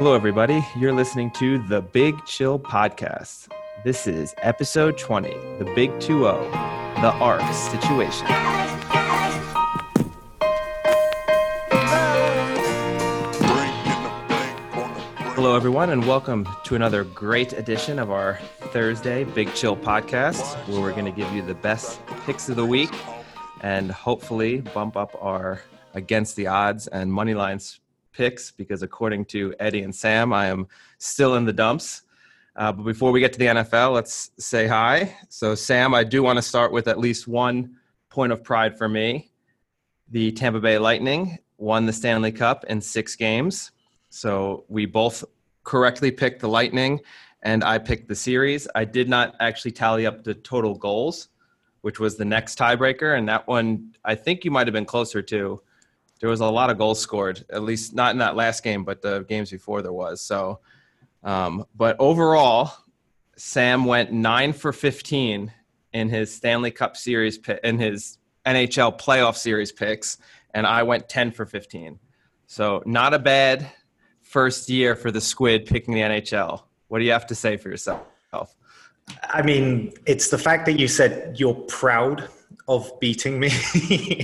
Hello, 0.00 0.14
everybody. 0.14 0.66
You're 0.78 0.94
listening 0.94 1.30
to 1.32 1.58
the 1.58 1.82
Big 1.82 2.24
Chill 2.24 2.58
Podcast. 2.58 3.48
This 3.84 4.06
is 4.06 4.34
episode 4.38 4.96
20, 4.96 5.28
the 5.58 5.70
Big 5.74 5.90
2 6.00 6.20
0, 6.20 6.50
the 7.02 7.12
ARC 7.20 7.42
situation. 7.52 8.26
Hello, 15.34 15.54
everyone, 15.54 15.90
and 15.90 16.06
welcome 16.06 16.48
to 16.64 16.76
another 16.76 17.04
great 17.04 17.52
edition 17.52 17.98
of 17.98 18.10
our 18.10 18.38
Thursday 18.72 19.24
Big 19.24 19.52
Chill 19.52 19.76
Podcast, 19.76 20.56
where 20.66 20.80
we're 20.80 20.92
going 20.92 21.04
to 21.04 21.10
give 21.10 21.30
you 21.34 21.42
the 21.42 21.52
best 21.52 22.00
picks 22.24 22.48
of 22.48 22.56
the 22.56 22.64
week 22.64 22.88
and 23.60 23.90
hopefully 23.92 24.62
bump 24.62 24.96
up 24.96 25.14
our 25.20 25.60
against 25.92 26.36
the 26.36 26.46
odds 26.46 26.86
and 26.86 27.12
money 27.12 27.34
lines 27.34 27.80
picks 28.20 28.50
because 28.50 28.82
according 28.82 29.24
to 29.24 29.54
Eddie 29.58 29.80
and 29.80 29.94
Sam, 29.94 30.30
I 30.30 30.48
am 30.48 30.68
still 30.98 31.36
in 31.36 31.46
the 31.46 31.54
dumps. 31.54 32.02
Uh, 32.54 32.70
but 32.70 32.82
before 32.82 33.12
we 33.12 33.18
get 33.20 33.32
to 33.32 33.38
the 33.38 33.46
NFL, 33.46 33.94
let's 33.94 34.32
say 34.38 34.66
hi. 34.66 35.16
So, 35.30 35.54
Sam, 35.54 35.94
I 35.94 36.04
do 36.04 36.22
want 36.22 36.36
to 36.36 36.42
start 36.42 36.70
with 36.70 36.86
at 36.86 36.98
least 36.98 37.26
one 37.26 37.76
point 38.10 38.30
of 38.30 38.44
pride 38.44 38.76
for 38.76 38.90
me. 38.90 39.30
The 40.10 40.32
Tampa 40.32 40.60
Bay 40.60 40.76
Lightning 40.76 41.38
won 41.56 41.86
the 41.86 41.94
Stanley 41.94 42.30
Cup 42.30 42.66
in 42.68 42.82
six 42.82 43.16
games. 43.16 43.70
So, 44.10 44.64
we 44.68 44.84
both 44.84 45.24
correctly 45.64 46.10
picked 46.10 46.42
the 46.42 46.48
Lightning, 46.48 47.00
and 47.42 47.64
I 47.64 47.78
picked 47.78 48.06
the 48.06 48.14
series. 48.14 48.68
I 48.74 48.84
did 48.84 49.08
not 49.08 49.34
actually 49.40 49.72
tally 49.72 50.04
up 50.04 50.24
the 50.24 50.34
total 50.34 50.74
goals, 50.74 51.28
which 51.80 51.98
was 51.98 52.18
the 52.18 52.26
next 52.26 52.58
tiebreaker. 52.58 53.16
And 53.16 53.26
that 53.30 53.48
one, 53.48 53.94
I 54.04 54.14
think 54.14 54.44
you 54.44 54.50
might 54.50 54.66
have 54.66 54.74
been 54.74 54.84
closer 54.84 55.22
to 55.22 55.62
there 56.20 56.28
was 56.28 56.40
a 56.40 56.46
lot 56.46 56.70
of 56.70 56.78
goals 56.78 57.00
scored. 57.00 57.44
At 57.50 57.62
least 57.62 57.94
not 57.94 58.12
in 58.12 58.18
that 58.18 58.36
last 58.36 58.62
game, 58.62 58.84
but 58.84 59.02
the 59.02 59.24
games 59.28 59.50
before 59.50 59.82
there 59.82 59.92
was. 59.92 60.20
So, 60.20 60.60
um, 61.24 61.64
but 61.74 61.96
overall, 61.98 62.72
Sam 63.36 63.84
went 63.84 64.12
nine 64.12 64.52
for 64.52 64.72
fifteen 64.72 65.52
in 65.92 66.08
his 66.08 66.32
Stanley 66.32 66.70
Cup 66.70 66.96
Series 66.96 67.38
in 67.64 67.78
his 67.78 68.18
NHL 68.46 69.00
Playoff 69.00 69.36
Series 69.36 69.72
picks, 69.72 70.18
and 70.54 70.66
I 70.66 70.82
went 70.82 71.08
ten 71.08 71.32
for 71.32 71.46
fifteen. 71.46 71.98
So 72.46 72.82
not 72.84 73.14
a 73.14 73.18
bad 73.18 73.70
first 74.20 74.68
year 74.68 74.94
for 74.94 75.10
the 75.10 75.20
Squid 75.20 75.66
picking 75.66 75.94
the 75.94 76.00
NHL. 76.00 76.62
What 76.88 76.98
do 76.98 77.04
you 77.04 77.12
have 77.12 77.26
to 77.28 77.34
say 77.34 77.56
for 77.56 77.68
yourself? 77.68 78.06
I 79.24 79.42
mean, 79.42 79.92
it's 80.06 80.30
the 80.30 80.38
fact 80.38 80.66
that 80.66 80.78
you 80.78 80.86
said 80.86 81.38
you're 81.38 81.54
proud 81.54 82.28
of 82.70 83.00
beating 83.00 83.40
me 83.40 83.48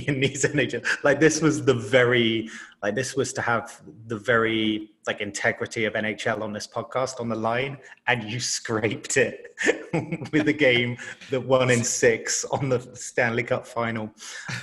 in 0.07 0.21
these 0.21 0.45
NHL. 0.45 0.83
Like 1.03 1.19
this 1.19 1.41
was 1.41 1.65
the 1.65 1.73
very 1.73 2.49
like 2.81 2.95
this 2.95 3.13
was 3.13 3.33
to 3.33 3.41
have 3.41 3.81
the 4.07 4.17
very 4.17 4.91
like 5.05 5.19
integrity 5.19 5.83
of 5.83 5.93
NHL 5.93 6.41
on 6.41 6.53
this 6.53 6.65
podcast 6.65 7.19
on 7.19 7.27
the 7.27 7.35
line, 7.35 7.77
and 8.07 8.23
you 8.23 8.39
scraped 8.39 9.17
it 9.17 9.53
with 10.31 10.47
a 10.47 10.53
game 10.53 10.97
that 11.29 11.41
won 11.41 11.69
in 11.69 11.83
six 11.83 12.45
on 12.45 12.69
the 12.69 12.79
Stanley 12.93 13.43
Cup 13.43 13.67
final. 13.67 14.09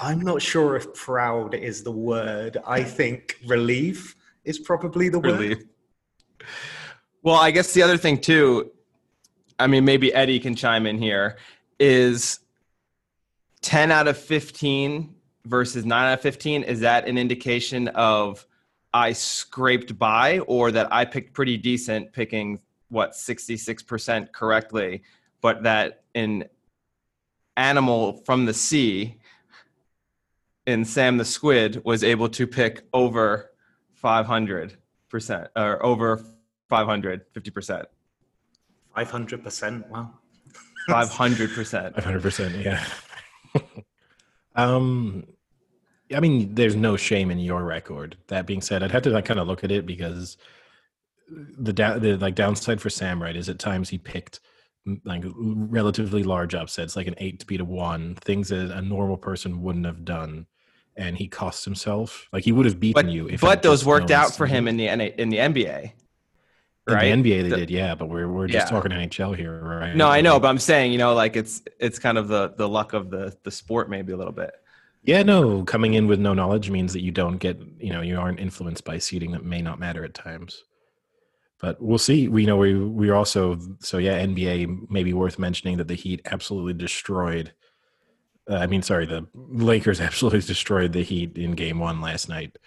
I'm 0.01 0.21
not 0.21 0.41
sure 0.41 0.77
if 0.77 0.95
proud 0.95 1.55
is 1.55 1.83
the 1.83 1.93
word. 1.93 2.57
I 2.67 2.83
think 2.83 3.39
relief 3.47 4.17
is 4.45 4.59
probably 4.59 5.11
the 5.11 5.21
word. 5.21 5.41
Relief. 5.41 5.65
Well, 7.23 7.37
I 7.37 7.51
guess 7.51 7.75
the 7.75 7.83
other 7.83 7.99
thing 7.99 8.19
too, 8.19 8.71
I 9.59 9.67
mean, 9.67 9.85
maybe 9.85 10.13
Eddie 10.15 10.41
can 10.41 10.55
chime 10.55 10.87
in 10.87 10.97
here, 10.97 11.37
is 11.79 12.41
10 13.65 13.91
out 13.91 14.07
of 14.07 14.19
15 14.19 15.15
versus 15.47 15.87
9 15.87 16.05
out 16.05 16.13
of 16.13 16.21
15 16.21 16.65
is 16.65 16.81
that 16.81 17.09
an 17.09 17.17
indication 17.17 17.89
of 17.89 18.47
i 18.93 19.11
scraped 19.11 19.99
by 19.99 20.39
or 20.41 20.71
that 20.71 20.87
i 20.93 21.03
picked 21.03 21.33
pretty 21.33 21.57
decent 21.57 22.13
picking 22.13 22.61
what 22.91 23.13
66% 23.13 24.33
correctly 24.33 25.03
but 25.41 25.63
that 25.63 26.03
in 26.13 26.45
animal 27.57 28.23
from 28.27 28.45
the 28.45 28.53
sea 28.53 29.17
in 30.67 30.85
sam 30.85 31.17
the 31.17 31.25
squid 31.25 31.83
was 31.87 32.05
able 32.05 32.29
to 32.29 32.47
pick 32.47 32.83
over 32.93 33.51
500% 34.03 34.77
or 35.57 35.85
over 35.85 36.23
500 36.69 37.33
50% 37.33 37.87
500% 38.95 39.89
wow. 39.89 40.11
500% 40.91 41.95
500% 41.95 42.63
yeah 42.63 42.85
um, 44.57 45.25
I 46.15 46.21
mean, 46.21 46.55
there's 46.55 46.77
no 46.77 46.97
shame 46.97 47.31
in 47.31 47.39
your 47.39 47.65
record. 47.65 48.17
That 48.29 48.47
being 48.47 48.61
said, 48.61 48.83
I'd 48.83 48.91
have 48.93 49.03
to 49.03 49.11
like 49.11 49.25
kind 49.25 49.41
of 49.41 49.49
look 49.49 49.65
at 49.65 49.71
it 49.71 49.87
because 49.87 50.37
the 51.29 51.73
da- 51.73 51.99
the 51.99 52.17
like 52.17 52.35
downside 52.35 52.81
for 52.81 52.91
Sam, 52.91 53.23
right, 53.23 53.37
is 53.37 53.49
at 53.49 53.59
times 53.59 53.89
he 53.89 53.99
picked 53.99 54.41
like 55.05 55.25
relatively 55.35 56.23
large 56.23 56.55
upsets, 56.55 56.97
like 56.97 57.07
an 57.07 57.15
eight 57.19 57.41
to 57.41 57.47
beat 57.47 57.61
a 57.61 57.65
one, 57.65 58.15
things 58.17 58.49
that 58.49 58.71
a 58.71 58.83
normal 58.83 59.17
person 59.17 59.63
wouldn't 59.63 59.87
have 59.87 60.05
done, 60.05 60.47
and 60.97 61.17
he 61.17 61.27
cost 61.27 61.65
himself. 61.65 62.29
Like 62.33 62.45
he 62.45 62.53
would 62.53 62.67
have 62.67 62.79
beaten 62.79 63.07
but, 63.07 63.13
you. 63.13 63.29
If 63.29 63.41
but 63.41 63.63
those 63.63 63.85
worked 63.85 64.11
out 64.11 64.35
for 64.35 64.47
him 64.47 64.69
in 64.69 64.77
the 64.77 64.89
in 64.89 65.29
the 65.31 65.39
NBA. 65.39 65.93
Right? 66.87 67.07
In 67.07 67.23
the 67.23 67.33
NBA 67.33 67.43
they 67.43 67.49
the, 67.49 67.57
did, 67.57 67.71
yeah, 67.71 67.95
but 67.95 68.11
we're 68.11 68.29
we're 68.29 68.47
just 68.47 68.67
yeah. 68.67 68.71
talking 68.71 68.91
NHL 68.91 69.35
here, 69.35 69.59
right? 69.59 69.97
No, 69.97 70.09
I 70.09 70.21
know, 70.21 70.39
but 70.39 70.49
I'm 70.49 70.59
saying, 70.59 70.93
you 70.93 70.99
know, 70.99 71.15
like 71.15 71.35
it's 71.35 71.63
it's 71.81 71.99
kind 71.99 72.19
of 72.19 72.29
the 72.29 72.53
the 72.59 72.69
luck 72.69 72.93
of 72.93 73.11
the 73.11 73.35
the 73.43 73.51
sport 73.51 73.89
maybe 73.89 74.13
a 74.13 74.17
little 74.17 74.35
bit. 74.35 74.53
Yeah, 75.03 75.23
no, 75.23 75.65
coming 75.65 75.95
in 75.95 76.07
with 76.07 76.19
no 76.19 76.35
knowledge 76.35 76.71
means 76.71 76.93
that 76.95 77.03
you 77.03 77.11
don't 77.11 77.37
get, 77.37 77.61
you 77.79 77.93
know, 77.93 78.01
you 78.01 78.19
aren't 78.19 78.41
influenced 78.41 78.85
by 78.85 78.97
seeding 78.99 79.33
that 79.33 79.45
may 79.45 79.61
not 79.61 79.79
matter 79.79 80.03
at 80.03 80.15
times. 80.15 80.65
But 81.61 81.81
we'll 81.81 81.99
see. 81.99 82.29
We 82.29 82.45
know 82.45 82.59
we 82.59 82.75
we 82.75 83.11
also 83.11 83.59
so 83.81 83.97
yeah, 83.97 84.23
NBA 84.23 84.91
may 84.91 85.05
be 85.05 85.15
worth 85.15 85.39
mentioning 85.39 85.79
that 85.79 85.89
the 85.89 85.95
Heat 85.95 86.21
absolutely 86.27 86.75
destroyed. 86.75 87.55
Uh, 88.49 88.57
I 88.57 88.67
mean, 88.67 88.83
sorry, 88.83 89.07
the 89.07 89.27
Lakers 89.35 90.01
absolutely 90.03 90.41
destroyed 90.41 90.93
the 90.93 91.03
Heat 91.03 91.39
in 91.39 91.53
Game 91.53 91.79
One 91.79 92.03
last 92.03 92.29
night 92.29 92.59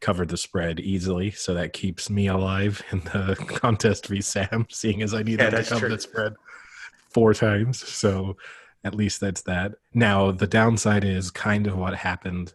covered 0.00 0.28
the 0.28 0.36
spread 0.36 0.80
easily, 0.80 1.30
so 1.30 1.54
that 1.54 1.72
keeps 1.72 2.10
me 2.10 2.28
alive 2.28 2.82
in 2.92 3.00
the 3.00 3.36
contest 3.48 4.06
v 4.06 4.20
Sam, 4.20 4.66
seeing 4.70 5.02
as 5.02 5.14
I 5.14 5.22
need 5.22 5.40
yeah, 5.40 5.50
to 5.50 5.62
cover 5.62 5.86
true. 5.86 5.96
the 5.96 6.00
spread 6.00 6.34
four 7.10 7.34
times. 7.34 7.86
So 7.86 8.36
at 8.84 8.94
least 8.94 9.20
that's 9.20 9.42
that. 9.42 9.72
Now 9.94 10.30
the 10.30 10.46
downside 10.46 11.04
is 11.04 11.30
kind 11.30 11.66
of 11.66 11.76
what 11.76 11.94
happened, 11.94 12.54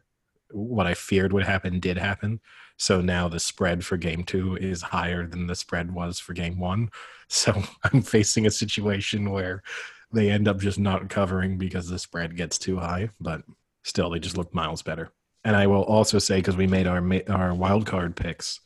what 0.52 0.88
I 0.88 0.94
feared 0.94 1.34
would 1.34 1.46
happen 1.46 1.80
did 1.80 1.98
happen. 1.98 2.40
So 2.78 3.02
now 3.02 3.28
the 3.28 3.40
spread 3.40 3.86
for 3.86 3.98
game 3.98 4.24
two 4.24 4.56
is 4.56 4.82
higher 4.82 5.28
than 5.28 5.48
the 5.48 5.56
spread 5.56 5.94
was 5.94 6.20
for 6.20 6.34
game 6.34 6.60
one. 6.60 6.90
So 7.34 7.64
I'm 7.86 8.02
facing 8.02 8.46
a 8.46 8.52
situation 8.52 9.30
where 9.32 9.64
they 10.12 10.30
end 10.30 10.50
up 10.50 10.60
just 10.60 10.78
not 10.78 11.08
covering 11.08 11.58
because 11.58 11.88
the 11.88 11.98
spread 11.98 12.36
gets 12.36 12.58
too 12.58 12.78
high, 12.78 13.12
but 13.22 13.44
still 13.84 14.10
they 14.10 14.20
just 14.20 14.36
look 14.36 14.54
miles 14.54 14.82
better. 14.82 15.14
And 15.44 15.56
I 15.56 15.68
will 15.68 15.84
also 15.84 16.20
say 16.20 16.38
because 16.38 16.56
we 16.56 16.68
made 16.68 16.88
our 16.88 17.04
our 17.30 17.54
wild 17.54 17.86
card 17.86 18.16
picks 18.16 18.60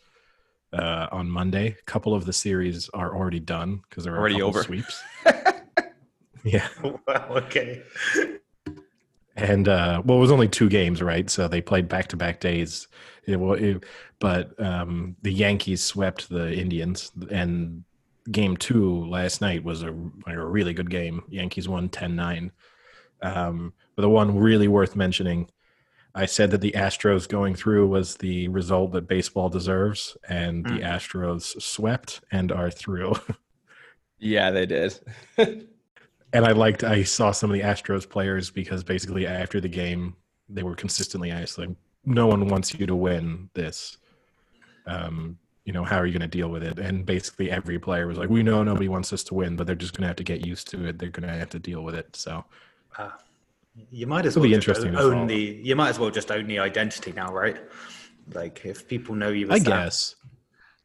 uh, 0.74 1.08
on 1.12 1.30
Monday, 1.30 1.75
a 1.80 1.84
couple 1.84 2.13
of 2.13 2.25
the 2.25 2.34
series 2.34 2.90
are 2.90 3.16
already 3.16 3.40
done 3.40 3.81
because 3.90 4.03
they're 4.03 4.18
already 4.18 4.41
over 4.41 4.63
sweeps. 4.63 5.02
yeah. 6.44 6.68
Wow. 6.84 7.28
Okay. 7.30 7.81
And 9.38 9.68
uh, 9.68 10.02
well, 10.06 10.18
it 10.18 10.22
was 10.22 10.31
only 10.31 10.47
two 10.47 10.69
games, 10.69 11.02
right? 11.02 11.30
So 11.30 11.47
they 11.47 11.62
played 11.62 11.88
back 11.88 12.08
to 12.09 12.18
back 12.18 12.40
days. 12.40 12.88
It, 13.25 13.38
it, 13.38 13.84
but 14.19 14.59
um, 14.63 15.16
the 15.22 15.31
Yankees 15.31 15.84
swept 15.84 16.30
the 16.30 16.53
Indians, 16.53 17.12
and 17.31 17.84
game 18.31 18.56
two 18.56 19.06
last 19.06 19.42
night 19.42 19.63
was 19.63 19.84
a, 19.84 19.92
like 20.25 20.36
a 20.36 20.46
really 20.46 20.74
good 20.74 20.90
game. 20.90 21.24
Yankees 21.30 21.68
won 21.68 21.90
10 21.90 22.16
9. 22.16 22.52
Um, 23.22 23.74
but 23.96 24.02
the 24.02 24.09
one 24.09 24.38
really 24.38 24.68
worth 24.68 24.96
mentioning 24.96 25.50
I 26.17 26.25
said 26.25 26.51
that 26.51 26.62
the 26.62 26.71
Astros 26.71 27.27
going 27.27 27.56
through 27.56 27.88
was 27.88 28.15
the 28.15 28.47
result 28.47 28.94
that 28.94 29.07
baseball 29.07 29.50
deserves, 29.50 30.15
and 30.29 30.63
mm. 30.63 30.69
the 30.69 30.75
hmm. 30.75 30.83
Astros 30.83 31.62
swept 31.62 32.21
and 32.31 32.53
are 32.53 32.71
through. 32.71 33.15
yeah, 34.19 34.50
they 34.50 34.65
did. 34.65 34.97
and 35.38 35.65
I 36.33 36.53
liked. 36.53 36.85
I 36.85 37.03
saw 37.03 37.31
some 37.31 37.51
of 37.51 37.53
the 37.53 37.63
Astros 37.63 38.09
players 38.09 38.50
because 38.50 38.81
basically 38.81 39.27
after 39.27 39.59
the 39.59 39.67
game, 39.67 40.15
they 40.47 40.63
were 40.63 40.75
consistently 40.75 41.31
asked, 41.31 41.57
like, 41.57 41.69
"No 42.06 42.27
one 42.27 42.47
wants 42.47 42.73
you 42.73 42.85
to 42.85 42.95
win 42.95 43.50
this. 43.53 43.97
Um, 44.85 45.38
you 45.65 45.73
know, 45.73 45.83
how 45.83 45.97
are 45.97 46.06
you 46.06 46.18
going 46.18 46.29
to 46.29 46.38
deal 46.38 46.47
with 46.47 46.63
it?" 46.63 46.79
And 46.79 47.06
basically 47.06 47.51
every 47.51 47.77
player 47.77 48.07
was 48.07 48.18
like, 48.18 48.29
"We 48.29 48.41
know 48.41 48.63
nobody 48.63 48.88
wants 48.88 49.11
us 49.11 49.23
to 49.25 49.33
win, 49.33 49.57
but 49.57 49.68
they're 49.68 49.75
just 49.75 49.94
going 49.94 50.03
to 50.03 50.07
have 50.07 50.15
to 50.15 50.23
get 50.23 50.45
used 50.45 50.69
to 50.69 50.88
it. 50.88 50.97
They're 50.97 51.09
going 51.09 51.27
to 51.27 51.38
have 51.38 51.50
to 51.50 51.59
deal 51.59 51.83
with 51.83 51.95
it." 51.95 52.15
So. 52.15 52.45
Uh 52.97 53.09
you 53.92 54.07
might 54.07 54.25
as 54.25 54.36
well 54.36 54.44
be 54.44 54.54
interesting 54.54 54.95
own 54.95 55.27
the. 55.27 55.60
You 55.63 55.75
might 55.75 55.89
as 55.89 56.00
well 56.00 56.10
just 56.10 56.31
own 56.31 56.48
the 56.48 56.60
identity 56.60 57.12
now, 57.12 57.31
right? 57.33 57.57
Like 58.33 58.66
if 58.66 58.88
people 58.88 59.16
know 59.16 59.30
you. 59.30 59.48
I 59.51 59.60
that. 59.60 59.68
guess. 59.68 60.16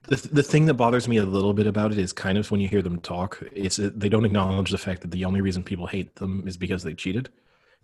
The, 0.05 0.17
the 0.33 0.43
thing 0.43 0.65
that 0.67 0.75
bothers 0.75 1.07
me 1.07 1.19
a 1.19 1.25
little 1.25 1.53
bit 1.53 1.67
about 1.67 1.93
it 1.93 1.99
is 1.99 2.13
kind 2.13 2.39
of 2.39 2.51
when 2.51 2.61
you 2.61 2.69
hear 2.69 2.83
them 2.83 3.01
talk, 3.01 3.43
it's 3.53 3.77
they 3.77 4.09
don't 4.09 4.25
acknowledge 4.25 4.71
the 4.71 4.79
fact 4.79 5.03
that 5.03 5.11
the 5.11 5.25
only 5.25 5.41
reason 5.43 5.63
people 5.63 5.87
hate 5.87 6.17
them 6.17 6.45
is 6.47 6.57
because 6.57 6.83
they 6.83 6.95
cheated. 6.95 7.29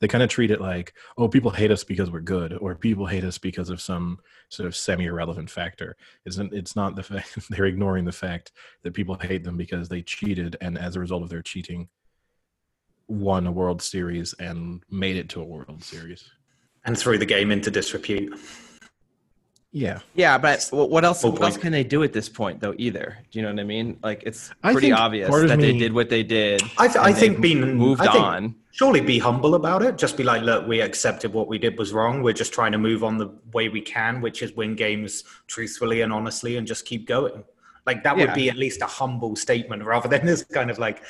they 0.00 0.08
kind 0.08 0.22
of 0.22 0.28
treat 0.30 0.50
it 0.50 0.60
like, 0.60 0.94
oh, 1.16 1.28
people 1.28 1.50
hate 1.50 1.70
us 1.70 1.84
because 1.84 2.10
we're 2.10 2.20
good, 2.20 2.52
or 2.60 2.74
people 2.74 3.06
hate 3.06 3.24
us 3.24 3.38
because 3.38 3.70
of 3.70 3.80
some 3.80 4.18
sort 4.48 4.66
of 4.66 4.76
semi-irrelevant 4.76 5.50
factor. 5.50 5.96
It's 6.24 6.38
it's 6.38 6.76
not 6.76 6.96
the 6.96 7.02
fact 7.10 7.38
they're 7.50 7.66
ignoring 7.66 8.04
the 8.04 8.12
fact 8.12 8.52
that 8.82 8.94
people 8.94 9.16
hate 9.20 9.44
them 9.44 9.56
because 9.56 9.88
they 9.88 10.02
cheated, 10.02 10.56
and 10.60 10.78
as 10.78 10.96
a 10.96 11.00
result 11.00 11.22
of 11.22 11.30
their 11.30 11.42
cheating, 11.42 11.88
won 13.08 13.46
a 13.46 13.52
World 13.52 13.82
Series 13.82 14.34
and 14.34 14.82
made 14.90 15.16
it 15.16 15.28
to 15.30 15.40
a 15.40 15.44
World 15.44 15.82
Series. 15.82 16.30
And 16.84 16.96
threw 16.96 17.18
the 17.18 17.26
game 17.26 17.50
into 17.50 17.70
disrepute. 17.70 18.38
Yeah. 19.72 19.98
Yeah, 20.14 20.38
but 20.38 20.68
what 20.70 21.04
else? 21.04 21.22
Oh, 21.22 21.30
what 21.30 21.42
else 21.42 21.58
can 21.58 21.70
they 21.70 21.84
do 21.84 22.02
at 22.02 22.14
this 22.14 22.30
point, 22.30 22.60
though? 22.60 22.74
Either, 22.78 23.18
do 23.30 23.38
you 23.38 23.42
know 23.42 23.50
what 23.50 23.60
I 23.60 23.64
mean? 23.64 23.98
Like 24.02 24.22
it's 24.24 24.50
pretty 24.62 24.90
obvious 24.90 25.28
part 25.28 25.42
of 25.42 25.50
that 25.50 25.58
they 25.58 25.76
did 25.76 25.92
what 25.92 26.08
they 26.08 26.22
did. 26.22 26.62
I, 26.78 26.86
th- 26.86 26.96
I 26.96 27.12
think 27.12 27.42
being 27.42 27.74
moved 27.74 28.00
I 28.00 28.10
think 28.10 28.24
on. 28.24 28.54
Surely 28.70 29.00
be 29.00 29.18
humble 29.18 29.54
about 29.54 29.82
it. 29.82 29.98
Just 29.98 30.16
be 30.16 30.22
like, 30.22 30.42
look, 30.42 30.66
we 30.66 30.80
accepted 30.80 31.32
what 31.32 31.48
we 31.48 31.58
did 31.58 31.78
was 31.78 31.92
wrong. 31.92 32.22
We're 32.22 32.32
just 32.32 32.54
trying 32.54 32.72
to 32.72 32.78
move 32.78 33.04
on 33.04 33.18
the 33.18 33.28
way 33.52 33.68
we 33.68 33.82
can, 33.82 34.22
which 34.22 34.42
is 34.42 34.52
win 34.54 34.76
games 34.76 35.24
truthfully 35.46 36.00
and 36.00 36.10
honestly, 36.12 36.56
and 36.56 36.66
just 36.66 36.86
keep 36.86 37.06
going. 37.06 37.44
Like 37.84 38.02
that 38.04 38.16
would 38.16 38.34
be 38.34 38.48
at 38.48 38.56
least 38.56 38.80
a 38.80 38.86
humble 38.86 39.36
statement, 39.36 39.84
rather 39.84 40.08
than 40.08 40.24
this 40.30 40.42
kind 40.42 40.70
of 40.70 40.78
like 40.78 41.02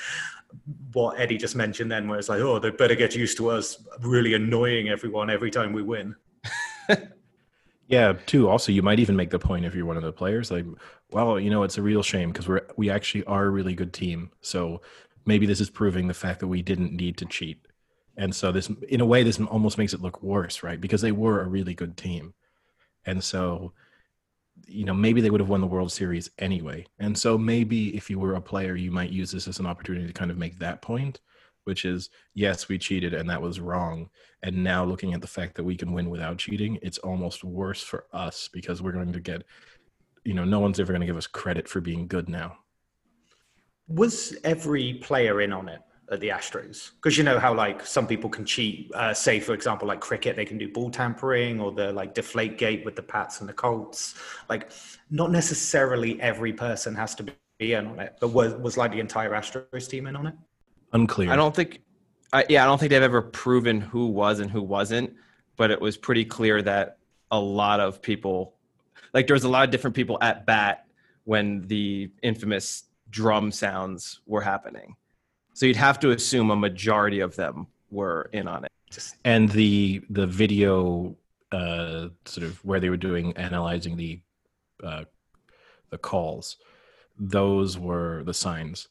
what 0.93 1.19
Eddie 1.19 1.38
just 1.38 1.56
mentioned. 1.56 1.90
Then, 1.90 2.08
where 2.08 2.19
it's 2.19 2.28
like, 2.28 2.40
oh, 2.40 2.58
they 2.58 2.70
better 2.70 2.94
get 2.94 3.14
used 3.14 3.37
to 3.38 3.50
us 3.50 3.84
really 4.00 4.34
annoying 4.34 4.88
everyone 4.88 5.31
every 5.31 5.50
time 5.50 5.72
we 5.72 5.82
win. 5.82 6.14
Yeah, 7.88 8.14
too. 8.26 8.48
Also, 8.48 8.72
you 8.72 8.82
might 8.82 8.98
even 8.98 9.16
make 9.16 9.31
the 9.31 9.38
point 9.38 9.64
if 9.64 9.75
you're 9.75 9.87
one 9.87 9.96
of 9.96 10.02
the 10.02 10.12
players, 10.12 10.50
like, 10.50 10.66
well, 11.10 11.38
you 11.38 11.50
know, 11.50 11.62
it's 11.62 11.78
a 11.78 11.82
real 11.82 12.02
shame 12.02 12.32
because 12.32 12.48
we're 12.48 12.66
we 12.76 12.90
actually 12.90 13.25
are 13.25 13.44
a 13.46 13.50
really 13.50 13.75
good 13.75 13.93
team. 13.93 14.31
So 14.40 14.82
maybe 15.25 15.46
this 15.46 15.60
is 15.60 15.70
proving 15.70 16.08
the 16.08 16.14
fact 16.14 16.40
that 16.40 16.49
we 16.49 16.62
didn't 16.62 16.92
need 16.92 17.16
to 17.19 17.26
cheat. 17.26 17.64
And 18.16 18.34
so 18.34 18.50
this, 18.50 18.70
in 18.88 19.00
a 19.00 19.06
way, 19.06 19.22
this 19.22 19.38
almost 19.40 19.78
makes 19.78 19.92
it 19.92 20.00
look 20.00 20.22
worse, 20.22 20.62
right? 20.62 20.81
Because 20.81 21.00
they 21.00 21.12
were 21.12 21.40
a 21.42 21.49
really 21.49 21.75
good 21.75 21.96
team, 21.96 22.34
and 23.04 23.22
so 23.22 23.72
you 24.66 24.84
know 24.84 24.94
maybe 24.94 25.20
they 25.20 25.30
would 25.30 25.40
have 25.40 25.48
won 25.48 25.60
the 25.60 25.66
World 25.66 25.92
Series 25.92 26.30
anyway. 26.38 26.86
And 26.98 27.16
so 27.16 27.36
maybe 27.38 27.96
if 27.96 28.10
you 28.10 28.18
were 28.18 28.34
a 28.34 28.40
player, 28.40 28.76
you 28.76 28.90
might 28.90 29.10
use 29.10 29.30
this 29.30 29.48
as 29.48 29.58
an 29.58 29.66
opportunity 29.66 30.06
to 30.06 30.12
kind 30.12 30.30
of 30.30 30.38
make 30.38 30.58
that 30.58 30.82
point, 30.82 31.20
which 31.64 31.84
is 31.84 32.10
yes, 32.34 32.68
we 32.68 32.78
cheated 32.78 33.14
and 33.14 33.28
that 33.30 33.42
was 33.42 33.60
wrong. 33.60 34.10
And 34.42 34.62
now 34.62 34.84
looking 34.84 35.14
at 35.14 35.20
the 35.20 35.26
fact 35.26 35.56
that 35.56 35.64
we 35.64 35.76
can 35.76 35.92
win 35.92 36.10
without 36.10 36.38
cheating, 36.38 36.78
it's 36.82 36.98
almost 36.98 37.44
worse 37.44 37.82
for 37.82 38.06
us 38.12 38.48
because 38.52 38.82
we're 38.82 38.92
going 38.92 39.12
to 39.12 39.20
get, 39.20 39.44
you 40.24 40.34
know, 40.34 40.44
no 40.44 40.60
one's 40.60 40.80
ever 40.80 40.92
going 40.92 41.00
to 41.00 41.06
give 41.06 41.16
us 41.16 41.26
credit 41.26 41.68
for 41.68 41.80
being 41.80 42.06
good 42.06 42.28
now. 42.28 42.58
Was 43.88 44.36
every 44.42 44.94
player 44.94 45.40
in 45.40 45.52
on 45.52 45.68
it 45.68 45.80
at 46.10 46.20
the 46.20 46.28
Astros? 46.28 46.92
Because 46.96 47.16
you 47.18 47.24
know 47.24 47.38
how 47.38 47.54
like 47.54 47.84
some 47.84 48.06
people 48.06 48.30
can 48.30 48.44
cheat. 48.44 48.90
Uh, 48.94 49.12
say 49.12 49.40
for 49.40 49.54
example, 49.54 49.88
like 49.88 50.00
cricket, 50.00 50.36
they 50.36 50.44
can 50.44 50.58
do 50.58 50.68
ball 50.68 50.90
tampering 50.90 51.60
or 51.60 51.72
the 51.72 51.92
like 51.92 52.14
deflate 52.14 52.58
gate 52.58 52.84
with 52.84 52.96
the 52.96 53.02
Pats 53.02 53.40
and 53.40 53.48
the 53.48 53.52
Colts. 53.52 54.14
Like, 54.48 54.70
not 55.10 55.30
necessarily 55.30 56.20
every 56.20 56.52
person 56.52 56.94
has 56.94 57.14
to 57.16 57.24
be 57.58 57.72
in 57.72 57.86
on 57.86 58.00
it, 58.00 58.16
but 58.20 58.28
was 58.28 58.54
was 58.54 58.76
like 58.76 58.92
the 58.92 59.00
entire 59.00 59.30
Astros 59.30 59.88
team 59.88 60.06
in 60.06 60.16
on 60.16 60.26
it? 60.26 60.34
Unclear. 60.92 61.30
I 61.30 61.36
don't 61.36 61.54
think, 61.54 61.82
I, 62.32 62.44
yeah, 62.48 62.62
I 62.62 62.66
don't 62.66 62.78
think 62.78 62.90
they've 62.90 63.02
ever 63.02 63.22
proven 63.22 63.80
who 63.80 64.06
was 64.06 64.40
and 64.40 64.50
who 64.50 64.62
wasn't. 64.62 65.14
But 65.56 65.70
it 65.70 65.80
was 65.80 65.96
pretty 65.96 66.24
clear 66.26 66.60
that 66.62 66.98
a 67.30 67.40
lot 67.40 67.80
of 67.80 68.02
people, 68.02 68.54
like 69.14 69.26
there 69.26 69.34
was 69.34 69.44
a 69.44 69.48
lot 69.48 69.64
of 69.64 69.70
different 69.70 69.96
people 69.96 70.18
at 70.20 70.44
bat 70.44 70.86
when 71.24 71.62
the 71.62 72.10
infamous 72.22 72.84
drum 73.08 73.50
sounds 73.50 74.20
were 74.26 74.42
happening. 74.42 74.94
So 75.56 75.64
you'd 75.64 75.76
have 75.76 75.98
to 76.00 76.10
assume 76.10 76.50
a 76.50 76.56
majority 76.56 77.20
of 77.20 77.34
them 77.34 77.68
were 77.90 78.28
in 78.34 78.46
on 78.46 78.66
it. 78.66 78.72
And 79.24 79.48
the 79.48 80.02
the 80.10 80.26
video 80.26 81.16
uh 81.50 82.08
sort 82.26 82.46
of 82.46 82.62
where 82.62 82.78
they 82.78 82.90
were 82.90 82.98
doing 82.98 83.34
analyzing 83.38 83.96
the 83.96 84.20
uh 84.84 85.04
the 85.90 85.96
calls 85.96 86.58
those 87.18 87.78
were 87.78 88.22
the 88.24 88.34
signs 88.34 88.88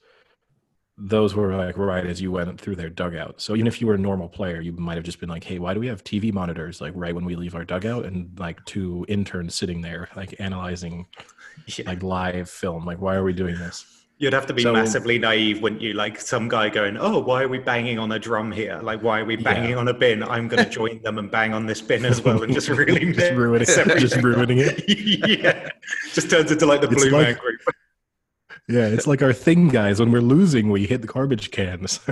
those 0.97 1.35
were 1.35 1.53
like 1.55 1.77
right 1.77 2.05
as 2.05 2.21
you 2.21 2.31
went 2.31 2.59
through 2.59 2.75
their 2.75 2.89
dugout 2.89 3.41
so 3.41 3.53
even 3.53 3.67
if 3.67 3.81
you 3.81 3.87
were 3.87 3.95
a 3.95 3.97
normal 3.97 4.29
player 4.29 4.61
you 4.61 4.71
might 4.71 4.95
have 4.95 5.03
just 5.03 5.19
been 5.19 5.27
like 5.27 5.43
hey 5.43 5.59
why 5.59 5.73
do 5.73 5.79
we 5.81 5.87
have 5.87 6.03
tv 6.05 6.31
monitors 6.31 6.79
like 6.79 6.93
right 6.95 7.13
when 7.13 7.25
we 7.25 7.35
leave 7.35 7.53
our 7.53 7.65
dugout 7.65 8.05
and 8.05 8.31
like 8.39 8.63
two 8.63 9.05
interns 9.09 9.53
sitting 9.53 9.81
there 9.81 10.07
like 10.15 10.33
analyzing 10.39 11.05
yeah. 11.67 11.85
like 11.85 12.01
live 12.01 12.49
film 12.49 12.85
like 12.85 13.01
why 13.01 13.13
are 13.13 13.25
we 13.25 13.33
doing 13.33 13.55
this 13.55 13.94
You'd 14.17 14.31
have 14.31 14.45
to 14.45 14.53
be 14.53 14.63
So- 14.63 14.71
massively 14.71 15.19
naive, 15.19 15.61
wouldn't 15.61 15.81
you? 15.81 15.93
Like 15.93 16.21
some 16.21 16.47
guy 16.47 16.69
going, 16.69 16.95
"Oh, 16.97 17.19
why 17.19 17.43
are 17.43 17.47
we 17.49 17.57
banging 17.57 17.99
on 17.99 18.11
a 18.13 18.19
drum 18.19 18.49
here? 18.51 18.79
Like, 18.81 19.03
why 19.03 19.19
are 19.19 19.25
we 19.25 19.35
banging 19.35 19.71
Yeah. 19.71 19.75
on 19.77 19.89
a 19.89 19.93
bin? 19.93 20.23
I'm 20.23 20.47
going 20.47 20.63
to 20.63 20.69
join 20.69 21.01
them 21.01 21.17
and 21.17 21.29
bang 21.29 21.53
on 21.53 21.65
this 21.65 21.81
bin 21.81 22.05
as 22.05 22.21
well, 22.21 22.41
and 22.41 22.53
just 22.53 22.69
really 22.81 23.11
just 23.11 23.33
ruining 23.33 23.59
mess 23.67 23.77
it 23.77 23.97
just 23.99 24.15
ruining 24.23 24.59
it 24.59 24.83
yeah, 25.43 25.69
just 26.13 26.29
turns 26.29 26.49
into 26.51 26.65
like 26.65 26.79
the 26.81 26.87
It's 26.89 27.03
Blue 27.03 27.11
like- 27.11 27.27
Man 27.27 27.37
Group. 27.37 27.59
yeah 28.69 28.87
it's 28.87 29.05
like 29.05 29.21
our 29.21 29.33
thing 29.33 29.67
guys 29.67 29.99
when 29.99 30.11
we're 30.11 30.21
losing 30.21 30.69
we 30.71 30.85
hit 30.87 31.01
the 31.01 31.07
garbage 31.07 31.51
cans 31.51 31.99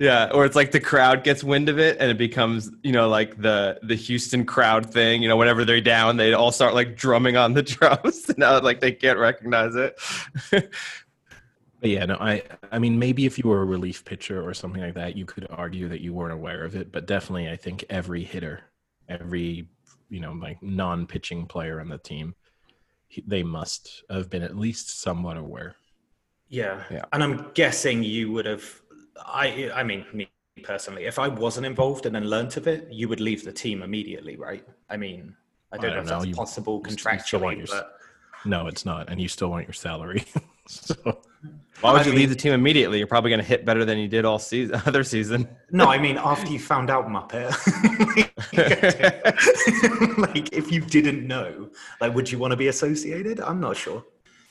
Yeah, 0.00 0.28
or 0.34 0.44
it's 0.44 0.56
like 0.56 0.72
the 0.72 0.80
crowd 0.80 1.22
gets 1.22 1.44
wind 1.44 1.68
of 1.68 1.78
it 1.78 1.98
and 2.00 2.10
it 2.10 2.18
becomes, 2.18 2.68
you 2.82 2.90
know, 2.90 3.08
like 3.08 3.40
the 3.40 3.78
the 3.84 3.94
Houston 3.94 4.44
crowd 4.44 4.92
thing. 4.92 5.22
You 5.22 5.28
know, 5.28 5.36
whenever 5.36 5.64
they're 5.64 5.80
down, 5.80 6.16
they 6.16 6.32
all 6.32 6.50
start 6.50 6.74
like 6.74 6.96
drumming 6.96 7.36
on 7.36 7.54
the 7.54 7.62
drums. 7.62 8.28
now, 8.36 8.60
like 8.60 8.80
they 8.80 8.90
can't 8.90 9.20
recognize 9.20 9.76
it. 9.76 9.96
But 11.84 11.90
yeah, 11.90 12.06
no, 12.06 12.16
I 12.18 12.42
I 12.72 12.78
mean 12.78 12.98
maybe 12.98 13.26
if 13.26 13.36
you 13.38 13.46
were 13.46 13.60
a 13.60 13.64
relief 13.66 14.06
pitcher 14.06 14.42
or 14.42 14.54
something 14.54 14.80
like 14.80 14.94
that, 14.94 15.18
you 15.18 15.26
could 15.26 15.46
argue 15.50 15.86
that 15.90 16.00
you 16.00 16.14
weren't 16.14 16.32
aware 16.32 16.64
of 16.64 16.74
it. 16.76 16.90
But 16.90 17.04
definitely, 17.04 17.50
I 17.50 17.56
think 17.56 17.84
every 17.90 18.24
hitter, 18.24 18.62
every 19.06 19.68
you 20.08 20.20
know 20.20 20.32
like 20.32 20.62
non-pitching 20.62 21.44
player 21.44 21.82
on 21.82 21.90
the 21.90 21.98
team, 21.98 22.36
they 23.26 23.42
must 23.42 24.02
have 24.08 24.30
been 24.30 24.42
at 24.42 24.56
least 24.56 24.98
somewhat 25.02 25.36
aware. 25.36 25.76
Yeah. 26.48 26.84
Yeah. 26.90 27.04
And 27.12 27.22
I'm 27.22 27.50
guessing 27.52 28.02
you 28.02 28.32
would 28.32 28.46
have 28.46 28.64
I 29.22 29.70
I 29.74 29.82
mean 29.82 30.06
me 30.14 30.30
personally, 30.62 31.04
if 31.04 31.18
I 31.18 31.28
wasn't 31.28 31.66
involved 31.66 32.06
and 32.06 32.14
then 32.14 32.30
learnt 32.30 32.56
of 32.56 32.66
it, 32.66 32.88
you 32.90 33.10
would 33.10 33.20
leave 33.20 33.44
the 33.44 33.52
team 33.52 33.82
immediately, 33.82 34.36
right? 34.38 34.66
I 34.88 34.96
mean, 34.96 35.36
I 35.70 35.76
don't, 35.76 35.90
I 35.90 35.94
know 35.96 36.00
if 36.00 36.06
don't 36.06 36.06
know. 36.06 36.18
that's 36.20 36.26
You- 36.28 36.34
possible 36.34 36.82
you 36.86 36.96
still- 36.96 37.12
you 37.12 37.18
still 37.18 37.40
want 37.40 37.58
contractually, 37.58 37.68
your- 37.68 37.82
but 37.82 37.98
No, 38.46 38.68
it's 38.68 38.86
not, 38.86 39.10
and 39.10 39.20
you 39.20 39.28
still 39.28 39.50
want 39.50 39.66
your 39.66 39.74
salary. 39.74 40.24
so 40.68 40.94
Why 41.80 41.92
would 41.92 42.02
I 42.02 42.04
you 42.04 42.10
mean- 42.10 42.18
leave 42.20 42.28
the 42.30 42.36
team 42.36 42.52
immediately? 42.52 42.98
You're 42.98 43.06
probably 43.06 43.30
going 43.30 43.40
to 43.40 43.46
hit 43.46 43.64
better 43.64 43.84
than 43.84 43.98
you 43.98 44.08
did 44.08 44.24
all 44.24 44.38
season, 44.38 44.80
other 44.86 45.04
season. 45.04 45.48
no, 45.70 45.86
I 45.86 45.98
mean 45.98 46.16
after 46.18 46.50
you 46.50 46.58
found 46.58 46.90
out 46.90 47.06
Muppet. 47.08 47.50
like 50.18 50.52
if 50.52 50.70
you 50.72 50.80
didn't 50.80 51.26
know, 51.26 51.70
like 52.00 52.14
would 52.14 52.30
you 52.30 52.38
want 52.38 52.52
to 52.52 52.56
be 52.56 52.68
associated? 52.68 53.40
I'm 53.40 53.60
not 53.60 53.76
sure. 53.76 54.04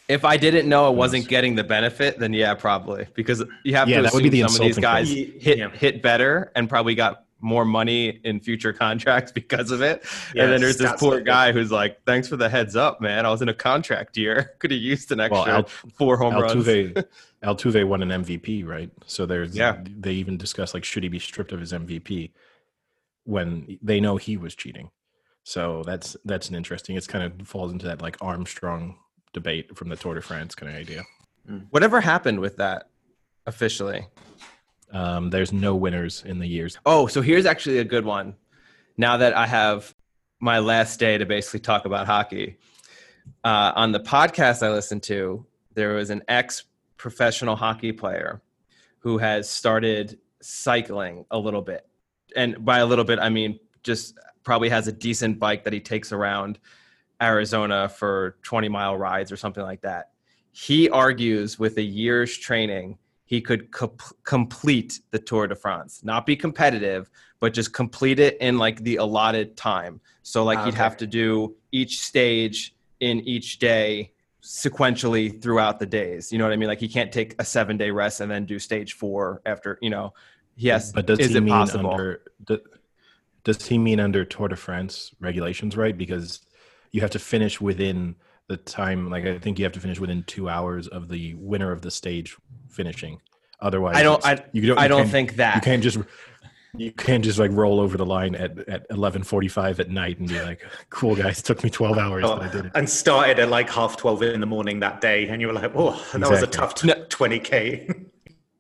if 0.10 0.26
I 0.26 0.38
didn't 0.38 0.68
know 0.68 0.86
I 0.86 0.90
wasn't 0.90 1.28
getting 1.28 1.56
the 1.56 1.64
benefit, 1.64 2.20
then 2.20 2.34
yeah, 2.34 2.54
probably 2.54 3.08
because 3.16 3.44
you 3.64 3.76
have 3.76 3.88
Yeah, 3.90 3.98
to 3.98 4.04
that 4.04 4.14
would 4.14 4.24
be 4.24 4.42
assume 4.42 4.48
the 4.48 4.50
some 4.50 4.62
of 4.62 4.68
these 4.68 4.78
guys 4.80 5.08
part. 5.14 5.42
hit 5.42 5.58
Yeah. 5.58 5.70
hit 5.72 6.02
better 6.02 6.52
and 6.56 6.70
probably 6.70 6.96
got 6.96 7.26
more 7.44 7.66
money 7.66 8.20
in 8.24 8.40
future 8.40 8.74
contracts 8.86 9.32
because 9.32 9.70
of 9.70 9.82
it. 9.82 10.04
Yeah, 10.34 10.44
and 10.44 10.54
then 10.54 10.62
there's 10.62 10.78
this 10.78 10.94
poor 11.00 11.16
like 11.16 11.26
that. 11.26 11.26
guy 11.26 11.52
who's 11.52 11.72
like, 11.72 12.04
"Thanks 12.06 12.28
for 12.28 12.38
the 12.38 12.50
heads 12.50 12.76
up, 12.76 13.02
man. 13.02 13.26
I 13.26 13.30
was 13.30 13.42
in 13.42 13.50
a 13.50 13.54
contract 13.54 14.18
year. 14.18 14.54
Could 14.60 14.72
have 14.72 14.80
used 14.80 15.12
an 15.12 15.20
extra 15.20 15.40
Well, 15.40 15.48
Al- 15.50 15.64
four 15.98 16.18
home 16.18 16.34
runs." 16.36 16.66
Altuve 16.66 17.06
Altuve 17.44 17.88
won 17.88 18.02
an 18.02 18.24
MVP, 18.24 18.66
right? 18.66 18.90
So 19.06 19.26
there's 19.26 19.56
Yeah. 19.56 19.84
They 19.86 20.14
even 20.14 20.38
discuss 20.38 20.74
like 20.74 20.84
should 20.84 21.04
he 21.04 21.10
be 21.10 21.20
stripped 21.20 21.52
of 21.52 21.60
his 21.60 21.74
MVP 21.74 22.32
when 23.26 23.78
they 23.82 24.00
know 24.00 24.18
he 24.18 24.38
was 24.38 24.56
cheating. 24.56 24.90
So 25.44 25.84
that's 25.86 26.16
that's 26.26 26.50
an 26.50 26.56
interesting. 26.56 26.96
It's 26.96 27.08
kind 27.08 27.24
of 27.24 27.48
falls 27.48 27.72
into 27.72 27.86
that 27.88 28.02
like 28.02 28.18
Armstrong 28.22 28.98
debate 29.34 29.76
from 29.78 29.90
the 29.90 29.96
Tour 29.96 30.16
de 30.16 30.22
France 30.22 30.56
kind 30.56 30.72
of 30.72 30.78
idea. 30.78 31.04
Hmm. 31.48 31.58
Whatever 31.70 32.00
happened 32.02 32.40
with 32.40 32.58
that 32.58 32.90
officially? 33.46 34.08
Um, 34.94 35.30
there's 35.30 35.52
no 35.52 35.76
winners 35.76 36.24
in 36.26 36.40
the 36.40 36.48
years. 36.48 36.78
Oh, 36.86 37.08
so 37.08 37.22
here's 37.22 37.46
actually 37.46 37.80
a 37.80 37.84
good 37.84 38.06
one. 38.06 38.36
Now 38.96 39.18
that 39.18 39.36
I 39.36 39.48
have 39.48 39.94
my 40.40 40.60
last 40.60 41.00
day 41.00 41.18
to 41.18 41.26
basically 41.26 41.62
talk 41.62 41.86
about 41.86 42.06
hockey, 42.06 42.58
uh, 43.44 43.74
on 43.76 43.92
the 43.92 44.00
podcast 44.00 44.62
I 44.62 44.72
listened 44.72 45.04
to, 45.04 45.46
there 45.74 45.94
was 45.96 46.10
an 46.10 46.22
ex 46.28 46.66
professional 46.98 47.56
hockey 47.56 47.92
player 47.92 48.42
who 49.00 49.18
has 49.18 49.50
started 49.50 50.20
cycling 50.42 51.26
a 51.32 51.38
little 51.38 51.62
bit. 51.62 51.88
And 52.36 52.64
by 52.64 52.80
a 52.80 52.86
little 52.86 53.06
bit, 53.06 53.20
I 53.20 53.30
mean 53.30 53.60
just 53.84 54.18
probably 54.44 54.70
has 54.70 54.88
a 54.88 54.92
decent 54.92 55.40
bike 55.40 55.64
that 55.64 55.74
he 55.74 55.80
takes 55.80 56.12
around 56.12 56.60
Arizona 57.22 57.90
for 57.90 58.38
20 58.44 58.70
mile 58.70 58.98
rides 58.98 59.32
or 59.32 59.38
something 59.38 59.64
like 59.64 59.82
that. 59.82 60.12
He 60.52 60.90
argues 60.90 61.58
with 61.58 61.78
a 61.78 61.82
year's 61.82 62.38
training, 62.38 62.98
he 63.34 63.42
could 63.42 63.72
co- 63.72 63.98
complete 64.24 65.00
the 65.10 65.18
Tour 65.18 65.48
de 65.48 65.56
France, 65.56 66.02
not 66.04 66.24
be 66.24 66.36
competitive, 66.36 67.10
but 67.40 67.52
just 67.52 67.74
complete 67.74 68.20
it 68.20 68.38
in 68.40 68.60
like 68.60 68.84
the 68.84 68.98
allotted 68.98 69.58
time. 69.58 70.00
So 70.22 70.44
like 70.44 70.60
Ah, 70.60 70.66
he'd 70.66 70.76
have 70.76 70.96
to 70.98 71.08
do 71.08 71.56
each 71.72 72.02
stage 72.02 72.76
in 73.00 73.22
each 73.22 73.58
day 73.58 74.12
sequentially 74.44 75.42
throughout 75.42 75.80
the 75.80 75.88
days. 75.88 76.32
You 76.32 76.38
know 76.38 76.44
what 76.44 76.54
I 76.54 76.58
mean? 76.58 76.70
Like 76.70 76.80
he 76.80 76.88
can't 76.88 77.12
take 77.12 77.34
a 77.40 77.44
seven 77.44 77.76
day 77.76 77.90
rest 77.90 78.22
and 78.22 78.30
then 78.30 78.46
do 78.46 78.60
stage 78.60 78.94
four 78.94 79.42
after, 79.48 79.80
you 79.82 79.90
know, 79.90 80.14
Yes. 80.56 80.92
But 80.92 81.08
does 81.08 81.18
is 81.18 81.30
he 81.30 81.38
it 81.38 81.42
mean 81.42 81.56
possible? 81.56 81.90
under 81.94 82.22
do- 82.46 82.62
does 83.44 83.66
he 83.66 83.80
mean 83.80 84.00
under 84.00 84.24
Tour 84.24 84.50
de 84.50 84.56
France 84.56 85.10
regulations, 85.20 85.76
right? 85.76 85.98
Because 85.98 86.42
you 86.92 87.02
have 87.02 87.10
to 87.10 87.20
finish 87.34 87.60
within 87.60 88.16
the 88.48 88.58
time 88.58 89.10
like 89.10 89.26
I 89.26 89.40
think 89.40 89.58
you 89.58 89.66
have 89.66 89.74
to 89.74 89.80
finish 89.80 90.00
within 90.00 90.24
2 90.24 90.50
hours 90.50 90.88
of 90.88 91.10
the 91.10 91.34
winner 91.36 91.72
of 91.72 91.82
the 91.82 91.92
stage 91.92 92.36
finishing. 92.70 93.20
Otherwise 93.60 93.96
I 93.96 94.04
don't. 94.04 94.26
I, 94.26 94.44
you 94.52 94.68
don't 94.68 94.78
I 94.78 94.84
you 94.84 94.90
don't 94.90 95.08
think 95.08 95.38
that. 95.38 95.56
you 95.56 95.62
can't 95.62 95.84
just 95.84 95.98
you 96.76 96.92
can't 96.92 97.24
just 97.24 97.38
like 97.40 97.52
roll 97.52 97.80
over 97.80 97.98
the 97.98 98.06
line 98.06 98.36
at 98.36 98.58
at 98.68 98.90
11:45 98.90 99.80
at 99.80 99.90
night 99.90 100.20
and 100.20 100.28
be 100.28 100.42
like, 100.42 100.66
"Cool 100.90 101.16
guys, 101.16 101.42
took 101.42 101.64
me 101.64 101.70
12 101.70 101.98
hours, 101.98 102.24
but 102.24 102.42
I 102.42 102.48
did 102.50 102.66
it." 102.66 102.72
and 102.76 102.90
started 102.90 103.40
at 103.40 103.50
like 103.50 103.70
half 103.70 103.96
12 103.96 104.24
in 104.24 104.40
the 104.40 104.46
morning 104.46 104.80
that 104.80 105.00
day 105.00 105.28
and 105.28 105.40
you 105.40 105.48
were 105.48 105.54
like 105.54 105.72
oh 105.76 105.92
that 106.14 106.30
was 106.30 106.42
a 106.42 106.48
tough 106.48 106.76
t- 106.76 106.88
No. 106.88 106.96
20k 107.06 108.10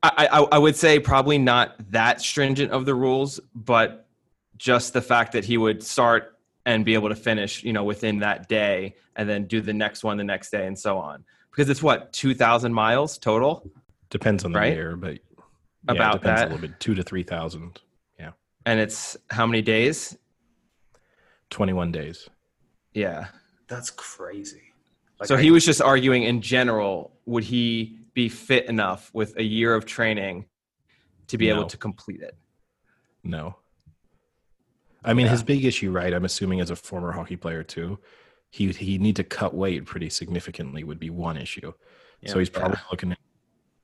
I, 0.04 0.28
I, 0.32 0.40
I 0.52 0.58
would 0.58 0.76
say 0.76 1.00
probably 1.00 1.38
not 1.38 1.76
that 1.92 2.22
stringent 2.22 2.72
of 2.74 2.86
the 2.86 2.94
rules, 2.94 3.40
but 3.56 4.06
just 4.58 4.92
the 4.92 5.02
fact 5.02 5.32
that 5.32 5.46
he 5.46 5.58
would 5.58 5.82
start 5.82 6.33
and 6.66 6.86
be 6.86 6.94
able 6.94 7.10
to 7.10 7.16
finish, 7.16 7.64
you 7.64 7.74
know, 7.74 7.84
within 7.84 8.20
that 8.20 8.48
day, 8.48 8.96
and 9.16 9.28
then 9.28 9.46
do 9.48 9.62
the 9.62 9.74
next 9.74 10.04
one 10.04 10.18
the 10.18 10.24
next 10.24 10.50
day, 10.50 10.66
and 10.68 10.78
so 10.78 10.98
on. 10.98 11.24
Because 11.52 11.70
it's 11.70 11.84
what 11.84 12.14
two 12.14 12.34
thousand 12.34 12.74
miles 12.74 13.18
total, 13.18 13.70
Depends 14.10 14.46
on 14.46 14.52
the 14.52 14.60
Right? 14.60 14.74
year, 14.74 14.96
but 14.96 15.14
yeah, 15.14 15.42
About 15.88 16.16
it 16.16 16.20
depends 16.22 16.42
that. 16.42 16.48
a 16.48 16.52
little 16.54 16.68
bit. 16.68 16.80
2 16.80 16.94
to 16.96 17.02
3,000. 17.04 17.82
Yeah. 18.20 18.32
and 18.66 18.80
it's 18.80 19.18
how 19.32 19.46
many 19.48 19.62
days? 19.64 20.16
21 21.50 21.92
days. 21.92 22.30
Yeah. 22.94 23.28
that's 23.68 23.90
crazy 23.90 24.62
Like, 25.20 25.28
so 25.28 25.36
I- 25.36 25.42
he 25.42 25.50
was 25.52 25.66
just 25.66 25.82
arguing 25.82 26.24
in 26.24 26.42
general, 26.42 27.18
would 27.26 27.44
he 27.44 27.98
be 28.14 28.30
fit 28.30 28.66
enough 28.70 29.10
with 29.14 29.36
a 29.38 29.44
year 29.44 29.74
of 29.74 29.86
training 29.86 30.46
to 31.28 31.38
be 31.40 31.48
No. 31.48 31.56
able 31.56 31.66
to 31.68 31.78
complete 31.78 32.22
it? 32.22 32.38
No. 33.24 33.56
I 35.06 35.14
mean, 35.14 35.26
Yeah. 35.26 35.32
his 35.34 35.44
big 35.44 35.66
issue, 35.66 35.92
right? 35.92 36.14
I'm 36.14 36.26
assuming 36.26 36.62
as 36.62 36.70
a 36.70 36.76
former 36.76 37.12
hockey 37.12 37.36
player 37.36 37.64
too, 37.64 38.00
he 38.50 38.70
he 38.72 38.98
need 38.98 39.16
to 39.18 39.24
cut 39.24 39.54
weight 39.54 39.86
pretty 39.86 40.10
significantly 40.10 40.84
would 40.84 41.00
be 41.00 41.10
one 41.10 41.38
issue. 41.38 41.74
so 42.26 42.40
he's 42.40 42.50
probably 42.50 42.78
looking 42.92 43.12
at 43.12 43.18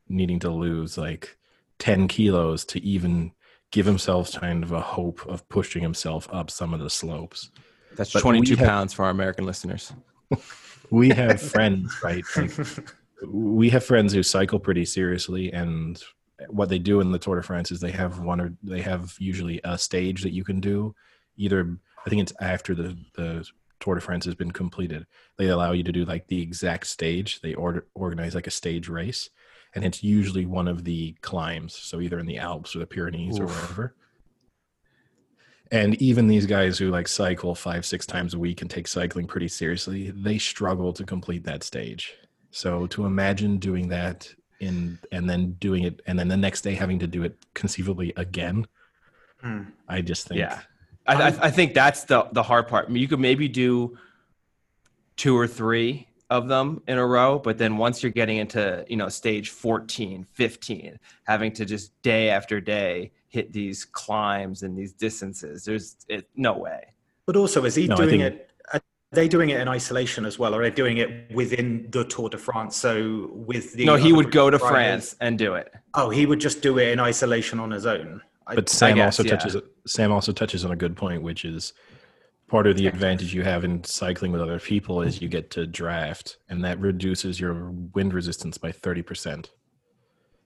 needing 0.08 0.40
to 0.40 0.50
lose 0.50 0.98
like 0.98 1.38
10 1.80 2.08
kilos 2.08 2.64
to 2.66 2.82
even 2.84 3.32
give 3.72 3.86
himself 3.86 4.32
kind 4.32 4.64
of 4.64 4.72
a 4.72 4.80
hope 4.82 5.26
of 5.28 5.48
pushing 5.50 5.82
himself 5.82 6.28
up 6.32 6.50
some 6.50 6.74
of 6.74 6.80
the 6.80 6.90
slopes. 6.90 7.52
That's 7.96 8.14
But 8.14 8.22
22 8.22 8.56
have- 8.56 8.68
pounds 8.68 8.94
for 8.94 9.04
our 9.06 9.12
American 9.12 9.46
listeners. 9.46 9.92
We 10.92 11.10
have 11.10 11.40
friends, 11.40 11.96
right? 12.04 12.24
Like, 12.36 12.52
we 13.28 13.70
have 13.70 13.84
friends 13.86 14.12
who 14.12 14.24
cycle 14.24 14.58
pretty 14.58 14.86
seriously 14.86 15.52
and 15.54 16.02
what 16.48 16.70
they 16.70 16.80
do 16.80 17.00
in 17.00 17.12
the 17.12 17.20
Tour 17.20 17.36
de 17.36 17.44
France 17.44 17.70
is 17.72 17.80
they 17.80 17.92
have 17.92 18.20
one 18.20 18.42
or 18.42 18.54
they 18.64 18.82
have 18.82 19.16
usually 19.20 19.60
a 19.64 19.78
stage 19.78 20.24
that 20.24 20.32
you 20.34 20.44
can 20.44 20.60
do 20.60 20.96
either 21.40 21.78
I 22.06 22.10
think 22.10 22.22
it's 22.22 22.34
after 22.40 22.76
the 22.76 22.98
the 23.16 23.48
Tour 23.80 23.96
de 23.96 24.02
France 24.02 24.26
has 24.26 24.36
been 24.36 24.52
completed. 24.52 25.08
They 25.38 25.48
allow 25.48 25.72
you 25.72 25.84
to 25.84 25.92
do 25.92 26.04
like 26.06 26.28
the 26.28 26.42
exact 26.42 26.86
stage. 26.88 27.40
They 27.42 27.54
order 27.54 27.88
organize 27.96 28.36
like 28.36 28.48
a 28.48 28.52
stage 28.52 28.90
race 28.90 29.30
and 29.74 29.86
it's 29.86 30.04
usually 30.04 30.46
one 30.46 30.68
of 30.68 30.84
the 30.84 31.14
climbs, 31.22 31.76
so 31.76 32.02
either 32.02 32.20
in 32.20 32.26
the 32.26 32.40
Alps 32.40 32.76
or 32.76 32.80
the 32.80 32.88
Pyrenees 32.88 33.40
or 33.40 33.44
Oof. 33.44 33.56
wherever. 33.56 33.96
And 35.72 36.02
even 36.02 36.28
these 36.28 36.48
guys 36.48 36.80
who 36.80 36.90
like 36.90 37.08
cycle 37.08 37.54
5 37.54 37.86
6 37.86 38.06
times 38.08 38.34
a 38.34 38.40
week 38.40 38.62
and 38.62 38.70
take 38.70 38.88
cycling 38.88 39.28
pretty 39.28 39.48
seriously, 39.48 40.10
they 40.12 40.40
struggle 40.40 40.92
to 40.94 41.04
complete 41.04 41.44
that 41.44 41.64
stage. 41.64 42.16
So 42.50 42.88
to 42.88 43.06
imagine 43.06 43.58
doing 43.58 43.90
that 43.90 44.34
in 44.60 44.98
and 45.12 45.30
then 45.30 45.52
doing 45.54 45.84
it 45.84 46.02
and 46.08 46.18
then 46.18 46.28
the 46.28 46.36
next 46.36 46.62
day 46.62 46.74
having 46.74 47.00
to 47.00 47.08
do 47.08 47.24
it 47.24 47.38
conceivably 47.54 48.14
again, 48.18 48.66
Hmm. 49.42 49.62
I 49.88 50.02
just 50.02 50.28
think 50.28 50.40
Yeah, 50.40 50.60
I, 51.10 51.28
I, 51.30 51.38
I 51.48 51.52
think 51.52 51.74
that's 51.74 52.04
the 52.06 52.28
the 52.32 52.44
hard 52.44 52.68
part. 52.68 52.86
I 52.88 52.90
mean, 52.92 53.02
you 53.02 53.08
could 53.08 53.20
maybe 53.20 53.48
do 53.48 53.98
two 55.18 55.38
or 55.38 55.48
three 55.48 56.08
of 56.30 56.48
them 56.48 56.82
in 56.88 56.98
a 56.98 57.06
row, 57.06 57.40
but 57.40 57.58
then 57.58 57.78
once 57.78 58.04
you're 58.04 58.12
getting 58.12 58.38
into 58.38 58.86
you 58.88 58.98
know 58.98 59.10
stage 59.10 59.50
14, 59.50 60.26
15, 60.32 61.00
having 61.26 61.52
to 61.54 61.66
just 61.66 62.00
day 62.02 62.30
after 62.30 62.62
day 62.62 63.12
hit 63.30 63.52
these 63.54 63.86
climbs 63.86 64.64
and 64.64 64.78
these 64.78 64.94
distances, 64.94 65.64
there's 65.66 65.96
it, 66.08 66.28
no 66.36 66.54
way. 66.58 66.82
But 67.26 67.36
also, 67.36 67.66
is 67.66 67.76
he 67.76 67.88
No, 67.88 67.96
doing 67.96 68.10
think- 68.10 68.24
it? 68.24 68.46
Are 68.72 68.82
they 69.16 69.28
doing 69.28 69.50
it 69.50 69.60
in 69.60 69.68
isolation 69.68 70.24
as 70.24 70.38
well, 70.38 70.54
or 70.54 70.62
are 70.62 70.70
they 70.70 70.76
doing 70.76 70.98
it 70.98 71.32
within 71.34 71.88
the 71.90 72.04
Tour 72.06 72.30
de 72.30 72.38
France? 72.38 72.76
So 72.76 73.30
with 73.34 73.74
the 73.74 73.86
no, 73.86 73.96
he 73.96 74.14
would 74.14 74.32
go 74.32 74.52
to 74.52 74.58
riders- 74.58 74.70
France 74.70 75.16
and 75.20 75.36
do 75.38 75.56
it. 75.56 75.74
Oh, 75.96 76.12
he 76.12 76.28
would 76.28 76.40
just 76.40 76.62
do 76.62 76.78
it 76.78 76.90
in 76.90 77.00
isolation 77.00 77.60
on 77.60 77.72
his 77.72 77.88
own. 77.88 78.22
But 78.56 78.70
Sam 78.70 78.96
guess, 78.96 79.20
also 79.20 79.24
yeah. 79.24 79.38
touches 79.38 79.62
Sam 79.88 80.12
also 80.12 80.32
touches 80.32 80.66
on 80.66 80.72
a 80.72 80.76
good 80.76 80.96
point, 80.96 81.22
which 81.22 81.46
is 81.46 81.74
part 82.48 82.66
of 82.68 82.76
the 82.78 82.88
advantage 82.88 83.34
you 83.34 83.44
have 83.44 83.64
in 83.64 83.84
cycling 83.84 84.32
with 84.32 84.42
other 84.42 84.60
people 84.60 85.02
is 85.02 85.22
you 85.22 85.28
get 85.30 85.52
to 85.52 85.68
draft, 85.68 86.38
and 86.50 86.64
that 86.64 86.80
reduces 86.80 87.40
your 87.40 87.72
wind 87.94 88.14
resistance 88.14 88.58
by 88.58 88.72
thirty 88.72 89.02
percent. 89.02 89.52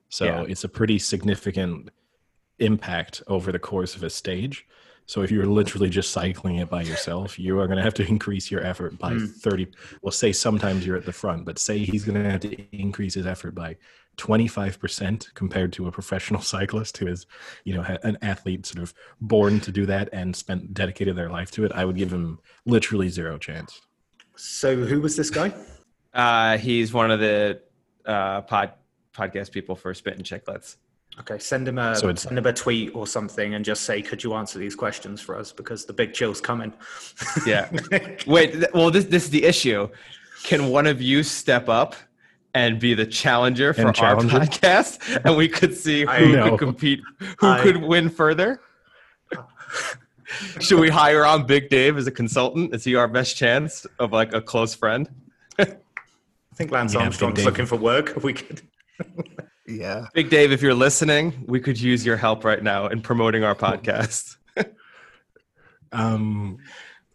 So 0.10 0.26
Yeah. 0.26 0.44
it's 0.48 0.64
a 0.64 0.70
pretty 0.70 1.00
significant 1.00 1.90
impact 2.60 3.24
over 3.28 3.52
the 3.52 3.60
course 3.60 3.96
of 3.96 4.04
a 4.04 4.10
stage. 4.10 4.66
So 5.06 5.22
if 5.22 5.32
you're 5.32 5.46
literally 5.48 5.90
just 5.90 6.12
cycling 6.12 6.58
it 6.58 6.70
by 6.70 6.84
yourself, 6.84 7.38
you 7.38 7.60
are 7.60 7.68
going 7.68 7.78
to 7.78 7.84
have 7.84 7.96
to 7.96 8.08
increase 8.08 8.50
your 8.52 8.64
effort 8.64 8.98
by 9.00 9.14
Hmm. 9.14 9.26
30. 9.26 9.68
Well, 10.02 10.12
say 10.12 10.32
sometimes 10.32 10.86
you're 10.86 10.96
at 10.96 11.06
the 11.06 11.12
front, 11.12 11.46
but 11.46 11.60
say 11.60 11.80
he's 11.80 12.06
going 12.06 12.24
to 12.24 12.30
have 12.30 12.42
to 12.42 12.56
increase 12.76 13.16
his 13.16 13.26
effort 13.26 13.54
by 13.56 13.76
25% 14.18 15.34
compared 15.34 15.74
to 15.74 15.88
a 15.88 15.92
professional 15.92 16.42
cyclist 16.54 16.98
who 16.98 17.08
is, 17.08 17.26
you 17.64 17.74
know, 17.74 17.82
an 18.04 18.18
athlete 18.22 18.66
sort 18.66 18.82
of 18.82 18.94
born 19.22 19.60
to 19.62 19.72
do 19.72 19.86
that 19.86 20.10
and 20.14 20.36
spent 20.36 20.74
dedicated 20.74 21.16
their 21.16 21.30
life 21.30 21.52
to 21.52 21.66
it. 21.66 21.72
I 21.74 21.86
would 21.86 21.98
give 21.98 22.12
him 22.12 22.40
literally 22.66 23.10
zero 23.10 23.38
chance. 23.38 23.82
So 24.36 24.76
who 24.76 25.02
was 25.02 25.16
this 25.16 25.30
guy? 25.30 25.54
Uh, 26.14 26.58
he's 26.58 26.94
one 26.94 27.12
of 27.12 27.20
the 27.20 27.62
uh, 28.06 28.42
pod 28.42 28.74
podcast 29.14 29.52
people 29.52 29.76
for 29.76 29.94
Spittin' 29.94 30.24
Chiclets. 30.24 30.78
Okay, 31.20 31.38
send 31.38 31.68
him 31.68 31.78
a 31.78 31.96
So 31.96 32.14
send 32.16 32.38
him 32.38 32.46
a 32.48 32.54
tweet 32.54 32.96
or 32.96 33.06
something, 33.06 33.54
and 33.54 33.64
just 33.64 33.84
say, 33.84 34.02
"Could 34.02 34.24
you 34.24 34.34
answer 34.34 34.58
these 34.58 34.76
questions 34.76 35.22
for 35.22 35.38
us?" 35.38 35.52
Because 35.52 35.86
the 35.86 35.94
big 35.94 36.14
chill's 36.14 36.42
coming. 36.42 36.74
Yeah. 37.46 37.70
Wait, 38.26 38.54
th- 38.54 38.74
well, 38.74 38.90
this 38.90 39.06
this 39.06 39.26
is 39.26 39.30
the 39.30 39.44
issue. 39.44 39.90
Can 40.44 40.70
one 40.70 40.88
of 40.88 41.02
you 41.02 41.22
step 41.22 41.70
up 41.70 41.96
and 42.54 42.80
be 42.80 42.94
the 42.94 43.06
challenger 43.06 43.74
for 43.74 43.82
And 43.82 44.00
our 44.00 44.16
podcast, 44.18 45.22
and 45.26 45.36
we 45.38 45.48
could 45.48 45.76
see 45.76 46.02
who 46.04 46.10
I 46.10 46.50
could 46.50 46.60
compete, 46.60 47.02
who 47.40 47.48
I- 47.48 47.62
could 47.62 47.78
win 47.78 48.10
further? 48.10 48.62
Should 50.60 50.80
we 50.80 50.90
hire 50.90 51.26
on 51.26 51.46
Big 51.46 51.70
Dave 51.70 51.98
as 51.98 52.08
a 52.08 52.12
consultant? 52.12 52.74
Is 52.74 52.84
he 52.84 52.96
our 52.96 53.08
best 53.08 53.36
chance 53.36 53.86
of 54.00 54.12
like 54.12 54.34
a 54.34 54.42
close 54.42 54.74
friend? 54.74 55.08
I 55.60 55.76
think 56.56 56.72
Lance 56.72 56.94
Yeah, 56.94 57.00
Big 57.00 57.06
Armstrong's 57.06 57.36
Dave. 57.38 57.46
looking 57.46 57.66
for 57.68 57.76
work. 57.76 58.14
If 58.18 58.24
We 58.24 58.34
could. 58.34 58.62
Yeah. 59.68 60.08
Big 60.14 60.30
Dave, 60.30 60.52
if 60.52 60.62
you're 60.62 60.74
listening, 60.74 61.44
we 61.48 61.60
could 61.60 61.80
use 61.80 62.06
your 62.06 62.18
help 62.18 62.44
right 62.44 62.62
now 62.64 62.88
in 62.88 63.02
promoting 63.02 63.44
our 63.44 63.56
podcast. 63.56 64.38
Um, 65.92 66.58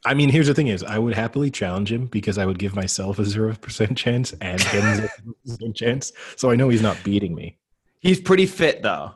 I 0.08 0.14
mean, 0.14 0.30
here's 0.30 0.46
the 0.46 0.54
thing: 0.54 0.68
is 0.68 0.82
I 0.82 0.98
would 0.98 1.14
happily 1.14 1.50
challenge 1.50 1.92
him 1.92 2.06
because 2.06 2.38
I 2.38 2.46
would 2.46 2.58
give 2.58 2.74
myself 2.74 3.18
a 3.18 3.26
zero 3.26 3.54
percent 3.54 3.98
chance 3.98 4.32
and 4.40 4.58
him 4.60 4.84
a 4.86 4.94
zero 4.96 5.10
percent 5.44 5.76
chance, 5.76 6.12
so 6.34 6.50
I 6.50 6.56
know 6.56 6.70
he's 6.70 6.80
not 6.80 6.96
beating 7.04 7.34
me. 7.34 7.58
He's 8.00 8.18
pretty 8.18 8.46
fit 8.46 8.82
though. 8.82 9.12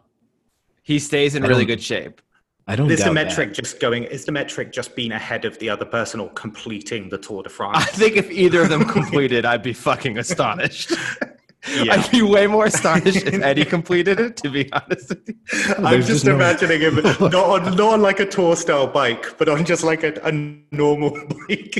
He 0.82 0.98
stays 0.98 1.34
in 1.34 1.44
I 1.44 1.48
really 1.48 1.64
good 1.64 1.82
shape. 1.82 2.20
I 2.66 2.76
don't 2.76 2.90
Is 2.90 3.02
the 3.02 3.12
metric 3.12 3.50
that. 3.50 3.62
just 3.62 3.80
going? 3.80 4.04
Is 4.04 4.26
the 4.26 4.32
metric 4.32 4.70
just 4.70 4.94
being 4.94 5.12
ahead 5.12 5.46
of 5.46 5.58
the 5.60 5.70
other 5.70 5.86
person 5.86 6.20
or 6.20 6.30
completing 6.30 7.08
the 7.08 7.18
Tour 7.18 7.42
de 7.42 7.48
France? 7.48 7.78
I 7.78 7.84
think 7.86 8.16
if 8.16 8.30
either 8.30 8.60
of 8.60 8.68
them 8.68 8.84
completed, 8.88 9.46
I'd 9.46 9.62
be 9.62 9.72
fucking 9.72 10.18
astonished. 10.18 10.92
Yeah. 11.68 11.94
I'd 11.94 12.10
be 12.10 12.22
way 12.22 12.46
more 12.48 12.66
astonished 12.66 13.26
if 13.26 13.40
Eddie 13.40 13.64
completed 13.64 14.18
it, 14.18 14.36
to 14.38 14.50
be 14.50 14.72
honest 14.72 15.10
with 15.10 15.28
you. 15.28 15.34
I'm 15.78 16.00
just 16.00 16.08
just 16.08 16.26
imagining 16.26 16.80
him 16.80 16.96
not 16.96 17.34
on 17.34 17.76
not 17.76 17.94
on 17.94 18.02
like 18.02 18.20
a 18.20 18.26
tour 18.26 18.56
style 18.56 18.86
bike, 18.86 19.38
but 19.38 19.48
on 19.48 19.64
just 19.64 19.84
like 19.84 20.02
a, 20.02 20.12
a 20.24 20.32
normal 20.72 21.10
bike. 21.48 21.78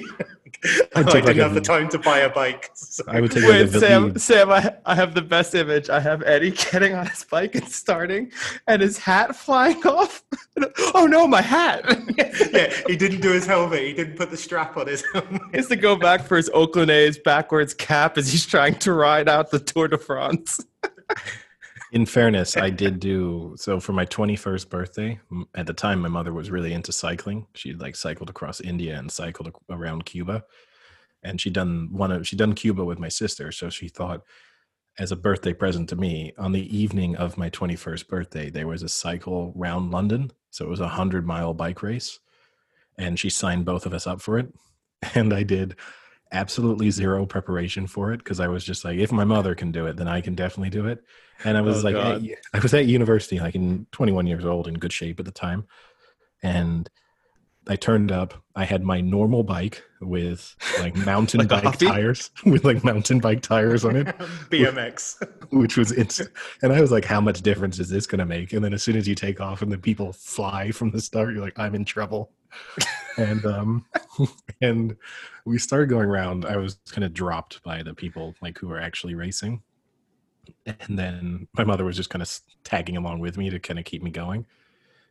I 0.65 0.69
I'd 0.97 1.07
didn't 1.07 1.25
like 1.27 1.37
have 1.37 1.51
a- 1.53 1.55
the 1.55 1.61
time 1.61 1.89
to 1.89 1.99
buy 1.99 2.19
a 2.21 2.29
bike. 2.31 2.71
so- 2.75 3.03
I 3.09 3.21
would 3.21 3.31
take 3.33 3.43
like 3.43 3.51
Wait, 3.53 3.71
Sam, 3.71 4.03
Villiers- 4.13 4.23
Sam, 4.23 4.51
I, 4.51 4.75
I 4.87 4.95
have 4.95 5.15
the 5.15 5.23
best 5.23 5.55
image. 5.55 5.91
I 5.91 5.99
have 6.01 6.23
Eddie 6.23 6.51
getting 6.73 6.95
on 6.95 7.07
his 7.07 7.25
bike 7.25 7.55
and 7.55 7.69
starting, 7.69 8.31
and 8.69 8.81
his 8.83 8.99
hat 8.99 9.35
flying 9.35 9.85
off. 9.87 10.23
oh 10.95 11.07
no, 11.11 11.27
my 11.27 11.43
hat! 11.43 11.85
yeah, 12.53 12.73
he 12.87 12.97
didn't 12.97 13.21
do 13.21 13.31
his 13.33 13.47
helmet. 13.47 13.81
He 13.83 13.93
didn't 13.93 14.17
put 14.17 14.31
the 14.31 14.37
strap 14.37 14.77
on 14.77 14.87
his 14.87 15.03
helmet. 15.13 15.41
He 15.51 15.57
has 15.57 15.67
to 15.69 15.77
go 15.77 15.97
back 15.97 16.23
for 16.27 16.37
his 16.37 16.51
Oakland 16.55 16.91
A's 16.91 17.19
backwards 17.19 17.75
cap 17.75 18.17
as 18.19 18.31
he's 18.31 18.47
trying 18.47 18.75
to 18.81 18.93
ride 18.93 19.29
out 19.29 19.51
the 19.51 19.59
Tour 19.59 19.89
de 19.89 19.99
France. 19.99 20.61
In 21.93 22.07
fairness, 22.07 22.57
I 22.57 22.71
did 22.71 23.01
do 23.01 23.55
so 23.59 23.79
for 23.79 23.93
my 23.93 24.07
21st 24.07 24.71
birthday. 24.71 25.21
At 25.55 25.67
the 25.67 25.75
time, 25.75 26.01
my 26.01 26.09
mother 26.09 26.33
was 26.33 26.51
really 26.51 26.73
into 26.73 26.91
cycling. 26.91 27.47
She'd 27.53 27.83
like 27.83 27.97
cycled 27.97 28.31
across 28.31 28.63
India 28.63 28.99
and 28.99 29.13
cycled 29.13 29.53
around 29.69 30.07
Cuba, 30.07 30.43
and 31.23 31.39
she'd 31.39 31.53
done 31.53 31.91
one 31.93 32.11
of 32.11 32.27
she'd 32.27 32.39
done 32.39 32.55
Cuba 32.55 32.83
with 32.83 32.99
my 32.99 33.11
sister. 33.11 33.53
So 33.53 33.69
she 33.69 33.89
thought, 33.89 34.23
as 34.99 35.13
a 35.13 35.17
birthday 35.17 35.53
present 35.53 35.91
to 35.91 35.97
me, 35.97 36.33
on 36.39 36.53
the 36.53 36.75
evening 36.75 37.15
of 37.17 37.37
my 37.37 37.51
21st 37.51 38.09
birthday, 38.09 38.49
there 38.49 38.67
was 38.67 38.83
a 38.83 38.89
cycle 38.89 39.53
round 39.55 39.91
London. 39.91 40.31
So 40.51 40.65
it 40.65 40.71
was 40.71 40.81
a 40.81 40.85
100 40.85 41.27
mile 41.27 41.53
bike 41.53 41.83
race. 41.83 42.19
And 42.97 43.19
she 43.19 43.29
signed 43.29 43.67
both 43.67 43.85
of 43.85 43.93
us 43.93 44.07
up 44.07 44.23
for 44.23 44.39
it. 44.39 44.49
And 45.15 45.35
I 45.35 45.43
did 45.43 45.75
absolutely 46.33 46.91
zero 46.91 47.27
preparation 47.27 47.87
for 47.87 48.13
it 48.13 48.19
because 48.19 48.41
I 48.41 48.49
was 48.49 48.65
just 48.65 48.85
like, 48.85 48.99
if 48.99 49.13
my 49.13 49.25
mother 49.25 49.55
can 49.55 49.71
do 49.71 49.87
it, 49.87 49.97
then 49.97 50.09
I 50.09 50.21
can 50.21 50.35
definitely 50.35 50.71
do 50.71 50.87
it. 50.87 51.05
And 51.45 51.57
I 51.57 51.61
was 51.61 51.85
Oh, 51.85 51.89
like, 51.91 51.97
eh, 51.97 52.33
at- 52.33 52.39
I 52.55 52.59
was 52.61 52.73
at 52.75 52.87
university, 52.87 53.39
like 53.41 53.55
in 53.55 53.87
21 53.93 54.27
years 54.27 54.45
old, 54.45 54.69
in 54.69 54.75
good 54.75 54.93
shape 54.93 55.19
at 55.21 55.27
the 55.27 55.33
time. 55.33 55.67
And 56.43 56.89
I 57.69 57.77
turned 57.77 58.11
up. 58.11 58.35
I 58.57 58.65
had 58.65 58.83
my 58.83 59.01
normal 59.01 59.45
bike 59.45 59.83
with 60.01 60.57
like 60.81 60.97
mountain 61.07 61.41
Like 61.41 61.63
bike 61.63 61.79
tires, 61.79 62.31
with 62.45 62.65
like 62.65 62.83
mountain 62.83 63.21
bike 63.21 63.41
tires 63.41 63.85
on 63.85 63.97
it 63.97 64.07
BMX. 64.51 65.17
which 65.53 65.77
was 65.77 65.93
instant. 65.93 66.31
And 66.63 66.73
I 66.73 66.81
was 66.81 66.91
like, 66.91 67.05
how 67.05 67.21
much 67.21 67.43
difference 67.43 67.79
is 67.79 67.89
this 67.89 68.07
going 68.07 68.19
to 68.19 68.27
make? 68.27 68.53
And 68.53 68.65
then 68.65 68.75
as 68.75 68.83
soon 68.83 68.97
as 68.97 69.07
you 69.07 69.15
take 69.15 69.41
off 69.41 69.63
and 69.63 69.71
the 69.71 69.79
people 69.79 70.13
fly 70.13 70.73
from 70.73 70.91
the 70.91 71.01
start, 71.01 71.33
you're 71.33 71.43
like, 71.43 71.59
I'm 71.59 71.75
in 71.75 71.85
trouble. 71.85 72.33
and 73.17 73.47
um, 73.47 73.87
and 74.61 74.97
we 75.47 75.59
started 75.59 75.89
going 75.89 76.09
around. 76.09 76.45
I 76.45 76.57
was 76.57 76.79
kind 76.91 77.05
of 77.05 77.15
dropped 77.15 77.63
by 77.63 77.83
the 77.83 77.95
people 77.95 78.35
like 78.43 78.59
who 78.59 78.69
were 78.69 78.81
actually 78.81 79.15
racing. 79.15 79.63
And 80.67 80.99
then 80.99 81.47
my 81.55 81.65
mother 81.65 81.85
was 81.85 81.97
just 81.97 82.11
kind 82.11 82.23
of 82.23 82.41
tagging 82.65 82.97
along 82.97 83.21
with 83.21 83.39
me 83.39 83.49
to 83.51 83.59
kind 83.59 83.79
of 83.79 83.85
keep 83.85 84.03
me 84.03 84.11
going. 84.11 84.45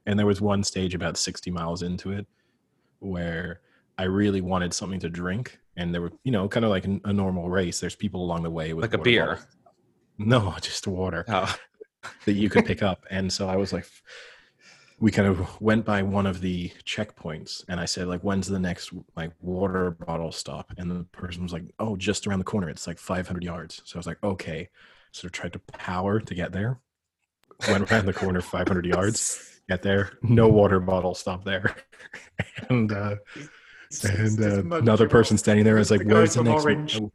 And 0.05 0.19
there 0.19 0.25
was 0.25 0.41
one 0.41 0.63
stage 0.63 0.93
about 0.93 1.17
60 1.17 1.49
miles 1.51 1.81
into 1.81 2.11
it 2.11 2.27
where 3.01 3.59
I 3.97 4.03
really 4.03 4.41
wanted 4.41 4.73
something 4.73 4.99
to 5.01 5.09
drink. 5.09 5.59
And 5.75 5.93
there 5.93 6.01
were, 6.01 6.11
you 6.23 6.31
know, 6.31 6.47
kind 6.47 6.65
of 6.65 6.69
like 6.71 6.85
a 6.85 7.13
normal 7.13 7.49
race. 7.49 7.79
There's 7.79 7.95
people 7.95 8.23
along 8.23 8.43
the 8.43 8.49
way 8.49 8.73
with 8.73 8.83
Like 8.83 8.93
a 8.93 8.97
beer. 8.97 9.25
bottles. 9.25 9.47
No, 10.17 10.55
just 10.61 10.87
water 10.87 11.25
Oh, 11.27 11.53
that 12.25 12.33
you 12.33 12.49
could 12.49 12.65
pick 12.65 12.83
up. 12.91 13.05
And 13.09 13.31
so 13.31 13.47
I 13.49 13.55
was 13.55 13.73
like, 13.73 13.85
we 14.99 15.09
kind 15.11 15.27
of 15.27 15.59
went 15.59 15.83
by 15.83 16.03
one 16.03 16.27
of 16.27 16.41
the 16.41 16.69
checkpoints, 16.85 17.63
and 17.67 17.79
I 17.79 17.85
said, 17.85 18.07
like, 18.07 18.21
when's 18.21 18.47
the 18.47 18.59
next 18.59 18.91
like 19.15 19.31
water 19.41 19.89
bottle 19.89 20.31
stop? 20.31 20.71
And 20.77 20.91
the 20.91 21.05
person 21.05 21.41
was 21.41 21.53
like, 21.53 21.63
oh, 21.79 21.95
just 21.95 22.27
around 22.27 22.37
the 22.37 22.45
corner. 22.45 22.69
It's 22.69 22.85
like 22.85 22.99
500 22.99 23.43
yards. 23.43 23.81
So 23.83 23.97
I 23.97 23.99
was 23.99 24.05
like, 24.05 24.23
okay. 24.23 24.69
So 25.11 25.27
I 25.27 25.29
tried 25.29 25.53
to 25.53 25.59
power 25.59 26.19
to 26.19 26.35
get 26.35 26.51
there. 26.51 26.79
Went 27.67 27.91
around 27.91 28.05
the 28.05 28.13
corner 28.13 28.41
500 28.41 28.85
yards. 28.85 29.47
Get 29.69 29.81
there, 29.81 30.11
no 30.21 30.47
water 30.47 30.79
bottle 30.79 31.15
stop 31.15 31.45
there. 31.45 31.75
and 32.69 32.91
uh, 32.91 33.15
and 34.03 34.41
uh, 34.41 34.75
another 34.77 35.07
person 35.07 35.37
standing 35.37 35.65
there 35.65 35.77
is 35.77 35.91
like, 35.91 36.05
The 36.05 36.13
"Where's 36.13 36.33
the 36.33 36.43
next?" 36.43 36.63
Orange. 36.63 36.99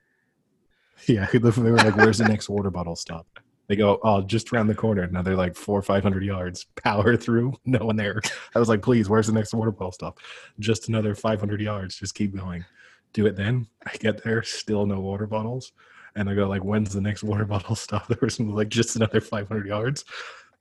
Yeah, 1.06 1.26
they 1.30 1.38
were 1.38 1.76
like, 1.76 1.96
"Where's 1.96 2.18
the 2.18 2.26
next 2.26 2.48
water 2.48 2.70
bottle 2.70 2.96
stop?" 2.96 3.26
They 3.68 3.76
go, 3.76 3.98
"Oh, 4.02 4.22
just 4.22 4.52
around 4.52 4.66
the 4.68 4.74
corner." 4.74 5.02
Another 5.02 5.36
like 5.36 5.54
four 5.54 5.78
or 5.78 5.82
five 5.82 6.02
hundred 6.02 6.24
yards. 6.24 6.66
Power 6.82 7.16
through, 7.16 7.54
no 7.64 7.84
one 7.84 7.96
there. 7.96 8.20
I 8.54 8.58
was 8.58 8.68
like, 8.68 8.82
"Please, 8.82 9.08
where's 9.08 9.26
the 9.26 9.32
next 9.32 9.54
water 9.54 9.70
bottle 9.70 9.92
stop?" 9.92 10.18
Just 10.58 10.88
another 10.88 11.14
five 11.14 11.38
hundred 11.38 11.60
yards. 11.60 11.96
Just 11.96 12.14
keep 12.14 12.34
going. 12.34 12.64
Do 13.12 13.26
it 13.26 13.36
then. 13.36 13.68
I 13.86 13.96
get 13.98 14.24
there, 14.24 14.42
still 14.42 14.86
no 14.86 14.98
water 14.98 15.26
bottles, 15.26 15.72
and 16.16 16.28
I 16.28 16.34
go 16.34 16.48
like, 16.48 16.64
"When's 16.64 16.92
the 16.92 17.00
next 17.00 17.22
water 17.22 17.44
bottle 17.44 17.76
stop?" 17.76 18.08
The 18.08 18.16
person 18.16 18.46
was 18.46 18.56
like, 18.56 18.68
"Just 18.68 18.96
another 18.96 19.20
five 19.20 19.48
hundred 19.48 19.66
yards." 19.66 20.04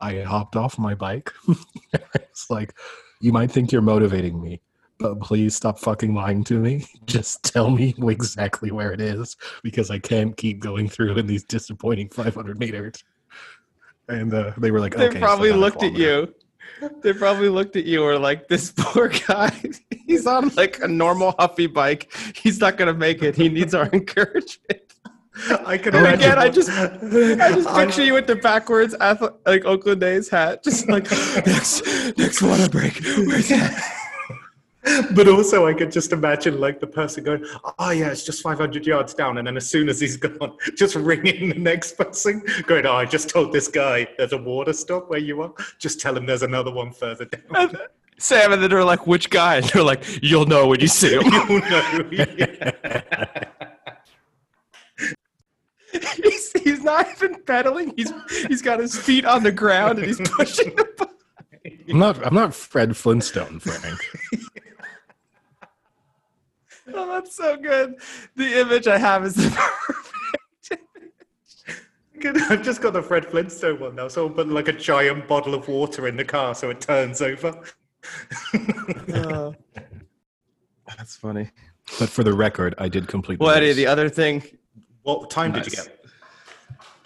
I 0.01 0.21
hopped 0.21 0.55
off 0.55 0.77
my 0.77 0.95
bike. 0.95 1.31
it's 2.15 2.49
like, 2.49 2.73
you 3.21 3.31
might 3.31 3.51
think 3.51 3.71
you're 3.71 3.81
motivating 3.81 4.41
me, 4.41 4.61
but 4.99 5.19
please 5.19 5.55
stop 5.55 5.79
fucking 5.79 6.13
lying 6.13 6.43
to 6.45 6.59
me. 6.59 6.85
Just 7.05 7.43
tell 7.43 7.69
me 7.69 7.95
exactly 8.07 8.71
where 8.71 8.91
it 8.91 9.01
is 9.01 9.37
because 9.63 9.89
I 9.89 9.99
can't 9.99 10.35
keep 10.35 10.59
going 10.59 10.89
through 10.89 11.17
in 11.17 11.27
these 11.27 11.43
disappointing 11.43 12.09
500 12.09 12.59
meters. 12.59 13.03
And 14.07 14.33
uh, 14.33 14.51
they 14.57 14.71
were 14.71 14.79
like, 14.79 14.95
they 14.95 15.07
okay, 15.07 15.19
probably 15.19 15.49
a 15.49 15.55
looked 15.55 15.81
at 15.81 15.95
you. 15.95 16.33
They 17.01 17.13
probably 17.13 17.49
looked 17.49 17.75
at 17.75 17.85
you 17.85 18.03
or 18.03 18.19
like 18.19 18.47
this 18.47 18.73
poor 18.75 19.07
guy. 19.07 19.51
He's 20.05 20.27
on 20.27 20.49
like 20.55 20.79
a 20.81 20.87
normal 20.87 21.33
Huffy 21.39 21.67
bike. 21.67 22.11
He's 22.35 22.59
not 22.59 22.77
gonna 22.77 22.93
make 22.93 23.23
it. 23.23 23.35
He 23.35 23.49
needs 23.49 23.73
our 23.73 23.89
encouragement. 23.93 24.84
I 25.65 25.77
can 25.77 25.95
imagine. 25.95 26.19
again, 26.31 26.37
I 26.39 26.49
just- 26.49 26.69
I 26.69 27.51
just 27.51 27.69
picture 27.75 28.03
you 28.03 28.13
with 28.13 28.27
the 28.27 28.35
backwards 28.35 28.95
ath- 28.99 29.33
like 29.45 29.65
Oakland 29.65 30.01
A's 30.03 30.29
hat, 30.29 30.63
just 30.63 30.87
like 30.95 31.09
next 31.45 31.85
next 32.17 32.41
water 32.41 32.69
break. 32.69 33.01
Where's 33.03 33.49
that? 33.49 33.91
But 35.15 35.27
also, 35.27 35.65
I 35.65 35.73
could 35.73 35.91
just 35.91 36.11
imagine 36.13 36.59
like 36.59 36.79
the 36.79 36.85
person 36.85 37.23
going, 37.23 37.43
"Oh 37.79 37.89
yeah, 37.89 38.11
it's 38.11 38.23
just 38.23 38.43
500 38.43 38.85
yards 38.85 39.15
down," 39.15 39.39
and 39.39 39.47
then 39.47 39.57
as 39.57 39.67
soon 39.67 39.89
as 39.89 39.99
he's 39.99 40.15
gone, 40.15 40.55
just 40.75 40.93
ringing 40.95 41.49
the 41.49 41.55
next 41.57 41.97
person, 41.97 42.43
going, 42.67 42.85
"Oh, 42.85 42.93
I 42.93 43.05
just 43.05 43.27
told 43.27 43.51
this 43.51 43.67
guy 43.67 44.07
there's 44.19 44.33
a 44.33 44.37
water 44.37 44.73
stop 44.73 45.09
where 45.09 45.17
you 45.17 45.41
are. 45.41 45.51
Just 45.79 45.99
tell 45.99 46.15
him 46.15 46.27
there's 46.27 46.43
another 46.43 46.71
one 46.71 46.91
further 46.91 47.25
down." 47.25 47.41
And 47.55 47.77
Sam 48.19 48.53
and 48.53 48.61
then 48.61 48.69
they're 48.69 48.83
like, 48.83 49.07
which 49.07 49.31
guy? 49.31 49.55
And 49.57 49.65
they're 49.65 49.83
like, 49.83 50.03
you'll 50.21 50.45
know 50.45 50.67
when 50.67 50.79
you 50.79 50.87
see 50.87 51.15
him. 51.15 51.23
You'll 51.25 51.59
know. 51.61 53.49
he's, 56.23 56.51
he's 56.61 56.83
not 56.83 57.09
even 57.11 57.41
pedaling. 57.43 57.93
He's 57.95 58.11
he's 58.47 58.61
got 58.61 58.79
his 58.79 58.97
feet 58.97 59.25
on 59.25 59.43
the 59.43 59.51
ground 59.51 59.99
and 59.99 60.07
he's 60.07 60.19
pushing 60.29 60.75
the 60.75 60.87
bike. 60.97 61.09
I'm 61.89 61.99
not. 61.99 62.25
I'm 62.25 62.33
not 62.33 62.53
Fred 62.53 62.95
Flintstone, 62.95 63.59
Frank. 63.59 63.99
Oh, 66.93 67.07
that's 67.07 67.35
so 67.35 67.57
good. 67.57 67.95
The 68.35 68.61
image 68.61 68.87
I 68.87 68.99
have 68.99 69.25
is 69.25 69.33
the 69.33 69.49
perfect. 70.69 70.83
Good. 72.19 72.41
I've 72.43 72.61
just 72.61 72.79
got 72.79 72.93
the 72.93 73.01
Fred 73.01 73.25
Flintstone 73.25 73.79
one 73.79 73.95
now. 73.95 74.07
Someone 74.07 74.33
put 74.33 74.47
like 74.49 74.67
a 74.67 74.73
giant 74.73 75.27
bottle 75.27 75.55
of 75.55 75.67
water 75.67 76.07
in 76.07 76.15
the 76.15 76.23
car 76.23 76.53
so 76.53 76.69
it 76.69 76.81
turns 76.81 77.21
over. 77.21 77.59
Uh, 79.11 79.51
that's 80.95 81.15
funny. 81.15 81.49
But 81.99 82.09
for 82.09 82.23
the 82.23 82.33
record, 82.33 82.75
I 82.77 82.87
did 82.87 83.07
complete. 83.07 83.39
Well, 83.39 83.49
Eddie, 83.49 83.73
the 83.73 83.87
other 83.87 84.09
thing, 84.09 84.43
what 85.05 85.29
time 85.29 85.51
did 85.53 85.65
you 85.65 85.71
get? 85.71 86.05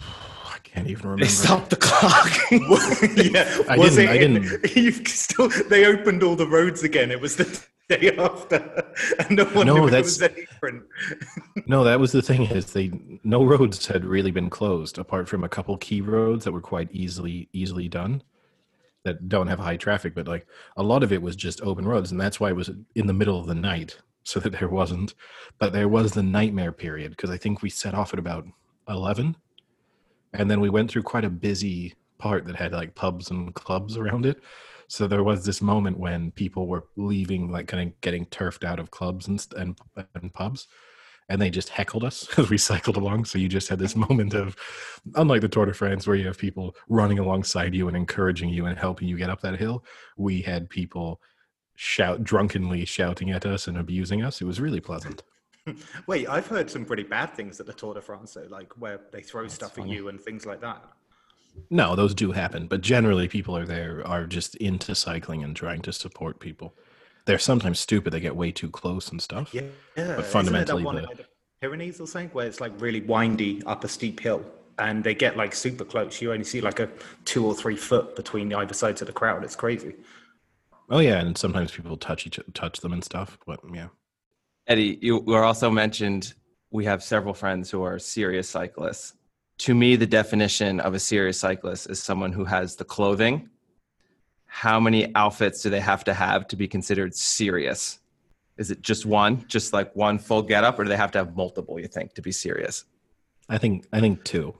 I 0.00 0.58
can't 0.64 0.88
even 0.88 1.02
remember. 1.02 1.24
they 1.24 1.30
stopped 1.30 1.70
the 1.70 1.76
clock. 1.76 2.30
yeah, 3.16 3.58
I 3.68 3.76
was 3.78 3.96
didn't- 3.96 4.10
I 4.10 4.14
it? 4.14 4.22
in- 4.22 4.34
didn't- 4.42 4.76
You 4.76 4.92
still, 5.04 5.48
they 5.68 5.84
opened 5.86 6.22
all 6.22 6.36
the 6.36 6.46
roads 6.46 6.82
again. 6.82 7.10
It 7.10 7.20
was 7.20 7.36
the 7.36 7.44
day 7.88 8.16
after, 8.16 8.92
and 9.18 9.36
no 9.36 9.44
one 9.46 9.66
No, 9.66 9.74
knew 9.76 9.88
it 9.88 9.90
was 10.02 10.22
any 10.22 10.34
different. 10.34 10.84
No, 11.66 11.82
that 11.84 11.98
was 12.00 12.12
the 12.12 12.22
thing 12.22 12.42
is 12.46 12.72
they 12.72 12.92
no 13.24 13.44
roads 13.44 13.86
had 13.86 14.04
really 14.04 14.30
been 14.30 14.48
closed 14.50 14.96
apart 14.98 15.28
from 15.28 15.42
a 15.44 15.48
couple 15.48 15.76
key 15.76 16.00
roads 16.00 16.44
that 16.44 16.52
were 16.52 16.60
quite 16.60 16.88
easily 16.92 17.48
easily 17.52 17.88
done 17.88 18.22
that 19.04 19.28
don't 19.28 19.46
have 19.48 19.58
high 19.58 19.76
traffic, 19.76 20.14
but 20.14 20.28
like 20.28 20.46
a 20.76 20.82
lot 20.82 21.02
of 21.02 21.12
it 21.12 21.20
was 21.22 21.34
just 21.34 21.60
open 21.62 21.86
roads, 21.86 22.12
and 22.12 22.20
that's 22.20 22.38
why 22.38 22.50
it 22.50 22.56
was 22.56 22.70
in 22.94 23.06
the 23.08 23.12
middle 23.14 23.40
of 23.40 23.46
the 23.46 23.54
night, 23.54 23.98
so 24.24 24.40
that 24.40 24.58
there 24.58 24.68
wasn't. 24.68 25.14
But 25.58 25.72
there 25.72 25.88
was 25.88 26.12
the 26.12 26.22
nightmare 26.22 26.72
period 26.72 27.10
because 27.10 27.30
I 27.30 27.36
think 27.36 27.62
we 27.62 27.70
set 27.70 27.94
off 27.94 28.12
at 28.12 28.18
about 28.18 28.46
eleven, 28.88 29.36
and 30.32 30.50
then 30.50 30.60
we 30.60 30.70
went 30.70 30.90
through 30.90 31.02
quite 31.02 31.24
a 31.24 31.30
busy 31.30 31.94
part 32.18 32.44
that 32.46 32.56
had 32.56 32.72
like 32.72 32.94
pubs 32.94 33.30
and 33.30 33.54
clubs 33.54 33.96
around 33.96 34.26
it. 34.26 34.40
So 34.88 35.06
there 35.06 35.22
was 35.22 35.44
this 35.44 35.62
moment 35.62 35.98
when 35.98 36.32
people 36.32 36.66
were 36.66 36.86
leaving, 36.96 37.50
like 37.50 37.68
kind 37.68 37.88
of 37.88 38.00
getting 38.00 38.26
turfed 38.26 38.64
out 38.64 38.80
of 38.80 38.90
clubs 38.90 39.28
and 39.28 39.44
and, 39.56 39.78
and 40.14 40.32
pubs, 40.32 40.66
and 41.28 41.40
they 41.40 41.48
just 41.48 41.70
heckled 41.70 42.04
us 42.04 42.26
as 42.38 42.50
we 42.50 42.58
cycled 42.58 42.96
along. 42.96 43.24
So 43.24 43.38
you 43.38 43.48
just 43.48 43.68
had 43.68 43.78
this 43.78 43.96
moment 43.96 44.34
of, 44.34 44.56
unlike 45.14 45.40
the 45.40 45.48
Tour 45.48 45.66
de 45.66 45.72
France, 45.72 46.06
where 46.06 46.16
you 46.16 46.26
have 46.26 46.36
people 46.36 46.74
running 46.88 47.18
alongside 47.18 47.74
you 47.74 47.88
and 47.88 47.96
encouraging 47.96 48.50
you 48.50 48.66
and 48.66 48.78
helping 48.78 49.08
you 49.08 49.16
get 49.16 49.30
up 49.30 49.40
that 49.42 49.58
hill. 49.58 49.84
We 50.16 50.42
had 50.42 50.68
people 50.68 51.20
shout 51.80 52.22
drunkenly 52.22 52.84
shouting 52.84 53.30
at 53.30 53.46
us 53.46 53.66
and 53.66 53.78
abusing 53.78 54.22
us. 54.22 54.42
It 54.42 54.44
was 54.44 54.60
really 54.60 54.80
pleasant. 54.80 55.22
Wait, 56.06 56.28
I've 56.28 56.46
heard 56.46 56.70
some 56.70 56.84
pretty 56.84 57.04
bad 57.04 57.32
things 57.34 57.58
at 57.58 57.64
the 57.64 57.72
Tour 57.72 57.94
de 57.94 58.02
France, 58.02 58.34
though, 58.34 58.46
like 58.50 58.78
where 58.78 59.00
they 59.12 59.22
throw 59.22 59.48
stuff 59.48 59.76
funny. 59.76 59.90
at 59.90 59.96
you 59.96 60.08
and 60.08 60.20
things 60.20 60.44
like 60.44 60.60
that. 60.60 60.84
No, 61.70 61.96
those 61.96 62.14
do 62.14 62.32
happen, 62.32 62.66
but 62.66 62.82
generally 62.82 63.28
people 63.28 63.56
are 63.56 63.64
there 63.64 64.06
are 64.06 64.26
just 64.26 64.56
into 64.56 64.94
cycling 64.94 65.42
and 65.42 65.56
trying 65.56 65.80
to 65.82 65.92
support 65.92 66.38
people. 66.38 66.74
They're 67.24 67.38
sometimes 67.38 67.80
stupid. 67.80 68.12
They 68.12 68.20
get 68.20 68.36
way 68.36 68.52
too 68.52 68.68
close 68.68 69.10
and 69.10 69.20
stuff. 69.22 69.54
Yeah, 69.54 69.62
yeah. 69.96 70.16
But 70.16 70.26
fundamentally, 70.26 70.82
Isn't 70.82 70.96
it 70.96 71.00
that 71.00 71.06
the- 71.06 71.12
in 71.12 71.16
the 71.18 71.24
Pyrenees 71.62 72.00
or 72.00 72.06
something, 72.06 72.28
where 72.30 72.46
it's 72.46 72.60
like 72.60 72.72
really 72.78 73.00
windy 73.00 73.62
up 73.64 73.84
a 73.84 73.88
steep 73.88 74.20
hill, 74.20 74.44
and 74.78 75.02
they 75.02 75.14
get 75.14 75.36
like 75.38 75.54
super 75.54 75.84
close. 75.86 76.20
You 76.20 76.32
only 76.32 76.44
see 76.44 76.60
like 76.60 76.78
a 76.78 76.90
two 77.24 77.46
or 77.46 77.54
three 77.54 77.76
foot 77.76 78.16
between 78.16 78.52
either 78.52 78.74
sides 78.74 79.00
of 79.00 79.06
the 79.06 79.12
crowd. 79.14 79.44
It's 79.44 79.56
crazy. 79.56 79.94
Oh 80.90 80.98
yeah, 80.98 81.20
and 81.20 81.38
sometimes 81.38 81.70
people 81.70 81.96
touch 81.96 82.26
each 82.26 82.38
touch 82.52 82.80
them 82.80 82.92
and 82.92 83.02
stuff. 83.02 83.38
But 83.46 83.60
yeah, 83.72 83.88
Eddie, 84.66 84.98
you 85.00 85.18
were 85.18 85.44
also 85.44 85.70
mentioned 85.70 86.34
we 86.72 86.84
have 86.84 87.02
several 87.02 87.32
friends 87.32 87.70
who 87.70 87.82
are 87.82 87.98
serious 87.98 88.48
cyclists. 88.48 89.14
To 89.58 89.74
me, 89.74 89.94
the 89.96 90.06
definition 90.06 90.80
of 90.80 90.94
a 90.94 90.98
serious 90.98 91.38
cyclist 91.38 91.90
is 91.90 92.02
someone 92.02 92.32
who 92.32 92.44
has 92.44 92.76
the 92.76 92.84
clothing. 92.84 93.48
How 94.46 94.80
many 94.80 95.14
outfits 95.14 95.62
do 95.62 95.70
they 95.70 95.80
have 95.80 96.02
to 96.04 96.14
have 96.14 96.48
to 96.48 96.56
be 96.56 96.66
considered 96.66 97.14
serious? 97.14 98.00
Is 98.56 98.70
it 98.70 98.82
just 98.82 99.06
one, 99.06 99.44
just 99.46 99.72
like 99.72 99.94
one 99.94 100.18
full 100.18 100.42
getup, 100.42 100.78
or 100.78 100.84
do 100.84 100.88
they 100.88 100.96
have 100.96 101.12
to 101.12 101.18
have 101.18 101.36
multiple? 101.36 101.78
You 101.78 101.86
think 101.86 102.14
to 102.14 102.22
be 102.22 102.32
serious? 102.32 102.84
I 103.48 103.58
think 103.58 103.86
I 103.92 104.00
think 104.00 104.24
two. 104.24 104.54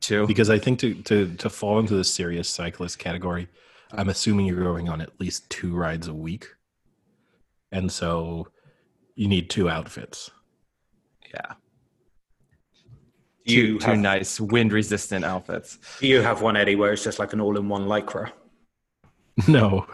Two. 0.00 0.26
because 0.26 0.48
I 0.48 0.58
think 0.58 0.78
to 0.78 0.94
to 1.02 1.34
to 1.34 1.50
fall 1.50 1.78
into 1.78 1.94
the 1.94 2.04
serious 2.04 2.48
cyclist 2.48 2.98
category, 2.98 3.48
I'm 3.92 4.08
assuming 4.08 4.46
you're 4.46 4.62
going 4.62 4.88
on 4.88 5.00
at 5.00 5.18
least 5.20 5.48
two 5.50 5.74
rides 5.74 6.08
a 6.08 6.14
week, 6.14 6.46
and 7.72 7.90
so 7.90 8.48
you 9.16 9.28
need 9.28 9.50
two 9.50 9.68
outfits. 9.68 10.30
Yeah. 11.34 11.54
Do 13.46 13.54
you 13.54 13.62
Two, 13.74 13.78
two 13.78 13.86
have- 13.90 13.98
nice 13.98 14.40
wind 14.40 14.72
resistant 14.72 15.24
outfits. 15.24 15.78
Do 16.00 16.06
you 16.06 16.20
have 16.20 16.42
one, 16.42 16.56
Eddie, 16.56 16.76
where 16.76 16.92
it's 16.92 17.02
just 17.04 17.18
like 17.18 17.32
an 17.32 17.40
all-in-one 17.40 17.86
lycra? 17.86 18.30
No, 19.48 19.86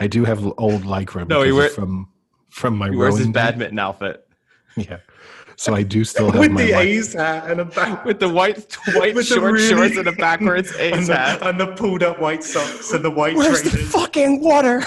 I 0.00 0.06
do 0.06 0.24
have 0.24 0.42
old 0.56 0.82
lycra. 0.84 1.28
No, 1.28 1.42
he 1.42 1.50
because 1.50 1.56
wear- 1.58 1.68
from 1.68 2.08
from 2.48 2.78
my 2.78 2.88
He 2.90 2.96
wears 2.96 3.18
his 3.18 3.28
badminton 3.28 3.78
outfit 3.78 4.26
Yeah, 4.76 4.98
so 5.62 5.74
I 5.76 5.84
do 5.84 6.02
still 6.02 6.30
have 6.32 6.40
With 6.40 6.50
my 6.50 6.64
the 6.64 6.72
ly- 6.72 6.80
A's 6.82 7.12
hat 7.12 7.48
and 7.48 7.60
a 7.60 7.64
back. 7.64 8.04
with 8.08 8.18
the 8.18 8.28
white 8.28 8.74
white 8.94 9.14
With 9.14 9.26
short 9.26 9.52
really- 9.52 9.68
shorts 9.68 9.96
and 9.96 10.08
a 10.08 10.12
backwards 10.12 10.72
A's 10.78 10.92
and 10.92 11.00
A's 11.02 11.06
the, 11.06 11.16
hat. 11.16 11.46
and 11.46 11.60
the 11.60 11.68
pulled 11.68 12.02
up 12.02 12.18
white 12.20 12.42
socks 12.42 12.92
and 12.92 13.04
the 13.04 13.10
white 13.10 13.36
Where's 13.36 13.62
the 13.62 13.70
fucking 13.70 14.42
water? 14.42 14.82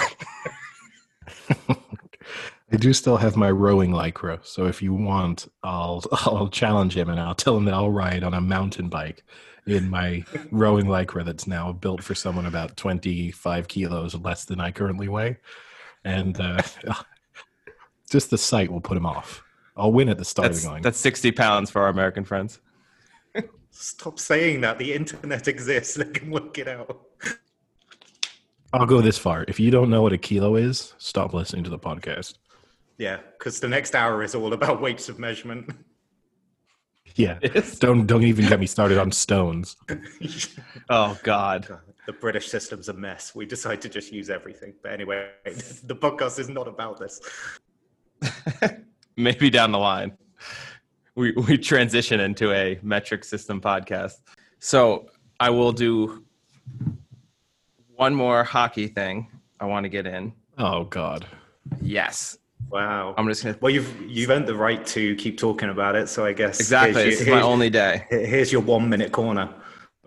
I 2.72 2.76
do 2.78 2.92
still 2.92 3.16
have 3.16 3.36
my 3.36 3.50
rowing 3.50 3.90
lycra. 3.92 4.44
So 4.44 4.66
if 4.66 4.82
you 4.82 4.92
want, 4.92 5.46
I'll 5.62 6.02
I'll 6.12 6.48
challenge 6.48 6.96
him 6.96 7.08
and 7.08 7.18
I'll 7.20 7.34
tell 7.34 7.56
him 7.56 7.64
that 7.66 7.74
I'll 7.74 7.90
ride 7.90 8.22
on 8.24 8.34
a 8.34 8.40
mountain 8.40 8.88
bike 8.88 9.24
in 9.66 9.88
my 9.88 10.24
rowing 10.50 10.86
lycra 10.86 11.24
that's 11.24 11.46
now 11.46 11.72
built 11.72 12.02
for 12.02 12.14
someone 12.14 12.44
about 12.46 12.76
25 12.76 13.66
kilos 13.68 14.14
less 14.16 14.44
than 14.44 14.60
I 14.60 14.70
currently 14.72 15.08
weigh. 15.08 15.38
And 16.04 16.38
uh, 16.40 16.60
just 18.10 18.30
the 18.30 18.38
sight 18.38 18.70
will 18.70 18.80
put 18.80 18.96
him 18.96 19.06
off. 19.06 19.42
I'll 19.76 19.92
win 19.92 20.08
at 20.08 20.18
the 20.18 20.24
start 20.24 20.48
That's, 20.48 20.58
of 20.58 20.62
the 20.64 20.68
going. 20.70 20.82
that's 20.82 20.98
60 20.98 21.32
pounds 21.32 21.70
for 21.70 21.82
our 21.82 21.88
American 21.88 22.24
friends. 22.24 22.60
Stop 23.70 24.18
saying 24.18 24.62
that. 24.62 24.78
The 24.78 24.94
internet 24.94 25.48
exists. 25.48 25.96
They 25.96 26.06
can 26.06 26.30
work 26.30 26.56
it 26.56 26.66
out. 26.66 26.98
I'll 28.72 28.86
go 28.86 29.02
this 29.02 29.18
far. 29.18 29.44
If 29.48 29.60
you 29.60 29.70
don't 29.70 29.90
know 29.90 30.00
what 30.00 30.14
a 30.14 30.18
kilo 30.18 30.56
is, 30.56 30.94
stop 30.96 31.34
listening 31.34 31.62
to 31.64 31.70
the 31.70 31.78
podcast. 31.78 32.38
Yeah, 32.96 33.18
because 33.38 33.60
the 33.60 33.68
next 33.68 33.94
hour 33.94 34.22
is 34.22 34.34
all 34.34 34.54
about 34.54 34.80
weights 34.80 35.10
of 35.10 35.18
measurement. 35.18 35.70
Yeah. 37.16 37.38
Don't 37.80 38.06
don't 38.06 38.24
even 38.24 38.46
get 38.46 38.60
me 38.60 38.66
started 38.66 38.98
on 38.98 39.10
stones. 39.10 39.76
Oh 40.88 41.18
God. 41.22 41.66
the 42.06 42.12
British 42.12 42.48
system's 42.48 42.88
a 42.88 42.92
mess. 42.92 43.34
We 43.34 43.44
decide 43.44 43.80
to 43.82 43.88
just 43.88 44.12
use 44.12 44.30
everything. 44.30 44.74
But 44.82 44.92
anyway, 44.92 45.30
the 45.44 45.96
podcast 45.96 46.38
is 46.38 46.48
not 46.48 46.68
about 46.68 46.98
this. 47.00 47.20
Maybe 49.26 49.50
down 49.50 49.72
the 49.72 49.78
line. 49.78 50.16
We 51.14 51.32
we 51.32 51.56
transition 51.58 52.20
into 52.20 52.52
a 52.52 52.78
metric 52.82 53.24
system 53.24 53.60
podcast. 53.60 54.14
So 54.58 55.06
I 55.40 55.50
will 55.50 55.72
do 55.72 56.24
one 57.94 58.14
more 58.14 58.44
hockey 58.44 58.88
thing 58.88 59.28
I 59.60 59.64
want 59.66 59.84
to 59.84 59.88
get 59.88 60.06
in. 60.06 60.32
Oh 60.58 60.84
God. 60.84 61.26
Yes. 61.80 62.36
Wow. 62.68 63.14
I'm 63.16 63.26
just 63.28 63.42
gonna 63.44 63.56
well, 63.60 63.70
you've 63.70 64.00
you've 64.02 64.30
earned 64.30 64.46
the 64.46 64.54
right 64.54 64.84
to 64.88 65.14
keep 65.16 65.38
talking 65.38 65.70
about 65.70 65.94
it. 65.96 66.08
So 66.08 66.24
I 66.24 66.32
guess 66.32 66.60
Exactly. 66.60 67.02
here's 67.02 67.18
This 67.18 67.28
is 67.28 67.32
my 67.32 67.40
only 67.42 67.70
day. 67.70 68.04
Here's 68.10 68.52
your 68.52 68.62
one 68.62 68.88
minute 68.88 69.12
corner. 69.12 69.52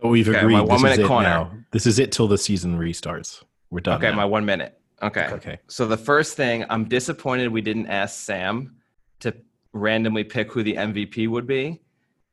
Oh, 0.01 0.09
we've 0.09 0.29
Okay, 0.29 0.37
agreed. 0.39 0.53
my 0.53 0.61
this 0.61 0.69
one-minute 0.69 0.99
is 0.99 1.05
it 1.05 1.07
corner. 1.07 1.27
now. 1.27 1.51
This 1.71 1.85
is 1.85 1.99
it 1.99 2.11
till 2.11 2.27
the 2.27 2.37
season 2.37 2.77
restarts. 2.79 3.43
We're 3.69 3.81
done. 3.81 3.97
Okay, 3.97 4.09
now. 4.11 4.15
my 4.15 4.25
one 4.25 4.45
minute. 4.45 4.79
Okay. 5.01 5.27
Okay. 5.31 5.59
So 5.67 5.87
the 5.87 5.97
first 5.97 6.37
thing, 6.37 6.65
I'm 6.69 6.85
disappointed 6.85 7.49
we 7.49 7.61
didn't 7.61 7.87
ask 7.87 8.19
Sam 8.19 8.75
to 9.19 9.35
randomly 9.73 10.23
pick 10.23 10.51
who 10.51 10.63
the 10.63 10.75
MVP 10.75 11.27
would 11.27 11.47
be 11.47 11.81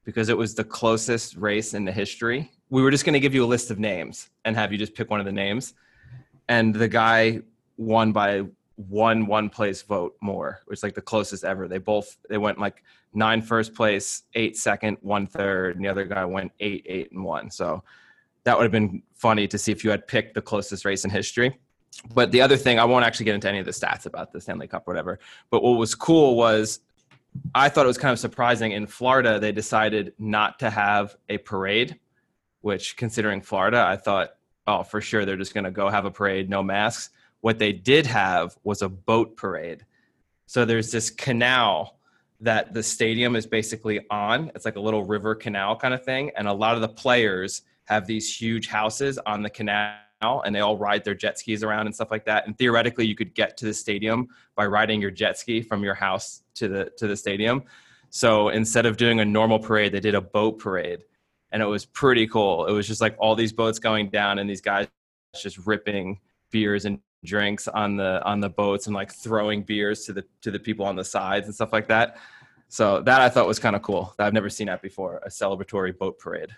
because 0.05 0.29
it 0.29 0.37
was 0.37 0.55
the 0.55 0.65
closest 0.65 1.37
race 1.37 1.75
in 1.75 1.85
the 1.85 1.93
history. 1.93 2.51
We 2.71 2.83
were 2.83 2.91
just 2.91 3.05
going 3.05 3.15
to 3.15 3.21
give 3.21 3.35
you 3.35 3.45
a 3.45 3.47
list 3.47 3.71
of 3.71 3.79
names 3.79 4.31
and 4.45 4.57
have 4.57 4.73
you 4.73 4.79
just 4.79 4.95
pick 4.95 5.11
one 5.11 5.21
of 5.21 5.27
the 5.27 5.33
names. 5.33 5.75
And 6.49 6.75
the 6.75 6.89
guy 6.89 7.41
won 7.77 8.13
by 8.13 8.45
one 8.77 9.27
one 9.27 9.49
place 9.49 9.83
vote 9.83 10.17
more. 10.21 10.61
which 10.67 10.77
was 10.77 10.83
like 10.83 10.95
the 10.95 11.01
closest 11.01 11.45
ever. 11.45 11.67
They 11.67 11.79
both 11.79 12.17
they 12.29 12.39
went 12.39 12.59
like 12.59 12.85
nine 13.15 13.43
first 13.43 13.75
place, 13.75 14.23
eight 14.35 14.57
second, 14.57 14.99
one 15.01 15.27
third, 15.27 15.77
and 15.77 15.85
the 15.85 15.89
other 15.89 16.05
guy 16.05 16.25
went 16.25 16.53
eight, 16.61 16.85
eight, 16.87 17.11
and 17.13 17.25
one. 17.25 17.51
So 17.51 17.83
that 18.45 18.57
would 18.57 18.65
have 18.65 18.73
been 18.73 19.03
funny 19.15 19.49
to 19.49 19.59
see 19.59 19.73
if 19.73 19.83
you 19.83 19.91
had 19.91 20.07
picked 20.07 20.35
the 20.35 20.43
closest 20.43 20.85
race 20.85 21.05
in 21.05 21.11
history. 21.11 21.59
But 22.15 22.33
the 22.33 22.41
other 22.41 22.57
thing, 22.57 22.79
I 22.79 22.85
won't 22.85 23.05
actually 23.05 23.25
get 23.25 23.35
into 23.35 23.49
any 23.49 23.59
of 23.59 23.67
the 23.67 23.73
stats 23.73 24.07
about 24.07 24.33
the 24.33 24.41
Stanley 24.41 24.67
Cup 24.67 24.87
or 24.87 24.93
whatever. 24.93 25.19
But 25.51 25.63
what 25.63 25.79
was 25.79 25.95
cool 25.95 26.37
was 26.37 26.81
I 27.55 27.69
thought 27.69 27.85
it 27.85 27.89
was 27.89 27.99
kind 27.99 28.13
of 28.13 28.19
surprising. 28.19 28.73
In 28.73 28.87
Florida, 28.87 29.39
they 29.39 29.53
decided 29.53 30.13
not 30.19 30.59
to 30.61 30.71
have 30.71 31.17
a 31.29 31.39
parade, 31.39 31.99
which, 32.61 32.97
considering 32.97 33.41
Florida, 33.41 33.85
I 33.87 33.97
thought, 33.97 34.31
oh, 34.67 34.83
for 34.83 35.01
sure, 35.01 35.25
they're 35.25 35.37
just 35.37 35.55
going 35.55 35.65
to 35.65 35.71
go 35.71 35.89
have 35.89 36.05
a 36.05 36.11
parade, 36.11 36.49
no 36.49 36.63
masks. 36.63 37.11
What 37.41 37.59
they 37.59 37.73
did 37.73 38.07
have 38.07 38.57
was 38.65 38.83
a 38.83 38.89
boat 38.89 39.37
parade. 39.37 39.85
So 40.47 40.65
there's 40.65 40.91
this 40.91 41.11
canal 41.11 41.99
that 42.41 42.75
the 42.75 42.83
stadium 42.83 43.37
is 43.37 43.47
basically 43.47 44.01
on. 44.11 44.51
It's 44.55 44.65
like 44.65 44.77
a 44.77 44.81
little 44.81 45.05
river 45.05 45.35
canal 45.35 45.77
kind 45.77 45.95
of 45.95 46.05
thing. 46.05 46.31
And 46.37 46.49
a 46.49 46.53
lot 46.53 46.75
of 46.75 46.81
the 46.81 46.89
players 46.89 47.63
have 47.85 48.07
these 48.07 48.35
huge 48.35 48.69
houses 48.69 49.19
on 49.19 49.43
the 49.43 49.51
canal 49.51 49.97
and 50.21 50.55
they 50.55 50.61
all 50.61 50.77
ride 50.77 51.05
their 51.05 51.15
jet 51.15 51.39
skis 51.39 51.63
around 51.63 51.87
and 51.87 51.95
stuff 51.95 52.11
like 52.11 52.25
that. 52.25 52.47
And 52.47 52.57
theoretically, 52.57 53.07
you 53.07 53.15
could 53.15 53.35
get 53.35 53.57
to 53.59 53.67
the 53.67 53.75
stadium 53.75 54.29
by 54.55 54.67
riding 54.67 55.01
your 55.01 55.11
jet 55.11 55.39
ski 55.39 55.63
from 55.63 55.85
your 55.85 55.95
house 55.95 56.43
to 56.55 56.69
the 56.69 56.91
to 56.97 57.07
the 57.07 57.17
stadium. 57.17 57.65
So 58.11 58.49
instead 58.49 58.87
of 58.87 58.97
doing 58.97 59.21
a 59.21 59.25
normal 59.25 59.59
parade, 59.59 59.93
they 59.93 60.01
did 60.01 60.15
a 60.15 60.21
boat 60.21 60.59
parade, 60.59 61.05
and 61.53 61.63
it 61.63 61.67
was 61.67 61.85
pretty 61.85 62.27
cool. 62.27 62.67
It 62.67 62.73
was 62.73 62.87
just 62.87 63.01
like 63.01 63.17
all 63.19 63.35
these 63.35 63.53
boats 63.53 63.79
going 63.79 64.11
down, 64.11 64.39
and 64.39 64.49
these 64.49 64.61
guys 64.61 64.89
just 65.35 65.59
ripping 65.67 66.21
beers 66.51 66.85
and 66.85 67.01
drinks 67.25 67.67
on 67.69 67.97
the 67.97 68.23
on 68.25 68.41
the 68.41 68.49
boats 68.49 68.87
and 68.87 68.95
like 68.95 69.13
throwing 69.13 69.63
beers 69.63 70.05
to 70.05 70.13
the 70.13 70.25
to 70.41 70.51
the 70.51 70.59
people 70.59 70.87
on 70.87 70.97
the 70.97 71.05
sides 71.05 71.47
and 71.47 71.55
stuff 71.55 71.73
like 71.73 71.89
that. 71.89 72.17
So 72.69 73.01
that 73.03 73.21
I 73.21 73.29
thought 73.29 73.47
was 73.47 73.59
kind 73.59 73.77
of 73.77 73.83
cool. 73.83 74.15
I've 74.19 74.33
never 74.33 74.51
seen 74.51 74.67
that 74.69 74.83
before, 74.83 75.19
a 75.25 75.29
celebratory 75.29 75.97
boat 75.97 76.19
parade. 76.19 76.51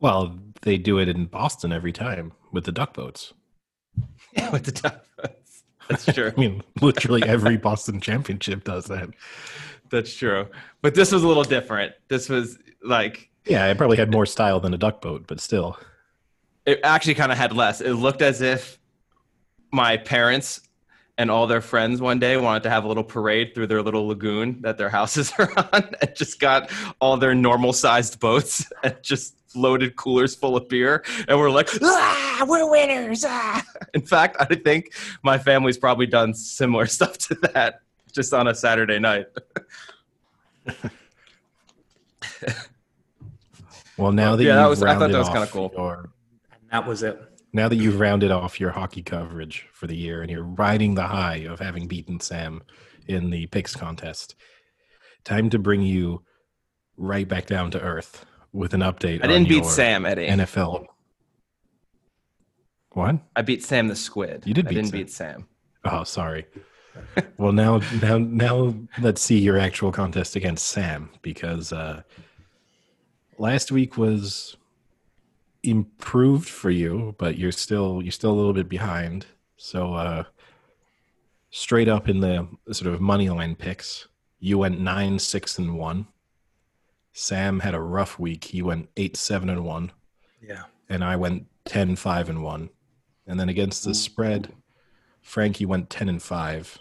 Well, 0.00 0.38
they 0.62 0.78
do 0.78 0.98
it 0.98 1.08
in 1.08 1.26
Boston 1.26 1.72
every 1.72 1.92
time 1.92 2.32
with 2.52 2.64
the 2.64 2.72
duck 2.72 2.94
boats. 2.94 3.32
Yeah, 4.36 4.50
with 4.52 4.64
the 4.64 4.72
duck 4.72 5.04
boats. 5.16 5.64
That's 5.88 6.04
true. 6.14 6.32
I 6.36 6.40
mean, 6.40 6.62
literally 6.80 7.22
every 7.24 7.56
Boston 7.56 8.00
championship 8.00 8.64
does 8.64 8.86
that. 8.86 9.10
That's 9.90 10.14
true. 10.14 10.46
But 10.82 10.94
this 10.94 11.12
was 11.12 11.22
a 11.22 11.28
little 11.28 11.44
different. 11.44 11.94
This 12.08 12.28
was 12.28 12.58
like 12.82 13.30
Yeah, 13.46 13.66
it 13.66 13.78
probably 13.78 13.96
had 13.96 14.10
more 14.12 14.26
style 14.26 14.60
than 14.60 14.74
a 14.74 14.78
duck 14.78 15.00
boat, 15.00 15.24
but 15.26 15.40
still. 15.40 15.78
it 16.66 16.80
actually 16.84 17.14
kind 17.14 17.32
of 17.32 17.38
had 17.38 17.52
less. 17.54 17.80
It 17.80 17.94
looked 17.94 18.20
as 18.22 18.42
if 18.42 18.78
my 19.72 19.96
parents 19.96 20.60
and 21.16 21.30
all 21.30 21.46
their 21.46 21.60
friends 21.62 22.00
one 22.00 22.18
day 22.18 22.36
wanted 22.36 22.62
to 22.62 22.70
have 22.70 22.84
a 22.84 22.88
little 22.88 23.02
parade 23.02 23.52
through 23.54 23.66
their 23.66 23.82
little 23.82 24.06
lagoon 24.06 24.60
that 24.62 24.78
their 24.78 24.88
houses 24.90 25.32
are 25.38 25.50
on 25.72 25.90
and 26.00 26.14
just 26.14 26.38
got 26.38 26.70
all 27.00 27.16
their 27.16 27.34
normal 27.34 27.72
sized 27.72 28.20
boats 28.20 28.70
and 28.84 28.96
just 29.02 29.34
loaded 29.54 29.96
coolers 29.96 30.34
full 30.36 30.56
of 30.56 30.68
beer 30.68 31.02
and 31.26 31.38
we're 31.38 31.50
like 31.50 31.68
ah 31.82 32.27
we're 32.46 32.68
winners 32.70 33.24
ah. 33.26 33.64
in 33.94 34.00
fact 34.02 34.36
i 34.40 34.54
think 34.54 34.92
my 35.22 35.38
family's 35.38 35.78
probably 35.78 36.06
done 36.06 36.32
similar 36.34 36.86
stuff 36.96 37.16
to 37.18 37.34
that 37.54 37.80
just 38.12 38.32
on 38.34 38.48
a 38.48 38.54
saturday 38.54 38.98
night 38.98 39.26
Well, 43.96 44.12
now 44.12 44.36
that 44.36 44.44
Yeah, 44.44 44.54
that 44.54 44.60
you've 44.62 44.70
was- 44.70 44.82
I 44.82 44.92
thought 44.94 45.00
rounded 45.00 45.14
that 45.14 45.18
was 45.18 45.28
off 45.28 45.34
kinda 45.34 45.48
cool. 45.48 45.72
your- 45.76 46.10
that 46.70 46.86
was 46.86 47.02
it. 47.02 47.20
now 47.52 47.68
that 47.68 47.76
you've 47.76 47.98
rounded 47.98 48.30
off 48.30 48.60
your 48.60 48.70
hockey 48.70 49.02
coverage 49.02 49.66
for 49.72 49.86
the 49.88 49.96
year 49.96 50.22
and 50.22 50.30
you're 50.30 50.44
riding 50.44 50.94
the 50.94 51.06
high 51.08 51.38
of 51.48 51.58
having 51.58 51.88
beaten 51.88 52.20
Sam 52.20 52.62
in 53.08 53.30
the 53.30 53.46
picks 53.46 53.74
contest, 53.74 54.36
time 55.24 55.50
to 55.50 55.58
bring 55.58 55.82
you 55.82 56.22
right 56.96 57.26
back 57.26 57.46
down 57.46 57.70
to 57.72 57.80
earth 57.80 58.24
with 58.52 58.72
an 58.74 58.82
update. 58.82 59.24
i 59.24 59.26
didn't 59.26 59.42
on 59.44 59.48
beat 59.48 59.54
your 59.62 59.64
sam 59.64 60.06
eddie 60.06 60.28
NFL. 60.28 60.86
What? 62.98 63.16
i 63.36 63.42
beat 63.42 63.62
sam 63.62 63.86
the 63.88 63.96
squid 63.96 64.42
You 64.44 64.54
did 64.54 64.66
i 64.66 64.68
beat 64.70 64.74
didn't 64.76 64.90
Sam. 64.90 64.98
beat 65.00 65.10
sam 65.10 65.48
Oh, 65.84 66.02
sorry. 66.04 66.46
well, 67.38 67.52
now, 67.52 67.80
now, 68.02 68.18
now, 68.18 68.74
let's 69.00 69.22
see 69.22 69.38
your 69.38 69.56
actual 69.56 69.92
contest 69.92 70.34
against 70.34 70.66
Sam 70.66 71.10
because 71.22 71.72
uh, 71.72 72.02
last 73.38 73.70
week 73.70 73.96
was 73.96 74.56
improved 75.62 76.48
for 76.48 76.70
you, 76.70 77.14
but 77.18 77.38
you're 77.38 77.52
still 77.52 78.02
you're 78.02 78.10
still 78.12 78.32
a 78.32 78.38
little 78.38 78.52
bit 78.52 78.68
behind. 78.68 79.26
So, 79.56 79.94
uh, 79.94 80.24
straight 81.50 81.88
up 81.88 82.08
in 82.08 82.18
the 82.20 82.48
sort 82.72 82.92
of 82.92 83.00
money 83.00 83.28
line 83.30 83.54
picks, 83.54 84.08
you 84.40 84.58
went 84.58 84.80
nine, 84.80 85.18
six, 85.20 85.58
and 85.58 85.78
one. 85.78 86.08
Sam 87.12 87.60
had 87.60 87.74
a 87.74 87.80
rough 87.80 88.18
week. 88.18 88.44
He 88.44 88.62
went 88.62 88.88
eight, 88.96 89.16
seven, 89.16 89.48
and 89.48 89.64
one 89.64 89.92
Yeah. 90.42 90.64
and 90.88 91.02
I 91.04 91.16
went 91.16 91.46
10, 91.64 91.96
5, 91.96 92.28
and 92.30 92.42
1. 92.42 92.70
And 93.28 93.38
then 93.38 93.48
against 93.48 93.84
the 93.84 93.90
mm-hmm. 93.90 93.96
spread, 93.96 94.52
Frankie 95.22 95.66
went 95.66 95.90
10 95.90 96.08
and 96.08 96.22
5. 96.22 96.78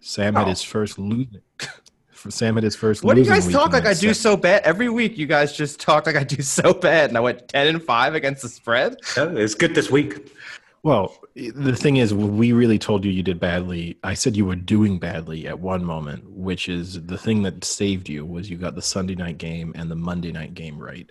Sam 0.00 0.34
had 0.34 0.46
Oh. 0.46 0.50
his 0.50 0.62
first 0.62 0.98
losing 0.98 1.40
Sam 2.30 2.54
had 2.54 2.64
his 2.64 2.76
first. 2.76 3.04
What 3.04 3.14
do 3.14 3.22
you 3.22 3.26
guys 3.26 3.48
talk 3.48 3.72
like 3.72 3.86
I 3.86 3.94
do 3.94 4.12
so 4.14 4.36
bad? 4.36 4.62
Every 4.62 4.88
week 4.88 5.16
you 5.16 5.26
guys 5.26 5.56
just 5.56 5.80
talk 5.80 6.06
like 6.06 6.16
I 6.16 6.24
do 6.24 6.42
so 6.42 6.72
bad, 6.74 7.10
and 7.10 7.16
I 7.16 7.20
went 7.20 7.48
ten 7.48 7.66
and 7.68 7.82
five 7.82 8.14
against 8.14 8.42
the 8.42 8.48
spread. 8.48 8.96
Yeah, 9.16 9.30
it's 9.36 9.54
good 9.54 9.74
this 9.74 9.90
week. 9.90 10.32
Well, 10.82 11.16
the 11.34 11.74
thing 11.74 11.96
is, 11.96 12.14
we 12.14 12.52
really 12.52 12.78
told 12.78 13.04
you 13.04 13.10
you 13.10 13.22
did 13.22 13.40
badly. 13.40 13.98
I 14.04 14.14
said 14.14 14.36
you 14.36 14.44
were 14.44 14.56
doing 14.56 14.98
badly 14.98 15.46
at 15.48 15.58
one 15.58 15.84
moment, 15.84 16.30
which 16.30 16.68
is 16.68 17.04
the 17.06 17.18
thing 17.18 17.42
that 17.42 17.64
saved 17.64 18.08
you 18.08 18.24
was 18.24 18.48
you 18.48 18.56
got 18.56 18.76
the 18.76 18.82
Sunday 18.82 19.14
night 19.14 19.38
game 19.38 19.72
and 19.74 19.90
the 19.90 19.96
Monday 19.96 20.32
night 20.32 20.54
game 20.54 20.78
right, 20.78 21.10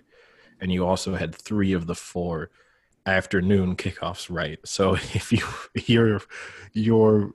and 0.60 0.72
you 0.72 0.86
also 0.86 1.14
had 1.14 1.34
three 1.34 1.72
of 1.72 1.86
the 1.86 1.94
four 1.94 2.50
afternoon 3.06 3.76
kickoffs 3.76 4.26
right. 4.30 4.58
So 4.64 4.94
if 5.14 5.32
you 5.32 5.42
you're 5.86 6.20
your 6.72 7.32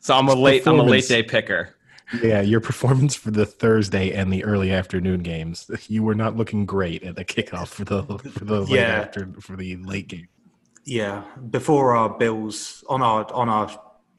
So 0.00 0.14
I'm 0.14 0.28
a 0.28 0.34
late. 0.34 0.66
I'm 0.66 0.78
a 0.80 0.82
late 0.82 1.06
day 1.08 1.22
picker. 1.22 1.76
yeah 2.22 2.40
your 2.42 2.60
performance 2.60 3.14
for 3.14 3.30
the 3.30 3.46
Thursday 3.46 4.12
and 4.12 4.32
the 4.32 4.44
early 4.44 4.70
afternoon 4.72 5.22
games, 5.22 5.70
you 5.88 6.02
were 6.02 6.14
not 6.14 6.36
looking 6.36 6.66
great 6.66 7.02
at 7.04 7.16
the 7.16 7.24
kickoff 7.24 7.68
for 7.68 7.84
the 7.84 8.02
for 8.32 8.44
the 8.44 8.60
late 8.62 8.70
Yeah. 8.70 9.00
after 9.00 9.28
for 9.40 9.56
the 9.56 9.76
late 9.76 10.08
game. 10.08 10.28
Yeah, 10.84 11.22
before 11.50 11.94
our 11.96 12.08
Bills 12.18 12.82
on 12.88 13.02
our 13.02 13.32
on 13.32 13.48
our 13.48 13.70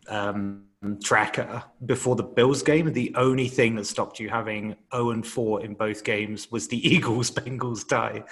um, 0.07 0.63
tracker 1.03 1.61
before 1.85 2.15
the 2.15 2.23
Bills 2.23 2.63
game, 2.63 2.91
the 2.93 3.13
only 3.15 3.47
thing 3.49 3.75
that 3.75 3.85
stopped 3.85 4.19
you 4.19 4.29
having 4.29 4.75
zero 4.93 5.11
and 5.11 5.27
four 5.27 5.63
in 5.63 5.73
both 5.73 6.03
games 6.05 6.49
was 6.51 6.67
the 6.69 6.77
Eagles 6.95 7.31
Bengals 7.31 7.85
tie. 7.87 8.23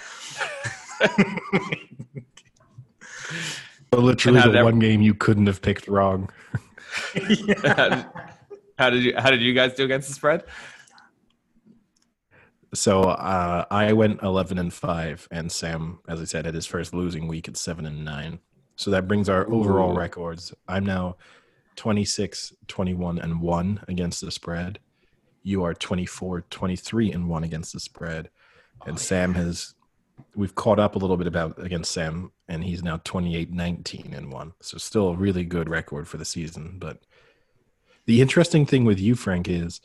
So 3.92 4.00
literally 4.00 4.40
the 4.40 4.58
ev- 4.58 4.64
one 4.64 4.78
game 4.78 5.02
you 5.02 5.12
couldn't 5.12 5.46
have 5.46 5.60
picked 5.60 5.86
wrong. 5.86 6.30
how 8.78 8.90
did 8.90 9.04
you 9.04 9.14
How 9.16 9.30
did 9.30 9.42
you 9.42 9.52
guys 9.52 9.74
do 9.74 9.84
against 9.84 10.08
the 10.08 10.14
spread? 10.14 10.44
So 12.74 13.02
uh, 13.02 13.66
I 13.70 13.92
went 13.92 14.22
11 14.22 14.58
and 14.58 14.72
5, 14.72 15.28
and 15.30 15.52
Sam, 15.52 15.98
as 16.08 16.22
I 16.22 16.24
said, 16.24 16.46
had 16.46 16.54
his 16.54 16.64
first 16.64 16.94
losing 16.94 17.28
week 17.28 17.46
at 17.46 17.58
7 17.58 17.84
and 17.84 18.02
9. 18.02 18.38
So 18.76 18.90
that 18.90 19.06
brings 19.06 19.28
our 19.28 19.46
overall 19.52 19.92
Ooh. 19.92 19.98
records. 19.98 20.54
I'm 20.66 20.86
now 20.86 21.16
26, 21.76 22.54
21 22.68 23.18
and 23.18 23.42
1 23.42 23.84
against 23.88 24.22
the 24.22 24.30
spread. 24.30 24.78
You 25.42 25.64
are 25.64 25.74
24, 25.74 26.42
23 26.48 27.12
and 27.12 27.28
1 27.28 27.44
against 27.44 27.74
the 27.74 27.80
spread. 27.80 28.30
And 28.86 28.98
Sam 28.98 29.34
has, 29.34 29.74
we've 30.34 30.54
caught 30.54 30.78
up 30.78 30.94
a 30.94 30.98
little 30.98 31.16
bit 31.16 31.26
about 31.26 31.62
against 31.62 31.92
Sam, 31.92 32.32
and 32.48 32.64
he's 32.64 32.82
now 32.82 32.98
28, 33.04 33.50
19 33.50 34.14
and 34.14 34.32
1. 34.32 34.52
So 34.60 34.78
still 34.78 35.08
a 35.08 35.16
really 35.16 35.44
good 35.44 35.68
record 35.68 36.08
for 36.08 36.16
the 36.16 36.24
season. 36.24 36.76
But 36.78 36.98
the 38.06 38.20
interesting 38.20 38.66
thing 38.66 38.84
with 38.84 38.98
you, 39.00 39.14
Frank, 39.14 39.48
is 39.48 39.80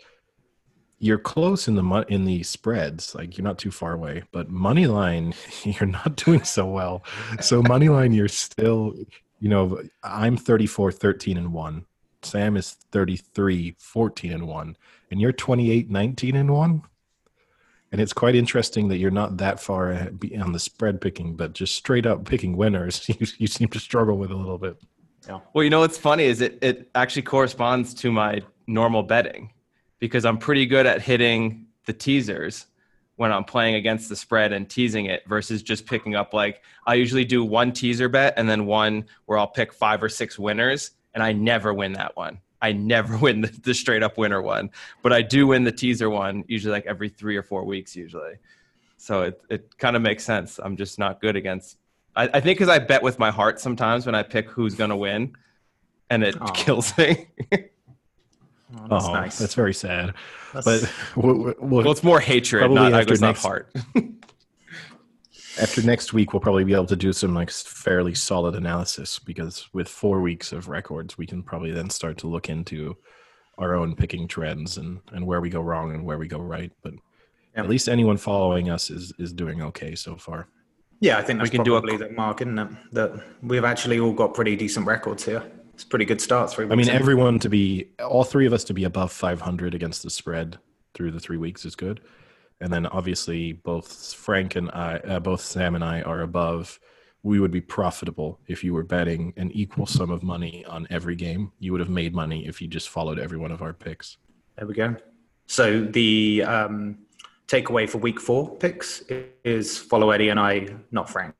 you're 1.00 1.20
close 1.20 1.68
in 1.68 1.76
the 1.76 2.06
in 2.10 2.26
the 2.26 2.44
spreads. 2.44 3.14
Like 3.14 3.38
you're 3.38 3.46
not 3.46 3.60
too 3.60 3.72
far 3.72 3.94
away 3.94 4.24
but 4.32 4.50
money 4.50 4.88
line 4.88 5.34
you're 5.64 5.86
not 5.86 6.16
doing 6.16 6.44
so 6.44 6.66
well. 6.66 7.04
So 7.40 7.62
money 7.62 7.90
line 7.90 8.14
you're 8.14 8.28
still 8.28 8.96
you 9.40 9.50
know 9.50 9.82
i'm 10.04 10.38
34 10.38 10.92
13 10.92 11.38
and 11.38 11.54
1 11.54 11.86
sam 12.24 12.58
is 12.58 12.72
33 12.92 13.76
14 13.78 14.32
and 14.34 14.48
1 14.48 14.78
and 15.12 15.22
you're 15.22 15.32
28 15.32 15.90
19 15.90 16.36
and 16.36 16.54
1 16.54 16.82
and 17.98 18.04
it's 18.04 18.14
quite 18.14 18.36
interesting 18.36 18.90
that 18.90 18.98
you're 18.98 19.10
not 19.10 19.38
that 19.38 19.60
far 19.60 19.92
on 19.92 20.52
the 20.52 20.60
spread 20.60 21.02
picking 21.02 21.36
but 21.36 21.54
just 21.54 21.74
straight 21.74 22.06
up 22.06 22.26
picking 22.26 22.56
winners 22.56 23.10
you, 23.10 23.26
you 23.40 23.48
seem 23.48 23.68
to 23.70 23.80
struggle 23.80 24.18
with 24.18 24.30
a 24.30 24.36
little 24.36 24.60
bit 24.60 24.78
Yeah. 25.28 25.40
Well, 25.54 25.64
you 25.64 25.72
know 25.72 25.80
what's 25.80 25.98
funny 25.98 26.26
is 26.26 26.42
it 26.42 26.60
it 26.62 26.92
actually 26.94 27.24
corresponds 27.24 27.96
to 27.96 28.12
my 28.12 28.42
normal 28.68 29.02
betting 29.02 29.52
because 29.98 30.26
I'm 30.26 30.38
pretty 30.38 30.68
good 30.68 30.86
at 30.86 31.02
hitting 31.02 31.66
the 31.88 31.94
teasers 31.94 32.68
when 33.16 33.32
I'm 33.32 33.44
playing 33.44 33.74
against 33.76 34.10
the 34.10 34.16
spread 34.16 34.54
and 34.54 34.70
teasing 34.70 35.08
it 35.08 35.24
versus 35.28 35.64
just 35.64 35.88
picking 35.88 36.16
up 36.16 36.36
like 36.36 36.62
I 36.86 36.94
usually 36.94 37.26
do 37.26 37.44
one 37.44 37.72
teaser 37.74 38.10
bet 38.10 38.36
and 38.38 38.48
then 38.48 38.68
one 38.68 39.06
where 39.26 39.40
I'll 39.40 39.48
pick 39.48 39.74
five 39.74 40.04
or 40.04 40.10
six 40.10 40.38
winners 40.38 40.92
and 41.16 41.24
I 41.24 41.32
never 41.32 41.74
win 41.74 41.94
that 41.94 42.16
one. 42.16 42.38
I 42.62 42.72
never 42.72 43.18
win 43.26 43.42
the, 43.42 43.48
the 43.64 43.74
straight 43.74 44.04
up 44.04 44.18
winner 44.18 44.42
one, 44.42 44.70
but 45.02 45.14
I 45.14 45.22
do 45.22 45.48
win 45.48 45.64
the 45.64 45.72
teaser 45.72 46.10
one 46.10 46.44
usually 46.48 46.72
like 46.72 46.86
every 46.86 47.10
three 47.10 47.38
or 47.38 47.44
four 47.44 47.64
weeks 47.64 47.96
usually. 47.96 48.36
So 48.98 49.24
it 49.24 49.42
it 49.50 49.78
kind 49.78 49.96
of 49.96 50.02
makes 50.02 50.24
sense. 50.24 50.60
I'm 50.60 50.76
just 50.76 50.98
not 51.00 51.22
good 51.22 51.36
against. 51.36 51.78
I, 52.16 52.24
I 52.24 52.40
think 52.40 52.58
because 52.58 52.70
I 52.70 52.80
bet 52.80 53.04
with 53.04 53.20
my 53.20 53.32
heart 53.32 53.60
sometimes 53.60 54.06
when 54.06 54.16
I 54.16 54.24
pick 54.24 54.50
who's 54.50 54.76
gonna 54.76 54.98
win, 54.98 55.36
and 56.10 56.24
it 56.24 56.40
Aw. 56.42 56.52
kills 56.52 56.98
me. 56.98 57.28
Oh, 58.76 58.88
that's 58.90 59.06
oh 59.06 59.14
nice. 59.14 59.38
that's 59.38 59.54
very 59.54 59.74
sad 59.74 60.14
That's- 60.54 60.82
but 60.82 60.94
we'll, 61.24 61.56
we'll, 61.60 61.84
well, 61.84 61.92
it's 61.92 62.04
more 62.04 62.20
hatred, 62.20 62.70
not 62.70 62.94
I 62.94 63.00
after 63.00 63.14
guess 63.14 63.22
not 63.22 63.38
heart. 63.38 63.74
after 65.60 65.82
next 65.82 66.14
week 66.14 66.34
we'll 66.34 66.40
probably 66.40 66.64
be 66.64 66.74
able 66.74 66.86
to 66.86 66.96
do 66.96 67.12
some 67.14 67.34
like 67.34 67.50
fairly 67.50 68.14
solid 68.14 68.56
analysis 68.56 69.20
because 69.20 69.68
with 69.74 69.88
four 69.88 70.22
weeks 70.22 70.52
of 70.52 70.68
records 70.68 71.18
we 71.18 71.26
can 71.26 71.42
probably 71.44 71.72
then 71.72 71.90
start 71.90 72.18
to 72.18 72.28
look 72.28 72.50
into 72.50 72.96
our 73.58 73.76
own 73.76 73.96
picking 73.96 74.28
trends 74.28 74.78
and 74.78 75.00
and 75.12 75.26
where 75.26 75.42
we 75.42 75.50
go 75.50 75.62
wrong 75.62 75.94
and 75.94 76.04
where 76.06 76.18
we 76.18 76.28
go 76.28 76.40
right 76.40 76.72
but 76.84 76.94
Yeah. 76.94 77.64
at 77.64 77.70
least 77.70 77.90
anyone 77.90 78.18
following 78.18 78.70
us 78.70 78.90
is 78.90 79.14
is 79.18 79.34
doing 79.34 79.62
okay 79.62 79.96
so 79.96 80.16
far 80.16 80.48
yeah, 81.00 81.20
I 81.20 81.22
think 81.22 81.38
that's 81.38 81.52
can 81.52 81.64
do 81.64 81.76
a- 81.76 81.80
probably 81.80 81.98
the 81.98 82.10
mark, 82.16 82.42
isn't 82.42 82.58
it? 82.58 82.70
That 82.94 83.24
we've 83.44 83.64
actually 83.64 84.00
all 84.00 84.14
got 84.14 84.34
pretty 84.34 84.56
decent 84.56 84.88
records 84.88 85.24
here. 85.24 85.44
It's 85.76 85.84
a 85.84 85.88
pretty 85.88 86.06
good 86.06 86.20
start. 86.20 86.50
Three. 86.50 86.66
i 86.66 86.70
mean 86.70 86.90
in. 86.90 86.96
everyone 86.96 87.38
to 87.38 87.50
be 87.50 87.90
all 88.04 88.24
three 88.24 88.48
of 88.48 88.52
us 88.54 88.64
to 88.64 88.74
be 88.74 88.84
above 88.84 89.12
500 89.12 89.76
against 89.76 90.02
the 90.02 90.10
spread 90.10 90.58
through 90.96 91.12
the 91.12 91.20
three 91.20 91.38
weeks 91.38 91.66
is 91.66 91.76
good 91.76 92.00
and 92.62 92.72
then 92.74 92.86
obviously 92.88 93.54
both 93.54 94.14
frank 94.14 94.56
and 94.56 94.70
i 94.72 94.96
uh, 95.08 95.20
both 95.20 95.42
sam 95.42 95.76
and 95.76 95.84
i 95.84 96.02
are 96.02 96.22
above 96.22 96.80
we 97.24 97.40
would 97.40 97.52
be 97.52 97.62
profitable 97.62 98.40
if 98.48 98.64
you 98.64 98.74
were 98.74 98.84
betting 98.84 99.34
an 99.38 99.52
equal 99.52 99.86
sum 99.86 100.10
of 100.10 100.24
money 100.24 100.64
on 100.66 100.88
every 100.90 101.16
game 101.16 101.52
you 101.60 101.72
would 101.72 101.82
have 101.82 101.90
made 101.90 102.14
money 102.16 102.48
if 102.48 102.62
you 102.62 102.68
just 102.68 102.90
followed 102.90 103.20
every 103.20 103.38
one 103.38 103.52
of 103.52 103.62
our 103.62 103.74
picks 103.74 104.18
There 104.58 104.68
we 104.68 104.74
go. 104.74 104.96
So 105.48 105.82
the 105.84 106.44
um, 106.44 106.98
takeaway 107.48 107.90
for 107.90 107.98
week 108.00 108.20
four 108.20 108.56
picks 108.58 109.02
is 109.44 109.78
follow 109.78 110.12
Eddie 110.12 110.30
and 110.30 110.40
I, 110.40 110.68
not 110.92 111.10
Frank. 111.10 111.34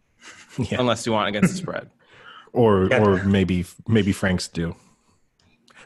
yeah 0.58 0.78
Unless 0.80 1.06
you 1.06 1.12
want 1.12 1.28
against 1.28 1.52
the 1.52 1.58
spread. 1.58 1.90
or 2.52 2.88
Yeah. 2.90 3.02
or 3.04 3.22
maybe 3.24 3.64
maybe 3.86 4.12
frank's 4.12 4.48
do 4.48 4.74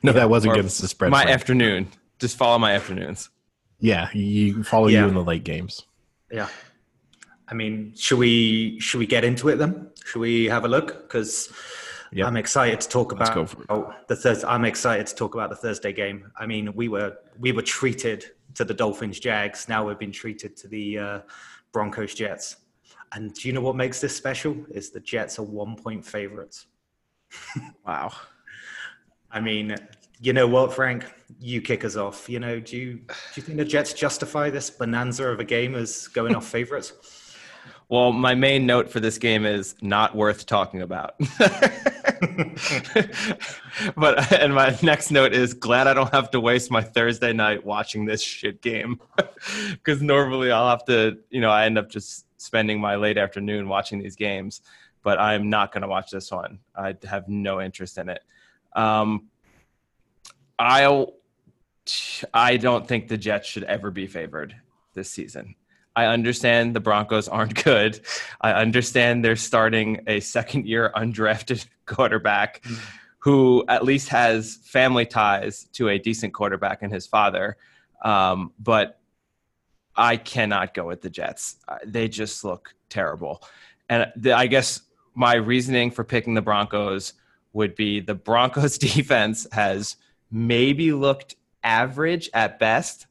no 0.03 0.13
that 0.13 0.29
was 0.31 0.47
Or 0.47 0.53
against 0.53 0.81
the 0.81 0.89
spread 0.89 1.11
My 1.11 1.23
Frank. 1.23 1.35
afternoon. 1.35 1.89
Just 2.19 2.37
follow 2.37 2.59
my 2.59 2.73
afternoons. 2.73 3.31
Yeah 3.83 4.09
you 4.15 4.63
follow 4.65 4.87
Yeah. 4.89 5.03
you 5.03 5.09
in 5.09 5.15
the 5.15 5.23
late 5.33 5.45
games 5.45 5.85
Yeah. 6.31 6.49
I 7.49 7.55
mean, 7.55 7.93
should 7.95 8.19
we 8.19 8.81
should 8.81 8.99
we 8.99 9.07
get 9.07 9.25
into 9.25 9.51
it 9.51 9.57
then? 9.57 9.91
Should 10.07 10.21
we 10.21 10.47
have 10.47 10.65
a 10.65 10.69
look? 10.69 10.89
Because 11.03 11.53
Yep. 12.15 12.27
I'm 12.27 12.37
excited 12.39 12.81
to 12.81 12.89
talk 12.89 13.13
about 13.13 13.35
go 13.35 13.45
for 13.47 13.61
it. 13.63 13.67
oh, 13.69 13.93
the 14.09 14.17
Thurs 14.17 14.43
I'm 14.45 14.65
excited 14.65 15.07
to 15.09 15.15
talk 15.15 15.35
about 15.35 15.51
the 15.51 15.57
Thursday 15.57 15.93
game. 15.93 16.31
I 16.43 16.47
mean, 16.47 16.73
we 16.75 16.89
were 16.89 17.11
we 17.39 17.53
were 17.53 17.67
treated 17.79 18.21
to 18.55 18.65
the 18.65 18.73
Dolphins 18.83 19.19
Jags. 19.21 19.69
Now 19.69 19.87
we've 19.87 19.99
been 19.99 20.13
treated 20.23 20.57
to 20.59 20.69
the 20.69 20.99
uh, 20.99 21.19
Broncos 21.73 22.15
Jets. 22.15 22.57
And 23.15 23.35
do 23.35 23.49
you 23.49 23.53
know 23.55 23.61
what 23.69 23.77
makes 23.77 24.01
this 24.01 24.17
special? 24.17 24.55
Is 24.71 24.91
the 24.91 25.01
Jets 25.01 25.39
are 25.39 25.43
one 25.63 25.75
point 25.77 26.05
favorites. 26.07 26.67
Wow. 27.87 28.13
I 29.31 29.41
mean, 29.41 29.75
you 30.21 30.33
know 30.33 30.47
what, 30.47 30.73
Frank? 30.73 31.05
You 31.43 31.61
kick 31.61 31.85
us 31.85 31.97
off. 31.97 32.29
You 32.29 32.39
know, 32.39 32.61
do 32.61 32.77
you 32.77 32.95
do 32.95 33.05
you 33.35 33.43
think 33.43 33.59
the 33.59 33.65
Jets 33.65 33.93
justify 33.93 34.49
this 34.49 34.71
bonanza 34.71 35.27
of 35.27 35.41
a 35.41 35.45
game 35.45 35.75
as 35.75 36.07
going 36.09 36.35
off 36.35 36.47
favorites? 36.47 36.93
Well, 37.89 38.13
my 38.13 38.35
main 38.35 38.65
note 38.65 38.91
for 38.91 39.01
this 39.01 39.19
game 39.19 39.45
is 39.45 39.75
not 39.83 40.17
worth 40.17 40.47
talking 40.47 40.81
about. 40.81 41.15
but 43.97 44.33
and 44.33 44.55
my 44.55 44.79
next 44.83 45.11
note 45.11 45.35
is 45.35 45.53
glad 45.53 45.87
I 45.87 45.93
don't 45.93 46.11
have 46.11 46.31
to 46.31 46.41
waste 46.41 46.71
my 46.71 46.81
Thursday 46.81 47.35
night 47.35 47.67
watching 47.67 48.07
this 48.07 48.23
shit 48.23 48.63
game 48.63 48.99
because 49.73 50.01
normally 50.01 50.51
I'll 50.51 50.71
have 50.71 50.87
to, 50.87 51.19
you 51.29 51.43
know, 51.43 51.51
I 51.51 51.67
end 51.67 51.77
up 51.77 51.91
just 51.91 52.25
spending 52.41 52.81
my 52.81 52.97
late 52.97 53.19
afternoon 53.19 53.69
watching 53.69 53.99
these 53.99 54.17
games. 54.17 54.63
But 55.03 55.21
I'm 55.21 55.51
not 55.51 55.73
going 55.73 55.83
to 55.83 55.89
watch 55.89 56.11
this 56.11 56.31
one. 56.31 56.61
I 56.75 56.97
have 57.05 57.29
no 57.29 57.61
interest 57.61 57.99
in 57.99 58.09
it. 58.09 58.23
Um, 58.75 59.29
I'll. 60.59 61.15
I 62.33 62.57
don't 62.57 62.87
think 62.87 63.09
the 63.09 63.19
Jets 63.19 63.49
should 63.49 63.65
ever 63.65 63.91
be 63.91 64.07
favored 64.07 64.55
this 64.95 65.11
season. 65.11 65.57
I 65.95 66.07
understand 66.07 66.75
the 66.75 66.81
Broncos 66.81 67.29
aren't 67.29 67.63
good. 67.65 68.01
I 68.41 68.53
understand 68.53 69.25
they're 69.25 69.37
starting 69.37 70.03
a 70.07 70.21
second 70.21 70.67
year 70.67 70.91
undrafted 70.97 71.67
quarterback 71.87 72.65
who 73.19 73.65
at 73.69 73.85
least 73.85 74.09
has 74.09 74.59
family 74.65 75.07
ties 75.07 75.65
to 75.75 75.89
a 75.89 75.99
decent 75.99 76.35
quarterback 76.35 76.83
and 76.83 76.93
his 76.93 77.07
father. 77.07 77.57
Um, 78.05 78.53
but 78.59 78.99
I 79.95 80.17
cannot 80.17 80.75
go 80.75 80.87
with 80.87 81.03
the 81.03 81.11
Jets. 81.11 81.57
They 81.85 82.09
just 82.09 82.43
look 82.43 82.75
terrible. 82.89 83.43
And 83.89 84.11
the, 84.17 84.33
I 84.33 84.47
guess 84.47 84.81
my 85.15 85.35
reasoning 85.35 85.91
for 85.91 86.03
picking 86.03 86.35
the 86.35 86.43
Broncos 86.43 87.13
would 87.53 87.75
be 87.75 88.01
the 88.01 88.15
Broncos 88.15 88.79
defense 88.79 89.47
has 89.53 89.97
maybe 90.31 90.93
looked 90.93 91.37
average 91.63 92.31
at 92.35 92.59
best, 92.59 93.07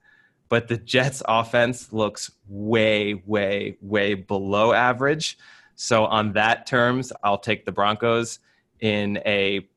but 0.50 0.68
the 0.68 0.78
Jets 0.78 1.24
offense 1.28 1.94
looks 1.94 2.32
way, 2.48 3.22
way, 3.26 3.78
way 3.82 4.14
below 4.14 4.74
average. 4.74 5.38
So 5.76 6.06
on 6.06 6.34
that 6.34 6.68
terms, 6.68 7.12
I'll 7.24 7.38
take 7.38 7.66
the 7.66 7.72
Broncos 7.72 8.40
in 8.80 9.18
a 9.26 9.68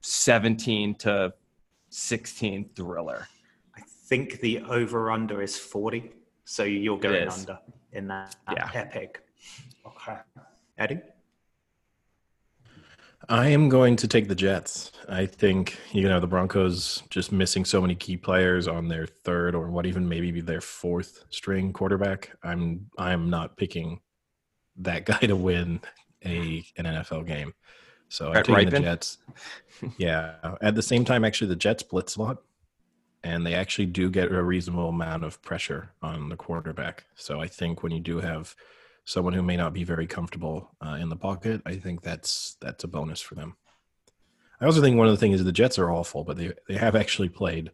17 0.00 0.94
to 0.96 1.32
16 1.90 2.70
thriller. 2.74 3.28
I 3.76 3.80
think 3.80 4.40
the 4.40 4.60
over 4.60 5.10
under 5.10 5.40
is 5.40 5.56
40. 5.56 6.10
So 6.44 6.64
you're 6.64 6.98
going 6.98 7.28
under 7.28 7.58
in 7.92 8.08
that 8.08 8.36
yeah. 8.52 8.70
epic. 8.74 9.22
Okay. 9.86 10.18
Eddie? 10.76 11.00
I 13.28 13.48
am 13.48 13.68
going 13.68 13.96
to 13.96 14.08
take 14.08 14.28
the 14.28 14.34
Jets. 14.34 14.92
I 15.08 15.26
think 15.26 15.78
you 15.92 16.08
know 16.08 16.20
the 16.20 16.26
Broncos 16.26 17.02
just 17.10 17.32
missing 17.32 17.64
so 17.64 17.80
many 17.80 17.94
key 17.94 18.16
players 18.16 18.68
on 18.68 18.88
their 18.88 19.06
third 19.06 19.54
or 19.54 19.70
what 19.70 19.86
even 19.86 20.08
maybe 20.08 20.30
be 20.30 20.40
their 20.40 20.60
fourth 20.60 21.24
string 21.30 21.72
quarterback. 21.72 22.36
I'm 22.42 22.90
I'm 22.98 23.30
not 23.30 23.56
picking 23.56 24.00
that 24.76 25.04
guy 25.06 25.18
to 25.20 25.36
win 25.36 25.80
a 26.24 26.64
an 26.76 26.84
NFL 26.84 27.26
game. 27.26 27.54
So 28.08 28.32
I'm 28.32 28.44
taking 28.44 28.70
the 28.70 28.80
Jets. 28.80 29.18
yeah. 29.98 30.34
At 30.60 30.74
the 30.74 30.82
same 30.82 31.04
time, 31.04 31.24
actually, 31.24 31.48
the 31.48 31.56
Jets 31.56 31.82
blitz 31.82 32.16
a 32.16 32.22
lot, 32.22 32.42
and 33.22 33.44
they 33.44 33.54
actually 33.54 33.86
do 33.86 34.10
get 34.10 34.30
a 34.30 34.42
reasonable 34.42 34.90
amount 34.90 35.24
of 35.24 35.42
pressure 35.42 35.90
on 36.02 36.28
the 36.28 36.36
quarterback. 36.36 37.04
So 37.16 37.40
I 37.40 37.48
think 37.48 37.82
when 37.82 37.92
you 37.92 38.00
do 38.00 38.20
have 38.20 38.54
someone 39.04 39.34
who 39.34 39.42
may 39.42 39.56
not 39.56 39.72
be 39.72 39.84
very 39.84 40.06
comfortable 40.06 40.70
uh, 40.84 40.96
in 41.00 41.08
the 41.08 41.16
pocket, 41.16 41.62
I 41.66 41.76
think 41.76 42.02
that's 42.02 42.56
that's 42.60 42.84
a 42.84 42.88
bonus 42.88 43.20
for 43.20 43.34
them. 43.34 43.56
I 44.60 44.66
also 44.66 44.80
think 44.80 44.96
one 44.96 45.06
of 45.06 45.12
the 45.12 45.18
things 45.18 45.40
is 45.40 45.44
the 45.44 45.52
Jets 45.52 45.78
are 45.78 45.90
awful, 45.90 46.24
but 46.24 46.36
they 46.36 46.52
they 46.68 46.76
have 46.76 46.96
actually 46.96 47.28
played 47.28 47.70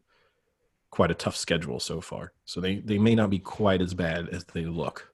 quite 0.91 1.11
a 1.11 1.15
tough 1.15 1.37
schedule 1.37 1.79
so 1.81 2.01
far. 2.01 2.33
So 2.45 2.61
they 2.61 2.77
they 2.77 2.99
may 2.99 3.15
not 3.15 3.31
be 3.31 3.39
quite 3.39 3.81
as 3.81 3.95
bad 3.95 4.29
as 4.29 4.45
they 4.45 4.65
look, 4.65 5.13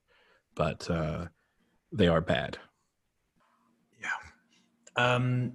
but 0.54 0.88
uh, 0.90 1.26
they 1.92 2.08
are 2.08 2.20
bad. 2.20 2.58
Yeah, 4.00 4.08
um, 4.96 5.52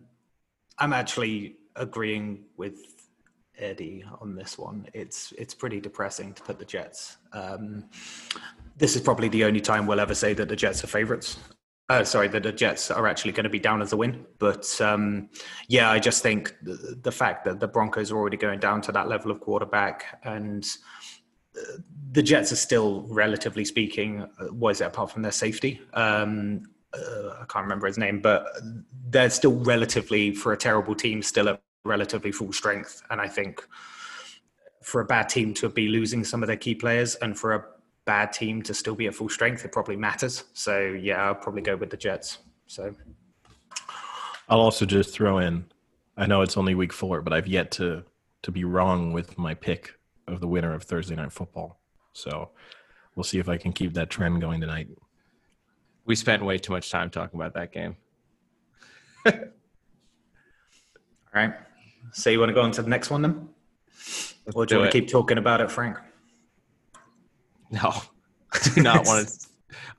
I'm 0.78 0.94
actually 0.94 1.56
agreeing 1.76 2.44
with 2.58 3.08
Eddie 3.58 4.04
on 4.20 4.36
this 4.36 4.58
one. 4.58 4.88
It's 4.94 5.34
it's 5.38 5.54
pretty 5.54 5.80
depressing 5.80 6.34
to 6.34 6.44
put 6.44 6.60
the 6.60 6.66
Jets. 6.66 7.18
Um, 7.34 7.90
this 8.78 8.96
is 8.96 9.02
probably 9.02 9.30
the 9.30 9.44
only 9.44 9.62
time 9.62 9.88
we'll 9.88 10.00
ever 10.00 10.16
say 10.16 10.34
that 10.34 10.50
the 10.50 10.56
Jets 10.56 10.84
are 10.84 10.88
favourites. 10.88 11.38
Uh, 11.90 12.06
sorry, 12.06 12.30
that 12.30 12.44
the 12.44 12.52
Jets 12.54 12.90
are 12.90 13.06
actually 13.06 13.34
going 13.34 13.44
to 13.44 13.50
be 13.50 13.60
down 13.60 13.82
as 13.82 13.92
a 13.92 13.98
win. 13.98 14.26
But 14.40 14.80
um, 14.80 15.30
yeah, 15.68 15.92
I 15.92 16.00
just 16.00 16.24
think 16.24 16.56
the, 16.62 16.98
the, 17.02 17.12
fact 17.12 17.44
that 17.44 17.60
the 17.60 17.68
Broncos 17.68 18.12
are 18.12 18.18
already 18.18 18.38
going 18.38 18.60
down 18.60 18.82
to 18.84 18.94
that 18.94 19.10
level 19.10 19.30
of 19.30 19.42
quarterback 19.42 20.20
and 20.24 20.66
uh, 21.58 21.80
the 22.14 22.24
Jets 22.24 22.54
are 22.54 22.58
still, 22.58 23.06
relatively 23.10 23.66
speaking, 23.66 24.22
uh, 24.22 24.46
what 24.46 24.70
is 24.70 24.82
it 24.82 24.86
apart 24.86 25.12
from 25.12 25.22
their 25.22 25.34
safety? 25.34 25.82
Um, 25.94 26.64
uh, 26.94 27.42
I 27.42 27.46
can't 27.50 27.64
remember 27.64 27.88
his 27.88 27.98
name, 27.98 28.22
but 28.22 28.48
they're 29.10 29.30
still 29.30 29.60
relatively, 29.60 30.34
for 30.34 30.54
a 30.54 30.58
terrible 30.58 30.96
team, 30.96 31.22
still 31.22 31.50
at 31.50 31.62
relatively 31.84 32.32
full 32.32 32.54
strength. 32.54 33.02
And 33.10 33.20
I 33.20 33.28
think 33.28 33.66
for 34.82 35.02
a 35.02 35.06
bad 35.06 35.30
team 35.30 35.54
to 35.56 35.70
be 35.70 35.88
losing 35.88 36.24
some 36.24 36.42
of 36.44 36.48
their 36.48 36.58
key 36.58 36.76
players 36.76 37.16
and 37.16 37.38
for 37.38 37.54
a 37.54 37.66
bad 38.06 38.34
team 38.34 38.62
to 38.64 38.74
still 38.74 38.96
be 38.96 39.08
at 39.08 39.16
full 39.16 39.30
strength, 39.30 39.64
it 39.66 39.72
probably 39.72 39.96
matters. 39.96 40.44
So 40.54 40.80
yeah, 40.80 41.24
I'll 41.24 41.36
probably 41.36 41.62
go 41.62 41.76
with 41.76 41.90
the 41.90 41.98
Jets. 41.98 42.40
So 42.68 42.96
I'll 44.50 44.60
also 44.60 44.86
just 44.86 45.14
throw 45.14 45.40
in. 45.40 45.66
I 46.18 46.26
know 46.26 46.42
it's 46.42 46.58
only 46.58 46.76
week 46.76 46.94
four, 46.94 47.22
but 47.22 47.34
I've 47.34 47.48
yet 47.48 47.72
to 47.72 48.04
to 48.44 48.52
be 48.52 48.64
wrong 48.64 49.14
with 49.14 49.38
my 49.38 49.54
pick 49.54 49.94
of 50.28 50.40
the 50.40 50.48
winner 50.48 50.74
of 50.74 50.84
Thursday 50.84 51.16
night 51.16 51.32
football. 51.32 51.80
So 52.14 52.50
we'll 53.16 53.24
see 53.24 53.40
if 53.40 53.48
I 53.48 53.58
can 53.58 53.72
keep 53.72 53.94
that 53.94 54.10
trend 54.10 54.42
going 54.42 54.62
tonight. 54.62 54.90
We 56.06 56.16
spent 56.16 56.44
way 56.44 56.58
too 56.58 56.74
much 56.74 56.90
time 56.90 57.10
talking 57.10 57.40
about 57.40 57.54
that 57.54 57.72
game. 57.72 57.96
All 59.26 59.34
right. 61.34 61.54
So 62.14 62.30
you 62.30 62.40
want 62.40 62.50
to 62.50 62.54
go 62.54 62.62
on 62.62 62.72
to 62.72 62.82
the 62.82 62.90
next 62.90 63.10
one 63.10 63.22
then? 63.22 63.50
Let's 64.46 64.56
or 64.56 64.66
do, 64.66 64.70
do 64.70 64.76
you 64.76 64.82
want 64.82 64.92
to 64.92 65.00
keep 65.00 65.10
talking 65.10 65.38
about 65.38 65.62
it, 65.62 65.70
Frank? 65.70 65.98
No, 67.72 67.94
I 68.54 68.70
do 68.76 68.82
not 68.82 69.06
want 69.06 69.28
to. 69.28 69.48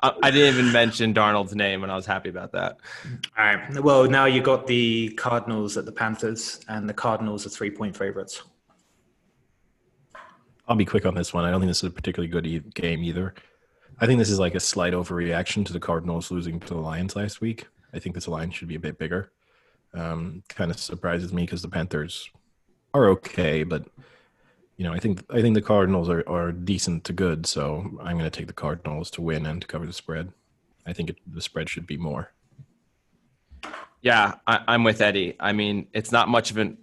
I, 0.03 0.31
didn't 0.31 0.55
even 0.55 0.73
mention 0.73 1.15
Darnold's 1.15 1.55
name, 1.55 1.85
and 1.85 1.93
I 1.93 1.95
was 1.95 2.07
happy 2.07 2.29
about 2.29 2.53
that. 2.53 2.77
All 3.39 3.45
right. 3.45 3.81
Well, 3.81 4.09
now 4.09 4.25
you 4.25 4.43
got 4.43 4.67
the 4.67 5.11
Cardinals 5.11 5.77
at 5.77 5.87
the 5.87 5.93
Panthers, 5.93 6.61
and 6.69 6.89
the 6.89 6.95
Cardinals 6.95 7.47
are 7.47 7.51
three 7.51 7.71
point 7.71 7.97
favorites. 7.97 8.43
I'll 10.67 10.77
be 10.77 10.85
quick 10.85 11.07
on 11.07 11.15
this 11.15 11.33
one. 11.33 11.45
I 11.45 11.51
don't 11.51 11.61
think 11.61 11.71
this 11.71 11.79
is 11.79 11.89
a 11.89 11.91
particularly 11.91 12.31
good 12.31 12.47
e- 12.47 12.63
game 12.75 13.03
either. 13.05 13.35
I 14.01 14.07
think 14.07 14.19
this 14.19 14.31
is 14.31 14.39
like 14.39 14.55
a 14.55 14.61
slight 14.61 14.93
overreaction 14.93 15.65
to 15.67 15.73
the 15.73 15.81
Cardinals 15.81 16.31
losing 16.31 16.59
to 16.61 16.75
the 16.75 16.81
Lions 16.81 17.15
last 17.15 17.41
week. 17.41 17.67
I 17.95 17.99
think 17.99 18.15
this 18.15 18.29
line 18.29 18.51
should 18.51 18.69
be 18.69 18.75
a 18.75 18.81
bit 18.81 18.99
bigger. 18.99 19.31
Um, 19.95 20.43
kind 20.49 20.71
of 20.71 20.79
surprises 20.79 21.33
me 21.33 21.43
because 21.43 21.63
the 21.63 21.69
Panthers 21.69 22.29
are 22.95 23.09
okay, 23.11 23.63
but 23.63 23.87
you 24.83 24.89
know, 24.89 24.95
I 24.95 24.99
think 24.99 25.23
I 25.31 25.41
think 25.41 25.55
the 25.55 25.63
Cardinals 25.63 26.09
are, 26.09 26.29
are 26.29 26.51
decent 26.51 27.05
to 27.05 27.13
good, 27.13 27.47
so 27.47 27.89
I'm 28.03 28.19
going 28.19 28.29
to 28.29 28.37
take 28.37 28.49
the 28.49 28.53
Cardinals 28.53 29.13
to 29.13 29.23
win 29.23 29.47
and 29.47 29.63
to 29.63 29.69
cover 29.69 29.87
the 29.87 29.93
spread. 29.93 30.33
I 30.85 30.93
think 30.93 31.11
it, 31.11 31.19
the 31.25 31.41
spread 31.41 31.69
should 31.69 31.87
be 31.87 31.97
more. 31.97 32.33
Yeah, 34.01 34.35
I, 34.45 34.75
am 34.75 34.83
with 34.83 35.01
Eddie. 35.01 35.37
I 35.39 35.53
mean, 35.53 35.87
it's 35.93 36.11
not 36.11 36.29
much 36.29 36.51
of 36.51 36.57
an. 36.57 36.79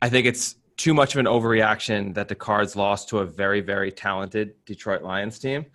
I 0.00 0.08
think 0.08 0.28
it's 0.28 0.54
too 0.76 0.94
much 0.94 1.16
of 1.16 1.18
an 1.18 1.26
overreaction 1.26 2.14
that 2.14 2.28
the 2.28 2.36
Cards 2.36 2.76
lost 2.76 3.08
to 3.08 3.18
a 3.18 3.26
very, 3.26 3.60
very 3.60 3.90
talented 3.90 4.54
Detroit 4.64 5.02
Lions 5.02 5.40
team. 5.40 5.66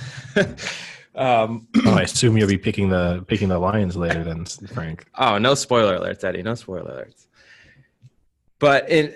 um, 1.14 1.66
oh, 1.86 1.94
I 1.94 2.02
assume 2.02 2.36
you'll 2.36 2.48
be 2.48 2.58
picking 2.58 2.90
the 2.90 3.24
picking 3.26 3.48
the 3.48 3.58
Lions 3.58 3.96
later, 3.96 4.22
then, 4.24 4.44
Frank. 4.44 5.06
Oh, 5.14 5.38
no 5.38 5.54
spoiler 5.54 5.98
alerts, 5.98 6.22
Eddie. 6.22 6.42
No 6.42 6.54
spoiler 6.54 7.06
alerts. 7.06 7.28
But 8.58 8.90
in 8.90 9.14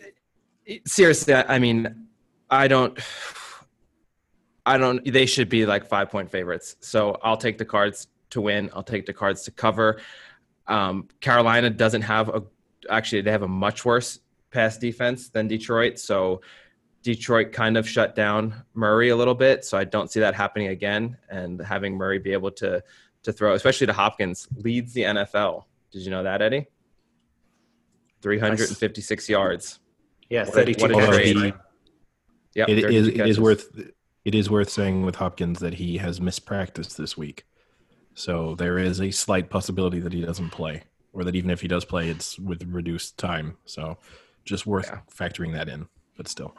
seriously, 0.87 1.35
I 1.35 1.59
mean, 1.59 2.09
I 2.51 2.69
don't. 2.69 2.99
I 4.67 4.77
don't. 4.77 5.05
They 5.05 5.27
should 5.27 5.49
be 5.49 5.67
like 5.67 5.87
five 5.87 6.11
point 6.11 6.31
favorites. 6.31 6.77
So 6.81 7.19
I'll 7.23 7.37
take 7.37 7.59
the 7.59 7.65
cards 7.65 8.09
to 8.31 8.41
win. 8.41 8.71
I'll 8.75 8.83
take 8.83 9.07
the 9.07 9.13
cards 9.13 9.43
to 9.45 9.51
cover. 9.51 10.01
Um, 10.67 11.09
Carolina 11.21 11.71
doesn't 11.71 12.03
have 12.03 12.29
a. 12.29 12.43
Actually, 12.91 13.23
they 13.23 13.31
have 13.31 13.43
a 13.43 13.49
much 13.49 13.85
worse 13.85 14.21
pass 14.51 14.79
defense 14.79 15.29
than 15.29 15.49
Detroit. 15.49 15.99
So 15.99 16.41
Detroit 17.03 17.53
kind 17.53 17.77
of 17.77 17.89
shut 17.89 18.15
down 18.15 18.55
Murray 18.75 19.11
a 19.11 19.17
little 19.17 19.35
bit. 19.35 19.65
So 19.65 19.79
I 19.79 19.85
don't 19.85 20.11
see 20.11 20.21
that 20.21 20.35
happening 20.35 20.69
again. 20.69 21.17
And 21.31 21.61
having 21.61 21.97
Murray 21.97 22.19
be 22.19 22.33
able 22.33 22.51
to 22.53 22.83
to 23.23 23.33
throw, 23.33 23.55
especially 23.55 23.87
to 23.87 23.93
Hopkins, 23.93 24.49
leads 24.57 24.93
the 24.93 25.03
NFL. 25.03 25.65
Did 25.91 26.03
you 26.03 26.11
know 26.11 26.23
that, 26.23 26.43
Eddie? 26.43 26.67
356 28.21 29.29
yards. 29.29 29.81
Yeah, 30.31 30.45
thirty-two. 30.45 30.95
What 30.95 31.25
he, 31.25 31.53
yep, 32.55 32.69
it, 32.69 32.79
is, 32.79 33.09
it 33.09 33.21
is 33.21 33.41
worth 33.41 33.71
it 34.25 34.35
is 34.35 34.51
worth 34.51 34.69
saying 34.69 35.03
with 35.03 35.17
Hopkins 35.17 35.61
that 35.61 35.75
he 35.75 35.99
has 35.99 36.21
mispracticed 36.21 36.97
this 36.97 37.17
week, 37.17 37.47
so 38.15 38.55
there 38.55 38.79
is 38.79 39.01
a 39.01 39.11
slight 39.11 39.49
possibility 39.49 40.01
that 40.01 40.13
he 40.13 40.21
doesn't 40.21 40.51
play, 40.51 40.83
or 41.13 41.25
that 41.25 41.35
even 41.35 41.51
if 41.51 41.63
he 41.63 41.69
does 41.69 41.85
play, 41.85 42.11
it's 42.11 42.39
with 42.39 42.63
reduced 42.65 43.17
time. 43.17 43.57
So, 43.65 43.97
just 44.45 44.67
worth 44.67 44.91
yeah. 44.93 45.01
factoring 45.15 45.55
that 45.55 45.69
in. 45.69 45.89
But 46.17 46.29
still, 46.29 46.55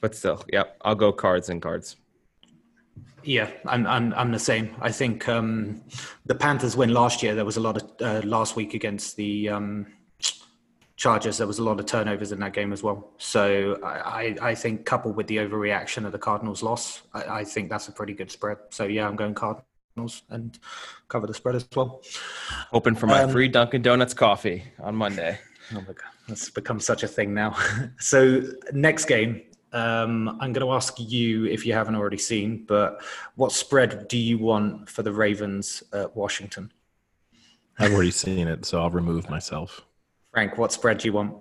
but 0.00 0.14
still, 0.14 0.42
yeah, 0.50 0.64
I'll 0.82 0.94
go 0.94 1.12
cards 1.12 1.50
and 1.50 1.60
cards. 1.60 1.96
Yeah, 3.24 3.50
I'm 3.66 3.86
I'm 3.86 4.14
I'm 4.14 4.32
the 4.32 4.38
same. 4.38 4.74
I 4.80 4.92
think 4.92 5.28
um, 5.28 5.82
the 6.24 6.34
Panthers 6.34 6.76
win 6.76 6.94
last 6.94 7.22
year. 7.22 7.34
There 7.34 7.44
was 7.44 7.58
a 7.58 7.60
lot 7.60 7.76
of 7.76 7.90
uh, 8.00 8.26
last 8.26 8.56
week 8.56 8.72
against 8.72 9.16
the 9.16 9.50
um, 9.50 9.86
Chargers, 10.98 11.38
there 11.38 11.46
was 11.46 11.60
a 11.60 11.62
lot 11.62 11.78
of 11.78 11.86
turnovers 11.86 12.32
in 12.32 12.40
that 12.40 12.52
game 12.52 12.72
as 12.72 12.82
well. 12.82 13.12
So 13.18 13.78
I, 13.84 14.36
I 14.42 14.54
think 14.56 14.84
coupled 14.84 15.14
with 15.14 15.28
the 15.28 15.36
overreaction 15.36 16.04
of 16.04 16.10
the 16.10 16.18
Cardinals' 16.18 16.60
loss, 16.60 17.02
I, 17.14 17.22
I, 17.22 17.44
think 17.44 17.70
that's 17.70 17.86
a 17.86 17.92
pretty 17.92 18.14
good 18.14 18.32
spread. 18.32 18.56
So 18.70 18.82
yeah, 18.82 19.06
I'm 19.06 19.14
going 19.14 19.32
Cardinals 19.32 20.22
and 20.28 20.58
cover 21.06 21.28
the 21.28 21.34
spread 21.34 21.54
as 21.54 21.68
well. 21.76 22.02
Hoping 22.72 22.96
for 22.96 23.06
my 23.06 23.22
um, 23.22 23.30
free 23.30 23.46
Dunkin' 23.46 23.80
Donuts 23.80 24.12
coffee 24.12 24.64
on 24.80 24.96
Monday. 24.96 25.38
Oh 25.70 25.76
my 25.76 25.86
god, 25.86 26.10
that's 26.26 26.50
become 26.50 26.80
such 26.80 27.04
a 27.04 27.08
thing 27.08 27.32
now. 27.32 27.56
so 28.00 28.42
next 28.72 29.04
game, 29.04 29.42
um, 29.72 30.28
I'm 30.40 30.52
going 30.52 30.66
to 30.66 30.72
ask 30.72 30.94
you 30.98 31.44
if 31.44 31.64
you 31.64 31.74
haven't 31.74 31.94
already 31.94 32.18
seen, 32.18 32.64
but 32.66 33.00
what 33.36 33.52
spread 33.52 34.08
do 34.08 34.18
you 34.18 34.36
want 34.36 34.88
for 34.88 35.04
the 35.04 35.12
Ravens 35.12 35.84
at 35.92 36.16
Washington? 36.16 36.72
I've 37.78 37.92
already 37.92 38.10
seen 38.10 38.48
it, 38.48 38.64
so 38.64 38.80
I'll 38.80 38.90
remove 38.90 39.30
myself. 39.30 39.84
Frank, 40.32 40.58
what 40.58 40.72
spread 40.72 40.98
do 40.98 41.08
you 41.08 41.12
want? 41.12 41.36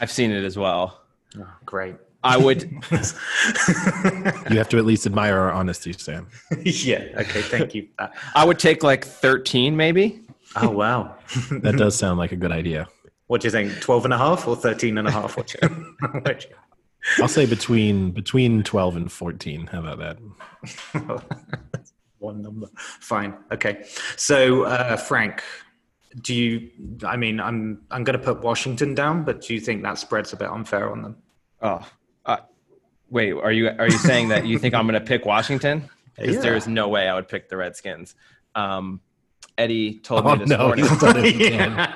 I've 0.00 0.10
seen 0.10 0.30
it 0.30 0.44
as 0.44 0.58
well. 0.58 1.00
Oh, 1.38 1.46
great. 1.64 1.96
I 2.22 2.36
would. 2.36 2.62
you 2.90 4.58
have 4.58 4.68
to 4.70 4.78
at 4.78 4.86
least 4.86 5.04
admire 5.04 5.38
our 5.38 5.52
honesty, 5.52 5.92
Sam. 5.92 6.28
yeah. 6.62 7.04
Okay. 7.16 7.42
Thank 7.42 7.74
you. 7.74 7.88
I 8.34 8.44
would 8.44 8.58
take 8.58 8.82
like 8.82 9.04
13, 9.04 9.76
maybe. 9.76 10.20
Oh, 10.56 10.70
wow. 10.70 11.16
that 11.50 11.76
does 11.76 11.96
sound 11.96 12.18
like 12.18 12.32
a 12.32 12.36
good 12.36 12.52
idea. 12.52 12.88
What 13.26 13.40
do 13.40 13.46
you 13.46 13.50
think? 13.50 13.80
12 13.80 14.06
and 14.06 14.14
a 14.14 14.18
half 14.18 14.46
or 14.48 14.56
13 14.56 14.96
and 14.98 15.08
a 15.08 15.10
half? 15.10 15.36
What 15.36 15.54
you, 15.54 15.68
I'll 17.18 17.28
say 17.28 17.46
between 17.46 18.12
between 18.12 18.62
twelve 18.62 18.96
and 18.96 19.12
fourteen. 19.12 19.66
How 19.66 19.80
about 19.80 19.98
that? 19.98 21.22
One 22.18 22.40
number. 22.40 22.68
Fine. 22.76 23.34
Okay. 23.52 23.84
So, 24.16 24.62
uh, 24.62 24.96
Frank, 24.96 25.42
do 26.20 26.34
you? 26.34 26.70
I 27.04 27.16
mean, 27.16 27.40
I'm 27.40 27.82
I'm 27.90 28.04
going 28.04 28.18
to 28.18 28.24
put 28.24 28.42
Washington 28.42 28.94
down, 28.94 29.24
but 29.24 29.40
do 29.42 29.54
you 29.54 29.60
think 29.60 29.82
that 29.82 29.98
spread's 29.98 30.32
a 30.32 30.36
bit 30.36 30.48
unfair 30.48 30.90
on 30.90 31.02
them? 31.02 31.16
Oh, 31.62 31.86
uh, 32.26 32.36
wait. 33.10 33.32
Are 33.32 33.52
you 33.52 33.68
are 33.68 33.86
you 33.86 33.98
saying 33.98 34.28
that 34.28 34.46
you 34.46 34.58
think 34.58 34.74
I'm 34.74 34.86
going 34.86 35.00
to 35.00 35.06
pick 35.06 35.24
Washington? 35.26 35.88
Because 36.16 36.36
Yeah. 36.36 36.42
there's 36.42 36.68
no 36.68 36.86
way 36.88 37.08
I 37.08 37.14
would 37.16 37.26
pick 37.26 37.48
the 37.48 37.56
Redskins. 37.56 38.14
Um, 38.54 39.00
Eddie 39.58 39.98
told 39.98 40.24
Oh 40.24 40.32
me 40.36 40.38
this 40.44 40.48
no, 40.50 40.58
morning. 40.68 40.84
he's 40.86 40.98
done 41.00 41.16
it 41.18 41.34
again. 41.34 41.88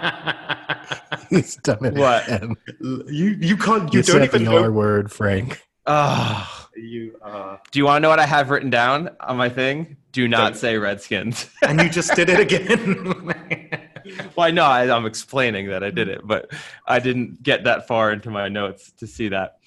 He's 1.31 1.57
done 1.57 1.85
it 1.85 1.95
What? 1.95 2.27
again. 2.27 2.57
you 2.81 3.37
you 3.41 3.57
can't. 3.57 3.93
You, 3.93 3.99
You, 4.01 4.03
don't 4.03 4.17
said 4.17 4.25
even 4.25 4.45
the 4.45 4.51
know. 4.51 4.63
R 4.65 4.73
word, 4.73 5.13
Frank. 5.13 5.63
Oh, 5.87 6.58
You 6.79 7.19
uh, 7.23 7.57
do 7.71 7.79
you 7.79 7.85
want 7.85 7.97
to 7.97 8.01
know 8.01 8.09
what 8.09 8.21
I 8.21 8.27
have 8.27 8.51
written 8.51 8.71
down 8.71 9.11
on 9.21 9.37
my 9.37 9.49
thing? 9.49 9.97
Do 10.13 10.29
not 10.29 10.57
say 10.57 10.77
Redskins. 10.79 11.51
and 11.63 11.81
you 11.81 11.89
just 11.89 12.15
did 12.15 12.29
it 12.29 12.41
again. 12.41 13.05
well, 14.37 14.47
I 14.47 14.51
know 14.51 14.65
I, 14.65 14.95
I'm 14.95 15.07
explaining 15.07 15.69
that 15.69 15.85
I 15.85 15.91
did 15.91 16.09
it, 16.09 16.21
but 16.25 16.51
I 16.87 16.99
didn't 16.99 17.43
get 17.43 17.65
that 17.65 17.87
far 17.87 18.13
into 18.13 18.31
my 18.31 18.49
notes 18.49 18.93
to 18.99 19.07
see 19.07 19.29
that. 19.29 19.59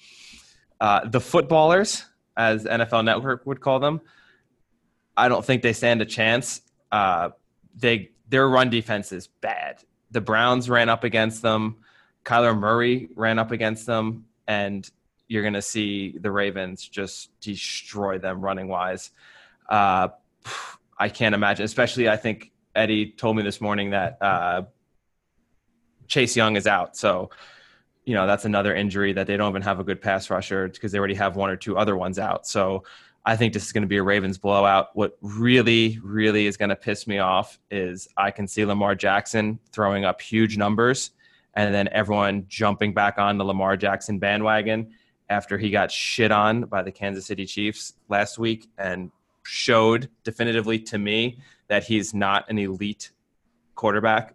Uh, 0.80 1.08
the 1.08 1.20
footballers, 1.20 2.04
as 2.36 2.64
NFL 2.64 3.04
Network 3.04 3.46
would 3.46 3.60
call 3.60 3.78
them, 3.78 4.00
I 5.16 5.28
don't 5.28 5.44
think 5.44 5.62
they 5.62 5.72
stand 5.72 6.02
a 6.02 6.06
chance. 6.06 6.62
Uh, 6.90 7.30
they 7.74 8.10
their 8.28 8.48
run 8.48 8.70
defense 8.70 9.12
is 9.12 9.26
bad. 9.26 9.82
The 10.10 10.20
Browns 10.20 10.68
ran 10.68 10.88
up 10.88 11.04
against 11.04 11.42
them. 11.42 11.76
Kyler 12.24 12.58
Murray 12.58 13.08
ran 13.14 13.38
up 13.38 13.50
against 13.50 13.86
them, 13.86 14.26
and 14.46 14.88
you're 15.32 15.42
going 15.42 15.54
to 15.54 15.62
see 15.62 16.18
the 16.18 16.30
Ravens 16.30 16.86
just 16.86 17.30
destroy 17.40 18.18
them 18.18 18.42
running 18.42 18.68
wise. 18.68 19.12
Uh, 19.66 20.08
I 20.98 21.08
can't 21.08 21.34
imagine, 21.34 21.64
especially 21.64 22.06
I 22.06 22.18
think 22.18 22.52
Eddie 22.74 23.12
told 23.12 23.36
me 23.38 23.42
this 23.42 23.58
morning 23.58 23.90
that 23.90 24.18
uh, 24.20 24.62
Chase 26.06 26.36
Young 26.36 26.56
is 26.56 26.66
out. 26.66 26.98
So, 26.98 27.30
you 28.04 28.14
know, 28.14 28.26
that's 28.26 28.44
another 28.44 28.74
injury 28.74 29.14
that 29.14 29.26
they 29.26 29.38
don't 29.38 29.48
even 29.48 29.62
have 29.62 29.80
a 29.80 29.84
good 29.84 30.02
pass 30.02 30.28
rusher 30.28 30.68
because 30.68 30.92
they 30.92 30.98
already 30.98 31.14
have 31.14 31.34
one 31.34 31.48
or 31.48 31.56
two 31.56 31.78
other 31.78 31.96
ones 31.96 32.18
out. 32.18 32.46
So, 32.46 32.84
I 33.24 33.36
think 33.36 33.54
this 33.54 33.64
is 33.64 33.72
going 33.72 33.82
to 33.82 33.88
be 33.88 33.98
a 33.98 34.02
Ravens 34.02 34.36
blowout. 34.36 34.88
What 34.94 35.16
really, 35.22 36.00
really 36.02 36.46
is 36.46 36.56
going 36.56 36.70
to 36.70 36.76
piss 36.76 37.06
me 37.06 37.20
off 37.20 37.58
is 37.70 38.08
I 38.16 38.32
can 38.32 38.48
see 38.48 38.64
Lamar 38.64 38.96
Jackson 38.96 39.60
throwing 39.70 40.04
up 40.04 40.20
huge 40.20 40.58
numbers 40.58 41.12
and 41.54 41.72
then 41.72 41.88
everyone 41.92 42.46
jumping 42.48 42.92
back 42.92 43.18
on 43.18 43.38
the 43.38 43.44
Lamar 43.44 43.76
Jackson 43.76 44.18
bandwagon 44.18 44.92
after 45.28 45.58
he 45.58 45.70
got 45.70 45.90
shit 45.90 46.30
on 46.30 46.62
by 46.62 46.82
the 46.82 46.92
Kansas 46.92 47.26
City 47.26 47.46
Chiefs 47.46 47.94
last 48.08 48.38
week 48.38 48.68
and 48.78 49.10
showed 49.44 50.08
definitively 50.24 50.78
to 50.78 50.98
me 50.98 51.38
that 51.68 51.84
he's 51.84 52.12
not 52.14 52.48
an 52.50 52.58
elite 52.58 53.10
quarterback, 53.74 54.34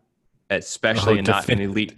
especially 0.49 1.19
Oh, 1.19 1.21
not 1.21 1.49
an 1.49 1.61
elite 1.61 1.95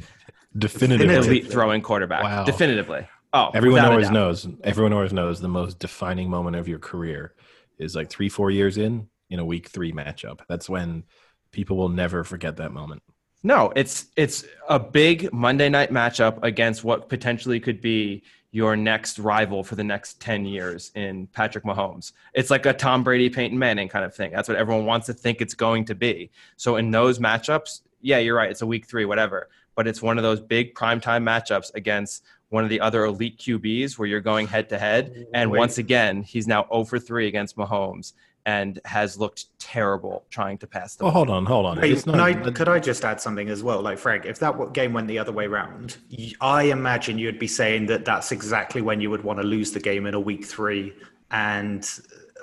Definitively. 0.58 1.16
elite 1.16 1.52
throwing 1.52 1.82
quarterback. 1.82 2.24
Wow. 2.24 2.44
Definitively. 2.44 3.08
Oh, 3.32 3.52
Everyone 3.54 3.86
always 3.86 4.10
knows. 4.10 4.48
Everyone 4.64 4.92
always 4.94 5.14
knows 5.14 5.40
the 5.40 5.48
most 5.48 5.78
defining 5.80 6.30
moment 6.30 6.56
of 6.56 6.68
your 6.68 6.80
career 6.80 7.36
is 7.78 7.96
like 7.96 8.10
three, 8.10 8.28
four 8.30 8.50
years 8.52 8.78
in 8.78 9.08
in 9.30 9.40
a 9.40 9.46
week 9.46 9.70
three 9.70 9.94
matchup. 9.94 10.40
That's 10.50 10.68
when 10.68 11.04
people 11.52 11.78
will 11.78 11.90
never 11.90 12.24
forget 12.24 12.58
that 12.58 12.72
moment. 12.72 13.04
No, 13.44 13.72
it's 13.76 14.08
it's 14.18 14.44
a 14.68 14.80
big 14.80 15.32
Monday 15.32 15.70
night 15.70 15.92
matchup 15.92 16.40
against 16.44 16.84
what 16.84 17.08
potentially 17.08 17.60
could 17.60 17.80
be 17.80 18.24
your 18.52 18.76
next 18.76 19.20
rival 19.20 19.64
for 19.64 19.76
the 19.76 19.84
next 19.84 20.20
10 20.22 20.46
years 20.46 20.92
in 20.96 21.28
Patrick 21.28 21.64
Mahomes. 21.64 22.14
It's 22.34 22.50
like 22.50 22.66
a 22.66 22.74
Tom 22.74 23.04
Brady, 23.04 23.30
Peyton 23.30 23.58
Manning 23.58 23.90
kind 23.90 24.04
of 24.04 24.16
thing. 24.16 24.32
That's 24.32 24.50
what 24.50 24.58
everyone 24.58 24.86
wants 24.86 25.06
to 25.08 25.14
think 25.14 25.42
it's 25.42 25.54
going 25.54 25.86
to 25.86 25.96
be. 25.96 26.32
So 26.58 26.78
in 26.78 26.90
those 26.90 27.20
matchups, 27.20 27.82
yeah, 28.02 28.18
you're 28.18 28.36
right. 28.36 28.50
It's 28.50 28.62
a 28.62 28.68
week 28.68 28.88
three, 28.88 29.06
whatever. 29.06 29.50
But 29.76 29.88
it's 29.88 30.02
one 30.02 30.18
of 30.18 30.24
those 30.24 30.42
big 30.42 30.74
primetime 30.74 31.24
matchups 31.24 31.74
against 31.76 32.24
one 32.50 32.64
of 32.64 32.70
the 32.70 32.82
other 32.82 33.06
elite 33.06 33.38
QBs 33.38 33.98
where 33.98 34.08
you're 34.08 34.20
going 34.20 34.48
head 34.48 34.70
to 34.70 34.80
head. 34.80 35.28
And 35.34 35.52
once 35.52 35.78
again, 35.78 36.24
he's 36.24 36.48
now 36.48 36.66
0 36.72 36.86
for 36.86 37.00
3 37.00 37.28
against 37.28 37.56
Mahomes 37.56 38.14
and 38.50 38.80
has 38.86 39.18
looked 39.20 39.46
terrible 39.60 40.26
trying 40.32 40.58
to 40.58 40.66
pass 40.66 40.96
the 40.96 41.04
Oh, 41.04 41.06
ball. 41.06 41.12
hold 41.14 41.30
on, 41.30 41.46
hold 41.46 41.66
on. 41.68 41.80
Wait, 41.82 41.92
It's 41.92 42.06
not- 42.08 42.20
I, 42.20 42.34
could 42.34 42.68
I 42.68 42.80
just 42.80 43.06
add 43.06 43.22
something 43.22 43.48
as 43.50 43.62
well? 43.62 43.80
Like, 43.82 44.00
Frank, 44.00 44.26
if 44.26 44.40
that 44.40 44.74
game 44.74 44.92
went 44.94 45.08
the 45.08 45.20
other 45.20 45.32
way 45.32 45.46
around, 45.46 45.98
I 46.42 46.64
imagine 46.64 47.20
you'd 47.20 47.38
be 47.38 47.48
saying 47.48 47.86
that 47.88 48.06
that's 48.06 48.32
exactly 48.32 48.82
when 48.82 49.00
you 49.02 49.10
would 49.12 49.24
want 49.24 49.40
to 49.40 49.46
lose 49.46 49.72
the 49.72 49.80
game 49.80 50.08
in 50.08 50.14
a 50.16 50.20
week 50.20 50.44
three, 50.46 50.94
and 51.30 51.84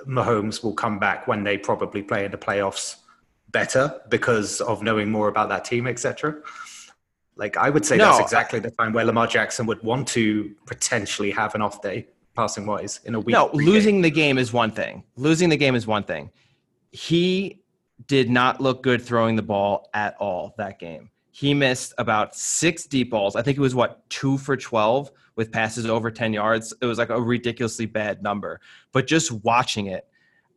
Mahomes 0.07 0.63
will 0.63 0.73
come 0.73 0.97
back 0.97 1.27
when 1.27 1.43
they 1.43 1.57
probably 1.57 2.01
play 2.03 2.23
in 2.25 2.31
the 2.31 2.37
playoffs 2.37 2.95
better 3.51 3.99
because 4.09 4.61
of 4.61 4.81
knowing 4.83 5.09
more 5.11 5.27
about 5.27 5.49
that 5.49 5.65
team, 5.65 5.87
etc. 5.87 6.35
Like, 7.35 7.57
I 7.57 7.69
would 7.69 7.85
say 7.85 7.97
that's 7.97 8.17
No, 8.17 8.23
exactly 8.23 8.59
the 8.59 8.71
time 8.71 8.93
where 8.93 9.03
Lamar 9.05 9.27
Jackson 9.27 9.65
would 9.65 9.81
want 9.83 10.07
to 10.09 10.51
potentially 10.65 11.31
have 11.31 11.53
an 11.55 11.61
off 11.61 11.81
day, 11.81 12.07
passing 12.37 12.65
wise, 12.65 13.01
in 13.03 13.15
a 13.15 13.19
week. 13.19 13.33
No, 13.33 13.49
game. 13.49 13.65
losing 13.65 14.01
the 14.01 14.11
game 14.11 14.37
is 14.37 14.53
one 14.53 14.71
thing. 14.71 15.03
Losing 15.17 15.49
the 15.49 15.57
game 15.57 15.75
is 15.75 15.85
one 15.85 16.03
thing. 16.03 16.29
He 16.91 17.61
did 18.05 18.29
not 18.29 18.61
look 18.61 18.83
good 18.83 19.01
throwing 19.01 19.35
the 19.35 19.41
ball 19.41 19.89
at 19.93 20.15
all 20.19 20.53
that 20.57 20.79
game. 20.79 21.09
He 21.31 21.53
missed 21.53 21.93
about 21.97 22.35
six 22.35 22.85
deep 22.85 23.09
balls. 23.11 23.35
I 23.35 23.41
think 23.41 23.57
it 23.57 23.61
was 23.61 23.75
what 23.75 24.07
two 24.09 24.37
for 24.37 24.55
twelve 24.55 25.11
with 25.35 25.51
passes 25.51 25.85
over 25.87 26.09
ten 26.11 26.31
yards. 26.31 26.73
It 26.79 26.85
was 26.85 26.97
like 26.97 27.09
a 27.09 27.21
ridiculously 27.21 27.87
bad 27.87 28.23
number. 28.23 28.61
But 28.91 29.07
just 29.07 29.31
watching 29.31 29.87
it, 29.87 30.07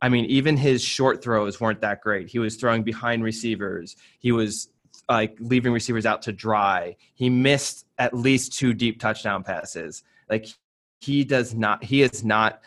I 0.01 0.09
mean, 0.09 0.25
even 0.25 0.55
his 0.57 0.81
short 0.81 1.23
throws 1.23 1.59
weren't 1.59 1.81
that 1.81 2.01
great. 2.01 2.29
He 2.29 2.39
was 2.39 2.55
throwing 2.55 2.83
behind 2.83 3.23
receivers. 3.23 3.95
He 4.19 4.31
was 4.31 4.69
like 5.09 5.35
leaving 5.39 5.73
receivers 5.73 6.05
out 6.05 6.21
to 6.23 6.31
dry. 6.31 6.95
He 7.15 7.29
missed 7.29 7.85
at 7.97 8.13
least 8.13 8.53
two 8.53 8.73
deep 8.73 8.99
touchdown 8.99 9.43
passes. 9.43 10.03
Like 10.29 10.47
he 11.01 11.23
does 11.23 11.53
not. 11.53 11.83
He 11.83 12.03
is 12.03 12.23
not 12.23 12.61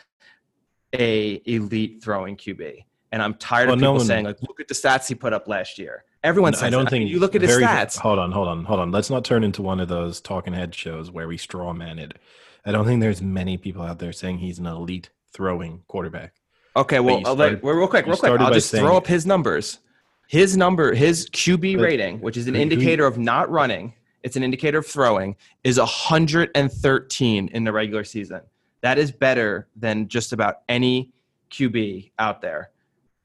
a 0.93 1.41
elite 1.45 2.03
throwing 2.03 2.35
QB. 2.37 2.83
And 3.11 3.21
I'm 3.21 3.33
tired 3.35 3.67
Well, 3.67 3.75
of 3.75 3.79
no 3.81 3.87
people 3.93 3.97
one- 3.99 4.05
saying 4.07 4.25
like, 4.25 4.41
look 4.41 4.59
at 4.59 4.67
the 4.67 4.73
stats 4.73 5.07
he 5.07 5.15
put 5.15 5.33
up 5.33 5.47
last 5.47 5.79
year. 5.79 6.03
Everyone 6.23 6.53
says 6.53 6.63
I 6.63 6.69
don't 6.69 6.85
that. 6.85 6.89
think 6.89 7.09
you 7.09 7.19
look 7.19 7.35
at 7.35 7.41
his 7.41 7.51
very- 7.51 7.63
stats. 7.63 7.97
Hold 7.99 8.19
on, 8.19 8.31
hold 8.31 8.47
on, 8.47 8.65
hold 8.65 8.79
on. 8.79 8.91
Let's 8.91 9.09
not 9.09 9.23
turn 9.23 9.43
into 9.43 9.61
one 9.61 9.79
of 9.79 9.87
those 9.87 10.19
talking 10.19 10.53
head 10.53 10.73
shows 10.75 11.11
where 11.11 11.27
we 11.27 11.37
straw 11.37 11.71
man 11.73 11.99
it. 11.99 12.17
I 12.65 12.71
don't 12.71 12.85
think 12.85 12.99
there's 13.01 13.21
many 13.21 13.57
people 13.57 13.83
out 13.83 13.99
there 13.99 14.11
saying 14.11 14.39
he's 14.39 14.57
an 14.59 14.65
elite 14.65 15.11
throwing 15.33 15.83
quarterback. 15.87 16.33
Okay, 16.75 16.99
well, 16.99 17.21
started- 17.21 17.61
well, 17.61 17.75
real 17.75 17.87
quick, 17.87 18.05
real 18.05 18.17
quick. 18.17 18.31
I'll 18.39 18.51
just 18.53 18.71
throw 18.71 18.97
up 18.97 19.07
his 19.07 19.25
numbers. 19.25 19.79
His 20.27 20.57
number, 20.57 20.93
his 20.93 21.29
QB 21.29 21.79
rating, 21.79 22.19
which 22.19 22.35
is 22.35 22.47
an 22.47 22.55
indicator 22.55 23.05
of 23.05 23.17
not 23.19 23.49
running, 23.51 23.93
it's 24.25 24.35
an 24.35 24.43
indicator 24.43 24.79
of 24.79 24.87
throwing, 24.87 25.35
is 25.63 25.77
113 25.77 27.47
in 27.49 27.63
the 27.63 27.71
regular 27.71 28.03
season. 28.03 28.41
That 28.81 28.97
is 28.97 29.11
better 29.11 29.67
than 29.75 30.07
just 30.07 30.33
about 30.33 30.61
any 30.67 31.11
QB 31.51 32.11
out 32.17 32.41
there. 32.41 32.71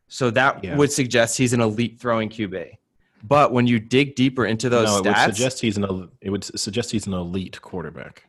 So 0.09 0.31
that 0.31 0.63
Yeah. 0.63 0.77
would 0.77 0.93
suggest 0.93 1.39
he's 1.39 1.55
an 1.55 1.61
elite 1.63 1.99
throwing 1.99 2.29
QB. 2.29 2.77
But 3.23 3.53
when 3.53 3.67
you 3.67 3.79
dig 3.81 4.15
deeper 4.15 4.45
into 4.47 4.69
those 4.69 4.89
no, 4.89 4.97
it 4.99 5.05
would 5.07 5.15
stats, 5.15 5.25
suggest 5.35 5.61
he's 5.61 5.77
an 5.79 6.11
it 6.21 6.31
would 6.31 6.45
suggest 6.45 6.91
he's 6.91 7.07
an 7.07 7.15
elite 7.15 7.61
quarterback. 7.63 8.25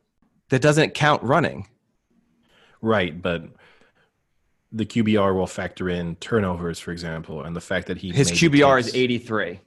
that 0.50 0.62
doesn't 0.62 0.94
count 0.94 1.22
running. 1.24 1.68
Right, 2.82 3.22
but 3.22 3.44
the 4.72 4.86
QBR 4.86 5.34
will 5.36 5.48
factor 5.48 5.90
in 5.90 6.16
turnovers, 6.18 6.80
for 6.80 6.92
example, 6.92 7.44
and 7.44 7.54
the 7.56 7.62
fact 7.62 7.88
that 7.88 7.98
he 7.98 8.12
His 8.12 8.32
QBR 8.32 8.80
is 8.80 8.94
83. 8.96 9.60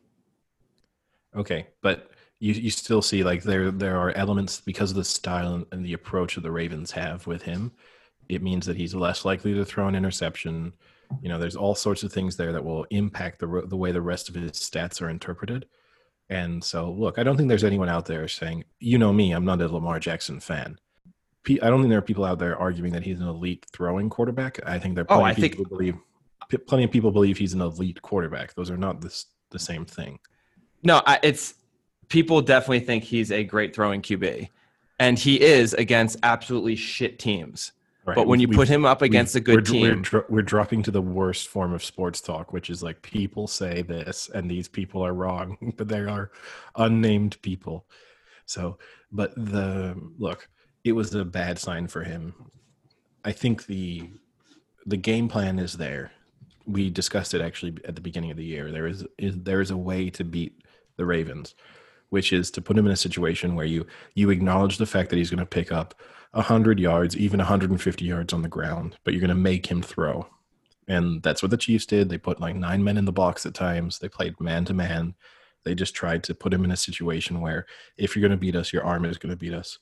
Okay, 1.37 1.67
but 1.83 2.11
you 2.45 2.53
you 2.55 2.71
still 2.71 3.01
see 3.03 3.25
like 3.25 3.43
there 3.43 3.71
there 3.71 3.97
are 3.97 4.11
elements 4.13 4.61
because 4.61 4.91
of 4.91 4.97
the 4.97 5.05
style 5.05 5.65
and, 5.73 5.85
the 5.85 5.95
approach 5.95 6.35
that 6.35 6.43
the 6.43 6.51
Ravens 6.51 6.91
have 6.91 7.27
with 7.27 7.43
him. 7.43 7.73
It 8.29 8.43
means 8.43 8.67
that 8.67 8.77
he's 8.77 8.95
less 8.95 9.25
likely 9.25 9.55
to 9.55 9.65
throw 9.65 9.89
an 9.89 9.95
interception. 9.95 10.73
You 11.23 11.29
know, 11.31 11.39
there's 11.39 11.57
all 11.57 11.75
sorts 11.75 12.03
of 12.03 12.13
things 12.13 12.37
there 12.37 12.53
that 12.53 12.65
will 12.65 12.85
impact 12.91 13.39
the 13.39 13.63
the 13.67 13.77
way 13.77 13.93
the 13.93 14.03
rest 14.13 14.29
of 14.29 14.35
his 14.35 14.53
stats 14.53 15.01
are 15.01 15.09
interpreted. 15.09 15.67
And 16.31 16.63
so, 16.63 16.91
look, 16.91 17.19
I 17.19 17.23
don't 17.23 17.37
think 17.37 17.49
there's 17.49 17.65
anyone 17.65 17.89
out 17.91 18.07
there 18.07 18.27
saying, 18.29 18.65
you 18.79 18.97
know 18.99 19.13
me, 19.13 19.33
I'm 19.33 19.45
not 19.45 19.61
a 19.61 19.69
Lamar 19.69 19.99
Jackson 20.01 20.41
fan. 20.41 20.79
I 21.49 21.69
don't 21.69 21.81
think 21.81 21.91
there 21.91 21.99
are 21.99 22.11
people 22.11 22.25
out 22.25 22.39
there 22.39 22.57
arguing 22.59 22.93
that 22.95 23.03
he's 23.03 23.21
an 23.21 23.29
elite 23.29 23.67
throwing 23.75 24.09
quarterback. 24.09 24.59
I 24.67 24.79
think 24.79 24.95
there 24.95 25.05
are 25.05 25.13
Oh, 25.13 25.21
plenty 25.21 25.27
I 25.27 25.31
of 25.33 25.37
people 25.37 25.65
think- 25.65 25.69
who 25.69 25.77
believe 25.77 25.97
plenty 26.67 26.85
of 26.85 26.91
people 26.91 27.11
believe 27.11 27.37
he's 27.39 27.53
an 27.55 27.61
elite 27.61 28.01
quarterback. 28.03 28.55
Those 28.55 28.71
are 28.71 28.77
not 28.79 29.01
this 29.01 29.27
the 29.51 29.59
same 29.59 29.85
thing. 29.85 30.19
No, 30.83 31.03
I, 31.07 31.19
it's 31.23 31.55
people 32.09 32.43
definitely 32.43 32.81
think 32.81 33.05
he's 33.05 33.31
a 33.33 33.45
great 33.45 33.75
throwing 33.75 34.03
QB, 34.03 34.49
and 34.99 35.19
he 35.19 35.41
is 35.41 35.75
against 35.75 36.19
absolutely 36.23 36.77
shit 36.77 37.19
teams. 37.19 37.73
Right. 38.07 38.17
But 38.17 38.27
when 38.27 38.39
you 38.39 38.49
We've- 38.49 38.59
put 38.59 38.69
him 38.69 38.85
up 38.85 39.01
against 39.01 39.35
a 39.35 39.39
we're, 39.39 39.43
good 39.43 39.69
we're, 39.71 39.73
team, 39.95 40.03
dro- 40.03 40.25
we're 40.29 40.43
dropping 40.43 40.83
to 40.83 40.91
the 40.91 41.01
worst 41.01 41.49
form 41.49 41.73
of 41.73 41.83
sports 41.83 42.21
talk, 42.21 42.53
which 42.53 42.69
is 42.69 42.83
like 42.83 43.01
people 43.01 43.47
say 43.47 43.81
this 43.81 44.29
and 44.35 44.51
these 44.51 44.69
people 44.69 45.01
are 45.03 45.15
wrong, 45.15 45.57
but 45.79 45.89
they 45.89 46.01
are 46.01 46.31
unnamed 46.77 47.41
people. 47.41 47.87
So, 48.45 48.77
but 49.11 49.35
the 49.37 49.97
look, 50.19 50.49
it 50.85 50.93
was 50.93 51.15
a 51.15 51.25
bad 51.25 51.59
sign 51.59 51.87
for 51.89 52.03
him. 52.05 52.35
I 53.25 53.33
think 53.33 53.65
the 53.67 54.11
the 54.85 54.99
game 54.99 55.29
plan 55.29 55.59
is 55.59 55.75
there. 55.79 56.13
We 56.67 56.91
discussed 56.91 57.33
it 57.33 57.41
actually 57.41 57.79
at 57.87 57.95
the 57.95 58.03
beginning 58.03 58.31
of 58.31 58.37
the 58.37 58.45
year. 58.45 58.71
There 58.71 58.87
is, 58.87 59.07
is 59.17 59.35
there 59.39 59.63
is 59.63 59.71
a 59.71 59.79
way 59.79 60.11
to 60.11 60.25
beat 60.25 60.63
the 60.99 61.07
Ravens, 61.07 61.55
which 62.11 62.33
is 62.33 62.51
to 62.53 62.63
put 62.63 62.79
him 62.79 62.87
in 62.87 62.93
a 62.93 62.97
situation 62.97 63.55
where 63.55 63.67
you 63.67 63.87
you 64.15 64.31
acknowledge 64.31 64.79
the 64.79 64.87
fact 64.87 65.11
that 65.11 65.17
he's 65.17 65.31
going 65.31 65.39
to 65.39 65.47
pick 65.47 65.73
up 65.73 65.95
100 66.33 66.81
yards, 66.81 67.17
even 67.17 67.39
150 67.39 68.05
yards 68.05 68.33
on 68.33 68.43
the 68.43 68.49
ground, 68.49 68.97
but 69.05 69.15
you're 69.15 69.21
going 69.21 69.29
to 69.29 69.35
make 69.35 69.67
him 69.67 69.83
throw. 69.83 70.27
And 70.89 71.23
that's 71.23 71.43
what 71.43 71.51
the 71.51 71.57
Chiefs 71.57 71.87
did. 71.87 72.09
They 72.09 72.19
put 72.19 72.41
like 72.41 72.57
nine 72.57 72.85
men 72.85 72.99
in 72.99 73.05
the 73.05 73.13
box 73.13 73.47
at 73.47 73.55
times. 73.55 73.99
They 73.99 74.09
played 74.09 74.41
man 74.41 74.65
to 74.67 74.75
man. 74.75 75.15
They 75.65 75.75
just 75.75 75.95
tried 75.95 76.23
to 76.25 76.35
put 76.35 76.53
him 76.53 76.65
in 76.65 76.73
a 76.73 76.77
situation 76.77 77.41
where 77.41 77.67
if 77.97 78.15
you're 78.15 78.21
going 78.21 78.33
to 78.33 78.37
beat 78.37 78.57
us, 78.57 78.73
your 78.73 78.85
arm 78.85 79.05
is 79.05 79.17
going 79.17 79.31
to 79.31 79.37
beat 79.37 79.55
us. 79.55 79.79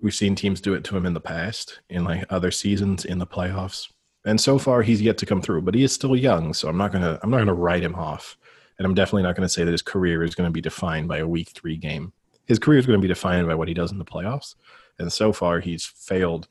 We've 0.00 0.14
seen 0.14 0.34
teams 0.34 0.60
do 0.60 0.74
it 0.74 0.82
to 0.84 0.96
him 0.96 1.06
in 1.06 1.14
the 1.14 1.20
past, 1.20 1.80
in 1.88 2.04
like 2.04 2.24
other 2.30 2.50
seasons 2.50 3.04
in 3.04 3.18
the 3.18 3.26
playoffs. 3.26 3.92
And 4.24 4.40
so 4.40 4.58
far 4.58 4.82
he's 4.82 5.02
yet 5.02 5.18
to 5.18 5.26
come 5.26 5.42
through, 5.42 5.62
but 5.62 5.74
he 5.74 5.84
is 5.84 5.92
still 5.92 6.16
young, 6.16 6.54
so 6.54 6.68
I'm 6.68 6.76
not 6.76 6.92
going 6.92 7.04
to 7.04 7.20
I'm 7.22 7.30
not 7.30 7.38
going 7.38 7.46
to 7.46 7.54
write 7.54 7.82
him 7.82 7.94
off. 7.94 8.36
And 8.80 8.86
I'm 8.86 8.94
definitely 8.94 9.24
not 9.24 9.36
going 9.36 9.46
to 9.46 9.52
say 9.52 9.62
that 9.62 9.72
his 9.72 9.82
career 9.82 10.22
is 10.22 10.34
going 10.34 10.48
to 10.48 10.50
be 10.50 10.62
defined 10.62 11.06
by 11.06 11.18
a 11.18 11.28
week 11.28 11.50
3 11.50 11.76
game. 11.76 12.14
His 12.46 12.58
career 12.58 12.78
is 12.78 12.86
going 12.86 12.98
to 12.98 13.02
be 13.02 13.12
defined 13.12 13.46
by 13.46 13.54
what 13.54 13.68
he 13.68 13.74
does 13.74 13.92
in 13.92 13.98
the 13.98 14.06
playoffs. 14.06 14.54
And 14.98 15.12
so 15.12 15.34
far 15.34 15.60
he's 15.60 15.84
failed 15.84 16.48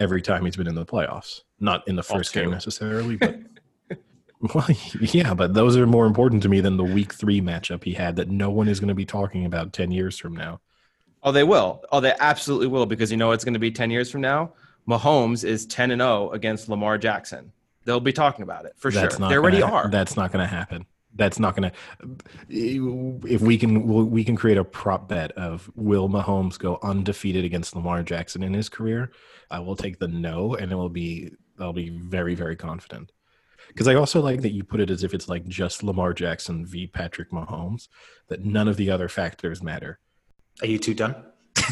every 0.00 0.20
time 0.20 0.44
he's 0.44 0.56
been 0.56 0.66
in 0.66 0.74
the 0.74 0.84
playoffs. 0.84 1.42
Not 1.60 1.86
in 1.86 1.94
the 1.94 2.02
first 2.02 2.32
game 2.32 2.50
necessarily, 2.50 3.14
but 3.14 3.38
well, 4.52 4.66
yeah, 5.00 5.32
but 5.32 5.54
those 5.54 5.76
are 5.76 5.86
more 5.86 6.06
important 6.06 6.42
to 6.42 6.48
me 6.48 6.60
than 6.60 6.76
the 6.76 6.82
week 6.82 7.14
3 7.14 7.40
matchup 7.40 7.84
he 7.84 7.92
had 7.92 8.16
that 8.16 8.28
no 8.28 8.50
one 8.50 8.66
is 8.66 8.80
going 8.80 8.88
to 8.88 8.94
be 8.94 9.06
talking 9.06 9.44
about 9.44 9.72
10 9.72 9.92
years 9.92 10.18
from 10.18 10.34
now. 10.34 10.60
Oh, 11.22 11.30
they 11.30 11.44
will. 11.44 11.84
Oh, 11.92 12.00
they 12.00 12.14
absolutely 12.18 12.66
will 12.66 12.84
because 12.84 13.12
you 13.12 13.16
know 13.16 13.30
it's 13.30 13.44
going 13.44 13.54
to 13.54 13.60
be 13.60 13.70
10 13.70 13.92
years 13.92 14.10
from 14.10 14.22
now. 14.22 14.54
Mahomes 14.88 15.44
is 15.44 15.66
10 15.66 15.92
and 15.92 16.00
0 16.00 16.30
against 16.30 16.68
Lamar 16.68 16.98
Jackson. 16.98 17.52
They'll 17.84 18.00
be 18.00 18.12
talking 18.12 18.42
about 18.42 18.64
it 18.64 18.72
for 18.76 18.90
that's 18.90 19.16
sure. 19.16 19.28
They 19.28 19.36
already 19.36 19.60
gonna, 19.60 19.72
are. 19.72 19.88
That's 19.88 20.16
not 20.16 20.32
going 20.32 20.42
to 20.42 20.52
happen. 20.52 20.84
That's 21.18 21.38
not 21.38 21.54
going 21.54 21.70
to. 21.70 21.76
If 22.48 23.42
we 23.42 23.58
can, 23.58 24.10
we 24.10 24.24
can 24.24 24.36
create 24.36 24.56
a 24.56 24.64
prop 24.64 25.08
bet 25.08 25.32
of 25.32 25.70
will 25.74 26.08
Mahomes 26.08 26.58
go 26.58 26.78
undefeated 26.82 27.44
against 27.44 27.76
Lamar 27.76 28.02
Jackson 28.02 28.42
in 28.42 28.54
his 28.54 28.70
career. 28.70 29.10
I 29.50 29.60
will 29.60 29.76
take 29.76 29.98
the 29.98 30.08
no, 30.08 30.54
and 30.54 30.72
it 30.72 30.76
will 30.76 30.88
be. 30.88 31.32
I'll 31.60 31.72
be 31.72 31.90
very, 31.90 32.34
very 32.34 32.56
confident. 32.56 33.12
Because 33.66 33.88
I 33.88 33.94
also 33.94 34.22
like 34.22 34.42
that 34.42 34.52
you 34.52 34.64
put 34.64 34.80
it 34.80 34.90
as 34.90 35.04
if 35.04 35.12
it's 35.12 35.28
like 35.28 35.46
just 35.46 35.82
Lamar 35.82 36.14
Jackson 36.14 36.64
v. 36.64 36.86
Patrick 36.86 37.32
Mahomes, 37.32 37.88
that 38.28 38.44
none 38.44 38.68
of 38.68 38.76
the 38.76 38.90
other 38.90 39.08
factors 39.08 39.62
matter. 39.62 39.98
Are 40.62 40.66
you 40.66 40.78
two 40.78 40.94
done? 40.94 41.16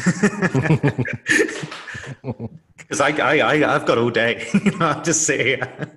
Because 2.87 3.01
I, 3.01 3.09
I, 3.09 3.39
I, 3.39 3.75
I've 3.75 3.85
got 3.85 3.97
all 3.97 4.09
day. 4.09 4.47
I'll 4.79 5.03
just 5.03 5.23
sit 5.23 5.41
here. 5.41 5.89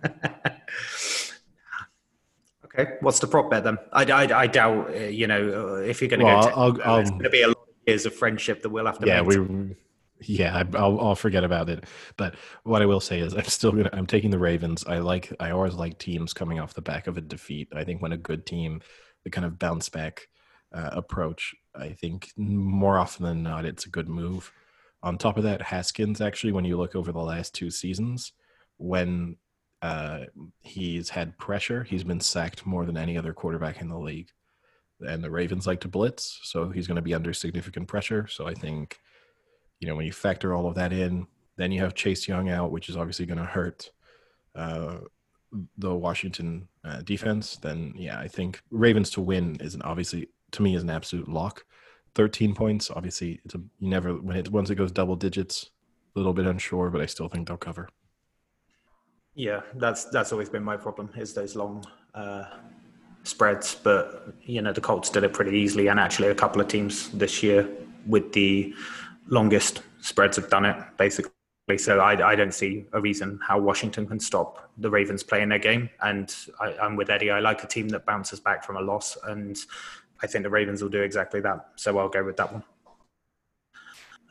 Okay, 2.79 2.93
what's 3.01 3.18
the 3.18 3.27
prop 3.27 3.51
bet 3.51 3.64
then? 3.64 3.79
I, 3.93 4.05
I, 4.05 4.41
I 4.43 4.47
doubt, 4.47 4.91
uh, 4.91 4.99
you 4.99 5.27
know, 5.27 5.77
if 5.77 6.01
you're 6.01 6.09
going 6.11 6.21
to 6.21 6.27
Well, 6.27 6.43
go, 6.43 6.49
I'll- 6.55 6.73
10, 6.75 6.83
I'll- 6.87 6.99
it's 6.99 7.11
going 7.11 7.23
to 7.25 7.31
be 7.31 7.43
a 7.43 7.49
lot 7.49 7.57
of 7.57 7.66
years 7.87 8.07
of 8.07 8.14
friendship 8.14 8.62
that 8.62 8.71
we'll 8.71 8.87
have 8.87 8.99
to 8.99 9.07
yeah, 9.07 9.23
maintain. 9.23 9.68
we. 9.71 9.77
Yeah, 10.23 10.55
I- 10.57 10.77
I'll, 10.77 11.01
I'll 11.01 11.14
forget 11.14 11.45
about 11.45 11.68
it. 11.71 11.85
But 12.16 12.35
what 12.64 12.83
I 12.83 12.87
will 12.87 13.01
say 13.01 13.21
is, 13.21 13.35
I'm 13.35 13.45
still 13.45 13.73
gonna. 13.73 13.89
I'm 13.93 14.07
taking 14.07 14.31
the 14.31 14.39
Ravens. 14.39 14.85
I 14.87 14.99
like. 14.99 15.33
I 15.41 15.51
always 15.51 15.75
like 15.75 15.99
teams 15.99 16.35
coming 16.35 16.61
off 16.61 16.75
the 16.75 16.83
back 16.83 17.07
of 17.07 17.16
a 17.16 17.23
defeat. 17.23 17.68
I 17.75 17.85
think 17.85 18.03
when 18.03 18.12
a 18.12 18.18
good 18.18 18.45
team, 18.45 18.83
the 19.25 19.31
kind 19.31 19.47
of 19.47 19.59
bounce 19.59 19.89
back 19.89 20.29
uh, 20.75 20.91
approach, 20.93 21.55
I 21.75 21.93
think 21.95 22.33
more 22.37 22.99
often 22.99 23.25
than 23.25 23.43
not, 23.43 23.64
it's 23.64 23.87
a 23.87 23.91
good 23.91 24.09
move. 24.11 24.53
On 25.03 25.16
top 25.16 25.39
of 25.39 25.45
that, 25.45 25.62
Haskins 25.62 26.21
actually, 26.21 26.53
when 26.53 26.66
you 26.66 26.77
look 26.77 26.95
over 26.95 27.12
the 27.12 27.18
last 27.18 27.55
two 27.55 27.71
seasons, 27.71 28.33
when 28.77 29.37
uh, 29.83 30.24
he's 30.61 31.09
had 31.09 31.39
pressure, 31.39 31.85
he's 31.85 32.05
been 32.05 32.20
sacked 32.20 32.66
more 32.66 32.85
than 32.85 32.97
any 32.97 33.16
other 33.16 33.33
quarterback 33.33 33.81
in 33.81 33.89
the 33.89 33.99
league. 33.99 34.28
And 35.01 35.24
the 35.24 35.31
Ravens 35.31 35.66
like 35.66 35.81
to 35.81 35.89
blitz, 35.89 36.41
so 36.43 36.68
he's 36.68 36.87
going 36.87 36.97
to 36.97 37.03
be 37.03 37.14
under 37.14 37.33
significant 37.33 37.89
pressure. 37.89 38.26
So 38.26 38.47
I 38.47 38.53
think, 38.53 38.99
you 39.78 39.89
know, 39.89 39.97
when 39.97 40.05
you 40.05 40.12
factor 40.12 40.55
all 40.55 40.66
of 40.66 40.74
that 40.74 40.93
in, 40.93 41.26
then 41.57 41.72
you 41.72 41.81
have 41.81 41.95
Chase 41.95 42.28
Young 42.28 42.51
out, 42.51 42.70
which 42.70 42.91
is 42.91 42.97
obviously 42.97 43.24
going 43.24 43.39
to 43.39 43.45
hurt 43.45 43.91
uh, 44.55 44.99
the 45.78 45.95
Washington 45.95 46.68
uh, 46.85 47.01
defense. 47.03 47.57
Then, 47.57 47.95
yeah, 47.97 48.18
I 48.18 48.28
think 48.28 48.62
Ravens 48.70 49.11
to 49.11 49.20
win 49.20 49.57
is 49.61 49.74
an 49.74 49.83
obviously 49.83 50.28
to 50.53 50.62
me 50.62 50.74
is 50.74 50.83
an 50.83 50.91
absolute 50.91 51.28
lock. 51.28 51.64
13 52.14 52.55
points, 52.55 52.91
obviously, 52.91 53.41
it's 53.45 53.55
a 53.55 53.59
you 53.78 53.89
never 53.89 54.14
when 54.14 54.37
it 54.37 54.51
once 54.51 54.70
it 54.70 54.74
goes 54.74 54.93
double 54.93 55.16
digits, 55.16 55.70
a 56.14 56.18
little 56.18 56.33
bit 56.33 56.47
unsure, 56.47 56.91
but 56.91 57.01
I 57.01 57.07
still 57.07 57.28
think 57.28 57.49
they'll 57.49 57.57
cover. 57.57 57.89
Yeah, 59.41 59.62
that's 59.76 60.05
that's 60.05 60.32
always 60.32 60.51
been 60.51 60.62
my 60.62 60.76
problem 60.76 61.09
is 61.16 61.32
those 61.32 61.57
long 61.57 61.82
uh, 62.14 62.45
spreads. 63.22 63.74
But 63.74 64.34
you 64.43 64.61
know, 64.61 64.70
the 64.70 64.82
Colts 64.82 65.09
did 65.09 65.24
it 65.24 65.32
pretty 65.32 65.57
easily, 65.59 65.86
and 65.86 65.99
actually, 65.99 66.28
a 66.28 66.34
couple 66.34 66.61
of 66.61 66.68
teams 66.68 67.09
this 67.12 67.43
year 67.43 67.66
with 68.07 68.34
the 68.34 68.74
longest 69.28 69.80
spreads 70.03 70.36
have 70.36 70.51
done 70.51 70.66
it 70.66 70.76
basically. 70.99 71.32
So 71.78 72.01
I, 72.01 72.32
I 72.32 72.34
don't 72.34 72.53
see 72.53 72.84
a 72.93 73.01
reason 73.01 73.41
how 73.43 73.59
Washington 73.59 74.07
can 74.07 74.20
stop 74.20 74.70
the 74.76 74.91
Ravens 74.91 75.22
playing 75.22 75.49
their 75.49 75.59
game. 75.59 75.88
And 76.03 76.34
I, 76.61 76.74
I'm 76.82 76.97
with 76.97 77.09
Eddie. 77.09 77.30
I 77.30 77.41
like 77.41 77.64
a 77.64 77.66
team 77.66 77.88
that 77.91 78.05
bounces 78.05 78.41
back 78.41 78.62
from 78.62 78.76
a 78.76 78.82
loss, 78.82 79.16
and 79.24 79.57
I 80.22 80.26
think 80.26 80.45
the 80.45 80.51
Ravens 80.51 80.82
will 80.82 80.91
do 80.91 81.01
exactly 81.01 81.41
that. 81.41 81.68
So 81.76 81.99
I'll 81.99 82.11
go 82.11 82.22
with 82.22 82.36
that 82.36 82.53
one. 82.53 82.62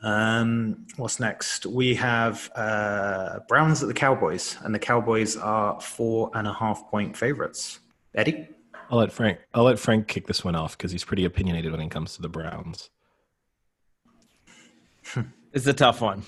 Um, 0.02 0.86
what's 0.96 1.20
next? 1.20 1.66
We 1.66 1.94
have 1.96 2.50
uh, 2.56 3.40
Browns 3.48 3.82
at 3.82 3.88
the 3.88 3.94
Cowboys, 3.94 4.56
and 4.62 4.74
the 4.74 4.78
Cowboys 4.78 5.36
are 5.36 5.80
four 5.80 6.30
and 6.34 6.48
a 6.48 6.52
half 6.52 6.88
point 6.90 7.16
favorites. 7.16 7.80
Eddie? 8.14 8.48
I'll 8.90 8.98
let 8.98 9.12
Frank. 9.12 9.38
I'll 9.54 9.64
let 9.64 9.78
Frank 9.78 10.08
kick 10.08 10.26
this 10.26 10.44
one 10.44 10.56
off 10.56 10.76
because 10.76 10.90
he's 10.90 11.04
pretty 11.04 11.24
opinionated 11.24 11.70
when 11.70 11.80
it 11.80 11.90
comes 11.90 12.16
to 12.16 12.22
the 12.22 12.28
Browns. 12.28 12.90
It's 15.52 15.66
a 15.66 15.72
tough 15.72 16.00
one. 16.00 16.22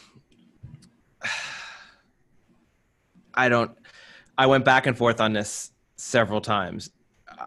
I 3.34 3.48
don't. 3.48 3.70
I 4.36 4.46
went 4.46 4.64
back 4.64 4.88
and 4.88 4.98
forth 4.98 5.20
on 5.20 5.32
this 5.32 5.70
several 5.94 6.40
times. 6.40 6.90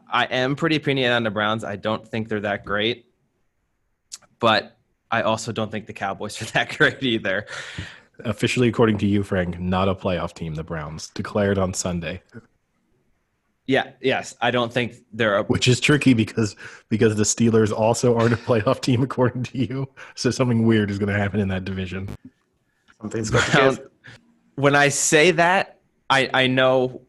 I 0.10 0.24
am 0.24 0.56
pretty 0.56 0.78
opinionated 0.78 1.16
on 1.16 1.24
the 1.24 1.32
Browns. 1.32 1.66
I 1.66 1.76
don't 1.76 2.08
think 2.08 2.30
they're 2.30 2.40
that 2.40 2.64
great, 2.64 3.08
but 4.40 4.78
I 5.12 5.22
also 5.22 5.52
don't 5.52 5.72
think 5.72 5.86
the 5.86 5.94
Cowboys 5.94 6.42
are 6.42 6.46
that 6.46 6.70
great 6.78 7.02
either. 7.04 7.46
Officially, 8.20 8.68
according 8.68 8.98
to 9.00 9.06
you, 9.08 9.24
Frank, 9.24 9.60
not 9.60 9.90
a 9.90 9.96
playoff 9.96 10.34
team. 10.34 10.56
The 10.56 10.64
Browns 10.64 11.10
declared 11.10 11.58
on 11.58 11.74
Sunday, 11.74 12.22
Yeah, 13.68 13.92
yes, 14.02 14.36
I 14.42 14.52
don't 14.52 14.72
think 14.72 14.94
they're 15.12 15.38
a. 15.38 15.44
which 15.44 15.68
is 15.68 15.80
tricky 15.80 16.14
because 16.14 16.56
because 16.90 17.16
the 17.16 17.24
Steelers 17.24 17.72
also 17.72 18.16
aren't 18.18 18.34
a 18.34 18.38
playoff 18.38 18.80
team 18.82 19.04
according 19.04 19.44
to 19.44 19.58
you. 19.58 19.90
So 20.16 20.32
something 20.32 20.66
weird 20.66 20.90
is 20.92 20.98
going 21.00 21.12
to 21.12 21.18
happen 21.20 21.40
in 21.40 21.48
that 21.50 21.66
division. 21.66 22.10
Something's 23.02 23.30
going 23.30 23.44
got 23.46 23.52
to 23.52 23.58
Browns- 23.58 23.80
When 24.56 24.76
I 24.76 24.88
say 24.90 25.32
that, 25.32 25.80
I 26.10 26.30
I 26.34 26.48
know 26.48 27.02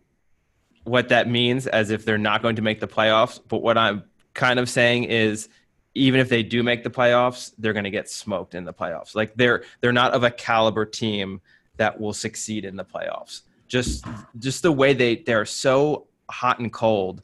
what 0.84 1.08
that 1.10 1.28
means 1.28 1.66
as 1.68 1.90
if 1.90 2.04
they're 2.04 2.18
not 2.18 2.42
going 2.42 2.56
to 2.56 2.62
make 2.62 2.80
the 2.80 2.88
playoffs. 2.88 3.38
But 3.46 3.62
what 3.62 3.76
I'm 3.78 4.02
kind 4.34 4.58
of 4.58 4.68
saying 4.68 5.04
is, 5.04 5.48
even 5.96 6.20
if 6.20 6.28
they 6.28 6.42
do 6.42 6.62
make 6.62 6.84
the 6.84 6.90
playoffs, 6.90 7.52
they're 7.58 7.72
going 7.72 7.84
to 7.84 7.90
get 7.90 8.08
smoked 8.08 8.54
in 8.54 8.64
the 8.64 8.72
playoffs. 8.72 9.14
Like 9.14 9.34
they're 9.34 9.64
they're 9.80 9.92
not 9.92 10.12
of 10.12 10.22
a 10.22 10.30
caliber 10.30 10.84
team 10.84 11.40
that 11.76 11.98
will 11.98 12.12
succeed 12.12 12.64
in 12.64 12.76
the 12.76 12.84
playoffs. 12.84 13.42
Just 13.66 14.04
just 14.38 14.62
the 14.62 14.72
way 14.72 14.92
they 14.92 15.16
they're 15.16 15.46
so 15.46 16.06
hot 16.30 16.58
and 16.58 16.72
cold. 16.72 17.22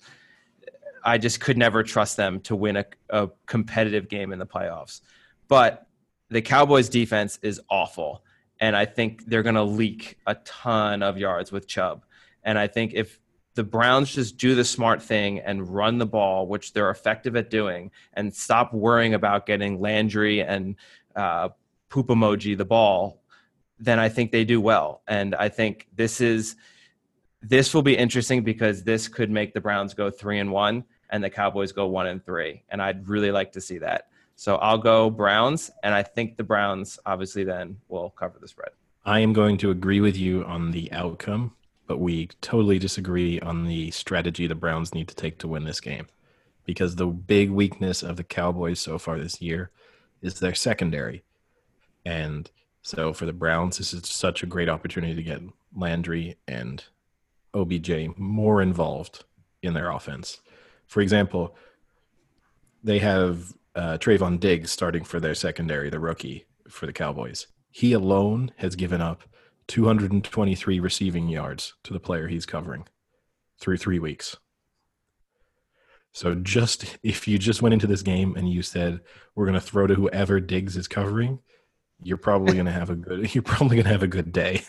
I 1.04 1.18
just 1.18 1.40
could 1.40 1.58
never 1.58 1.82
trust 1.82 2.16
them 2.16 2.40
to 2.42 2.54
win 2.54 2.76
a, 2.76 2.84
a 3.10 3.28
competitive 3.46 4.08
game 4.08 4.32
in 4.32 4.38
the 4.38 4.46
playoffs. 4.46 5.00
But 5.48 5.86
the 6.30 6.40
Cowboys 6.40 6.88
defense 6.88 7.38
is 7.42 7.60
awful. 7.68 8.24
And 8.60 8.76
I 8.76 8.84
think 8.84 9.26
they're 9.26 9.42
going 9.42 9.56
to 9.56 9.64
leak 9.64 10.18
a 10.26 10.36
ton 10.36 11.02
of 11.02 11.18
yards 11.18 11.50
with 11.50 11.66
Chubb. 11.66 12.04
And 12.44 12.56
I 12.56 12.68
think 12.68 12.94
if 12.94 13.18
the 13.54 13.64
Browns 13.64 14.14
just 14.14 14.36
do 14.36 14.54
the 14.54 14.64
smart 14.64 15.02
thing 15.02 15.40
and 15.40 15.68
run 15.68 15.98
the 15.98 16.06
ball, 16.06 16.46
which 16.46 16.72
they're 16.72 16.90
effective 16.90 17.36
at 17.36 17.50
doing, 17.50 17.90
and 18.14 18.34
stop 18.34 18.72
worrying 18.72 19.14
about 19.14 19.46
getting 19.46 19.80
Landry 19.80 20.42
and 20.42 20.76
uh, 21.14 21.50
poop 21.88 22.08
emoji 22.08 22.56
the 22.56 22.64
ball, 22.64 23.22
then 23.78 23.98
I 23.98 24.08
think 24.08 24.30
they 24.30 24.44
do 24.44 24.60
well. 24.60 25.02
And 25.06 25.34
I 25.34 25.48
think 25.48 25.88
this 25.94 26.20
is 26.20 26.56
this 27.42 27.74
will 27.74 27.82
be 27.82 27.96
interesting 27.96 28.44
because 28.44 28.84
this 28.84 29.08
could 29.08 29.30
make 29.30 29.52
the 29.52 29.60
Browns 29.60 29.94
go 29.94 30.10
three 30.10 30.38
and 30.38 30.52
one 30.52 30.84
and 31.10 31.22
the 31.22 31.30
Cowboys 31.30 31.72
go 31.72 31.86
one 31.86 32.06
and 32.06 32.24
three. 32.24 32.62
And 32.70 32.80
I'd 32.80 33.08
really 33.08 33.32
like 33.32 33.52
to 33.52 33.60
see 33.60 33.78
that. 33.78 34.08
So 34.36 34.56
I'll 34.56 34.78
go 34.78 35.10
Browns, 35.10 35.70
and 35.82 35.94
I 35.94 36.02
think 36.02 36.36
the 36.36 36.44
Browns 36.44 36.98
obviously 37.04 37.44
then 37.44 37.76
will 37.88 38.10
cover 38.10 38.38
the 38.40 38.48
spread. 38.48 38.70
I 39.04 39.20
am 39.20 39.32
going 39.32 39.58
to 39.58 39.70
agree 39.70 40.00
with 40.00 40.16
you 40.16 40.44
on 40.44 40.70
the 40.70 40.90
outcome, 40.92 41.54
but 41.92 42.00
we 42.00 42.26
totally 42.40 42.78
disagree 42.78 43.38
on 43.40 43.66
the 43.66 43.90
strategy 43.90 44.46
the 44.46 44.54
Browns 44.54 44.94
need 44.94 45.08
to 45.08 45.14
take 45.14 45.36
to 45.36 45.46
win 45.46 45.64
this 45.64 45.78
game. 45.78 46.06
Because 46.64 46.96
the 46.96 47.06
big 47.06 47.50
weakness 47.50 48.02
of 48.02 48.16
the 48.16 48.24
Cowboys 48.24 48.80
so 48.80 48.96
far 48.96 49.18
this 49.18 49.42
year 49.42 49.70
is 50.22 50.40
their 50.40 50.54
secondary. 50.54 51.22
And 52.06 52.50
so 52.80 53.12
for 53.12 53.26
the 53.26 53.32
Browns, 53.34 53.76
this 53.76 53.92
is 53.92 54.08
such 54.08 54.42
a 54.42 54.46
great 54.46 54.70
opportunity 54.70 55.14
to 55.14 55.22
get 55.22 55.42
Landry 55.76 56.38
and 56.48 56.82
OBJ 57.52 58.16
more 58.16 58.62
involved 58.62 59.24
in 59.62 59.74
their 59.74 59.90
offense. 59.90 60.40
For 60.86 61.02
example, 61.02 61.54
they 62.82 63.00
have 63.00 63.52
uh, 63.74 63.98
Trevon 63.98 64.40
Diggs 64.40 64.72
starting 64.72 65.04
for 65.04 65.20
their 65.20 65.34
secondary, 65.34 65.90
the 65.90 66.00
rookie 66.00 66.46
for 66.70 66.86
the 66.86 66.92
Cowboys. 66.94 67.48
He 67.70 67.92
alone 67.92 68.50
has 68.56 68.76
given 68.76 69.02
up 69.02 69.24
223 69.68 70.80
receiving 70.80 71.28
yards 71.28 71.74
to 71.84 71.92
the 71.92 72.00
player 72.00 72.28
he's 72.28 72.46
covering 72.46 72.86
through 73.60 73.76
three 73.76 73.98
weeks. 73.98 74.36
So 76.12 76.34
just 76.34 76.98
if 77.02 77.26
you 77.26 77.38
just 77.38 77.62
went 77.62 77.72
into 77.72 77.86
this 77.86 78.02
game 78.02 78.36
and 78.36 78.48
you 78.50 78.62
said 78.62 79.00
we're 79.34 79.46
going 79.46 79.54
to 79.54 79.60
throw 79.60 79.86
to 79.86 79.94
whoever 79.94 80.40
Diggs 80.40 80.76
is 80.76 80.86
covering, 80.86 81.38
you're 82.02 82.18
probably 82.18 82.54
going 82.54 82.66
to 82.66 82.72
have 82.72 82.90
a 82.90 82.96
good 82.96 83.34
you're 83.34 83.42
probably 83.42 83.76
going 83.76 83.86
to 83.86 83.92
have 83.92 84.02
a 84.02 84.08
good 84.08 84.32
day. 84.32 84.62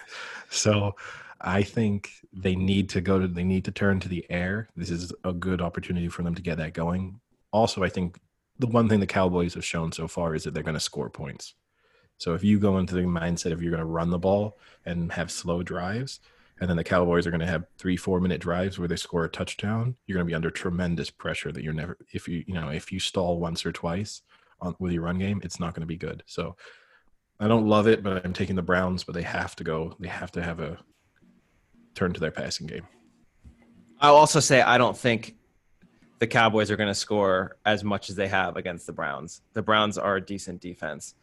So 0.50 0.96
I 1.42 1.64
think 1.64 2.12
they 2.32 2.56
need 2.56 2.90
to 2.90 3.02
go 3.02 3.20
to 3.20 3.28
they 3.28 3.44
need 3.44 3.66
to 3.66 3.72
turn 3.72 4.00
to 4.02 4.10
the 4.10 4.26
air. 4.30 4.70
This 4.76 4.90
is 4.90 5.12
a 5.24 5.34
good 5.34 5.62
opportunity 5.62 6.08
for 6.08 6.24
them 6.24 6.36
to 6.36 6.42
get 6.42 6.58
that 6.58 6.74
going. 6.74 7.20
Also, 7.52 7.84
I 7.84 7.90
think 7.90 8.20
the 8.60 8.68
one 8.68 8.88
thing 8.88 9.00
the 9.00 9.08
Cowboys 9.08 9.56
have 9.56 9.66
shown 9.66 9.92
so 9.92 10.08
far 10.08 10.36
is 10.36 10.44
that 10.44 10.54
they're 10.54 10.64
going 10.64 10.76
to 10.76 10.80
score 10.80 11.10
points. 11.10 11.56
So 12.18 12.34
if 12.34 12.44
you 12.44 12.60
go 12.60 12.78
into 12.78 12.96
the 12.96 13.02
mindset 13.02 13.52
of 13.52 13.62
you're 13.62 13.72
going 13.72 13.80
to 13.80 13.86
run 13.86 14.10
the 14.10 14.20
ball 14.20 14.58
and 14.86 15.12
have 15.12 15.32
slow 15.32 15.64
drives, 15.64 16.20
and 16.60 16.70
then 16.70 16.78
the 16.78 16.84
Cowboys 16.84 17.28
are 17.28 17.32
going 17.32 17.42
to 17.42 17.48
have 17.48 17.66
three, 17.78 17.98
four 17.98 18.20
minute 18.20 18.40
drives 18.40 18.80
where 18.80 18.88
they 18.88 18.96
score 18.96 19.26
a 19.26 19.30
touchdown, 19.30 19.96
you're 20.06 20.16
going 20.16 20.26
to 20.26 20.32
be 20.32 20.36
under 20.36 20.50
tremendous 20.50 21.10
pressure 21.10 21.52
that 21.52 21.64
you're 21.64 21.74
never, 21.74 21.98
if 22.14 22.28
you, 22.28 22.44
you 22.48 22.54
know, 22.54 22.70
if 22.70 22.92
you 22.92 23.00
stall 23.00 23.40
once 23.40 23.66
or 23.66 23.72
twice 23.72 24.22
on, 24.62 24.76
with 24.80 24.94
your 24.94 25.04
run 25.04 25.20
game, 25.20 25.42
it's 25.44 25.60
not 25.60 25.74
going 25.74 25.82
to 25.82 25.88
be 25.88 25.98
good. 25.98 26.24
So 26.26 26.56
I 27.40 27.48
don't 27.48 27.68
love 27.68 27.88
it, 27.88 28.04
but 28.04 28.26
I'm 28.26 28.34
taking 28.34 28.56
the 28.56 28.62
Browns, 28.62 29.04
but 29.04 29.16
they 29.16 29.24
have 29.24 29.56
to 29.58 29.64
go, 29.64 29.96
they 30.00 30.08
have 30.08 30.32
to 30.34 30.44
have 30.44 30.60
a 30.60 30.78
turn 31.96 32.14
to 32.14 32.20
their 32.20 32.32
passing 32.32 32.68
game. 32.68 32.88
I'll 34.00 34.16
also 34.16 34.40
say 34.40 34.62
I 34.62 34.78
don't 34.78 34.98
think 34.98 35.36
the 36.20 36.28
Cowboys 36.28 36.72
are 36.72 36.78
going 36.78 36.88
to 36.88 36.96
score 36.96 37.58
as 37.66 37.84
much 37.84 38.10
as 38.10 38.16
they 38.16 38.28
have 38.28 38.56
against 38.56 38.86
the 38.86 38.94
Browns. 38.94 39.42
The 39.54 39.62
Browns 39.62 39.98
are 39.98 40.18
a 40.18 40.26
decent 40.26 40.62
defense. 40.62 41.16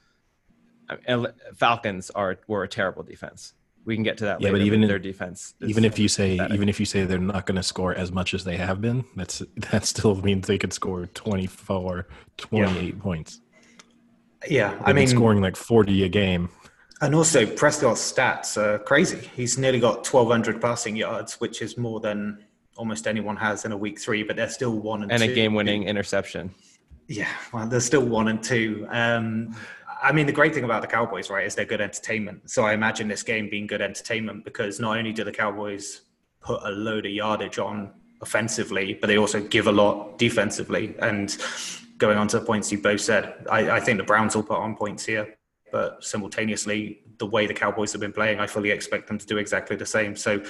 And 1.07 1.33
Falcons 1.55 2.11
are 2.11 2.39
were 2.47 2.63
a 2.63 2.69
terrible 2.69 3.03
defense. 3.03 3.55
We 3.85 3.95
can 3.95 4.03
get 4.03 4.19
to 4.19 4.25
that 4.25 4.41
yeah, 4.41 4.49
later. 4.49 4.59
but 4.59 4.67
even 4.67 4.81
their 4.83 4.99
defense, 4.99 5.55
even 5.61 5.85
if 5.85 5.99
you 5.99 6.07
say 6.07 6.37
pathetic. 6.37 6.55
even 6.55 6.69
if 6.69 6.79
you 6.79 6.87
say 6.87 7.05
they're 7.05 7.19
not 7.19 7.47
going 7.47 7.57
to 7.57 7.63
score 7.63 7.95
as 7.95 8.13
much 8.13 8.35
as 8.35 8.45
they 8.45 8.57
have 8.57 8.81
been, 8.81 9.05
that's 9.17 9.43
that 9.71 9.85
still 9.85 10.15
means 10.17 10.47
they 10.47 10.59
could 10.59 10.73
score 10.73 11.07
24, 11.07 12.07
28 12.37 12.95
yeah. 12.95 13.03
points. 13.03 13.41
Yeah, 14.49 14.71
They've 14.71 14.83
I 14.85 14.93
mean 14.93 15.07
scoring 15.07 15.41
like 15.41 15.57
40 15.57 16.05
a 16.05 16.09
game. 16.09 16.51
And 17.03 17.15
also 17.15 17.47
Prescott's 17.47 18.13
stats 18.13 18.59
are 18.59 18.79
crazy. 18.79 19.31
He's 19.35 19.57
nearly 19.57 19.81
got 19.81 20.07
1200 20.07 20.61
passing 20.61 20.97
yards, 20.97 21.41
which 21.41 21.63
is 21.63 21.79
more 21.79 22.01
than 22.01 22.45
almost 22.77 23.07
anyone 23.07 23.37
has 23.37 23.65
in 23.65 23.73
a 23.73 23.77
week 23.77 23.99
3, 23.99 24.23
but 24.23 24.37
they're 24.37 24.49
still 24.49 24.79
1 24.79 25.03
and, 25.03 25.13
and 25.13 25.23
two. 25.23 25.31
a 25.31 25.35
game-winning 25.35 25.85
interception. 25.85 26.55
Yeah, 27.09 27.29
well, 27.53 27.67
they're 27.67 27.81
still 27.81 28.05
1 28.05 28.29
and 28.29 28.43
2. 28.43 28.87
Um, 28.91 29.57
I 30.03 30.13
mean, 30.13 30.27
the 30.27 30.33
great 30.33 30.55
thing 30.55 30.65
about 30.65 30.83
the 30.83 30.89
Cowboys, 30.89 31.31
right, 31.31 31.47
is 31.47 31.55
they're 31.55 31.65
good 31.65 31.81
entertainment. 31.81 32.51
So 32.51 32.65
I 32.65 32.73
imagine 32.73 33.09
this 33.09 33.23
game 33.23 33.51
being 33.51 33.67
good 33.67 33.83
entertainment 33.83 34.45
because 34.45 34.81
not 34.81 34.97
only 34.97 35.13
do 35.13 35.25
the 35.25 35.33
Cowboys 35.33 36.03
put 36.41 36.63
a 36.63 36.71
load 36.71 37.07
of 37.07 37.13
yardage 37.13 37.59
on 37.59 37.93
offensively, 38.23 38.95
but 38.95 39.07
they 39.07 39.19
also 39.19 39.41
give 39.41 39.67
a 39.67 39.73
lot 39.73 40.19
defensively. 40.19 40.95
And 41.01 41.37
going 41.99 42.17
on 42.17 42.29
to 42.29 42.39
the 42.39 42.45
points 42.45 42.73
you 42.73 42.79
both 42.79 43.01
said, 43.01 43.47
I, 43.51 43.73
I 43.73 43.81
think 43.81 43.99
the 43.99 44.05
Browns 44.05 44.35
will 44.35 44.43
put 44.43 44.57
on 44.57 44.75
points 44.75 45.05
here. 45.05 45.37
But 45.71 46.03
simultaneously, 46.03 47.03
the 47.19 47.27
way 47.27 47.47
the 47.47 47.55
Cowboys 47.55 47.93
have 47.93 48.01
been 48.01 48.13
playing, 48.13 48.41
I 48.41 48.47
fully 48.47 48.71
expect 48.71 49.07
them 49.07 49.19
to 49.19 49.27
do 49.27 49.37
exactly 49.37 49.77
the 49.77 49.87
same. 49.87 50.17
So 50.17 50.43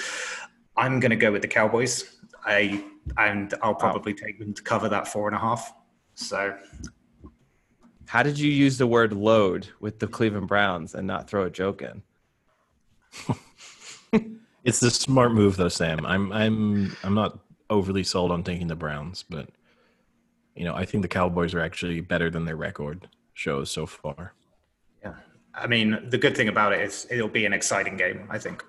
I'm 0.76 1.00
going 1.00 1.10
to 1.10 1.16
go 1.16 1.32
with 1.32 1.42
the 1.42 1.48
Cowboys. 1.48 2.16
I 2.44 2.82
and 3.18 3.52
I'll 3.62 3.74
probably 3.74 4.14
take 4.14 4.38
them 4.38 4.54
to 4.54 4.62
cover 4.62 4.88
that 4.88 5.08
four 5.08 5.26
and 5.28 5.36
a 5.36 5.40
half. 5.40 5.74
So 6.14 6.56
how 8.10 8.24
did 8.24 8.40
you 8.40 8.50
use 8.50 8.76
the 8.76 8.88
word 8.88 9.12
load 9.12 9.68
with 9.78 10.00
the 10.00 10.08
Cleveland 10.08 10.48
Browns 10.48 10.96
and 10.96 11.06
not 11.06 11.30
throw 11.30 11.44
a 11.44 11.50
joke 11.50 11.80
in? 11.80 12.02
it's 14.64 14.80
the 14.80 14.90
smart 14.90 15.32
move 15.32 15.56
though, 15.56 15.68
Sam. 15.68 16.04
I'm 16.04 16.32
I'm 16.32 16.96
I'm 17.04 17.14
not 17.14 17.38
overly 17.70 18.02
sold 18.02 18.32
on 18.32 18.42
taking 18.42 18.66
the 18.66 18.74
Browns, 18.74 19.24
but 19.30 19.48
you 20.56 20.64
know, 20.64 20.74
I 20.74 20.86
think 20.86 21.02
the 21.02 21.08
Cowboys 21.08 21.54
are 21.54 21.60
actually 21.60 22.00
better 22.00 22.30
than 22.30 22.46
their 22.46 22.56
record 22.56 23.06
shows 23.32 23.70
so 23.70 23.86
far. 23.86 24.34
Yeah. 25.04 25.14
I 25.54 25.68
mean, 25.68 26.04
the 26.08 26.18
good 26.18 26.36
thing 26.36 26.48
about 26.48 26.72
it 26.72 26.80
is 26.80 27.06
it'll 27.12 27.28
be 27.28 27.46
an 27.46 27.52
exciting 27.52 27.96
game, 27.96 28.26
I 28.28 28.40
think. 28.40 28.64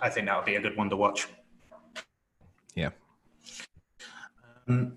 I 0.00 0.08
think 0.08 0.26
that'll 0.26 0.42
be 0.42 0.54
a 0.54 0.60
good 0.62 0.74
one 0.74 0.88
to 0.88 0.96
watch. 0.96 1.28
Yeah. 2.74 2.92
Um, 4.66 4.96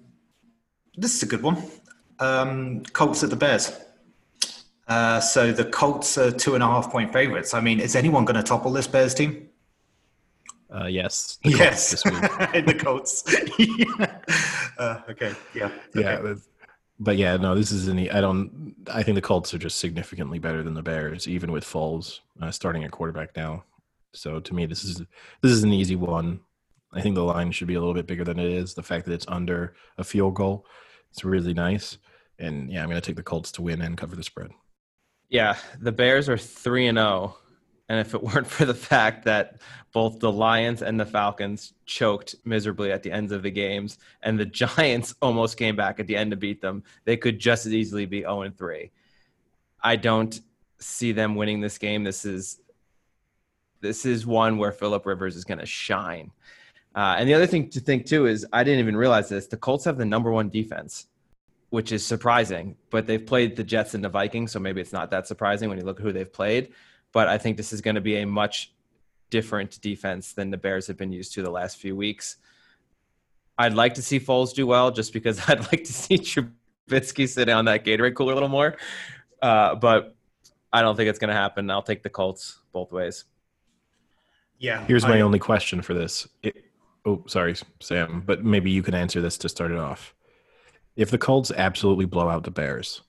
this 0.96 1.14
is 1.16 1.24
a 1.24 1.26
good 1.26 1.42
one 1.42 1.62
um, 2.20 2.84
Colts 2.94 3.24
at 3.24 3.30
the 3.30 3.36
Bears. 3.36 3.78
Uh, 4.88 5.20
so 5.20 5.52
the 5.52 5.66
Colts 5.66 6.18
are 6.18 6.32
two 6.32 6.56
and 6.56 6.64
a 6.64 6.68
half 6.68 6.92
point 6.92 7.12
favorites. 7.12 7.54
I 7.54 7.60
mean, 7.60 7.80
is 7.80 7.96
anyone 7.96 8.26
going 8.26 8.38
to 8.38 8.44
topple 8.44 8.72
this 8.72 8.88
Bears 8.88 9.14
team? 9.14 9.50
Uh, 10.74 10.86
yes. 10.86 11.40
Yes. 11.44 12.04
the 12.04 12.78
Colts. 12.78 13.24
yeah. 13.58 14.20
uh, 14.78 15.02
okay. 15.10 15.34
Yeah. 15.54 15.72
Okay. 15.96 16.20
Yeah. 16.24 16.36
But 17.00 17.18
yeah, 17.18 17.38
no, 17.38 17.54
this 17.54 17.72
is 17.72 17.88
any. 17.88 18.10
I 18.10 18.22
don't. 18.22 18.76
I 18.92 19.04
think 19.04 19.16
the 19.16 19.22
Colts 19.22 19.54
are 19.54 19.60
just 19.60 19.78
significantly 19.78 20.40
better 20.40 20.64
than 20.64 20.74
the 20.74 20.82
Bears, 20.82 21.28
even 21.28 21.52
with 21.52 21.64
Foles 21.64 22.22
uh, 22.42 22.50
starting 22.50 22.84
at 22.84 22.92
quarterback 22.92 23.36
now. 23.36 23.64
So 24.14 24.40
to 24.40 24.54
me, 24.54 24.66
this 24.66 24.84
is 24.84 25.04
this 25.42 25.52
is 25.52 25.64
an 25.64 25.74
easy 25.74 25.96
one. 25.96 26.40
I 26.92 27.02
think 27.02 27.16
the 27.16 27.24
line 27.24 27.52
should 27.52 27.68
be 27.68 27.76
a 27.76 27.80
little 27.80 27.94
bit 27.94 28.08
bigger 28.08 28.24
than 28.24 28.40
it 28.40 28.52
is. 28.52 28.74
The 28.74 28.82
fact 28.82 29.06
that 29.06 29.14
it's 29.14 29.28
under 29.28 29.76
a 30.00 30.04
field 30.04 30.34
goal, 30.34 30.66
it's 31.12 31.24
really 31.24 31.54
nice. 31.54 32.00
And 32.40 32.72
yeah, 32.72 32.82
I'm 32.82 32.90
going 32.90 33.02
to 33.02 33.06
take 33.06 33.16
the 33.16 33.24
Colts 33.24 33.52
to 33.54 33.62
win 33.62 33.82
and 33.82 33.98
cover 33.98 34.16
the 34.16 34.24
spread. 34.24 34.52
Yeah, 35.30 35.58
the 35.80 35.92
Bears 35.92 36.30
are 36.30 36.38
3 36.38 36.88
and 36.88 36.98
0. 36.98 37.36
And 37.90 38.00
if 38.00 38.14
it 38.14 38.24
weren't 38.24 38.48
for 38.48 38.66
the 38.66 38.74
fact 38.74 39.26
that 39.26 39.62
both 39.94 40.20
the 40.20 40.32
Lions 40.32 40.82
and 40.82 41.00
the 41.00 41.06
Falcons 41.06 41.74
choked 41.86 42.36
miserably 42.46 42.92
at 42.92 43.04
the 43.04 43.12
ends 43.12 43.32
of 43.32 43.44
the 43.44 43.52
games 43.52 43.98
and 44.22 44.40
the 44.40 44.46
Giants 44.62 45.16
almost 45.22 45.58
came 45.58 45.76
back 45.76 46.00
at 46.00 46.08
the 46.08 46.16
end 46.16 46.32
to 46.32 46.38
beat 46.38 46.62
them, 46.62 46.84
they 47.06 47.18
could 47.18 47.40
just 47.40 47.66
as 47.66 47.74
easily 47.74 48.06
be 48.06 48.22
0 48.22 48.44
and 48.44 48.58
3. 48.58 48.92
I 49.84 49.96
don't 49.96 50.40
see 50.80 51.12
them 51.12 51.36
winning 51.36 51.62
this 51.62 51.78
game. 51.78 52.04
This 52.04 52.26
is 52.26 52.60
this 53.80 54.06
is 54.06 54.26
one 54.26 54.58
where 54.58 54.72
Philip 54.72 55.06
Rivers 55.06 55.36
is 55.36 55.44
going 55.44 55.60
to 55.60 55.66
shine. 55.66 56.32
Uh, 56.96 57.16
and 57.20 57.30
the 57.30 57.34
other 57.36 57.46
thing 57.46 57.70
to 57.70 57.80
think 57.80 58.08
too 58.08 58.26
is 58.26 58.46
I 58.52 58.64
didn't 58.64 58.80
even 58.80 58.98
realize 58.98 59.30
this: 59.30 59.48
the 59.48 59.58
Colts 59.58 59.86
have 59.86 59.98
the 59.98 60.06
number 60.06 60.32
one 60.32 60.50
defense 60.50 61.08
which 61.70 61.92
is 61.92 62.06
surprising. 62.06 62.76
But 62.90 63.08
they've 63.08 63.26
played 63.26 63.56
the 63.56 63.64
Jets 63.64 63.94
and 63.94 64.04
the 64.04 64.10
Vikings, 64.10 64.52
so 64.52 64.60
maybe 64.60 64.82
it's 64.82 64.94
not 64.94 65.12
that 65.12 65.28
surprising 65.28 65.70
when 65.70 65.78
you 65.78 65.86
look 65.86 66.00
at 66.00 66.04
who 66.04 66.12
they've 66.12 66.32
played. 66.32 66.74
But 67.12 67.28
I 67.28 67.38
think 67.38 67.58
this 67.58 67.74
is 67.74 67.82
going 67.82 67.96
to 67.96 68.02
be 68.02 68.18
a 68.18 68.26
much 68.26 68.74
different 69.30 69.80
defense 69.82 70.34
than 70.34 70.52
the 70.52 70.58
Bears 70.58 70.88
have 70.88 70.98
been 70.98 71.12
used 71.12 71.34
to 71.34 71.42
the 71.42 71.52
last 71.52 71.78
few 71.78 71.96
weeks. 71.96 72.38
I'd 73.58 73.74
like 73.74 73.96
to 73.96 74.02
see 74.02 74.20
Foles 74.20 74.54
do 74.54 74.68
well, 74.68 74.92
just 74.92 75.14
because 75.14 75.42
I'd 75.50 75.60
like 75.72 75.84
to 75.84 75.94
see 75.94 76.18
Trubisky 76.18 77.28
sit 77.28 77.50
on 77.50 77.66
that 77.66 77.84
Gatorade 77.84 78.16
cooler 78.16 78.32
a 78.32 78.36
little 78.36 78.50
more. 78.50 78.78
Uh, 79.42 79.76
but 79.76 80.16
I 80.72 80.82
don't 80.82 80.96
think 80.96 81.10
it's 81.10 81.20
going 81.20 81.30
to 81.30 81.36
happen. 81.36 81.70
I'll 81.70 81.82
take 81.82 82.04
the 82.04 82.10
Colts 82.10 82.60
both 82.72 82.92
ways. 82.92 83.26
Yeah. 84.60 84.86
Here's 84.86 85.04
my 85.04 85.18
I, 85.18 85.22
only 85.22 85.40
question 85.40 85.82
for 85.82 85.94
this. 85.94 86.28
It, 86.44 86.66
oh, 87.06 87.24
sorry, 87.28 87.56
Sam, 87.80 88.24
but 88.26 88.44
maybe 88.44 88.72
you 88.72 88.84
can 88.84 88.94
answer 88.94 89.22
this 89.22 89.38
to 89.40 89.50
start 89.50 89.72
it 89.72 89.78
off. 89.78 90.14
If 90.98 91.12
the 91.12 91.18
Colts 91.20 91.52
absolutely 91.52 92.06
blow 92.06 92.28
out 92.28 92.44
the 92.44 92.52
Bears, 92.52 93.04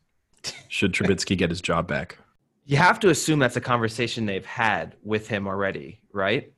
should 0.69 0.93
Trubisky 0.93 1.37
get 1.37 1.49
his 1.49 1.63
job 1.63 1.89
back? 1.89 2.19
You 2.67 2.77
have 2.77 3.01
to 3.01 3.09
assume 3.09 3.39
that's 3.39 3.57
a 3.57 3.63
conversation 3.63 4.27
they've 4.27 4.45
had 4.45 4.95
with 5.03 5.27
him 5.27 5.49
already, 5.49 6.03
right? 6.13 6.53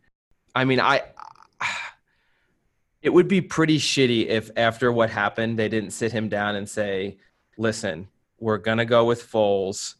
I 0.57 0.65
mean, 0.65 0.81
I 0.81 1.03
it 3.01 3.11
would 3.11 3.29
be 3.29 3.41
pretty 3.41 3.79
shitty 3.79 4.27
if 4.27 4.51
after 4.57 4.91
what 4.91 5.09
happened 5.09 5.57
they 5.57 5.69
didn't 5.69 5.93
sit 5.93 6.11
him 6.11 6.29
down 6.29 6.57
and 6.57 6.69
say, 6.69 7.19
"Listen, 7.57 8.09
we're 8.41 8.59
going 8.59 8.79
to 8.79 8.85
go 8.85 9.05
with 9.05 9.23
Foles 9.23 9.95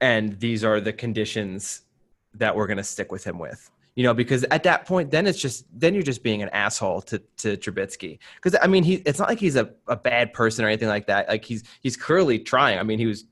and 0.00 0.38
these 0.38 0.62
are 0.62 0.80
the 0.80 0.92
conditions 0.92 1.82
that 2.34 2.54
we're 2.54 2.68
going 2.68 2.76
to 2.76 2.84
stick 2.84 3.10
with 3.10 3.24
him 3.24 3.40
with." 3.40 3.72
You 3.98 4.04
know, 4.04 4.14
because 4.14 4.44
at 4.52 4.62
that 4.62 4.86
point, 4.86 5.10
then 5.10 5.26
it's 5.26 5.40
just 5.40 5.66
then 5.76 5.92
you're 5.92 6.04
just 6.04 6.22
being 6.22 6.40
an 6.40 6.48
asshole 6.50 7.02
to 7.02 7.18
to 7.38 7.56
Trubisky. 7.56 8.20
Because 8.36 8.56
I 8.62 8.68
mean, 8.68 8.84
he 8.84 9.02
it's 9.04 9.18
not 9.18 9.28
like 9.28 9.40
he's 9.40 9.56
a, 9.56 9.70
a 9.88 9.96
bad 9.96 10.32
person 10.32 10.64
or 10.64 10.68
anything 10.68 10.86
like 10.86 11.08
that. 11.08 11.28
Like 11.28 11.44
he's 11.44 11.64
he's 11.80 11.96
clearly 11.96 12.38
trying. 12.38 12.78
I 12.78 12.84
mean, 12.84 13.00
he 13.00 13.06
was 13.06 13.24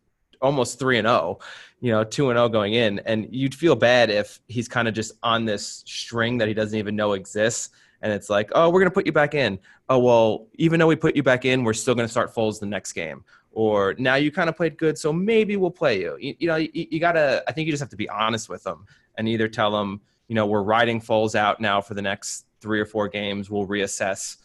almost 0.42 0.80
three 0.80 0.98
and 0.98 1.06
zero, 1.06 1.38
oh, 1.38 1.44
you 1.80 1.92
know, 1.92 2.02
two 2.02 2.30
and 2.30 2.36
zero 2.36 2.46
oh 2.46 2.48
going 2.48 2.74
in, 2.74 2.98
and 3.06 3.28
you'd 3.30 3.54
feel 3.54 3.76
bad 3.76 4.10
if 4.10 4.40
he's 4.48 4.66
kind 4.66 4.88
of 4.88 4.94
just 4.94 5.12
on 5.22 5.44
this 5.44 5.84
string 5.86 6.36
that 6.38 6.48
he 6.48 6.54
doesn't 6.54 6.76
even 6.76 6.96
know 6.96 7.12
exists. 7.12 7.70
And 8.02 8.12
it's 8.12 8.28
like, 8.28 8.50
oh, 8.56 8.68
we're 8.68 8.80
gonna 8.80 8.90
put 8.90 9.06
you 9.06 9.12
back 9.12 9.34
in. 9.34 9.60
Oh 9.88 10.00
well, 10.00 10.48
even 10.54 10.80
though 10.80 10.88
we 10.88 10.96
put 10.96 11.14
you 11.14 11.22
back 11.22 11.44
in, 11.44 11.62
we're 11.62 11.74
still 11.74 11.94
gonna 11.94 12.08
start 12.08 12.34
Foles 12.34 12.58
the 12.58 12.66
next 12.66 12.92
game 12.92 13.24
or 13.52 13.94
now 13.98 14.16
you 14.16 14.32
kind 14.32 14.48
of 14.48 14.56
played 14.56 14.76
good, 14.76 14.98
so 14.98 15.12
maybe 15.12 15.56
we'll 15.56 15.70
play 15.70 16.00
you. 16.00 16.16
You, 16.20 16.34
you 16.40 16.48
know, 16.48 16.56
you, 16.56 16.70
you 16.74 16.98
gotta. 16.98 17.44
I 17.46 17.52
think 17.52 17.66
you 17.66 17.72
just 17.72 17.80
have 17.80 17.90
to 17.90 17.96
be 17.96 18.08
honest 18.08 18.48
with 18.48 18.64
them 18.64 18.84
and 19.16 19.28
either 19.28 19.48
tell 19.48 19.70
them, 19.70 20.00
you 20.28 20.34
know, 20.34 20.46
we're 20.46 20.62
riding 20.62 21.00
Foles 21.00 21.34
out 21.34 21.60
now 21.60 21.80
for 21.80 21.94
the 21.94 22.02
next 22.02 22.46
three 22.60 22.80
or 22.80 22.86
four 22.86 23.08
games. 23.08 23.50
We'll 23.50 23.66
reassess 23.66 24.36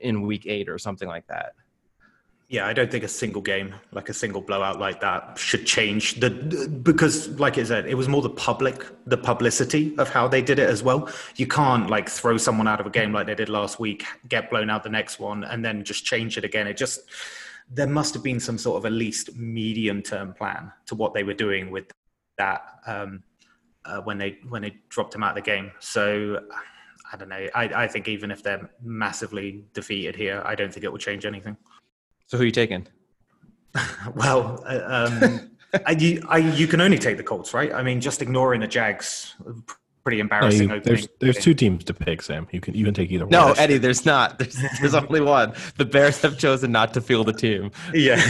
in 0.00 0.22
week 0.22 0.46
eight 0.46 0.68
or 0.68 0.78
something 0.78 1.08
like 1.08 1.26
that. 1.26 1.54
Yeah, 2.48 2.66
I 2.66 2.72
don't 2.72 2.90
think 2.90 3.04
a 3.04 3.08
single 3.08 3.42
game, 3.42 3.76
like 3.92 4.08
a 4.08 4.12
single 4.12 4.40
blowout 4.40 4.80
like 4.80 5.00
that, 5.02 5.38
should 5.38 5.66
change 5.66 6.18
the 6.18 6.30
because, 6.82 7.28
like 7.38 7.58
I 7.58 7.62
said, 7.62 7.86
it 7.86 7.94
was 7.94 8.08
more 8.08 8.22
the 8.22 8.28
public, 8.28 8.84
the 9.06 9.16
publicity 9.16 9.94
of 9.98 10.08
how 10.08 10.26
they 10.26 10.42
did 10.42 10.58
it 10.58 10.68
as 10.68 10.82
well. 10.82 11.08
You 11.36 11.46
can't 11.46 11.88
like 11.88 12.08
throw 12.08 12.36
someone 12.38 12.66
out 12.66 12.80
of 12.80 12.86
a 12.86 12.90
game 12.90 13.12
like 13.12 13.28
they 13.28 13.36
did 13.36 13.48
last 13.48 13.78
week, 13.78 14.04
get 14.28 14.50
blown 14.50 14.68
out 14.68 14.82
the 14.82 14.90
next 14.90 15.20
one, 15.20 15.44
and 15.44 15.64
then 15.64 15.84
just 15.84 16.04
change 16.04 16.36
it 16.36 16.44
again. 16.44 16.66
It 16.66 16.76
just 16.76 17.02
there 17.70 17.86
must 17.86 18.14
have 18.14 18.24
been 18.24 18.40
some 18.40 18.58
sort 18.58 18.78
of 18.78 18.84
at 18.84 18.90
least 18.90 19.36
medium 19.36 20.02
term 20.02 20.34
plan 20.34 20.72
to 20.86 20.96
what 20.96 21.14
they 21.14 21.22
were 21.22 21.34
doing 21.34 21.70
with 21.70 21.84
that 22.36 22.62
um, 22.84 23.22
uh, 23.84 24.00
when 24.00 24.18
they 24.18 24.38
when 24.48 24.62
they 24.62 24.76
dropped 24.88 25.14
him 25.14 25.22
out 25.22 25.30
of 25.30 25.44
the 25.44 25.50
game. 25.50 25.70
So 25.80 26.40
I 27.12 27.16
don't 27.16 27.28
know. 27.28 27.48
I, 27.54 27.64
I 27.84 27.86
think 27.88 28.08
even 28.08 28.30
if 28.30 28.42
they're 28.42 28.70
massively 28.82 29.64
defeated 29.72 30.14
here, 30.14 30.42
I 30.44 30.54
don't 30.54 30.72
think 30.72 30.84
it 30.84 30.92
will 30.92 30.98
change 30.98 31.26
anything. 31.26 31.56
So 32.26 32.36
who 32.36 32.44
are 32.44 32.46
you 32.46 32.52
taking? 32.52 32.86
well, 34.14 34.62
uh, 34.66 35.08
um, 35.10 35.50
I, 35.86 35.92
you, 35.92 36.24
I, 36.28 36.38
you 36.38 36.66
can 36.66 36.80
only 36.80 36.98
take 36.98 37.16
the 37.16 37.22
Colts, 37.22 37.54
right? 37.54 37.72
I 37.72 37.82
mean, 37.82 38.00
just 38.00 38.22
ignoring 38.22 38.60
the 38.60 38.68
Jags, 38.68 39.34
pretty 40.02 40.20
embarrassing. 40.20 40.68
No, 40.68 40.74
you, 40.76 40.80
there's 40.80 41.08
there's 41.18 41.38
two 41.38 41.54
teams 41.54 41.84
to 41.84 41.94
pick, 41.94 42.22
Sam. 42.22 42.46
You 42.50 42.60
can 42.60 42.74
you 42.74 42.84
can 42.84 42.94
take 42.94 43.10
either 43.10 43.26
no, 43.26 43.46
one. 43.46 43.56
No, 43.56 43.62
Eddie, 43.62 43.78
there's 43.78 44.04
not. 44.04 44.38
There's, 44.38 44.56
there's 44.80 44.94
only 44.94 45.20
one. 45.38 45.52
The 45.76 45.84
Bears 45.84 46.20
have 46.22 46.38
chosen 46.38 46.72
not 46.72 46.94
to 46.94 47.00
field 47.00 47.26
the 47.26 47.32
team. 47.32 47.70
Yeah, 47.92 48.20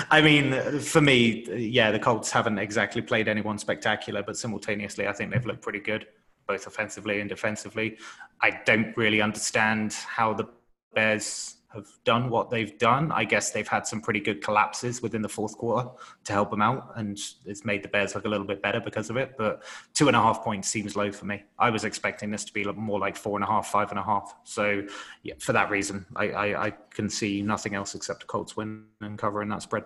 I 0.10 0.20
mean, 0.20 0.80
for 0.80 1.00
me, 1.00 1.46
yeah, 1.54 1.90
the 1.90 1.98
Colts 1.98 2.30
haven't 2.30 2.58
exactly 2.58 3.02
played 3.02 3.28
anyone 3.28 3.58
spectacular, 3.58 4.22
but 4.22 4.36
simultaneously, 4.36 5.06
I 5.06 5.12
think 5.12 5.32
they've 5.32 5.46
looked 5.46 5.62
pretty 5.62 5.80
good, 5.80 6.06
both 6.46 6.66
offensively 6.66 7.20
and 7.20 7.28
defensively. 7.28 7.98
I 8.40 8.60
don't 8.64 8.96
really 8.96 9.20
understand 9.20 9.92
how 9.92 10.34
the 10.34 10.48
Bears 10.94 11.56
have 11.74 11.88
done 12.04 12.28
what 12.30 12.50
they've 12.50 12.76
done. 12.78 13.12
I 13.12 13.24
guess 13.24 13.50
they've 13.50 13.66
had 13.66 13.86
some 13.86 14.00
pretty 14.00 14.20
good 14.20 14.42
collapses 14.42 15.02
within 15.02 15.22
the 15.22 15.28
fourth 15.28 15.56
quarter 15.56 15.88
to 16.24 16.32
help 16.32 16.50
them 16.50 16.62
out, 16.62 16.92
and 16.96 17.18
it's 17.46 17.64
made 17.64 17.82
the 17.82 17.88
Bears 17.88 18.14
look 18.14 18.24
a 18.24 18.28
little 18.28 18.46
bit 18.46 18.62
better 18.62 18.80
because 18.80 19.10
of 19.10 19.16
it. 19.16 19.34
But 19.36 19.62
two 19.94 20.08
and 20.08 20.16
a 20.16 20.20
half 20.20 20.42
points 20.42 20.68
seems 20.68 20.96
low 20.96 21.10
for 21.12 21.24
me. 21.24 21.42
I 21.58 21.70
was 21.70 21.84
expecting 21.84 22.30
this 22.30 22.44
to 22.44 22.52
be 22.52 22.64
more 22.64 22.98
like 22.98 23.16
four 23.16 23.36
and 23.36 23.44
a 23.44 23.46
half, 23.46 23.68
five 23.68 23.90
and 23.90 23.98
a 23.98 24.02
half. 24.02 24.34
So, 24.44 24.86
yeah, 25.22 25.34
for 25.38 25.52
that 25.52 25.70
reason, 25.70 26.06
I, 26.16 26.30
I, 26.30 26.66
I 26.66 26.70
can 26.90 27.08
see 27.08 27.42
nothing 27.42 27.74
else 27.74 27.94
except 27.94 28.20
the 28.20 28.26
Colts 28.26 28.56
win 28.56 28.84
and 29.00 29.18
covering 29.18 29.48
that 29.50 29.62
spread. 29.62 29.84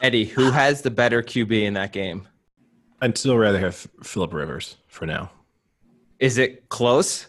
Eddie, 0.00 0.24
who 0.24 0.50
has 0.50 0.82
the 0.82 0.90
better 0.90 1.22
QB 1.22 1.62
in 1.62 1.74
that 1.74 1.92
game? 1.92 2.28
I'd 3.00 3.18
still 3.18 3.36
rather 3.36 3.58
have 3.58 3.86
Philip 4.02 4.32
Rivers 4.32 4.76
for 4.88 5.06
now. 5.06 5.30
Is 6.18 6.38
it 6.38 6.68
close? 6.70 7.26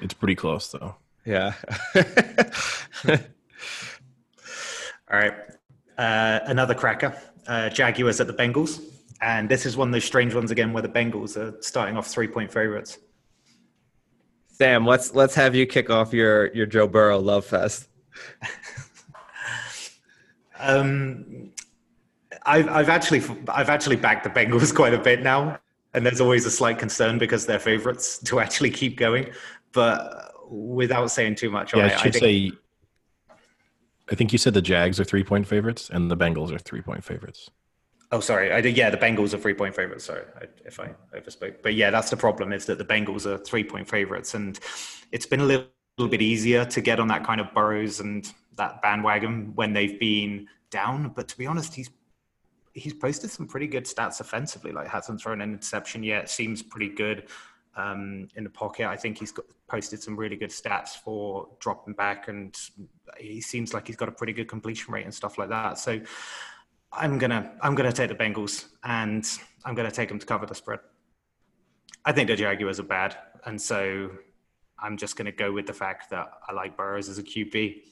It's 0.00 0.14
pretty 0.14 0.36
close, 0.36 0.70
though. 0.70 0.94
Yeah. 1.24 1.54
All 5.10 5.18
right. 5.18 5.34
Uh, 5.98 6.40
another 6.46 6.74
cracker. 6.74 7.14
Uh, 7.46 7.68
Jaguars 7.68 8.20
at 8.20 8.26
the 8.26 8.32
Bengals. 8.32 8.80
And 9.20 9.48
this 9.48 9.66
is 9.66 9.76
one 9.76 9.88
of 9.88 9.92
those 9.92 10.04
strange 10.04 10.34
ones 10.34 10.50
again 10.50 10.72
where 10.72 10.82
the 10.82 10.88
Bengals 10.88 11.36
are 11.36 11.60
starting 11.60 11.96
off 11.96 12.06
three 12.06 12.28
point 12.28 12.50
favorites. 12.50 12.98
Sam, 14.48 14.86
let's 14.86 15.14
let's 15.14 15.34
have 15.34 15.54
you 15.54 15.66
kick 15.66 15.90
off 15.90 16.12
your 16.12 16.52
your 16.54 16.66
Joe 16.66 16.86
Burrow 16.86 17.18
love 17.18 17.44
fest. 17.44 17.88
um, 20.58 21.52
I've 22.44 22.68
I've 22.68 22.88
actually 22.88 23.22
I've 23.48 23.68
actually 23.68 23.96
backed 23.96 24.24
the 24.24 24.30
Bengals 24.30 24.74
quite 24.74 24.94
a 24.94 24.98
bit 24.98 25.22
now, 25.22 25.58
and 25.92 26.04
there's 26.04 26.20
always 26.20 26.46
a 26.46 26.50
slight 26.50 26.78
concern 26.78 27.18
because 27.18 27.46
they're 27.46 27.58
favorites 27.58 28.18
to 28.24 28.40
actually 28.40 28.70
keep 28.70 28.96
going. 28.96 29.30
But 29.72 30.29
without 30.50 31.10
saying 31.10 31.36
too 31.36 31.50
much. 31.50 31.74
Yeah, 31.74 31.86
I, 31.86 31.88
should 31.96 31.98
I 31.98 32.10
think, 32.10 32.52
say. 32.52 32.52
I 34.10 34.14
think 34.14 34.32
you 34.32 34.38
said 34.38 34.54
the 34.54 34.62
Jags 34.62 34.98
are 34.98 35.04
three 35.04 35.24
point 35.24 35.46
favorites 35.46 35.90
and 35.90 36.10
the 36.10 36.16
Bengals 36.16 36.52
are 36.52 36.58
three 36.58 36.82
point 36.82 37.04
favorites. 37.04 37.48
Oh, 38.12 38.18
sorry. 38.18 38.52
I 38.52 38.60
did. 38.60 38.76
Yeah, 38.76 38.90
the 38.90 38.96
Bengals 38.96 39.32
are 39.34 39.38
three 39.38 39.54
point 39.54 39.74
favorites. 39.74 40.04
Sorry 40.04 40.24
if 40.64 40.80
I 40.80 40.90
overspoke. 41.14 41.62
But 41.62 41.74
yeah, 41.74 41.90
that's 41.90 42.10
the 42.10 42.16
problem 42.16 42.52
is 42.52 42.66
that 42.66 42.78
the 42.78 42.84
Bengals 42.84 43.24
are 43.24 43.38
three 43.38 43.64
point 43.64 43.88
favorites, 43.88 44.34
and 44.34 44.58
it's 45.12 45.26
been 45.26 45.40
a 45.40 45.44
little, 45.44 45.66
little 45.96 46.10
bit 46.10 46.22
easier 46.22 46.64
to 46.64 46.80
get 46.80 46.98
on 46.98 47.08
that 47.08 47.24
kind 47.24 47.40
of 47.40 47.54
Burrows 47.54 48.00
and 48.00 48.30
that 48.56 48.82
bandwagon 48.82 49.52
when 49.54 49.72
they've 49.72 49.98
been 50.00 50.48
down. 50.70 51.10
But 51.14 51.28
to 51.28 51.38
be 51.38 51.46
honest, 51.46 51.74
he's 51.74 51.90
he's 52.72 52.94
posted 52.94 53.30
some 53.30 53.46
pretty 53.46 53.68
good 53.68 53.84
stats 53.84 54.20
offensively. 54.20 54.72
Like 54.72 54.88
hasn't 54.88 55.20
thrown 55.20 55.40
an 55.40 55.52
interception 55.52 56.02
yet. 56.02 56.28
Seems 56.28 56.62
pretty 56.62 56.88
good 56.88 57.28
um, 57.76 58.28
in 58.36 58.44
the 58.44 58.50
pocket. 58.50 58.86
I 58.88 58.96
think 58.96 59.18
he's 59.18 59.32
got, 59.32 59.46
posted 59.68 60.02
some 60.02 60.16
really 60.16 60.36
good 60.36 60.50
stats 60.50 60.90
for 60.90 61.48
dropping 61.60 61.94
back, 61.94 62.28
and 62.28 62.56
he 63.18 63.40
seems 63.40 63.72
like 63.72 63.86
he's 63.86 63.96
got 63.96 64.08
a 64.08 64.12
pretty 64.12 64.32
good 64.32 64.48
completion 64.48 64.92
rate 64.92 65.04
and 65.04 65.14
stuff 65.14 65.38
like 65.38 65.48
that. 65.48 65.78
So 65.78 66.00
I'm 66.92 67.18
gonna 67.18 67.52
I'm 67.60 67.74
gonna 67.74 67.92
take 67.92 68.08
the 68.08 68.14
Bengals, 68.14 68.66
and 68.84 69.26
I'm 69.64 69.74
gonna 69.74 69.90
take 69.90 70.08
them 70.08 70.18
to 70.18 70.26
cover 70.26 70.46
the 70.46 70.54
spread. 70.54 70.80
I 72.04 72.12
think 72.12 72.28
the 72.28 72.36
Jaguars 72.36 72.80
are 72.80 72.84
bad, 72.84 73.16
and 73.46 73.60
so 73.60 74.10
I'm 74.78 74.96
just 74.96 75.16
gonna 75.16 75.32
go 75.32 75.52
with 75.52 75.66
the 75.66 75.72
fact 75.72 76.10
that 76.10 76.30
I 76.48 76.52
like 76.52 76.76
Burrows 76.76 77.08
as 77.08 77.18
a 77.18 77.22
QB. 77.22 77.82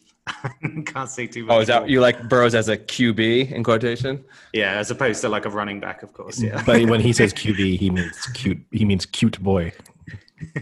I 0.45 0.83
can't 0.87 1.09
say 1.09 1.27
too 1.27 1.45
oh, 1.45 1.47
much. 1.47 1.57
Oh, 1.57 1.61
is 1.61 1.67
that 1.69 1.83
more. 1.83 1.89
you 1.89 2.01
like 2.01 2.29
Burrows 2.29 2.55
as 2.55 2.69
a 2.69 2.77
QB 2.77 3.53
in 3.53 3.65
quotation? 3.65 4.25
Yeah, 4.53 4.73
as 4.73 4.91
opposed 4.91 5.21
to 5.23 5.29
like 5.29 5.45
a 5.45 5.51
running 5.51 5.81
back, 5.81 6.03
of 6.03 6.13
course. 6.13 6.41
Yeah. 6.41 6.63
But 6.65 6.89
when 6.89 7.01
he 7.01 7.13
says 7.13 7.33
QB, 7.43 7.79
he 7.79 7.91
means 7.91 8.27
cute. 8.35 8.59
He 8.73 8.85
means 8.85 9.07
cute 9.07 9.41
boy. 9.43 9.73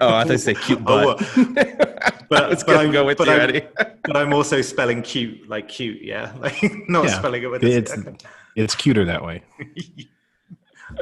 Oh, 0.01 0.15
I 0.15 0.25
thought 0.25 0.33
you 0.33 0.39
say 0.39 0.55
cute 0.55 0.81
oh, 0.87 1.17
butt. 1.17 1.23
Oh, 1.37 1.45
but, 2.31 2.53
it's 2.53 2.65
but 2.65 2.77
I'm, 2.77 2.91
go 2.93 3.05
with 3.05 3.19
but 3.19 3.27
you, 3.27 3.35
I'm, 3.35 3.41
Eddie. 3.41 3.63
but 3.77 4.17
I'm 4.17 4.33
also 4.33 4.63
spelling 4.63 5.03
cute 5.03 5.49
like 5.49 5.69
cute, 5.69 6.03
yeah, 6.03 6.33
like 6.41 6.57
not 6.89 7.07
yeah, 7.07 7.19
spelling 7.19 7.43
it 7.43 7.47
with 7.47 7.63
it's 7.63 7.95
it's 8.55 8.75
cuter 8.75 9.05
that 9.05 9.23
way. 9.23 9.43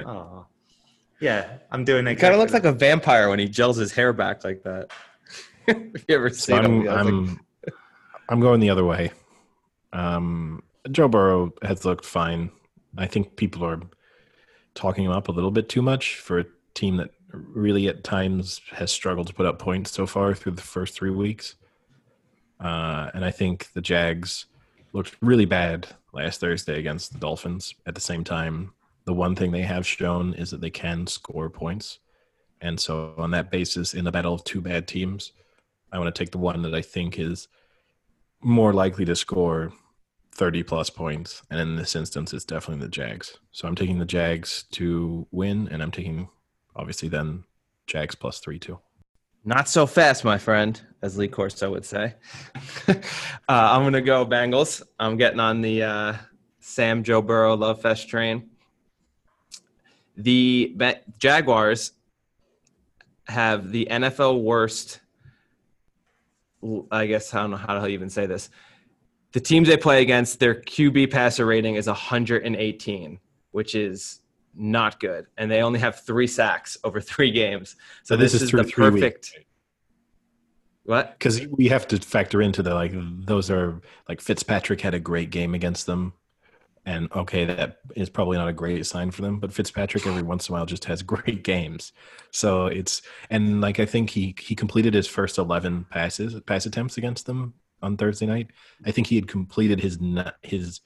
oh, 0.05 0.47
yeah, 1.21 1.59
I'm 1.71 1.85
doing 1.85 2.07
it. 2.07 2.17
Kind 2.17 2.35
of 2.35 2.41
looks 2.41 2.53
like 2.53 2.65
a 2.65 2.73
vampire 2.73 3.29
when 3.29 3.39
he 3.39 3.49
gels 3.49 3.77
his 3.77 3.93
hair 3.93 4.13
back 4.13 4.45
like 4.45 4.63
that. 4.65 4.91
Have 5.67 6.05
you 6.09 6.15
ever 6.15 6.31
seen 6.31 6.57
so 6.57 6.63
him? 6.63 6.89
I'm, 6.89 7.27
like, 7.27 7.39
I'm 8.29 8.41
going 8.41 8.61
the 8.61 8.71
other 8.71 8.85
way. 8.85 9.13
Um, 9.93 10.63
Joe 10.91 11.09
Burrow 11.09 11.53
has 11.63 11.85
looked 11.85 12.05
fine. 12.05 12.51
I 12.97 13.07
think 13.07 13.37
people 13.37 13.65
are 13.65 13.81
talking 14.75 15.05
him 15.05 15.13
up 15.13 15.29
a 15.29 15.33
little 15.33 15.51
bit 15.51 15.69
too 15.69 15.83
much 15.83 16.17
for 16.17 16.41
a 16.41 16.47
team 16.75 16.97
that 16.97 17.11
really 17.33 17.89
at 17.89 18.05
times 18.05 18.61
has 18.73 18.93
struggled 18.93 19.27
to 19.27 19.35
put 19.35 19.47
up 19.47 19.59
points 19.59 19.91
so 19.91 20.07
far 20.07 20.35
through 20.35 20.53
the 20.53 20.63
first 20.63 20.95
three 20.95 21.11
weeks. 21.11 21.57
Uh, 22.61 23.11
and 23.15 23.25
I 23.25 23.31
think 23.31 23.73
the 23.73 23.81
Jags 23.81 24.47
looked 24.93 25.17
really 25.21 25.45
bad 25.45 25.89
last 26.13 26.41
Thursday 26.41 26.79
against 26.79 27.13
the 27.13 27.19
Dolphins. 27.19 27.75
At 27.87 27.95
the 27.95 28.01
same 28.01 28.25
time, 28.25 28.73
the 29.05 29.15
one 29.15 29.35
thing 29.35 29.51
they 29.51 29.63
have 29.63 29.87
shown 29.87 30.35
is 30.35 30.51
that 30.51 30.61
they 30.61 30.71
can 30.71 31.07
score 31.07 31.51
points. 31.51 31.99
And 32.61 32.79
so, 32.79 33.15
on 33.19 33.33
that 33.33 33.51
basis, 33.51 33.93
in 33.93 34.05
the 34.05 34.13
battle 34.13 34.33
of 34.33 34.45
two 34.45 34.61
bad 34.61 34.89
teams, 34.89 35.33
I 35.93 35.99
want 35.99 36.15
to 36.15 36.19
take 36.19 36.31
the 36.31 36.39
one 36.39 36.63
that 36.63 36.75
I 36.75 36.81
think 36.81 37.19
is 37.19 37.49
more 38.45 38.73
likely 38.73 39.05
to 39.07 39.17
score 39.17 39.73
30 40.33 40.63
plus 40.65 40.91
points. 40.91 41.43
And 41.51 41.61
in 41.61 41.77
this 41.77 41.97
instance, 41.97 42.33
it's 42.33 42.45
definitely 42.45 42.85
the 42.85 42.91
Jags. 42.91 43.39
So 43.53 43.67
I'm 43.67 43.75
taking 43.75 43.99
the 43.99 44.05
Jags 44.05 44.65
to 44.73 45.27
win, 45.31 45.69
and 45.71 45.83
I'm 45.83 45.91
taking, 45.91 46.29
obviously, 46.77 47.09
then 47.09 47.45
Jags 47.87 48.15
plus 48.15 48.41
three, 48.41 48.59
too. 48.59 48.79
Not 49.45 49.69
so 49.69 49.87
fast, 49.87 50.25
my 50.25 50.39
friend, 50.39 50.81
as 51.03 51.19
Lee 51.19 51.29
Corso 51.29 51.71
would 51.71 51.85
say. 51.85 52.15
uh, 52.89 52.95
I'm 53.49 53.83
going 53.83 53.93
to 53.93 54.01
go 54.01 54.25
Bengals. 54.25 54.83
I'm 54.99 55.17
getting 55.17 55.41
on 55.41 55.61
the 55.61 55.83
uh, 55.83 56.15
Sam 56.61 57.03
Joe 57.05 57.23
Burrow 57.23 57.55
Love 57.55 57.83
Fest 57.83 58.09
train. 58.09 58.51
The 60.17 60.77
Jaguars 61.19 61.93
have 63.27 63.71
the 63.71 63.87
NFL 63.91 64.43
worst 64.43 65.01
I 66.91 67.07
guess 67.07 67.35
I 67.35 67.41
don't 67.41 67.51
know 67.51 67.57
how 67.57 67.79
to 67.79 67.87
even 67.89 68.09
say 68.09 68.27
this. 68.27 68.51
The 69.33 69.41
teams 69.41 69.69
they 69.69 69.77
play 69.77 70.03
against, 70.03 70.39
their 70.39 70.55
QB 70.55 71.11
passer 71.11 71.45
rating 71.45 71.75
is 71.75 71.87
118, 71.87 73.19
which 73.51 73.75
is 73.75 74.21
not 74.55 75.01
good, 75.01 75.27
and 75.37 75.51
they 75.51 75.63
only 75.63 75.81
have 75.81 76.01
three 76.01 76.29
sacks 76.29 76.77
over 76.85 77.01
three 77.01 77.33
games. 77.33 77.77
So, 78.05 78.17
this, 78.17 78.33
this, 78.33 78.43
is, 78.43 78.55
is 78.55 78.67
the 78.67 78.73
perfect. 78.73 79.33
Weeks. 79.35 79.47
What? 80.85 81.19
Because 81.19 81.47
we 81.49 81.69
have 81.69 81.89
to 81.89 81.99
factor 81.99 82.43
into 82.43 82.63
the 82.63 82.75
like 82.75 82.93
those 82.95 83.51
are 83.51 83.81
like 84.09 84.21
Fitzpatrick 84.21 84.81
had 84.83 84.95
a 84.95 85.01
great 85.01 85.31
game 85.31 85.55
against 85.55 85.87
them 85.87 86.13
and 86.87 87.11
okay, 87.13 87.45
that 87.45 87.79
is 87.97 88.11
probably 88.11 88.37
not 88.37 88.49
a 88.49 88.53
great 88.53 88.85
sign 88.87 89.11
for 89.11 89.23
them. 89.23 89.41
But 89.41 89.53
Fitzpatrick 89.53 90.07
every 90.07 90.23
once 90.23 90.49
in 90.49 90.55
a 90.55 90.59
while 90.59 90.67
just 90.67 90.85
has 90.85 91.03
great 91.15 91.43
games. 91.43 91.93
So 92.31 92.67
it's 92.67 93.03
and 93.31 93.61
like 93.61 93.81
I 93.81 93.87
think 93.87 94.11
he 94.11 94.35
he 94.39 94.55
completed 94.55 94.95
his 94.95 95.07
first 95.07 95.39
eleven 95.39 95.87
passes 95.91 96.39
pass 96.41 96.67
attempts 96.67 96.99
against 96.99 97.27
them 97.27 97.55
on 97.83 97.97
Thursday 97.97 98.27
night. 98.27 98.49
I 98.85 98.91
think 98.91 99.07
he 99.07 99.17
had 99.17 99.29
completed 99.29 99.81
his 99.81 99.99
his 100.43 100.81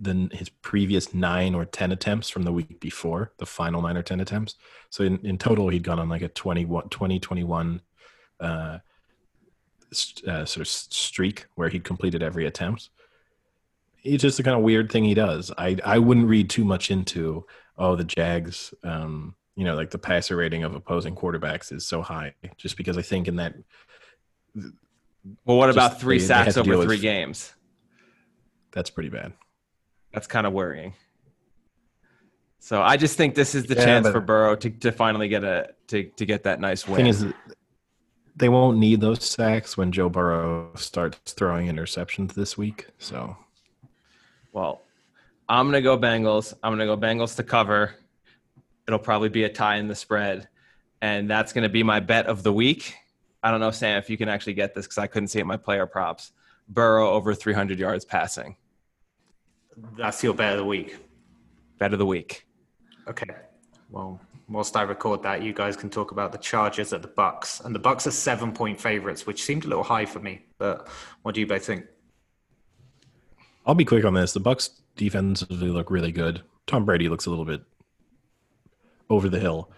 the 0.00 0.28
his 0.32 0.48
previous 0.48 1.14
nine 1.14 1.54
or 1.54 1.64
ten 1.64 1.92
attempts 1.92 2.28
from 2.28 2.42
the 2.42 2.52
week 2.52 2.80
before, 2.80 3.32
the 3.38 3.46
final 3.46 3.80
nine 3.80 3.96
or 3.96 4.02
ten 4.02 4.20
attempts. 4.20 4.56
So 4.90 5.04
in, 5.04 5.18
in 5.24 5.38
total, 5.38 5.68
he'd 5.68 5.82
gone 5.82 5.98
on 5.98 6.08
like 6.08 6.22
a 6.22 6.28
20, 6.28 6.66
20 6.90 7.20
21 7.20 7.80
uh, 8.40 8.78
uh, 10.26 10.44
sort 10.44 10.56
of 10.56 10.68
streak 10.68 11.46
where 11.54 11.68
he'd 11.68 11.84
completed 11.84 12.22
every 12.22 12.46
attempt. 12.46 12.90
It's 14.04 14.22
just 14.22 14.38
a 14.38 14.42
kind 14.42 14.56
of 14.56 14.62
weird 14.62 14.92
thing 14.92 15.04
he 15.04 15.14
does. 15.14 15.50
I 15.56 15.76
I 15.84 15.98
wouldn't 15.98 16.28
read 16.28 16.50
too 16.50 16.64
much 16.64 16.90
into 16.90 17.46
oh 17.78 17.96
the 17.96 18.04
Jags, 18.04 18.72
um, 18.84 19.34
you 19.56 19.64
know, 19.64 19.74
like 19.74 19.90
the 19.90 19.98
passer 19.98 20.36
rating 20.36 20.62
of 20.62 20.74
opposing 20.74 21.14
quarterbacks 21.14 21.72
is 21.72 21.86
so 21.86 22.02
high, 22.02 22.34
just 22.56 22.76
because 22.76 22.98
I 22.98 23.02
think 23.02 23.28
in 23.28 23.36
that. 23.36 23.54
Well, 25.46 25.56
what 25.56 25.70
about 25.70 26.00
three 26.00 26.18
they, 26.18 26.24
sacks 26.24 26.54
they 26.54 26.60
over 26.60 26.74
three 26.76 26.96
with, 26.96 27.02
games? 27.02 27.54
That's 28.72 28.90
pretty 28.90 29.08
bad. 29.08 29.32
That's 30.12 30.26
kind 30.26 30.46
of 30.46 30.52
worrying. 30.52 30.94
So 32.58 32.80
I 32.80 32.96
just 32.96 33.16
think 33.16 33.34
this 33.34 33.54
is 33.54 33.66
the 33.66 33.74
yeah, 33.74 33.84
chance 33.84 34.08
for 34.08 34.20
Burrow 34.20 34.56
to, 34.56 34.70
to 34.70 34.90
finally 34.90 35.28
get 35.28 35.44
a 35.44 35.74
to, 35.88 36.04
to 36.04 36.24
get 36.24 36.44
that 36.44 36.60
nice 36.60 36.88
win. 36.88 36.96
Thing 36.96 37.06
is, 37.08 37.26
they 38.36 38.48
won't 38.48 38.78
need 38.78 39.00
those 39.02 39.22
sacks 39.22 39.76
when 39.76 39.92
Joe 39.92 40.08
Burrow 40.08 40.70
starts 40.74 41.32
throwing 41.34 41.68
interceptions 41.68 42.32
this 42.32 42.56
week. 42.56 42.86
So, 42.98 43.36
well, 44.54 44.80
I'm 45.48 45.66
gonna 45.66 45.82
go 45.82 45.98
Bengals. 45.98 46.54
I'm 46.62 46.72
gonna 46.72 46.86
go 46.86 46.96
Bengals 46.96 47.36
to 47.36 47.42
cover. 47.42 47.96
It'll 48.86 48.98
probably 48.98 49.28
be 49.28 49.44
a 49.44 49.48
tie 49.48 49.76
in 49.76 49.88
the 49.88 49.94
spread, 49.94 50.48
and 51.02 51.28
that's 51.28 51.52
gonna 51.52 51.68
be 51.68 51.82
my 51.82 52.00
bet 52.00 52.26
of 52.26 52.42
the 52.42 52.52
week. 52.52 52.94
I 53.42 53.50
don't 53.50 53.60
know, 53.60 53.72
Sam, 53.72 53.98
if 53.98 54.08
you 54.08 54.16
can 54.16 54.30
actually 54.30 54.54
get 54.54 54.74
this 54.74 54.86
because 54.86 54.96
I 54.96 55.06
couldn't 55.06 55.28
see 55.28 55.40
it 55.40 55.44
my 55.44 55.58
player 55.58 55.84
props. 55.84 56.32
Burrow 56.68 57.10
over 57.10 57.34
300 57.34 57.78
yards 57.78 58.06
passing. 58.06 58.56
That's 59.98 60.22
your 60.22 60.32
bet 60.32 60.52
of 60.52 60.58
the 60.60 60.64
week. 60.64 60.96
Bet 61.78 61.92
of 61.92 61.98
the 61.98 62.06
week. 62.06 62.46
Okay. 63.06 63.26
Well, 63.90 64.18
whilst 64.48 64.76
I 64.76 64.82
record 64.82 65.22
that, 65.24 65.42
you 65.42 65.52
guys 65.52 65.76
can 65.76 65.90
talk 65.90 66.12
about 66.12 66.32
the 66.32 66.38
Chargers 66.38 66.92
at 66.94 67.02
the 67.02 67.08
Bucs, 67.08 67.62
and 67.64 67.74
the 67.74 67.80
Bucs 67.80 68.06
are 68.06 68.12
seven 68.12 68.52
point 68.52 68.80
favorites, 68.80 69.26
which 69.26 69.42
seemed 69.42 69.64
a 69.64 69.68
little 69.68 69.84
high 69.84 70.06
for 70.06 70.20
me. 70.20 70.46
But 70.56 70.88
what 71.22 71.34
do 71.34 71.40
you 71.40 71.46
both 71.46 71.66
think? 71.66 71.84
I'll 73.66 73.74
be 73.74 73.84
quick 73.84 74.04
on 74.04 74.14
this. 74.14 74.32
The 74.32 74.40
Bucs 74.40 74.70
defensively 74.96 75.68
look 75.68 75.90
really 75.90 76.12
good. 76.12 76.42
Tom 76.66 76.84
Brady 76.84 77.08
looks 77.08 77.26
a 77.26 77.30
little 77.30 77.44
bit 77.44 77.62
over 79.10 79.28
the 79.28 79.40
hill. 79.40 79.70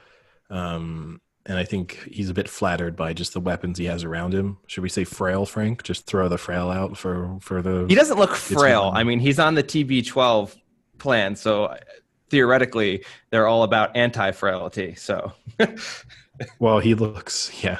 Um, 0.50 1.20
and 1.44 1.58
I 1.58 1.64
think 1.64 2.08
he's 2.10 2.28
a 2.28 2.34
bit 2.34 2.48
flattered 2.48 2.96
by 2.96 3.12
just 3.12 3.32
the 3.32 3.40
weapons 3.40 3.78
he 3.78 3.84
has 3.84 4.02
around 4.02 4.34
him. 4.34 4.58
Should 4.66 4.82
we 4.82 4.88
say 4.88 5.04
frail, 5.04 5.46
Frank? 5.46 5.84
Just 5.84 6.06
throw 6.06 6.28
the 6.28 6.38
frail 6.38 6.70
out 6.70 6.96
for 6.96 7.38
for 7.40 7.62
the. 7.62 7.86
He 7.88 7.94
doesn't 7.94 8.18
look 8.18 8.34
frail. 8.34 8.90
I 8.92 9.04
mean, 9.04 9.20
he's 9.20 9.38
on 9.38 9.54
the 9.54 9.62
TB12 9.62 10.56
plan, 10.98 11.36
so 11.36 11.76
theoretically, 12.30 13.04
they're 13.30 13.46
all 13.46 13.62
about 13.62 13.96
anti-frailty. 13.96 14.96
So. 14.96 15.32
well, 16.58 16.80
he 16.80 16.94
looks, 16.94 17.62
yeah, 17.62 17.78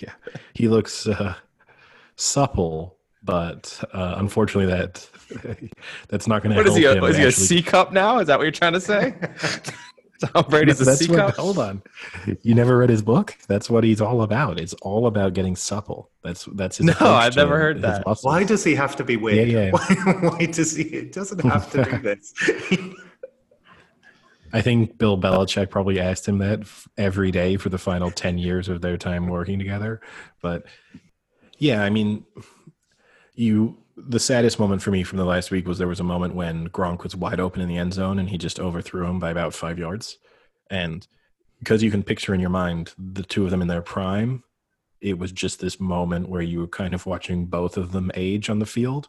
yeah, 0.00 0.12
he 0.54 0.68
looks 0.68 1.06
uh, 1.06 1.34
supple, 2.16 2.96
but 3.22 3.82
uh, 3.92 4.14
unfortunately, 4.18 4.72
that 4.72 5.08
that's 6.08 6.26
not 6.26 6.42
going 6.42 6.54
to. 6.54 6.56
What 6.56 6.66
is 6.66 6.76
he? 6.76 6.84
A, 6.84 7.02
is 7.04 7.16
he 7.16 7.24
a 7.24 7.32
C 7.32 7.62
cup 7.62 7.92
now? 7.92 8.18
Is 8.18 8.26
that 8.28 8.38
what 8.38 8.44
you're 8.44 8.52
trying 8.52 8.72
to 8.74 8.80
say? 8.80 9.14
Tom 10.20 10.44
Brady's 10.48 10.80
a 10.80 10.96
C 10.96 11.10
what, 11.10 11.36
Hold 11.36 11.58
on, 11.58 11.82
you 12.42 12.54
never 12.54 12.76
read 12.78 12.90
his 12.90 13.02
book. 13.02 13.36
That's 13.46 13.70
what 13.70 13.84
he's 13.84 14.00
all 14.00 14.22
about. 14.22 14.58
It's 14.58 14.74
all 14.74 15.06
about 15.06 15.32
getting 15.32 15.54
supple. 15.54 16.10
That's 16.24 16.46
that's 16.54 16.78
his. 16.78 16.86
No, 16.86 16.94
I've 17.00 17.36
never 17.36 17.58
heard 17.58 17.82
that. 17.82 18.02
Why 18.22 18.42
does 18.42 18.64
he 18.64 18.74
have 18.74 18.96
to 18.96 19.04
be 19.04 19.16
weird? 19.16 19.48
Yeah, 19.48 19.66
yeah. 19.66 19.70
Why, 19.70 20.28
why 20.28 20.46
does 20.46 20.74
he? 20.74 20.84
It 20.84 21.12
doesn't 21.12 21.40
have 21.40 21.70
to 21.72 21.84
do 21.84 21.98
this. 21.98 22.34
I 24.52 24.62
think 24.62 24.96
Bill 24.96 25.18
Belichick 25.18 25.70
probably 25.70 26.00
asked 26.00 26.26
him 26.26 26.38
that 26.38 26.62
every 26.96 27.30
day 27.30 27.56
for 27.56 27.68
the 27.68 27.78
final 27.78 28.10
ten 28.10 28.38
years 28.38 28.68
of 28.68 28.80
their 28.80 28.96
time 28.96 29.28
working 29.28 29.58
together. 29.58 30.00
But 30.42 30.64
yeah, 31.58 31.82
I 31.82 31.90
mean, 31.90 32.24
you 33.34 33.76
the 34.06 34.20
saddest 34.20 34.58
moment 34.58 34.82
for 34.82 34.90
me 34.90 35.02
from 35.02 35.18
the 35.18 35.24
last 35.24 35.50
week 35.50 35.66
was 35.66 35.78
there 35.78 35.88
was 35.88 36.00
a 36.00 36.04
moment 36.04 36.34
when 36.34 36.68
Gronk 36.68 37.02
was 37.02 37.16
wide 37.16 37.40
open 37.40 37.60
in 37.60 37.68
the 37.68 37.76
end 37.78 37.94
zone 37.94 38.18
and 38.18 38.28
he 38.28 38.38
just 38.38 38.60
overthrew 38.60 39.06
him 39.06 39.18
by 39.18 39.30
about 39.30 39.54
five 39.54 39.78
yards. 39.78 40.18
And 40.70 41.06
because 41.58 41.82
you 41.82 41.90
can 41.90 42.02
picture 42.02 42.34
in 42.34 42.40
your 42.40 42.50
mind 42.50 42.94
the 42.98 43.22
two 43.22 43.44
of 43.44 43.50
them 43.50 43.62
in 43.62 43.68
their 43.68 43.82
prime, 43.82 44.44
it 45.00 45.18
was 45.18 45.32
just 45.32 45.60
this 45.60 45.80
moment 45.80 46.28
where 46.28 46.42
you 46.42 46.60
were 46.60 46.68
kind 46.68 46.94
of 46.94 47.06
watching 47.06 47.46
both 47.46 47.76
of 47.76 47.92
them 47.92 48.10
age 48.14 48.50
on 48.50 48.58
the 48.58 48.66
field. 48.66 49.08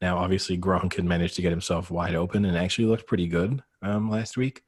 Now, 0.00 0.18
obviously, 0.18 0.58
Gronk 0.58 0.94
had 0.94 1.04
managed 1.04 1.36
to 1.36 1.42
get 1.42 1.50
himself 1.50 1.90
wide 1.90 2.14
open 2.14 2.44
and 2.44 2.56
actually 2.56 2.86
looked 2.86 3.06
pretty 3.06 3.26
good 3.26 3.62
um, 3.82 4.10
last 4.10 4.36
week. 4.36 4.62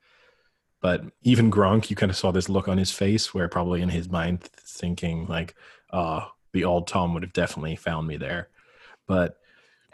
But 0.81 1.05
even 1.23 1.51
Gronk, 1.51 1.91
you 1.91 1.97
kind 1.97 2.11
of 2.11 2.17
saw 2.17 2.31
this 2.31 2.49
look 2.49 2.69
on 2.69 2.79
his 2.79 2.93
face 2.93 3.35
where 3.35 3.49
probably 3.49 3.83
in 3.83 3.89
his 3.89 4.09
mind 4.09 4.43
thinking 4.43 5.27
like, 5.27 5.55
"Oh, 5.93 6.31
the 6.53 6.65
old 6.65 6.87
Tom 6.87 7.15
would 7.15 7.25
have 7.25 7.33
definitely 7.33 7.77
found 7.77 8.07
me 8.07 8.17
there." 8.17 8.49
But 9.07 9.39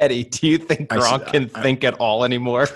Eddie, 0.05 0.25
do 0.25 0.47
you 0.47 0.59
think 0.59 0.91
Gronk 0.91 1.29
can 1.29 1.51
I, 1.55 1.63
think 1.63 1.83
I, 1.83 1.89
at 1.89 1.95
all 1.95 2.25
anymore? 2.25 2.69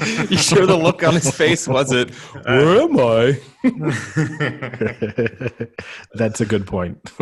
you 0.28 0.36
sure 0.36 0.66
the 0.66 0.76
look 0.76 1.04
on 1.04 1.14
his 1.14 1.30
face 1.30 1.68
wasn't, 1.68 2.10
where 2.44 2.82
am 2.82 2.98
I? 2.98 3.40
That's 6.14 6.40
a 6.40 6.44
good 6.44 6.66
point. 6.66 7.12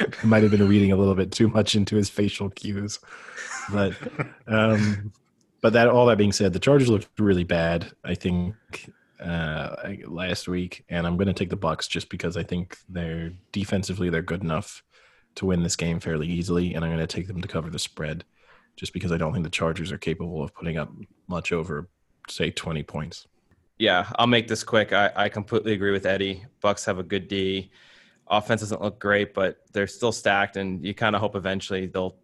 I 0.00 0.26
Might 0.26 0.42
have 0.42 0.50
been 0.50 0.66
reading 0.66 0.92
a 0.92 0.96
little 0.96 1.14
bit 1.14 1.32
too 1.32 1.48
much 1.48 1.74
into 1.74 1.96
his 1.96 2.08
facial 2.08 2.48
cues. 2.48 2.98
But 3.70 3.92
um, 4.46 5.12
but 5.60 5.74
that 5.74 5.88
all 5.88 6.06
that 6.06 6.16
being 6.16 6.32
said, 6.32 6.54
the 6.54 6.58
Chargers 6.58 6.88
looked 6.88 7.08
really 7.18 7.44
bad, 7.44 7.92
I 8.02 8.14
think, 8.14 8.54
uh, 9.22 9.76
last 10.06 10.48
week. 10.48 10.82
And 10.88 11.06
I'm 11.06 11.18
gonna 11.18 11.34
take 11.34 11.50
the 11.50 11.58
Bucs 11.58 11.86
just 11.86 12.08
because 12.08 12.38
I 12.38 12.42
think 12.42 12.78
they're 12.88 13.32
defensively 13.52 14.08
they're 14.08 14.22
good 14.22 14.42
enough 14.42 14.82
to 15.34 15.44
win 15.44 15.62
this 15.62 15.76
game 15.76 16.00
fairly 16.00 16.26
easily, 16.26 16.72
and 16.72 16.86
I'm 16.86 16.90
gonna 16.90 17.06
take 17.06 17.26
them 17.26 17.42
to 17.42 17.48
cover 17.48 17.68
the 17.68 17.78
spread 17.78 18.24
just 18.80 18.94
because 18.94 19.12
I 19.12 19.18
don't 19.18 19.34
think 19.34 19.44
the 19.44 19.50
Chargers 19.50 19.92
are 19.92 19.98
capable 19.98 20.42
of 20.42 20.54
putting 20.54 20.78
up 20.78 20.90
much 21.28 21.52
over, 21.52 21.90
say, 22.30 22.50
20 22.50 22.82
points. 22.82 23.26
Yeah, 23.78 24.10
I'll 24.16 24.26
make 24.26 24.48
this 24.48 24.64
quick. 24.64 24.94
I, 24.94 25.12
I 25.14 25.28
completely 25.28 25.74
agree 25.74 25.90
with 25.90 26.06
Eddie. 26.06 26.46
Bucs 26.64 26.86
have 26.86 26.98
a 26.98 27.02
good 27.02 27.28
D. 27.28 27.70
Offense 28.28 28.62
doesn't 28.62 28.80
look 28.80 28.98
great, 28.98 29.34
but 29.34 29.58
they're 29.74 29.86
still 29.86 30.12
stacked, 30.12 30.56
and 30.56 30.82
you 30.82 30.94
kind 30.94 31.14
of 31.14 31.20
hope 31.20 31.36
eventually 31.36 31.88
they'll 31.88 32.16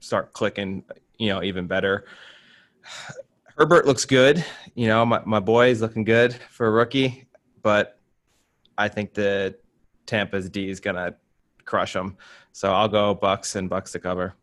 start 0.00 0.34
clicking, 0.34 0.84
you 1.16 1.30
know, 1.30 1.42
even 1.42 1.66
better. 1.66 2.04
Herbert 3.56 3.86
looks 3.86 4.04
good. 4.04 4.44
You 4.74 4.88
know, 4.88 5.06
my, 5.06 5.22
my 5.24 5.40
boy 5.40 5.68
is 5.68 5.80
looking 5.80 6.04
good 6.04 6.34
for 6.50 6.66
a 6.66 6.70
rookie, 6.70 7.26
but 7.62 7.98
I 8.76 8.88
think 8.88 9.14
the 9.14 9.54
Tampa's 10.04 10.50
D 10.50 10.68
is 10.68 10.78
going 10.78 10.96
to 10.96 11.14
crush 11.64 11.94
them. 11.94 12.18
So 12.52 12.70
I'll 12.70 12.88
go 12.88 13.16
Bucs 13.16 13.56
and 13.56 13.70
Bucks 13.70 13.92
to 13.92 13.98
cover. 13.98 14.34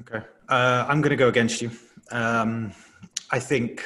Okay. 0.00 0.22
Uh, 0.48 0.84
I'm 0.88 1.00
going 1.00 1.10
to 1.10 1.16
go 1.16 1.28
against 1.28 1.62
you. 1.62 1.70
Um, 2.10 2.72
I 3.30 3.38
think 3.38 3.84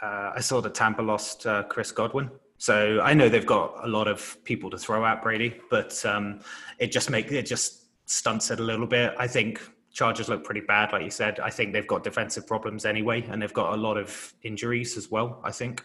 uh, 0.00 0.32
I 0.34 0.40
saw 0.40 0.60
that 0.60 0.74
Tampa 0.74 1.02
lost 1.02 1.46
uh, 1.46 1.64
Chris 1.64 1.90
Godwin. 1.90 2.30
So 2.58 3.00
I 3.02 3.14
know 3.14 3.28
they've 3.28 3.46
got 3.46 3.84
a 3.84 3.88
lot 3.88 4.08
of 4.08 4.36
people 4.44 4.70
to 4.70 4.78
throw 4.78 5.04
at 5.04 5.22
Brady, 5.22 5.60
but 5.70 6.04
um, 6.04 6.40
it 6.78 6.90
just 6.90 7.08
make 7.10 7.30
it 7.30 7.46
just 7.46 7.84
stunts 8.06 8.50
it 8.50 8.58
a 8.58 8.62
little 8.62 8.86
bit. 8.86 9.14
I 9.16 9.28
think 9.28 9.60
Chargers 9.92 10.28
look 10.28 10.44
pretty 10.44 10.60
bad, 10.60 10.92
like 10.92 11.04
you 11.04 11.10
said. 11.10 11.38
I 11.40 11.50
think 11.50 11.72
they've 11.72 11.86
got 11.86 12.02
defensive 12.02 12.46
problems 12.46 12.84
anyway, 12.84 13.24
and 13.30 13.40
they've 13.40 13.52
got 13.52 13.74
a 13.74 13.76
lot 13.76 13.96
of 13.96 14.34
injuries 14.42 14.96
as 14.96 15.10
well. 15.10 15.40
I 15.44 15.52
think, 15.52 15.84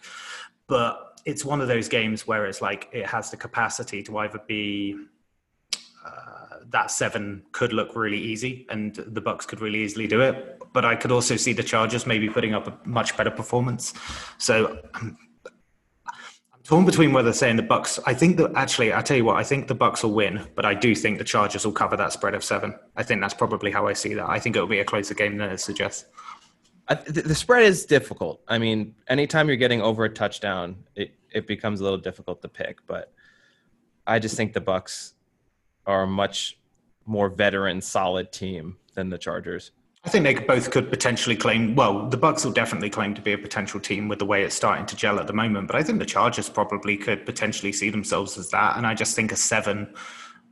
but 0.66 1.20
it's 1.24 1.44
one 1.44 1.60
of 1.60 1.68
those 1.68 1.88
games 1.88 2.26
where 2.26 2.46
it's 2.46 2.60
like 2.60 2.88
it 2.92 3.06
has 3.06 3.30
the 3.30 3.36
capacity 3.36 4.02
to 4.02 4.18
either 4.18 4.40
be 4.46 4.96
Uh, 6.04 6.44
that 6.70 6.90
seven 6.90 7.42
could 7.52 7.72
look 7.72 7.94
really 7.96 8.18
easy, 8.18 8.66
and 8.68 8.96
the 8.96 9.22
Bucs 9.22 9.46
could 9.46 9.60
really 9.60 9.80
easily 9.80 10.06
do 10.06 10.20
it. 10.20 10.62
But 10.72 10.84
I 10.84 10.96
could 10.96 11.12
also 11.12 11.36
see 11.36 11.52
the 11.52 11.62
Chargers 11.62 12.06
maybe 12.06 12.28
putting 12.28 12.54
up 12.54 12.66
a 12.66 12.88
much 12.88 13.16
better 13.16 13.30
performance. 13.30 13.94
So 14.38 14.80
I'm, 14.94 15.16
I'm 16.52 16.62
torn 16.64 16.84
between 16.84 17.12
whether 17.12 17.32
saying 17.32 17.56
the 17.56 17.62
Bucs. 17.62 18.00
I 18.06 18.14
think 18.14 18.36
that 18.38 18.52
actually, 18.54 18.92
I 18.92 19.02
tell 19.02 19.16
you 19.16 19.24
what, 19.24 19.36
I 19.36 19.44
think 19.44 19.68
the 19.68 19.76
Bucs 19.76 20.02
will 20.02 20.12
win, 20.12 20.46
but 20.54 20.64
I 20.64 20.74
do 20.74 20.94
think 20.94 21.18
the 21.18 21.24
Chargers 21.24 21.64
will 21.64 21.72
cover 21.72 21.96
that 21.96 22.12
spread 22.12 22.34
of 22.34 22.44
seven. 22.44 22.74
I 22.96 23.02
think 23.02 23.20
that's 23.20 23.34
probably 23.34 23.70
how 23.70 23.86
I 23.86 23.92
see 23.92 24.14
that. 24.14 24.28
I 24.28 24.38
think 24.38 24.56
it'll 24.56 24.68
be 24.68 24.80
a 24.80 24.84
closer 24.84 25.14
game 25.14 25.38
than 25.38 25.50
it 25.50 25.60
suggests. 25.60 26.06
the 27.06 27.34
spread 27.34 27.62
is 27.62 27.86
difficult. 27.86 28.42
I 28.46 28.58
mean, 28.58 28.94
anytime 29.08 29.48
you're 29.48 29.56
getting 29.56 29.80
over 29.80 30.04
a 30.04 30.10
touchdown, 30.10 30.84
it, 30.94 31.14
it 31.32 31.46
becomes 31.46 31.80
a 31.80 31.84
little 31.84 31.98
difficult 31.98 32.42
to 32.42 32.48
pick. 32.48 32.86
But 32.86 33.12
I 34.06 34.18
just 34.18 34.36
think 34.36 34.52
the 34.52 34.60
Bucs 34.60 35.13
are 35.86 36.02
a 36.02 36.06
much 36.06 36.58
more 37.06 37.28
veteran, 37.28 37.80
solid 37.80 38.32
team 38.32 38.76
than 38.94 39.10
the 39.10 39.18
Chargers. 39.18 39.72
I 40.04 40.10
think 40.10 40.24
they 40.24 40.34
both 40.34 40.70
could 40.70 40.90
potentially 40.90 41.34
claim. 41.34 41.74
Well, 41.74 42.08
the 42.08 42.18
Bucs 42.18 42.44
will 42.44 42.52
definitely 42.52 42.90
claim 42.90 43.14
to 43.14 43.22
be 43.22 43.32
a 43.32 43.38
potential 43.38 43.80
team 43.80 44.06
with 44.06 44.18
the 44.18 44.26
way 44.26 44.42
it's 44.42 44.54
starting 44.54 44.84
to 44.86 44.96
gel 44.96 45.18
at 45.18 45.26
the 45.26 45.32
moment. 45.32 45.66
But 45.66 45.76
I 45.76 45.82
think 45.82 45.98
the 45.98 46.04
Chargers 46.04 46.48
probably 46.48 46.96
could 46.98 47.24
potentially 47.24 47.72
see 47.72 47.88
themselves 47.88 48.36
as 48.36 48.50
that. 48.50 48.76
And 48.76 48.86
I 48.86 48.94
just 48.94 49.16
think 49.16 49.32
a 49.32 49.36
seven 49.36 49.94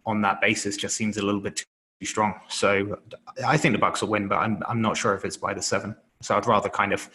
on 0.07 0.22
that 0.22 0.41
basis 0.41 0.76
just 0.76 0.97
seems 0.97 1.18
a 1.18 1.22
little 1.22 1.41
bit 1.41 1.57
too 1.57 2.07
strong. 2.07 2.41
So 2.49 2.99
I 3.47 3.59
think 3.59 3.74
the 3.74 3.80
Bucs 3.80 4.01
will 4.01 4.09
win, 4.09 4.26
but 4.26 4.37
I'm 4.37 4.62
I'm 4.66 4.80
not 4.80 4.97
sure 4.97 5.14
if 5.14 5.24
it's 5.26 5.37
by 5.37 5.53
the 5.53 5.62
seven. 5.62 5.97
So 6.22 6.35
I'd 6.35 6.47
rather 6.47 6.70
kind 6.70 6.95
of 6.95 7.11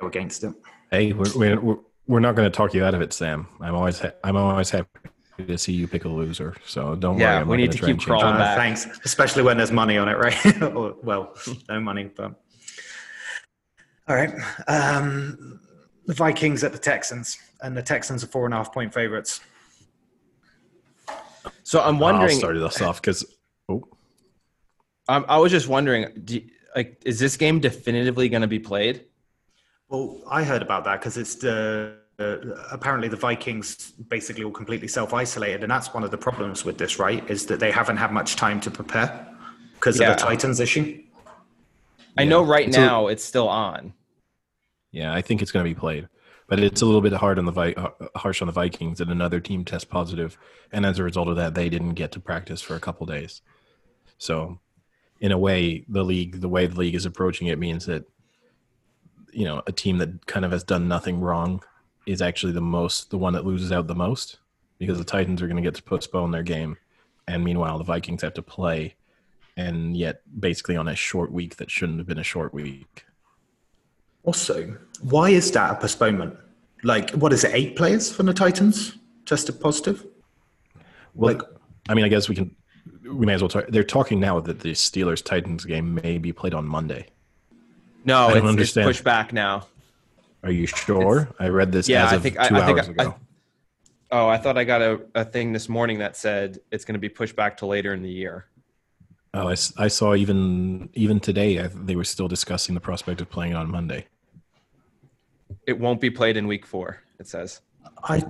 go 0.00 0.08
against 0.08 0.42
it. 0.42 0.52
Hey, 0.90 1.12
we're 1.12 1.32
we're, 1.36 1.78
we're 2.08 2.20
not 2.20 2.34
going 2.34 2.50
to 2.50 2.54
talk 2.54 2.74
you 2.74 2.84
out 2.84 2.94
of 2.94 3.02
it, 3.02 3.12
Sam. 3.12 3.46
I'm 3.60 3.76
always 3.76 4.00
ha- 4.00 4.12
I'm 4.24 4.36
always 4.36 4.70
happy 4.70 5.09
to 5.46 5.58
see 5.58 5.72
you 5.72 5.86
pick 5.86 6.04
a 6.04 6.08
loser. 6.08 6.54
So 6.66 6.94
don't 6.94 7.18
Yeah, 7.18 7.34
worry. 7.34 7.42
I'm 7.42 7.48
we 7.48 7.56
need 7.56 7.66
gonna 7.66 7.72
to 7.72 7.78
try 7.78 7.88
and 7.90 7.98
keep 7.98 8.06
change 8.06 8.18
it. 8.18 8.20
crawling 8.20 8.40
Uh, 8.40 8.54
thanks, 8.54 8.86
especially 9.04 9.42
when 9.42 9.56
there's 9.56 9.72
money 9.72 9.98
on 9.98 10.08
it, 10.08 10.16
right? 10.18 10.62
or, 10.74 10.96
well, 11.02 11.34
no 11.68 11.80
money, 11.80 12.10
but 12.14 12.40
all 14.08 14.16
right. 14.16 14.32
Um, 14.66 15.60
the 16.06 16.14
Vikings 16.14 16.64
at 16.64 16.72
the 16.72 16.78
Texans, 16.78 17.38
and 17.62 17.76
the 17.76 17.82
Texans 17.82 18.24
are 18.24 18.26
four 18.26 18.44
and 18.44 18.52
a 18.52 18.56
half 18.56 18.72
point 18.72 18.92
favorites. 18.92 19.40
So 21.62 21.80
I'm 21.80 21.98
wondering. 21.98 22.02
I'll 22.02 22.20
wondering. 22.20 22.38
start 22.38 22.56
us 22.56 22.80
off 22.82 23.00
because 23.00 23.24
oh, 23.68 23.84
I'm, 25.08 25.24
I 25.28 25.38
was 25.38 25.52
just 25.52 25.68
wondering, 25.68 26.06
do 26.24 26.40
like, 26.74 27.00
is 27.04 27.18
this 27.18 27.36
game 27.36 27.60
definitively 27.60 28.28
going 28.28 28.42
to 28.42 28.48
be 28.48 28.58
played? 28.58 29.04
Well, 29.88 30.20
I 30.28 30.44
heard 30.44 30.62
about 30.62 30.84
that 30.84 31.00
because 31.00 31.16
it's 31.16 31.36
the 31.36 31.94
uh, 31.94 32.00
apparently 32.20 33.08
the 33.08 33.16
Vikings 33.16 33.92
basically 34.08 34.44
all 34.44 34.50
completely 34.50 34.88
self 34.88 35.14
isolated, 35.14 35.62
and 35.62 35.70
that's 35.70 35.92
one 35.94 36.04
of 36.04 36.10
the 36.10 36.18
problems 36.18 36.64
with 36.64 36.78
this, 36.78 36.98
right? 36.98 37.28
Is 37.30 37.46
that 37.46 37.60
they 37.60 37.70
haven't 37.70 37.96
had 37.96 38.12
much 38.12 38.36
time 38.36 38.60
to 38.60 38.70
prepare 38.70 39.26
because 39.74 39.98
Yeah. 39.98 40.10
of 40.12 40.18
the 40.18 40.22
Titans 40.24 40.60
issue. 40.60 41.02
I 42.18 42.24
know 42.24 42.42
right 42.42 42.68
It's 42.68 42.76
a- 42.76 42.80
now 42.80 43.06
it's 43.06 43.24
still 43.24 43.48
on. 43.48 43.94
yeah, 44.92 45.14
I 45.14 45.22
think 45.22 45.40
it's 45.42 45.52
going 45.52 45.64
to 45.64 45.70
be 45.70 45.78
played, 45.78 46.08
but 46.48 46.60
it's 46.60 46.82
a 46.82 46.86
little 46.86 47.00
bit 47.00 47.12
hard 47.14 47.38
on 47.38 47.46
the 47.46 47.52
Vi- 47.52 47.74
uh, 47.74 47.90
harsh 48.16 48.42
on 48.42 48.46
the 48.46 48.52
Vikings 48.52 48.98
that 48.98 49.08
another 49.08 49.40
team 49.40 49.64
test 49.64 49.88
positive, 49.88 50.36
and 50.72 50.84
as 50.84 50.98
a 50.98 51.04
result 51.04 51.28
of 51.28 51.36
that, 51.36 51.54
they 51.54 51.68
didn't 51.68 51.94
get 51.94 52.12
to 52.12 52.20
practice 52.20 52.60
for 52.60 52.74
a 52.74 52.80
couple 52.80 53.06
days. 53.06 53.40
So, 54.18 54.60
in 55.20 55.32
a 55.32 55.38
way, 55.38 55.84
the 55.88 56.02
league, 56.04 56.40
the 56.40 56.48
way 56.48 56.66
the 56.66 56.78
league 56.78 56.94
is 56.94 57.06
approaching 57.06 57.46
it, 57.46 57.58
means 57.58 57.86
that 57.86 58.04
you 59.32 59.44
know 59.44 59.62
a 59.66 59.72
team 59.72 59.98
that 59.98 60.26
kind 60.26 60.44
of 60.44 60.50
has 60.50 60.64
done 60.64 60.88
nothing 60.88 61.20
wrong 61.20 61.62
is 62.06 62.22
actually 62.22 62.52
the 62.52 62.60
most 62.60 63.10
the 63.10 63.18
one 63.18 63.32
that 63.34 63.44
loses 63.44 63.72
out 63.72 63.86
the 63.86 63.94
most 63.94 64.38
because 64.78 64.98
the 64.98 65.04
Titans 65.04 65.42
are 65.42 65.46
going 65.46 65.56
to 65.56 65.62
get 65.62 65.74
to 65.74 65.82
postpone 65.82 66.30
their 66.30 66.42
game, 66.42 66.76
and 67.28 67.44
meanwhile 67.44 67.76
the 67.78 67.84
Vikings 67.84 68.22
have 68.22 68.34
to 68.34 68.42
play, 68.42 68.94
and 69.56 69.96
yet 69.96 70.22
basically 70.40 70.76
on 70.76 70.88
a 70.88 70.94
short 70.96 71.30
week 71.32 71.56
that 71.56 71.70
shouldn't 71.70 71.98
have 71.98 72.06
been 72.06 72.18
a 72.18 72.22
short 72.24 72.54
week. 72.54 73.04
Also, 74.24 74.76
why 75.02 75.30
is 75.30 75.50
that 75.52 75.70
a 75.72 75.74
postponement? 75.74 76.36
Like, 76.82 77.10
what 77.10 77.32
is 77.32 77.44
it? 77.44 77.52
Eight 77.54 77.76
players 77.76 78.10
from 78.12 78.26
the 78.26 78.34
Titans 78.34 78.96
tested 79.26 79.60
positive. 79.60 80.06
Well, 81.14 81.34
Like- 81.34 81.42
I 81.88 81.94
mean, 81.94 82.04
I 82.04 82.08
guess 82.08 82.28
we 82.28 82.34
can. 82.34 82.54
We 83.04 83.26
may 83.26 83.34
as 83.34 83.42
well 83.42 83.48
talk. 83.48 83.66
They're 83.68 83.82
talking 83.82 84.20
now 84.20 84.38
that 84.40 84.60
the 84.60 84.70
Steelers 84.72 85.24
Titans 85.24 85.64
game 85.64 85.94
may 85.94 86.18
be 86.18 86.32
played 86.32 86.54
on 86.54 86.66
Monday. 86.66 87.06
No, 88.04 88.28
I 88.28 88.28
don't 88.28 88.36
it's, 88.36 88.44
it's 88.44 88.48
understand. 88.48 88.86
pushed 88.86 89.04
back 89.04 89.32
now. 89.32 89.66
Are 90.42 90.50
you 90.50 90.66
sure? 90.66 91.28
I 91.38 91.48
read 91.48 91.72
this 91.72 91.88
Yeah, 91.88 92.06
as 92.06 92.12
I 92.12 92.16
of 92.16 92.22
think 92.22 92.34
two 92.36 92.54
I, 92.56 92.60
I 92.60 92.66
think 92.66 92.78
hours 92.78 92.88
I, 92.88 92.92
ago. 92.92 93.14
oh, 94.10 94.28
I 94.28 94.38
thought 94.38 94.56
I 94.56 94.64
got 94.64 94.80
a, 94.82 95.00
a 95.14 95.24
thing 95.24 95.52
this 95.52 95.68
morning 95.68 95.98
that 95.98 96.16
said 96.16 96.58
it's 96.70 96.84
going 96.84 96.94
to 96.94 96.98
be 97.00 97.08
pushed 97.08 97.36
back 97.36 97.56
to 97.58 97.66
later 97.66 97.92
in 97.92 98.02
the 98.02 98.10
year. 98.10 98.46
oh, 99.34 99.48
I, 99.48 99.52
s- 99.52 99.72
I 99.76 99.88
saw 99.88 100.14
even 100.14 100.88
even 100.94 101.20
today 101.20 101.60
I, 101.60 101.66
they 101.68 101.94
were 101.96 102.04
still 102.04 102.28
discussing 102.28 102.74
the 102.74 102.80
prospect 102.80 103.20
of 103.20 103.28
playing 103.30 103.52
it 103.52 103.56
on 103.56 103.70
Monday. 103.70 104.06
It 105.66 105.78
won't 105.78 106.00
be 106.00 106.10
played 106.10 106.36
in 106.36 106.46
week 106.46 106.64
four. 106.66 107.02
It 107.18 107.28
says. 107.28 107.60
I. 108.04 108.22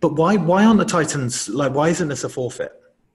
But 0.00 0.14
why? 0.14 0.36
Why 0.36 0.64
aren't 0.64 0.78
the 0.78 0.84
Titans 0.84 1.48
like? 1.48 1.72
Why 1.72 1.88
isn't 1.90 2.08
this 2.08 2.24
a 2.24 2.28
forfeit? 2.28 2.72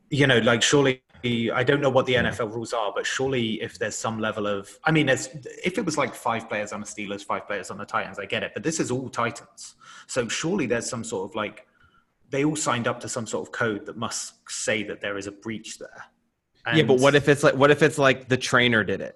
You 0.10 0.28
know, 0.28 0.38
like 0.40 0.62
surely. 0.64 1.02
I 1.24 1.64
don't 1.64 1.82
know 1.82 1.90
what 1.90 2.06
the 2.06 2.16
NFL 2.16 2.54
rules 2.54 2.74
are, 2.74 2.92
but 2.96 3.06
surely 3.06 3.62
if 3.62 3.78
there's 3.78 3.96
some 3.96 4.20
level 4.20 4.48
of, 4.48 4.78
I 4.84 4.92
mean, 4.92 5.06
there's, 5.06 5.28
if 5.64 5.78
it 5.78 5.86
was 5.86 5.98
like 5.98 6.16
five 6.16 6.50
players 6.50 6.74
on 6.74 6.80
the 6.80 6.86
Steelers, 6.86 7.24
five 7.24 7.48
players 7.48 7.70
on 7.70 7.78
the 7.78 7.86
Titans, 7.86 8.20
I 8.20 8.26
get 8.26 8.44
it. 8.44 8.52
But 8.54 8.64
this 8.64 8.80
is 8.80 8.92
all 8.92 9.10
Titans, 9.10 9.76
so 10.08 10.28
surely 10.28 10.66
there's 10.66 10.90
some 10.90 11.04
sort 11.04 11.30
of 11.30 11.36
like, 11.36 11.68
they 12.30 12.46
all 12.46 12.56
signed 12.56 12.88
up 12.88 13.00
to 13.02 13.10
some 13.10 13.28
sort 13.28 13.48
of 13.48 13.52
code 13.52 13.86
that 13.86 13.98
must 13.98 14.36
say 14.50 14.84
that 14.84 15.02
there 15.02 15.18
is 15.18 15.28
a 15.28 15.32
breach 15.32 15.78
there. 15.78 16.06
yeah, 16.74 16.84
but 16.84 17.00
what 17.00 17.14
if 17.14 17.28
it's 17.28 17.44
like 17.44 17.56
what 17.56 17.72
if 17.72 17.82
it's 17.84 17.98
like 17.98 18.30
the 18.30 18.38
trainer 18.38 18.84
did 18.84 19.02
it? 19.02 19.16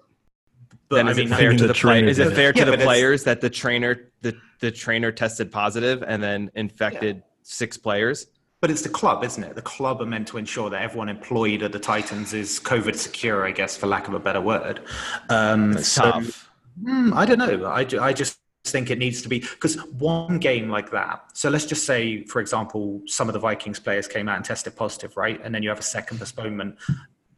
But 0.88 0.96
then 0.96 1.08
I 1.08 1.10
is 1.12 1.16
mean, 1.16 1.32
it 1.32 1.36
fair 1.36 1.48
mean, 1.50 1.58
to 1.58 1.66
the 1.66 1.72
the 1.72 1.78
player? 1.78 2.06
Is 2.06 2.18
it 2.18 2.24
did 2.24 2.32
it. 2.32 2.36
fair 2.36 2.52
to 2.52 2.58
Yeah, 2.58 2.70
the 2.76 2.78
players 2.78 3.24
that 3.24 3.40
the 3.40 3.50
trainer 3.50 4.12
the, 4.20 4.36
the 4.60 4.70
trainer 4.70 5.10
tested 5.10 5.50
positive 5.50 6.02
and 6.02 6.22
then 6.22 6.50
infected 6.54 7.22
six 7.42 7.76
players? 7.76 8.26
But 8.66 8.72
it's 8.72 8.82
the 8.82 8.88
club, 8.88 9.22
isn't 9.22 9.44
it? 9.44 9.54
The 9.54 9.62
club 9.62 10.02
are 10.02 10.06
meant 10.06 10.26
to 10.26 10.38
ensure 10.38 10.70
that 10.70 10.82
everyone 10.82 11.08
employed 11.08 11.62
at 11.62 11.70
the 11.70 11.78
Titans 11.78 12.34
is 12.34 12.58
COVID 12.58 12.96
secure, 12.96 13.46
I 13.46 13.52
guess, 13.52 13.76
for 13.76 13.86
lack 13.86 14.08
of 14.08 14.14
a 14.14 14.18
better 14.18 14.40
word. 14.40 14.80
Um, 15.28 15.78
so, 15.78 16.02
Tough. 16.02 16.50
hmm, 16.82 17.12
I 17.14 17.26
don't 17.26 17.38
know. 17.38 17.64
I, 17.66 17.86
I 18.00 18.12
just 18.12 18.40
think 18.64 18.90
it 18.90 18.98
needs 18.98 19.22
to 19.22 19.28
be 19.28 19.38
because 19.38 19.76
one 19.92 20.40
game 20.40 20.68
like 20.68 20.90
that. 20.90 21.26
So 21.34 21.48
let's 21.48 21.64
just 21.64 21.86
say, 21.86 22.24
for 22.24 22.40
example, 22.40 23.02
some 23.06 23.28
of 23.28 23.34
the 23.34 23.38
Vikings 23.38 23.78
players 23.78 24.08
came 24.08 24.28
out 24.28 24.34
and 24.34 24.44
tested 24.44 24.74
positive, 24.74 25.16
right? 25.16 25.40
And 25.44 25.54
then 25.54 25.62
you 25.62 25.68
have 25.68 25.78
a 25.78 25.82
second 25.82 26.18
postponement. 26.18 26.74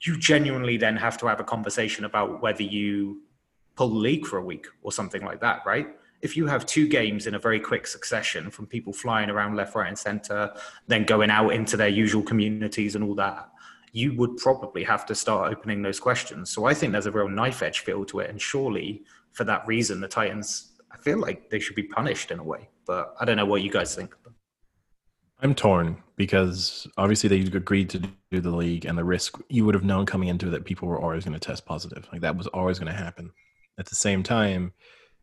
You 0.00 0.18
genuinely 0.18 0.78
then 0.78 0.96
have 0.96 1.18
to 1.18 1.26
have 1.26 1.40
a 1.40 1.44
conversation 1.44 2.06
about 2.06 2.40
whether 2.40 2.62
you 2.62 3.20
pull 3.76 3.90
the 3.90 3.98
league 3.98 4.24
for 4.24 4.38
a 4.38 4.42
week 4.42 4.66
or 4.82 4.92
something 4.92 5.22
like 5.22 5.42
that, 5.42 5.60
right? 5.66 5.88
If 6.20 6.36
you 6.36 6.46
have 6.46 6.66
two 6.66 6.88
games 6.88 7.26
in 7.26 7.34
a 7.34 7.38
very 7.38 7.60
quick 7.60 7.86
succession 7.86 8.50
from 8.50 8.66
people 8.66 8.92
flying 8.92 9.30
around 9.30 9.54
left, 9.54 9.74
right, 9.74 9.88
and 9.88 9.98
center, 9.98 10.52
then 10.86 11.04
going 11.04 11.30
out 11.30 11.50
into 11.50 11.76
their 11.76 11.88
usual 11.88 12.22
communities 12.22 12.94
and 12.94 13.04
all 13.04 13.14
that, 13.14 13.48
you 13.92 14.14
would 14.16 14.36
probably 14.36 14.84
have 14.84 15.06
to 15.06 15.14
start 15.14 15.52
opening 15.52 15.82
those 15.82 16.00
questions. 16.00 16.50
So 16.50 16.64
I 16.64 16.74
think 16.74 16.92
there's 16.92 17.06
a 17.06 17.12
real 17.12 17.28
knife 17.28 17.62
edge 17.62 17.80
feel 17.80 18.04
to 18.06 18.20
it. 18.20 18.30
And 18.30 18.40
surely 18.40 19.04
for 19.32 19.44
that 19.44 19.66
reason, 19.66 20.00
the 20.00 20.08
Titans, 20.08 20.72
I 20.90 20.96
feel 20.96 21.18
like 21.18 21.50
they 21.50 21.60
should 21.60 21.76
be 21.76 21.84
punished 21.84 22.30
in 22.30 22.38
a 22.38 22.44
way. 22.44 22.68
But 22.86 23.14
I 23.20 23.24
don't 23.24 23.36
know 23.36 23.46
what 23.46 23.62
you 23.62 23.70
guys 23.70 23.94
think. 23.94 24.14
I'm 25.40 25.54
torn 25.54 26.02
because 26.16 26.86
obviously 26.96 27.28
they 27.28 27.56
agreed 27.56 27.90
to 27.90 28.02
do 28.30 28.40
the 28.40 28.50
league 28.50 28.84
and 28.86 28.98
the 28.98 29.04
risk 29.04 29.38
you 29.48 29.64
would 29.64 29.74
have 29.74 29.84
known 29.84 30.04
coming 30.04 30.28
into 30.28 30.48
it 30.48 30.50
that 30.50 30.64
people 30.64 30.88
were 30.88 31.00
always 31.00 31.24
going 31.24 31.38
to 31.38 31.40
test 31.40 31.64
positive. 31.64 32.08
Like 32.10 32.22
that 32.22 32.36
was 32.36 32.48
always 32.48 32.78
going 32.78 32.92
to 32.92 32.98
happen. 32.98 33.30
At 33.78 33.86
the 33.86 33.94
same 33.94 34.24
time, 34.24 34.72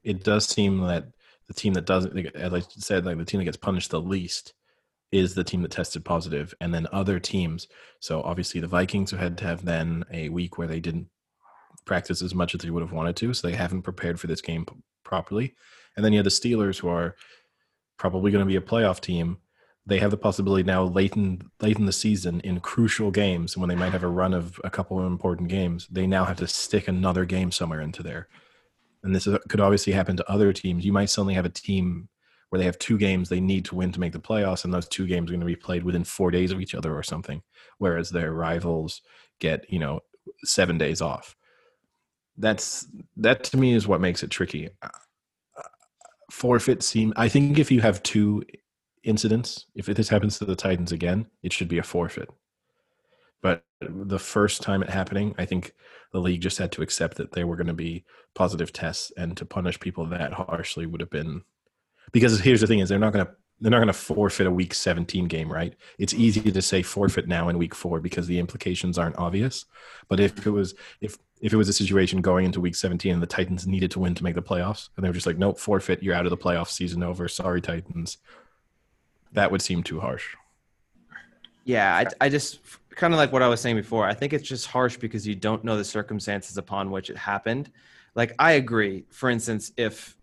it 0.06 0.24
does 0.24 0.46
seem 0.46 0.80
that 0.82 1.08
the 1.48 1.54
team 1.54 1.74
that 1.74 1.86
doesn't, 1.86 2.18
as 2.36 2.54
I 2.54 2.62
said, 2.62 3.06
like 3.06 3.18
the 3.18 3.26
team 3.26 3.40
that 3.40 3.46
gets 3.46 3.58
punished 3.58 3.92
the 3.92 4.00
least 4.00 4.54
is 5.12 5.36
the 5.36 5.44
team 5.44 5.62
that 5.62 5.72
tested 5.72 6.04
positive, 6.06 6.54
and 6.62 6.74
then 6.74 6.88
other 6.92 7.20
teams. 7.20 7.68
So 8.00 8.22
obviously 8.22 8.62
the 8.62 8.68
Vikings 8.68 9.12
who 9.12 9.18
had 9.18 9.38
to 9.40 9.46
have 9.46 9.66
then 9.66 10.06
a 10.12 10.30
week 10.30 10.58
where 10.58 10.68
they 10.68 10.80
didn't 10.80 11.08
practice 11.86 12.22
as 12.22 12.34
much 12.34 12.56
as 12.56 12.62
they 12.62 12.70
would 12.70 12.82
have 12.82 12.92
wanted 12.92 13.16
to, 13.18 13.34
so 13.34 13.48
they 13.48 13.56
haven't 13.56 13.84
prepared 13.84 14.20
for 14.20 14.28
this 14.28 14.42
game 14.42 14.66
properly. 15.04 15.56
And 15.96 16.04
then 16.04 16.14
you 16.14 16.20
have 16.20 16.26
the 16.26 16.30
Steelers 16.30 16.80
who 16.80 16.88
are 16.88 17.16
probably 17.98 18.32
going 18.32 18.44
to 18.44 18.48
be 18.48 18.58
a 18.58 18.62
playoff 18.62 19.00
team 19.00 19.38
they 19.88 20.00
have 20.00 20.12
the 20.12 20.18
possibility 20.18 20.64
now 20.64 20.84
late 20.84 21.16
in 21.16 21.42
late 21.62 21.78
in 21.78 21.86
the 21.86 21.94
season 21.94 22.40
in 22.42 22.60
crucial 22.60 23.12
games 23.12 23.58
when 23.58 23.70
they 23.70 23.76
might 23.76 23.92
have 23.92 24.04
a 24.04 24.08
run 24.08 24.34
of 24.34 24.60
a 24.64 24.70
couple 24.70 25.00
of 25.00 25.06
important 25.06 25.48
games 25.50 25.88
they 25.92 26.08
now 26.08 26.26
have 26.26 26.38
to 26.38 26.48
stick 26.48 26.88
another 26.88 27.26
game 27.26 27.52
somewhere 27.52 27.82
into 27.82 28.02
there 28.02 28.28
and 29.06 29.16
this 29.16 29.28
is, 29.28 29.38
could 29.50 29.62
obviously 29.62 29.94
happen 29.94 30.18
to 30.18 30.30
other 30.32 30.52
teams 30.52 30.86
you 30.86 30.94
might 30.94 31.10
suddenly 31.10 31.34
have 31.34 31.46
a 31.46 31.50
team 31.50 32.10
where 32.50 32.60
they 32.60 32.66
have 32.66 32.80
two 32.80 32.98
games 32.98 33.30
they 33.30 33.40
need 33.40 33.66
to 33.66 33.76
win 33.76 33.92
to 33.92 34.00
make 34.00 34.14
the 34.14 34.20
playoffs 34.20 34.66
and 34.66 34.74
those 34.74 34.88
two 34.88 35.08
games 35.08 35.30
are 35.30 35.34
going 35.34 35.40
to 35.40 35.46
be 35.46 35.56
played 35.56 35.84
within 35.84 36.04
four 36.04 36.32
days 36.32 36.52
of 36.52 36.62
each 36.62 36.76
other 36.76 36.96
or 36.96 37.04
something 37.04 37.42
whereas 37.78 38.10
their 38.10 38.34
rivals 38.34 39.02
get 39.40 39.66
you 39.70 39.80
know 39.80 40.00
seven 40.44 40.78
days 40.78 41.02
off 41.02 41.36
that's 42.38 42.88
that 43.16 43.44
to 43.44 43.58
me 43.58 43.74
is 43.74 43.88
what 43.88 44.02
makes 44.02 44.24
it 44.24 44.30
tricky 44.30 44.70
uh, 44.82 44.90
uh, 45.58 45.62
forfeit 46.32 46.84
seem 46.84 47.14
i 47.16 47.30
think 47.30 47.58
if 47.58 47.72
you 47.72 47.82
have 47.82 48.04
two 48.04 48.44
incidents. 49.06 49.68
If 49.76 49.86
this 49.86 50.10
happens 50.10 50.38
to 50.40 50.46
the 50.46 50.56
Titans 50.56 50.92
again, 50.92 51.28
it 51.44 51.54
should 51.54 51.70
be 51.70 51.78
a 51.78 51.84
forfeit. 51.84 52.30
But 53.42 53.64
the 53.80 54.20
first 54.20 54.62
time 54.62 54.82
it 54.82 54.90
happening, 54.90 55.36
I 55.38 55.46
think 55.46 55.74
the 56.16 56.22
league 56.22 56.40
just 56.40 56.58
had 56.58 56.72
to 56.72 56.82
accept 56.82 57.18
that 57.18 57.34
there 57.34 57.46
were 57.46 57.58
going 57.58 57.68
to 57.68 57.74
be 57.74 58.06
positive 58.36 58.72
tests, 58.72 59.12
and 59.18 59.36
to 59.36 59.46
punish 59.46 59.78
people 59.82 60.06
that 60.06 60.32
harshly 60.32 60.86
would 60.86 61.02
have 61.02 61.10
been 61.10 61.44
because 62.14 62.40
here's 62.40 62.62
the 62.62 62.68
thing: 62.68 62.80
is 62.80 62.88
they're 62.88 62.98
not 62.98 63.12
going 63.12 63.26
to 63.26 63.32
they're 63.60 63.72
not 63.72 63.80
going 63.80 63.88
to 63.88 63.94
forfeit 63.94 64.48
a 64.48 64.52
week 64.52 64.74
17 64.74 65.28
game, 65.28 65.52
right? 65.52 65.76
It's 65.98 66.14
easy 66.14 66.52
to 66.52 66.62
say 66.62 66.82
forfeit 66.82 67.28
now 67.28 67.50
in 67.50 67.58
week 67.58 67.76
four 67.76 68.00
because 68.00 68.28
the 68.28 68.40
implications 68.40 68.98
aren't 68.98 69.18
obvious. 69.18 69.66
But 70.08 70.22
if 70.22 70.48
it 70.48 70.52
was 70.52 70.74
if 71.02 71.18
if 71.42 71.52
it 71.52 71.58
was 71.58 71.68
a 71.68 71.74
situation 71.74 72.22
going 72.22 72.46
into 72.46 72.62
week 72.62 72.76
17 72.76 73.12
and 73.12 73.22
the 73.22 73.28
Titans 73.28 73.68
needed 73.68 73.92
to 73.92 74.00
win 74.00 74.16
to 74.16 74.24
make 74.24 74.36
the 74.36 74.42
playoffs, 74.42 74.88
and 74.96 75.04
they 75.04 75.10
were 75.10 75.14
just 75.14 75.28
like, 75.28 75.38
nope, 75.38 75.60
forfeit, 75.60 76.02
you're 76.02 76.16
out 76.16 76.26
of 76.26 76.30
the 76.30 76.38
playoff 76.38 76.70
season 76.70 77.04
over. 77.04 77.28
Sorry, 77.28 77.60
Titans 77.60 78.20
that 79.34 79.52
would 79.52 79.62
seem 79.62 79.84
too 79.84 80.00
harsh. 80.00 80.36
Yeah, 81.66 81.94
I, 81.94 82.26
I 82.26 82.30
just 82.30 82.60
kind 82.96 83.14
of 83.14 83.18
like 83.18 83.32
what 83.32 83.42
I 83.42 83.48
was 83.48 83.62
saying 83.62 83.76
before. 83.76 84.08
I 84.08 84.14
think 84.14 84.34
it's 84.34 84.48
just 84.48 84.68
harsh 84.68 84.98
because 84.98 85.28
you 85.28 85.36
don't 85.36 85.64
know 85.64 85.78
the 85.78 85.84
circumstances 85.84 86.58
upon 86.58 86.92
which 86.92 87.10
it 87.10 87.18
happened. 87.18 87.72
Like, 88.16 88.34
I 88.40 88.54
agree. 88.54 89.06
For 89.10 89.30
instance, 89.30 89.72
if 89.78 90.18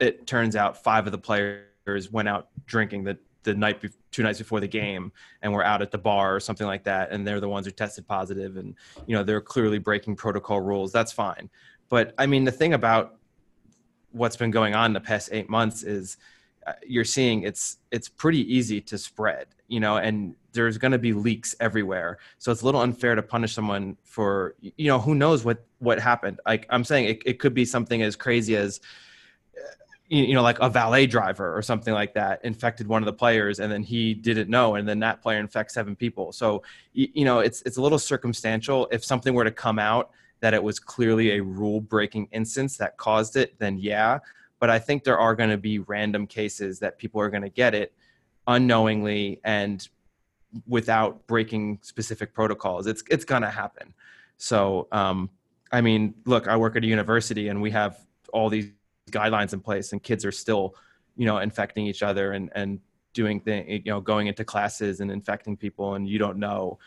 it 0.00 0.26
turns 0.26 0.56
out 0.56 0.82
five 0.82 1.06
of 1.06 1.12
the 1.12 1.18
players 1.18 2.10
went 2.10 2.28
out 2.28 2.48
drinking 2.66 3.04
the 3.04 3.18
the 3.42 3.54
night 3.54 3.80
be- 3.80 3.90
two 4.10 4.22
nights 4.22 4.38
before 4.38 4.58
the 4.58 4.68
game 4.68 5.12
and 5.42 5.52
we're 5.52 5.62
out 5.62 5.82
at 5.82 5.90
the 5.90 5.98
bar 5.98 6.34
or 6.34 6.40
something 6.40 6.66
like 6.66 6.82
that 6.84 7.10
and 7.10 7.26
they're 7.26 7.40
the 7.40 7.48
ones 7.48 7.66
who 7.66 7.72
tested 7.72 8.06
positive 8.06 8.56
and 8.56 8.74
you 9.06 9.14
know 9.14 9.22
they're 9.22 9.40
clearly 9.40 9.78
breaking 9.78 10.16
protocol 10.16 10.60
rules 10.60 10.90
that's 10.92 11.12
fine 11.12 11.50
but 11.90 12.14
i 12.16 12.24
mean 12.24 12.44
the 12.44 12.50
thing 12.50 12.72
about 12.72 13.16
what's 14.12 14.36
been 14.36 14.50
going 14.50 14.74
on 14.74 14.86
in 14.86 14.92
the 14.94 15.00
past 15.00 15.28
8 15.30 15.50
months 15.50 15.82
is 15.82 16.16
uh, 16.66 16.72
you're 16.86 17.04
seeing 17.04 17.42
it's 17.42 17.78
it's 17.90 18.08
pretty 18.08 18.40
easy 18.54 18.80
to 18.80 18.96
spread 18.96 19.46
you 19.68 19.78
know 19.80 19.98
and 19.98 20.34
there's 20.54 20.78
going 20.78 20.92
to 20.92 20.98
be 20.98 21.12
leaks 21.12 21.54
everywhere 21.60 22.18
so 22.38 22.50
it's 22.50 22.62
a 22.62 22.64
little 22.64 22.80
unfair 22.80 23.14
to 23.14 23.22
punish 23.22 23.54
someone 23.54 23.96
for 24.04 24.54
you 24.60 24.88
know 24.88 24.98
who 24.98 25.14
knows 25.14 25.44
what 25.44 25.64
what 25.78 25.98
happened 25.98 26.40
like 26.46 26.66
i'm 26.70 26.84
saying 26.84 27.06
it, 27.06 27.22
it 27.26 27.38
could 27.38 27.54
be 27.54 27.64
something 27.64 28.02
as 28.02 28.16
crazy 28.16 28.56
as 28.56 28.80
uh, 29.56 29.60
you 30.08 30.34
know, 30.34 30.42
like 30.42 30.58
a 30.60 30.68
valet 30.68 31.06
driver 31.06 31.56
or 31.56 31.62
something 31.62 31.94
like 31.94 32.12
that 32.12 32.44
infected 32.44 32.86
one 32.86 33.02
of 33.02 33.06
the 33.06 33.12
players, 33.12 33.58
and 33.58 33.72
then 33.72 33.82
he 33.82 34.12
didn't 34.12 34.50
know, 34.50 34.74
and 34.74 34.86
then 34.86 35.00
that 35.00 35.22
player 35.22 35.40
infects 35.40 35.74
seven 35.74 35.96
people. 35.96 36.30
So, 36.30 36.62
you 36.92 37.24
know, 37.24 37.40
it's 37.40 37.62
it's 37.62 37.78
a 37.78 37.82
little 37.82 37.98
circumstantial. 37.98 38.86
If 38.92 39.02
something 39.02 39.32
were 39.32 39.44
to 39.44 39.50
come 39.50 39.78
out 39.78 40.10
that 40.40 40.52
it 40.52 40.62
was 40.62 40.78
clearly 40.78 41.38
a 41.38 41.42
rule 41.42 41.80
breaking 41.80 42.28
instance 42.30 42.76
that 42.76 42.98
caused 42.98 43.36
it, 43.36 43.58
then 43.58 43.78
yeah. 43.78 44.18
But 44.60 44.68
I 44.68 44.78
think 44.78 45.02
there 45.02 45.18
are 45.18 45.34
going 45.34 45.48
to 45.48 45.56
be 45.56 45.78
random 45.78 46.26
cases 46.26 46.78
that 46.80 46.98
people 46.98 47.18
are 47.22 47.30
going 47.30 47.42
to 47.42 47.48
get 47.48 47.74
it 47.74 47.94
unknowingly 48.46 49.40
and 49.42 49.88
without 50.66 51.26
breaking 51.26 51.78
specific 51.82 52.34
protocols. 52.34 52.86
It's 52.86 53.02
it's 53.10 53.24
to 53.42 53.50
happen. 53.50 53.94
So, 54.36 54.88
um, 54.92 55.30
I 55.72 55.80
mean, 55.80 56.14
look, 56.26 56.48
I 56.48 56.56
work 56.56 56.76
at 56.76 56.84
a 56.84 56.86
university, 56.86 57.48
and 57.48 57.60
we 57.62 57.70
have 57.70 57.98
all 58.32 58.48
these 58.48 58.70
guidelines 59.10 59.52
in 59.52 59.60
place 59.60 59.92
and 59.92 60.02
kids 60.02 60.24
are 60.24 60.32
still 60.32 60.74
you 61.16 61.26
know 61.26 61.38
infecting 61.38 61.86
each 61.86 62.02
other 62.02 62.32
and 62.32 62.50
and 62.54 62.80
doing 63.12 63.40
things 63.40 63.66
you 63.68 63.92
know 63.92 64.00
going 64.00 64.26
into 64.26 64.44
classes 64.44 65.00
and 65.00 65.10
infecting 65.10 65.56
people 65.56 65.94
and 65.94 66.08
you 66.08 66.18
don't 66.18 66.38
know 66.38 66.78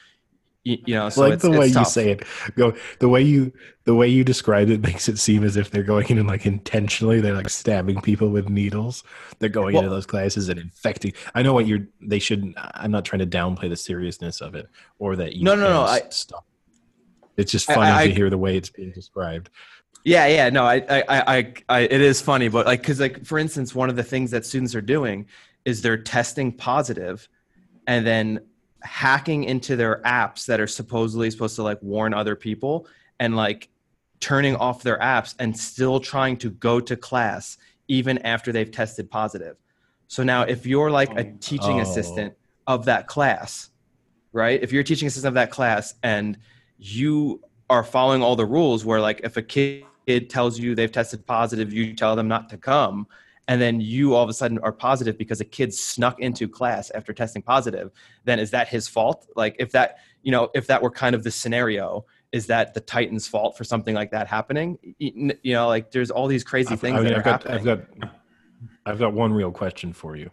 you, 0.71 0.77
you 0.85 0.95
know 0.95 1.09
so 1.09 1.21
like 1.21 1.33
it's, 1.33 1.43
the 1.43 1.51
way 1.51 1.67
you 1.67 1.73
tough. 1.73 1.87
say 1.87 2.11
it. 2.11 2.23
Go 2.55 2.73
the 2.99 3.09
way 3.09 3.21
you 3.21 3.51
the 3.85 3.95
way 3.95 4.07
you 4.07 4.23
described 4.23 4.69
it 4.69 4.81
makes 4.81 5.07
it 5.07 5.17
seem 5.17 5.43
as 5.43 5.55
if 5.57 5.71
they're 5.71 5.83
going 5.83 6.07
in 6.09 6.17
and 6.17 6.27
like 6.27 6.45
intentionally. 6.45 7.21
They're 7.21 7.33
like 7.35 7.49
stabbing 7.49 8.01
people 8.01 8.29
with 8.29 8.49
needles. 8.49 9.03
They're 9.39 9.49
going 9.49 9.73
Well- 9.73 9.83
into 9.83 9.95
those 9.95 10.05
classes 10.05 10.49
and 10.49 10.59
infecting. 10.59 11.13
I 11.33 11.41
know 11.41 11.53
what 11.53 11.67
you're 11.67 11.87
they 12.01 12.19
shouldn't. 12.19 12.55
i'm 12.57 12.91
not 12.91 13.05
trying 13.05 13.19
to 13.19 13.27
downplay 13.27 13.69
the 13.69 13.75
seriousness 13.77 14.41
of 14.41 14.55
it 14.55 14.67
or 14.99 15.15
that 15.15 15.33
you 15.35 15.43
No, 15.43 15.55
no, 15.55 15.69
no, 15.69 15.81
I- 15.81 16.01
stop. 16.09 16.45
It's 17.37 17.51
just 17.51 17.67
funny 17.67 17.91
I- 17.91 18.07
to 18.07 18.13
hear 18.13 18.29
the 18.29 18.37
way 18.37 18.57
it's 18.57 18.69
being 18.69 18.91
described. 18.91 19.49
Yeah, 20.03 20.27
yeah, 20.27 20.49
no, 20.49 20.63
I, 20.63 20.75
I, 20.89 21.03
I, 21.09 21.37
I, 21.37 21.53
I 21.69 21.79
it 21.81 21.99
is 22.01 22.21
funny, 22.21 22.47
but 22.47 22.65
like, 22.65 22.81
cause 22.81 22.99
like, 22.99 23.25
for 23.25 23.37
instance, 23.37 23.75
one 23.75 23.89
of 23.89 23.95
the 23.97 24.03
things 24.03 24.31
that 24.31 24.45
students 24.45 24.73
are 24.73 24.81
doing 24.81 25.25
is 25.65 25.81
they're 25.81 25.97
testing 25.97 26.51
positive 26.53 27.27
and 27.87 28.07
then 28.07 28.39
hacking 28.83 29.43
into 29.43 29.75
their 29.75 30.01
apps 30.03 30.45
that 30.45 30.59
are 30.59 30.67
supposedly 30.67 31.29
supposed 31.31 31.55
to 31.55 31.63
like 31.63 31.81
warn 31.81 32.13
other 32.13 32.35
people 32.35 32.87
and 33.19 33.35
like 33.35 33.69
turning 34.19 34.55
off 34.55 34.83
their 34.83 34.99
apps 34.99 35.35
and 35.39 35.57
still 35.57 35.99
trying 35.99 36.37
to 36.37 36.49
go 36.49 36.79
to 36.79 36.95
class 36.95 37.57
even 37.87 38.17
after 38.19 38.51
they've 38.51 38.71
tested 38.71 39.09
positive. 39.09 39.57
So 40.07 40.23
now 40.23 40.43
if 40.43 40.65
you're 40.65 40.91
like 40.91 41.11
a 41.17 41.27
oh. 41.27 41.37
teaching 41.39 41.79
Oh. 41.79 41.81
assistant 41.81 42.33
of 42.65 42.85
that 42.85 43.07
class, 43.07 43.69
right? 44.31 44.61
If 44.61 44.71
you're 44.71 44.81
a 44.81 44.85
teaching 44.85 45.07
assistant 45.07 45.29
of 45.29 45.35
that 45.35 45.51
class 45.51 45.95
and 46.03 46.37
you 46.77 47.41
are 47.69 47.83
following 47.83 48.21
all 48.21 48.35
the 48.35 48.45
rules 48.45 48.85
where 48.85 49.01
like 49.01 49.21
if 49.23 49.37
a 49.37 49.41
kid 49.41 49.83
tells 50.29 50.59
you 50.59 50.75
they've 50.75 50.91
tested 50.91 51.25
positive, 51.25 51.73
you 51.73 51.93
tell 51.93 52.15
them 52.15 52.27
not 52.27 52.49
to 52.49 52.57
come, 52.57 53.07
and 53.47 53.61
then 53.61 53.79
you 53.79 54.13
all 54.13 54.23
of 54.23 54.29
a 54.29 54.33
sudden 54.33 54.59
are 54.59 54.71
positive 54.71 55.17
because 55.17 55.39
a 55.41 55.45
kid 55.45 55.73
snuck 55.73 56.19
into 56.19 56.47
class 56.47 56.91
after 56.91 57.13
testing 57.13 57.41
positive, 57.41 57.91
then 58.25 58.39
is 58.39 58.51
that 58.51 58.67
his 58.67 58.87
fault? 58.87 59.27
Like 59.35 59.55
if 59.59 59.71
that, 59.71 59.97
you 60.23 60.31
know, 60.31 60.49
if 60.53 60.67
that 60.67 60.81
were 60.81 60.91
kind 60.91 61.15
of 61.15 61.23
the 61.23 61.31
scenario, 61.31 62.05
is 62.31 62.47
that 62.47 62.73
the 62.73 62.81
Titans' 62.81 63.27
fault 63.27 63.57
for 63.57 63.63
something 63.63 63.95
like 63.95 64.11
that 64.11 64.27
happening? 64.27 64.77
You 64.99 65.33
you 65.43 65.53
know, 65.53 65.67
like 65.67 65.91
there's 65.91 66.11
all 66.11 66.27
these 66.27 66.43
crazy 66.43 66.73
I've, 66.73 66.81
things 66.81 66.95
I 66.99 67.03
mean, 67.03 67.13
that 67.13 67.17
I've 67.19 67.23
got, 67.23 67.43
happening. 67.43 67.69
I've 67.69 67.99
got 68.01 68.09
i've 68.85 68.99
got 68.99 69.13
one 69.13 69.31
real 69.33 69.51
question 69.51 69.93
for 69.93 70.15
you 70.15 70.29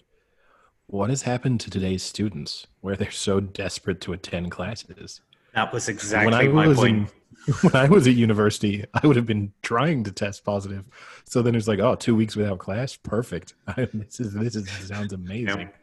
what 0.87 1.11
has 1.11 1.23
happened 1.23 1.61
to 1.61 1.71
today's 1.71 2.03
students 2.03 2.67
where 2.81 2.97
they're 2.97 3.11
so 3.11 3.41
desperate 3.41 4.01
to 4.03 4.13
attend 4.13 4.51
classes 4.51 5.21
That 5.55 5.73
was 5.73 5.87
when 5.87 5.95
exactly 5.97 6.35
I 6.35 6.49
my 6.49 6.69
was 6.69 6.79
point. 6.79 6.97
in, 6.97 7.09
when 7.61 7.77
I 7.77 7.89
was 7.89 8.07
at 8.07 8.15
university, 8.15 8.85
I 8.95 9.07
would 9.07 9.17
have 9.17 9.27
been 9.27 9.53
trying 9.63 10.05
to 10.05 10.13
test 10.13 10.45
positive. 10.45 10.85
So 11.25 11.43
then 11.43 11.55
it's 11.55 11.69
like, 11.69 11.79
oh, 11.79 11.95
two 11.95 12.15
weeks 12.15 12.37
without 12.37 12.59
class, 12.59 12.97
perfect. 12.97 13.55
this 13.77 14.21
is 14.21 14.33
this 14.35 14.57
is 14.57 14.69
sounds 14.89 15.13
amazing. 15.13 15.61
Yep. 15.61 15.77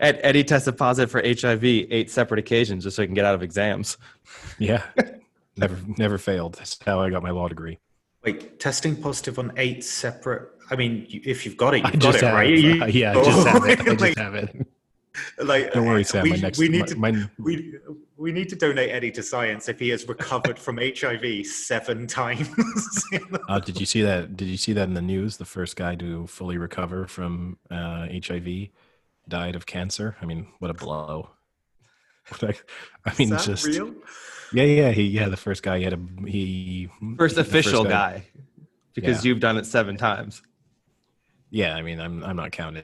Ed, 0.00 0.20
Eddie 0.22 0.44
tested 0.44 0.78
positive 0.78 1.10
for 1.10 1.22
HIV 1.22 1.64
eight 1.64 2.10
separate 2.10 2.38
occasions 2.38 2.84
just 2.84 2.96
so 2.96 3.02
he 3.02 3.06
can 3.06 3.14
get 3.14 3.24
out 3.24 3.34
of 3.34 3.42
exams. 3.42 3.98
Yeah, 4.58 4.82
never 5.56 5.78
never 5.98 6.18
failed. 6.18 6.54
That's 6.54 6.78
how 6.84 7.00
I 7.00 7.10
got 7.10 7.22
my 7.22 7.30
law 7.30 7.48
degree. 7.48 7.78
Wait, 8.24 8.58
testing 8.58 8.96
positive 8.96 9.38
on 9.38 9.52
eight 9.56 9.84
separate. 9.84 10.50
I 10.70 10.76
mean, 10.76 11.06
if 11.10 11.44
you've 11.44 11.56
got 11.56 11.74
it, 11.74 11.84
you've 11.84 11.92
got 11.92 12.00
just 12.00 12.18
it, 12.18 12.24
have, 12.24 12.34
right? 12.34 12.82
Uh, 12.82 12.86
yeah, 12.86 13.12
I 13.12 13.24
just 13.24 13.46
have 13.46 13.64
it. 13.64 13.80
I 13.80 13.94
just 13.94 14.18
have 14.18 14.34
it. 14.34 14.66
like, 15.42 15.72
Don't 15.72 15.86
worry, 15.86 16.04
Sam. 16.04 16.24
We, 16.24 16.30
my 16.30 16.36
next, 16.36 16.58
we 16.58 16.68
need 16.68 16.80
my, 16.80 16.86
to 16.86 16.96
my- 16.96 17.30
we 17.38 17.74
we 18.16 18.32
need 18.32 18.48
to 18.48 18.56
donate 18.56 18.90
Eddie 18.90 19.10
to 19.12 19.22
science 19.22 19.68
if 19.68 19.78
he 19.78 19.90
has 19.90 20.08
recovered 20.08 20.58
from 20.58 20.78
HIV 20.78 21.46
seven 21.46 22.06
times. 22.06 22.48
uh, 23.48 23.58
did 23.60 23.78
you 23.78 23.86
see 23.86 24.02
that? 24.02 24.36
Did 24.36 24.48
you 24.48 24.56
see 24.56 24.72
that 24.72 24.84
in 24.84 24.94
the 24.94 25.02
news? 25.02 25.36
The 25.36 25.44
first 25.44 25.76
guy 25.76 25.94
to 25.96 26.26
fully 26.26 26.56
recover 26.58 27.06
from 27.06 27.58
uh, 27.70 28.06
HIV 28.26 28.68
died 29.28 29.54
of 29.54 29.66
cancer. 29.66 30.16
I 30.22 30.26
mean, 30.26 30.48
what 30.58 30.70
a 30.70 30.74
blow! 30.74 31.30
Like, 32.42 32.68
I 33.04 33.12
mean, 33.18 33.32
Is 33.32 33.46
that 33.46 33.52
just 33.52 33.66
real? 33.66 33.94
yeah, 34.52 34.64
yeah, 34.64 34.90
he 34.90 35.04
yeah, 35.04 35.28
the 35.28 35.36
first 35.36 35.62
guy 35.62 35.78
he 35.78 35.84
had 35.84 35.92
a 35.92 36.26
he 36.26 36.88
First 37.16 37.36
the 37.36 37.42
official 37.42 37.84
guy, 37.84 38.24
because 38.94 39.24
Yeah. 39.24 39.28
you've 39.28 39.40
done 39.40 39.56
it 39.56 39.64
seven 39.64 39.96
times. 39.96 40.42
Yeah, 41.50 41.76
I 41.76 41.82
mean, 41.82 42.00
I'm 42.00 42.24
I'm 42.24 42.34
not 42.34 42.50
counting. 42.50 42.82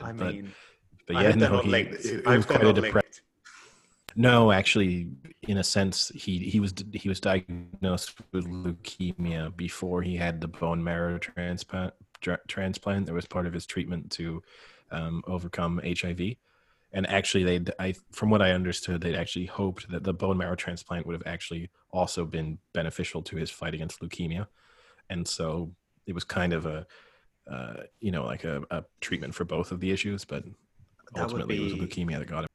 I 0.00 0.12
but, 0.12 0.34
mean, 0.34 0.52
but 1.06 1.16
yeah, 1.16 1.32
no, 1.32 1.60
he, 1.60 1.70
linked. 1.70 1.94
it, 2.04 2.20
it 2.20 2.26
was 2.26 2.46
quite 2.46 2.62
a 2.62 2.72
linked. 2.72 3.22
No, 4.14 4.52
actually, 4.52 5.08
in 5.42 5.58
a 5.58 5.64
sense, 5.64 6.12
he 6.14 6.38
he 6.38 6.60
was 6.60 6.74
he 6.92 7.08
was 7.08 7.20
diagnosed 7.20 8.14
with 8.32 8.46
leukemia 8.46 9.56
before 9.56 10.02
he 10.02 10.16
had 10.16 10.40
the 10.40 10.48
bone 10.48 10.82
marrow 10.82 11.18
transplant. 11.18 11.94
Tra- 12.20 12.40
transplant 12.46 13.06
that 13.06 13.14
was 13.14 13.26
part 13.26 13.46
of 13.46 13.52
his 13.52 13.66
treatment 13.66 14.10
to 14.12 14.42
um, 14.92 15.24
overcome 15.26 15.80
HIV. 15.84 16.36
And 16.92 17.08
actually, 17.08 17.44
they 17.44 17.72
I 17.78 17.94
from 18.12 18.30
what 18.30 18.42
I 18.42 18.52
understood, 18.52 19.00
they 19.00 19.16
actually 19.16 19.46
hoped 19.46 19.90
that 19.90 20.04
the 20.04 20.12
bone 20.12 20.36
marrow 20.36 20.56
transplant 20.56 21.06
would 21.06 21.14
have 21.14 21.26
actually 21.26 21.70
also 21.90 22.24
been 22.24 22.58
beneficial 22.74 23.22
to 23.22 23.36
his 23.36 23.50
fight 23.50 23.74
against 23.74 24.00
leukemia. 24.00 24.46
And 25.08 25.26
so 25.26 25.72
it 26.06 26.14
was 26.14 26.24
kind 26.24 26.52
of 26.52 26.66
a 26.66 26.86
uh, 27.50 27.84
you 28.00 28.10
know 28.10 28.24
like 28.24 28.44
a, 28.44 28.62
a 28.70 28.84
treatment 29.00 29.34
for 29.34 29.44
both 29.44 29.72
of 29.72 29.80
the 29.80 29.90
issues, 29.90 30.24
but 30.24 30.44
That 31.14 31.30
would 31.30 31.42
ultimately 31.42 31.56
it 31.56 31.64
was 31.64 31.72
be- 31.74 31.80
leukemia 31.80 32.18
that 32.18 32.28
got 32.28 32.44
him. 32.44 32.48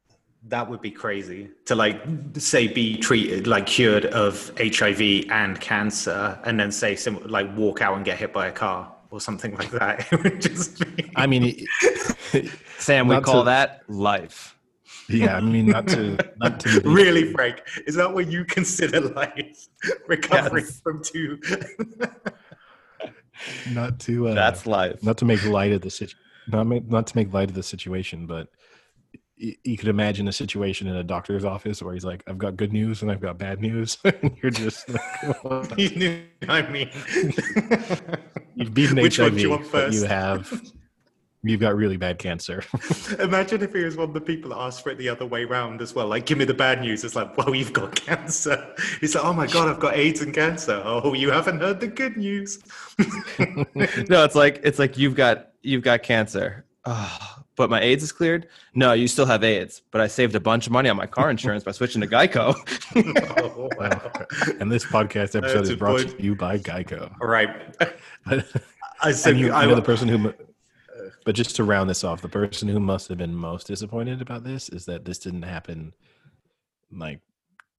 That 0.49 0.69
would 0.69 0.81
be 0.81 0.91
crazy 0.91 1.49
to 1.65 1.75
like 1.75 2.01
say 2.38 2.67
be 2.67 2.97
treated 2.97 3.47
like 3.47 3.65
cured 3.65 4.05
of 4.05 4.51
HIV 4.57 5.25
and 5.29 5.59
cancer, 5.59 6.39
and 6.45 6.57
then 6.59 6.71
say 6.71 6.95
some 6.95 7.21
like 7.27 7.53
walk 7.57 7.81
out 7.81 7.95
and 7.97 8.05
get 8.05 8.17
hit 8.17 8.31
by 8.31 8.47
a 8.47 8.51
car 8.51 8.93
or 9.11 9.19
something 9.19 9.55
like 9.57 9.71
that. 9.71 10.07
It 10.13 10.23
would 10.23 10.41
just 10.41 10.79
be. 10.95 11.11
I 11.17 11.27
mean, 11.27 11.65
Sam, 12.77 13.07
we 13.09 13.19
call 13.19 13.41
to- 13.41 13.45
that 13.45 13.81
life. 13.89 14.55
yeah, 15.09 15.35
I 15.38 15.41
mean, 15.41 15.65
not 15.67 15.88
to 15.89 16.17
not 16.38 16.59
to 16.61 16.81
be- 16.81 16.89
really, 16.89 17.31
Frank, 17.34 17.61
is 17.85 17.95
that 17.95 18.13
what 18.13 18.27
you 18.31 18.45
consider 18.45 19.01
life? 19.01 19.67
Recovering 20.07 20.63
Yes. 20.65 20.79
from 20.81 21.03
two. 21.03 21.39
not 23.71 23.99
to 24.01 24.29
uh, 24.29 24.34
That's 24.34 24.65
life. 24.65 25.03
not 25.03 25.17
to 25.19 25.25
make 25.25 25.43
light 25.45 25.71
of 25.71 25.81
the 25.81 25.89
situation, 25.89 26.19
not 26.48 26.65
make, 26.68 26.88
not 26.90 27.07
to 27.07 27.15
make 27.18 27.34
light 27.34 27.49
of 27.49 27.56
the 27.56 27.64
situation, 27.64 28.26
but 28.28 28.48
y- 29.41 29.56
you 29.64 29.78
could 29.78 29.90
imagine 29.90 30.28
a 30.28 30.32
situation 30.32 30.88
in 30.88 30.95
a 30.95 31.03
doctor's 31.03 31.45
office 31.45 31.82
where 31.82 31.94
he's 31.94 32.06
like, 32.06 32.24
"I've 32.28 32.38
got 32.38 32.56
good 32.56 32.74
news 32.74 33.02
and 33.02 33.11
I've 33.11 33.22
got 33.22 33.38
bad 33.38 33.60
news," 33.60 33.98
and 34.03 34.36
you're 34.41 34.52
just 34.52 34.90
like, 34.90 35.78
you 35.78 35.90
knew 35.90 36.24
I 36.48 36.61
mean. 36.69 36.90
"You've 38.56 38.74
beaten 38.74 39.02
Which 39.02 39.18
HIV, 39.18 39.26
one 39.26 39.36
do 39.36 39.41
you 39.41 39.49
want 39.49 39.94
you 39.94 40.03
have 40.06 40.61
you've 41.49 41.60
got 41.60 41.76
really 41.76 41.98
bad 41.98 42.19
cancer." 42.19 42.64
Imagine 43.19 43.61
if 43.61 43.74
he 43.74 43.84
was 43.84 43.98
one 43.98 44.10
of 44.10 44.14
the 44.14 44.22
people 44.22 44.52
that 44.52 44.57
asked 44.57 44.84
for 44.84 44.91
it 44.91 44.98
the 44.98 45.10
other 45.10 45.26
way 45.26 45.44
around 45.44 45.82
as 45.82 45.94
well. 45.94 46.07
Like, 46.07 46.26
give 46.26 46.38
me 46.38 46.45
the 46.45 46.53
bad 46.53 46.82
news. 46.82 47.03
It's 47.03 47.15
like, 47.15 47.38
well, 47.38 47.53
you've 47.53 47.74
got 47.74 47.95
cancer. 48.06 48.74
He's 48.99 49.15
like, 49.15 49.24
oh 49.24 49.34
my 49.34 49.48
God, 49.48 49.68
I've 49.68 49.80
got 49.80 49.95
AIDS 49.95 50.22
and 50.22 50.34
cancer. 50.34 50.82
Oh, 50.84 51.14
you 51.14 51.32
haven't 51.32 51.60
heard 51.60 51.80
the 51.80 51.88
good 51.88 52.18
news. 52.18 52.60
no, 54.10 54.24
it's 54.24 54.36
like 54.36 54.60
it's 54.64 54.80
like 54.80 54.98
you've 54.98 55.15
got 55.15 55.49
you've 55.61 55.84
got 55.84 56.03
cancer. 56.03 56.65
Oh, 56.86 57.38
but 57.57 57.69
my 57.69 57.82
AIDS 57.82 58.03
is 58.03 58.11
cleared. 58.11 58.48
No, 58.76 58.94
you 58.94 59.07
still 59.07 59.26
have 59.26 59.44
AIDS. 59.44 59.82
But 59.91 59.99
I 59.99 60.07
saved 60.07 60.36
a 60.36 60.40
bunch 60.40 60.68
of 60.68 60.72
money 60.72 60.90
on 60.90 60.95
my 60.95 61.07
car 61.07 61.30
insurance 61.30 61.64
by 61.64 61.72
switching 61.72 62.02
to 62.02 62.07
Geico. 62.07 62.56
oh, 63.41 63.69
wow. 63.78 64.11
and 64.61 64.72
this 64.72 64.86
podcast 64.86 65.36
episode 65.36 65.57
That's 65.57 65.69
is 65.69 65.76
brought 65.76 65.98
point. 65.98 66.18
to 66.18 66.24
you 66.24 66.36
by 66.36 66.60
Geico. 66.60 67.11
All 67.19 67.28
right. 67.28 67.49
I 69.02 69.11
said, 69.11 69.38
you, 69.38 69.48
you 69.48 69.52
I, 69.52 69.65
know 69.65 69.76
the 69.76 69.82
person 69.82 70.07
who 70.07 70.34
But 71.28 71.36
just 71.36 71.58
to 71.58 71.66
round 71.66 71.90
this 71.90 72.06
off, 72.06 72.22
the 72.22 72.30
person 72.30 72.70
who 72.70 72.80
must 72.80 73.10
have 73.10 73.18
been 73.18 73.36
most 73.36 73.68
disappointed 73.68 74.22
about 74.22 74.45
this 74.45 74.70
is 74.70 74.86
that 74.86 75.04
this 75.04 75.20
didn't 75.20 75.41
happen 75.41 75.91
like 76.90 77.20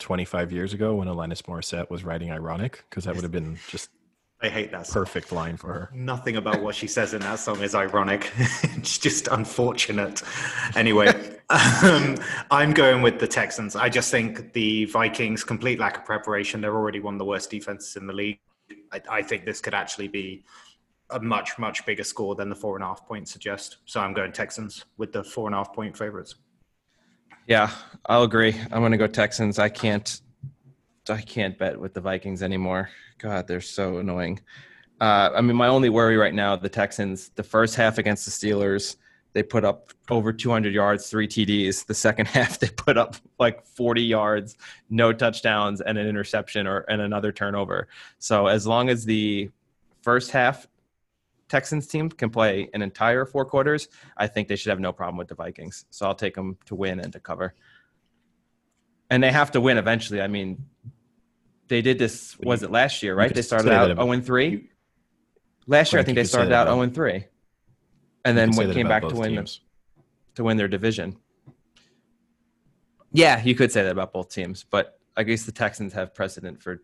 25 0.00 0.52
years 0.52 0.74
ago 0.74 0.96
when 0.96 1.08
Alanis 1.08 1.40
Morissette 1.44 1.88
was 1.88 2.04
writing 2.04 2.30
Ironic, 2.30 2.84
because 2.90 3.04
that 3.04 3.14
would 3.14 3.22
have 3.22 3.32
been 3.32 3.58
just 3.66 3.88
I 4.42 4.50
hate 4.50 4.70
that 4.72 4.86
song. 4.86 5.02
perfect 5.02 5.32
line 5.32 5.56
for 5.56 5.68
her. 5.68 5.90
Nothing 5.94 6.36
about 6.36 6.60
what 6.60 6.74
she 6.74 6.86
says 6.86 7.14
in 7.14 7.22
that 7.22 7.38
song 7.38 7.62
is 7.62 7.74
ironic. 7.74 8.30
it's 8.38 8.98
just 8.98 9.28
unfortunate. 9.28 10.22
Anyway, 10.76 11.08
um, 11.82 12.18
I'm 12.50 12.74
going 12.74 13.00
with 13.00 13.18
the 13.18 13.26
Texans. 13.26 13.76
I 13.76 13.88
just 13.88 14.10
think 14.10 14.52
the 14.52 14.84
Vikings' 14.84 15.42
complete 15.42 15.78
lack 15.78 15.96
of 15.96 16.04
preparation. 16.04 16.60
They're 16.60 16.76
already 16.76 17.00
one 17.00 17.14
of 17.14 17.18
the 17.18 17.24
worst 17.24 17.48
defenses 17.48 17.96
in 17.96 18.06
the 18.06 18.12
league. 18.12 18.40
I, 18.92 19.00
I 19.10 19.22
think 19.22 19.46
this 19.46 19.62
could 19.62 19.72
actually 19.72 20.08
be 20.08 20.44
a 21.10 21.20
much, 21.20 21.58
much 21.58 21.84
bigger 21.86 22.04
score 22.04 22.34
than 22.34 22.48
the 22.48 22.54
four 22.54 22.76
and 22.76 22.84
a 22.84 22.86
half 22.86 23.06
points 23.06 23.32
suggest. 23.32 23.78
So 23.86 24.00
I'm 24.00 24.12
going 24.12 24.32
Texans 24.32 24.84
with 24.96 25.12
the 25.12 25.24
four 25.24 25.46
and 25.46 25.54
a 25.54 25.58
half 25.58 25.72
point 25.72 25.96
favorites. 25.96 26.36
Yeah, 27.46 27.70
I'll 28.06 28.24
agree. 28.24 28.54
I'm 28.70 28.80
going 28.80 28.92
to 28.92 28.98
go 28.98 29.06
Texans. 29.06 29.58
I 29.58 29.68
can't. 29.68 30.20
I 31.08 31.22
can't 31.22 31.56
bet 31.56 31.80
with 31.80 31.94
the 31.94 32.02
Vikings 32.02 32.42
anymore. 32.42 32.90
God, 33.16 33.46
they're 33.48 33.62
so 33.62 33.96
annoying. 33.96 34.40
Uh, 35.00 35.30
I 35.34 35.40
mean, 35.40 35.56
my 35.56 35.68
only 35.68 35.88
worry 35.88 36.18
right 36.18 36.34
now, 36.34 36.54
the 36.54 36.68
Texans, 36.68 37.30
the 37.30 37.42
first 37.42 37.76
half 37.76 37.96
against 37.96 38.26
the 38.26 38.30
Steelers, 38.30 38.96
they 39.32 39.42
put 39.42 39.64
up 39.64 39.90
over 40.10 40.32
200 40.32 40.74
yards, 40.74 41.08
three 41.08 41.26
TDs. 41.26 41.86
The 41.86 41.94
second 41.94 42.26
half, 42.28 42.58
they 42.58 42.68
put 42.68 42.98
up 42.98 43.16
like 43.38 43.66
40 43.66 44.02
yards, 44.02 44.56
no 44.90 45.12
touchdowns, 45.12 45.80
and 45.80 45.96
an 45.96 46.06
interception 46.06 46.66
or 46.66 46.80
and 46.88 47.00
another 47.00 47.32
turnover. 47.32 47.88
So 48.18 48.48
as 48.48 48.66
long 48.66 48.90
as 48.90 49.04
the 49.04 49.50
first 50.02 50.30
half 50.30 50.66
Texans 51.48 51.86
team 51.86 52.10
can 52.10 52.30
play 52.30 52.68
an 52.74 52.82
entire 52.82 53.24
four 53.24 53.44
quarters, 53.44 53.88
I 54.16 54.26
think 54.26 54.48
they 54.48 54.56
should 54.56 54.70
have 54.70 54.80
no 54.80 54.92
problem 54.92 55.16
with 55.16 55.28
the 55.28 55.34
Vikings. 55.34 55.86
So 55.90 56.06
I'll 56.06 56.14
take 56.14 56.34
them 56.34 56.58
to 56.66 56.74
win 56.74 57.00
and 57.00 57.12
to 57.12 57.20
cover. 57.20 57.54
And 59.10 59.22
they 59.22 59.32
have 59.32 59.50
to 59.52 59.60
win 59.60 59.78
eventually. 59.78 60.20
I 60.20 60.28
mean, 60.28 60.66
they 61.68 61.80
did 61.80 61.98
this. 61.98 62.36
Was 62.40 62.62
it 62.62 62.70
last 62.70 63.02
year? 63.02 63.14
Right? 63.14 63.34
They 63.34 63.42
started 63.42 63.72
out 63.72 63.86
zero 63.86 63.96
oh 63.98 64.12
and 64.12 64.24
three. 64.24 64.68
Last 65.66 65.92
year, 65.92 66.00
I 66.00 66.02
think 66.02 66.16
they 66.16 66.24
started 66.24 66.52
out 66.52 66.66
zero 66.66 66.78
oh 66.78 66.80
and 66.82 66.94
three, 66.94 67.24
and 68.24 68.36
then 68.36 68.52
came 68.52 68.88
back 68.88 69.06
to 69.08 69.14
win 69.14 69.36
teams. 69.36 69.60
to 70.34 70.44
win 70.44 70.56
their 70.56 70.68
division. 70.68 71.16
Yeah, 73.12 73.42
you 73.42 73.54
could 73.54 73.72
say 73.72 73.82
that 73.82 73.92
about 73.92 74.12
both 74.12 74.28
teams, 74.28 74.64
but 74.64 74.98
I 75.16 75.22
guess 75.22 75.44
the 75.44 75.52
Texans 75.52 75.92
have 75.94 76.14
precedent 76.14 76.62
for 76.62 76.82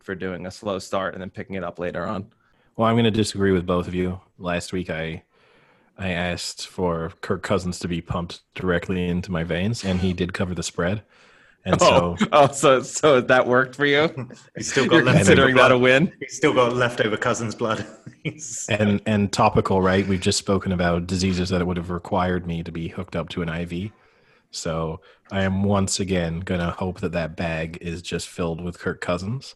for 0.00 0.14
doing 0.14 0.46
a 0.46 0.50
slow 0.50 0.78
start 0.78 1.14
and 1.14 1.22
then 1.22 1.30
picking 1.30 1.56
it 1.56 1.64
up 1.64 1.78
later 1.78 2.04
on. 2.04 2.32
Well, 2.76 2.88
I'm 2.88 2.94
going 2.94 3.04
to 3.04 3.10
disagree 3.10 3.52
with 3.52 3.66
both 3.66 3.86
of 3.86 3.94
you. 3.94 4.20
Last 4.38 4.72
week, 4.72 4.90
I 4.90 5.22
I 5.98 6.08
asked 6.10 6.66
for 6.66 7.12
Kirk 7.20 7.42
Cousins 7.42 7.78
to 7.80 7.88
be 7.88 8.00
pumped 8.00 8.40
directly 8.54 9.08
into 9.08 9.30
my 9.30 9.44
veins, 9.44 9.84
and 9.84 10.00
he 10.00 10.12
did 10.12 10.32
cover 10.32 10.54
the 10.54 10.62
spread. 10.62 11.02
And 11.64 11.76
oh, 11.80 12.16
so, 12.16 12.26
oh, 12.32 12.52
so 12.52 12.82
so 12.82 13.20
that 13.20 13.46
worked 13.46 13.76
for 13.76 13.86
you. 13.86 14.08
He's 14.56 14.70
still 14.70 14.86
got 14.86 15.04
You're 15.04 15.12
considering 15.12 15.54
that 15.56 15.70
a 15.70 15.78
win. 15.78 16.12
He's 16.20 16.36
still 16.36 16.54
got 16.54 16.74
leftover 16.74 17.16
Cousins 17.16 17.54
blood. 17.54 17.86
and 18.68 19.00
and 19.06 19.32
topical, 19.32 19.80
right? 19.80 20.06
We've 20.06 20.20
just 20.20 20.38
spoken 20.38 20.72
about 20.72 21.06
diseases 21.06 21.50
that 21.50 21.60
it 21.60 21.66
would 21.66 21.76
have 21.76 21.90
required 21.90 22.46
me 22.46 22.62
to 22.62 22.72
be 22.72 22.88
hooked 22.88 23.14
up 23.14 23.28
to 23.30 23.42
an 23.42 23.48
IV. 23.48 23.92
So 24.50 25.00
I 25.30 25.42
am 25.42 25.62
once 25.62 26.00
again 26.00 26.40
gonna 26.40 26.70
hope 26.70 27.00
that 27.00 27.12
that 27.12 27.36
bag 27.36 27.78
is 27.80 28.02
just 28.02 28.28
filled 28.28 28.60
with 28.60 28.78
Kirk 28.78 29.00
Cousins, 29.00 29.54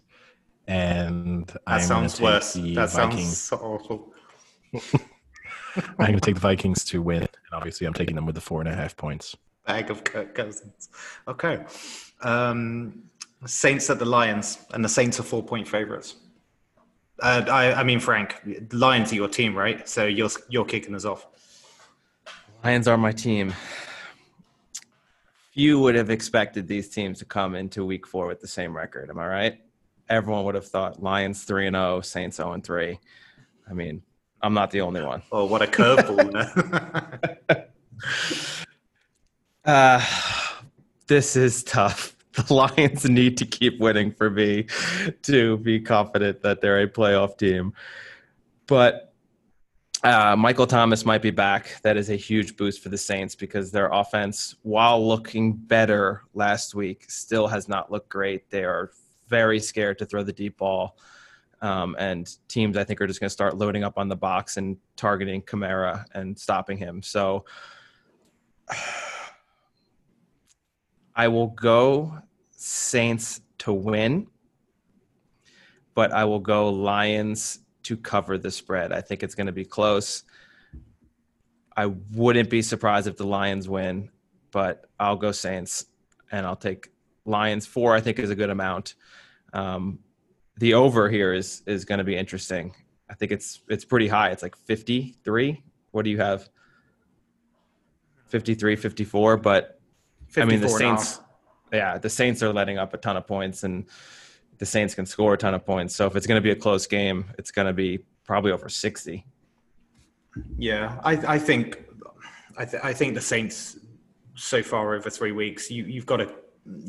and 0.66 1.46
that 1.46 1.60
I'm 1.66 1.80
sounds 1.82 2.20
worse. 2.20 2.54
The 2.54 2.74
that 2.74 2.90
Vikings. 2.90 3.22
sounds 3.22 3.38
so 3.38 3.56
awful. 3.56 4.14
I'm 5.76 5.94
going 5.98 6.14
to 6.14 6.20
take 6.20 6.34
the 6.34 6.40
Vikings 6.40 6.84
to 6.86 7.02
win, 7.02 7.22
and 7.22 7.28
obviously 7.52 7.86
I'm 7.86 7.94
taking 7.94 8.16
them 8.16 8.26
with 8.26 8.34
the 8.34 8.40
four 8.40 8.60
and 8.60 8.68
a 8.68 8.74
half 8.74 8.96
points. 8.96 9.36
Bag 9.66 9.90
of 9.90 10.04
Kirk 10.04 10.34
Cousins. 10.34 10.88
Okay. 11.28 11.64
Um, 12.22 13.02
Saints 13.44 13.90
at 13.90 13.98
the 13.98 14.04
Lions, 14.04 14.58
and 14.72 14.84
the 14.84 14.88
Saints 14.88 15.20
are 15.20 15.22
four 15.22 15.42
point 15.42 15.68
favorites. 15.68 16.16
Uh, 17.20 17.44
I, 17.48 17.72
I 17.74 17.82
mean, 17.82 18.00
Frank, 18.00 18.36
Lions 18.72 19.12
are 19.12 19.16
your 19.16 19.28
team, 19.28 19.54
right? 19.54 19.88
So 19.88 20.06
you're 20.06 20.30
you're 20.48 20.64
kicking 20.64 20.94
us 20.94 21.04
off. 21.04 21.26
Lions 22.64 22.88
are 22.88 22.96
my 22.96 23.12
team. 23.12 23.54
Few 25.52 25.78
would 25.80 25.94
have 25.94 26.10
expected 26.10 26.68
these 26.68 26.88
teams 26.88 27.18
to 27.20 27.24
come 27.24 27.54
into 27.54 27.84
Week 27.84 28.06
Four 28.06 28.26
with 28.26 28.40
the 28.40 28.48
same 28.48 28.76
record. 28.76 29.08
Am 29.10 29.18
I 29.18 29.26
right? 29.26 29.60
Everyone 30.08 30.44
would 30.44 30.54
have 30.54 30.66
thought 30.66 31.02
Lions 31.02 31.44
three 31.44 31.66
and 31.66 31.74
zero, 31.74 32.00
Saints 32.00 32.36
zero 32.36 32.52
and 32.52 32.62
three. 32.62 33.00
I 33.68 33.72
mean, 33.72 34.02
I'm 34.42 34.54
not 34.54 34.70
the 34.70 34.80
only 34.82 35.02
one. 35.02 35.22
Oh, 35.32 35.44
what 35.44 35.62
a 35.62 35.66
curveball! 35.66 36.32
uh, 39.64 40.04
this 41.06 41.36
is 41.36 41.64
tough. 41.64 42.16
The 42.32 42.52
Lions 42.52 43.08
need 43.08 43.38
to 43.38 43.46
keep 43.46 43.80
winning 43.80 44.12
for 44.12 44.28
me 44.28 44.66
to 45.22 45.56
be 45.58 45.80
confident 45.80 46.42
that 46.42 46.60
they're 46.60 46.82
a 46.82 46.88
playoff 46.88 47.38
team. 47.38 47.72
But 48.66 49.14
uh, 50.04 50.36
Michael 50.36 50.66
Thomas 50.66 51.04
might 51.06 51.22
be 51.22 51.30
back. 51.30 51.80
That 51.82 51.96
is 51.96 52.10
a 52.10 52.16
huge 52.16 52.56
boost 52.56 52.82
for 52.82 52.90
the 52.90 52.98
Saints 52.98 53.34
because 53.34 53.70
their 53.70 53.88
offense, 53.88 54.54
while 54.62 55.04
looking 55.04 55.54
better 55.54 56.22
last 56.34 56.74
week, 56.74 57.06
still 57.08 57.46
has 57.48 57.68
not 57.68 57.90
looked 57.90 58.10
great. 58.10 58.50
They 58.50 58.64
are 58.64 58.90
very 59.28 59.60
scared 59.60 59.98
to 59.98 60.06
throw 60.06 60.22
the 60.22 60.32
deep 60.32 60.58
ball. 60.58 60.96
Um, 61.62 61.96
and 61.98 62.28
teams, 62.48 62.76
I 62.76 62.84
think, 62.84 63.00
are 63.00 63.06
just 63.06 63.20
going 63.20 63.28
to 63.28 63.32
start 63.32 63.56
loading 63.56 63.82
up 63.82 63.98
on 63.98 64.08
the 64.08 64.16
box 64.16 64.56
and 64.56 64.76
targeting 64.96 65.42
Kamara 65.42 66.04
and 66.12 66.38
stopping 66.38 66.76
him. 66.76 67.02
So 67.02 67.44
I 71.16 71.28
will 71.28 71.48
go 71.48 72.18
Saints 72.50 73.40
to 73.58 73.72
win, 73.72 74.26
but 75.94 76.12
I 76.12 76.24
will 76.24 76.40
go 76.40 76.68
Lions 76.68 77.60
to 77.84 77.96
cover 77.96 78.36
the 78.36 78.50
spread. 78.50 78.92
I 78.92 79.00
think 79.00 79.22
it's 79.22 79.34
going 79.34 79.46
to 79.46 79.52
be 79.52 79.64
close. 79.64 80.24
I 81.76 81.86
wouldn't 81.86 82.50
be 82.50 82.62
surprised 82.62 83.06
if 83.06 83.16
the 83.16 83.26
Lions 83.26 83.68
win, 83.68 84.10
but 84.50 84.86
I'll 84.98 85.16
go 85.16 85.32
Saints 85.32 85.86
and 86.32 86.44
I'll 86.44 86.56
take 86.56 86.88
Lions. 87.24 87.66
Four, 87.66 87.94
I 87.94 88.00
think, 88.00 88.18
is 88.18 88.30
a 88.30 88.34
good 88.34 88.50
amount. 88.50 88.94
Um, 89.56 90.00
the 90.58 90.74
over 90.74 91.08
here 91.08 91.32
is 91.32 91.62
is 91.66 91.84
going 91.84 91.98
to 91.98 92.04
be 92.04 92.16
interesting. 92.16 92.74
I 93.08 93.14
think 93.14 93.32
it's 93.32 93.60
it's 93.68 93.84
pretty 93.84 94.08
high. 94.08 94.30
It's 94.30 94.42
like 94.42 94.56
53. 94.56 95.62
What 95.92 96.04
do 96.04 96.10
you 96.10 96.18
have? 96.18 96.48
53, 98.26 98.74
54, 98.76 99.36
but 99.36 99.80
I 100.36 100.44
mean 100.44 100.60
the 100.60 100.68
Saints 100.68 101.20
yeah, 101.72 101.98
the 101.98 102.10
Saints 102.10 102.42
are 102.42 102.52
letting 102.52 102.78
up 102.78 102.94
a 102.94 102.98
ton 102.98 103.16
of 103.16 103.26
points 103.26 103.64
and 103.64 103.86
the 104.58 104.66
Saints 104.66 104.94
can 104.94 105.06
score 105.06 105.34
a 105.34 105.38
ton 105.38 105.54
of 105.54 105.64
points. 105.64 105.94
So 105.94 106.06
if 106.06 106.16
it's 106.16 106.26
going 106.26 106.40
to 106.40 106.42
be 106.42 106.50
a 106.50 106.56
close 106.56 106.86
game, 106.86 107.26
it's 107.38 107.50
going 107.50 107.66
to 107.66 107.72
be 107.72 108.00
probably 108.24 108.52
over 108.52 108.68
60. 108.68 109.24
Yeah, 110.58 110.98
I, 111.02 111.12
I 111.12 111.38
think 111.38 111.84
I, 112.58 112.64
th- 112.64 112.82
I 112.82 112.92
think 112.92 113.14
the 113.14 113.20
Saints 113.20 113.78
so 114.34 114.62
far 114.62 114.94
over 114.94 115.10
three 115.10 115.32
weeks, 115.32 115.70
you, 115.70 115.84
you've 115.84 116.06
got 116.06 116.18
to 116.18 116.30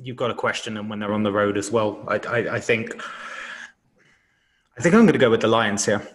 you've 0.03 0.17
got 0.17 0.27
to 0.27 0.33
question 0.33 0.73
them 0.73 0.89
when 0.89 0.99
they're 0.99 1.13
on 1.13 1.23
the 1.23 1.31
road 1.31 1.57
as 1.57 1.71
well. 1.71 2.03
I, 2.07 2.15
I, 2.15 2.55
I 2.55 2.59
think 2.59 3.01
I 4.77 4.81
think 4.81 4.93
I'm 4.93 5.01
going 5.01 5.13
to 5.13 5.19
go 5.19 5.31
with 5.31 5.41
the 5.41 5.47
Lions 5.47 5.85
here, 5.85 6.07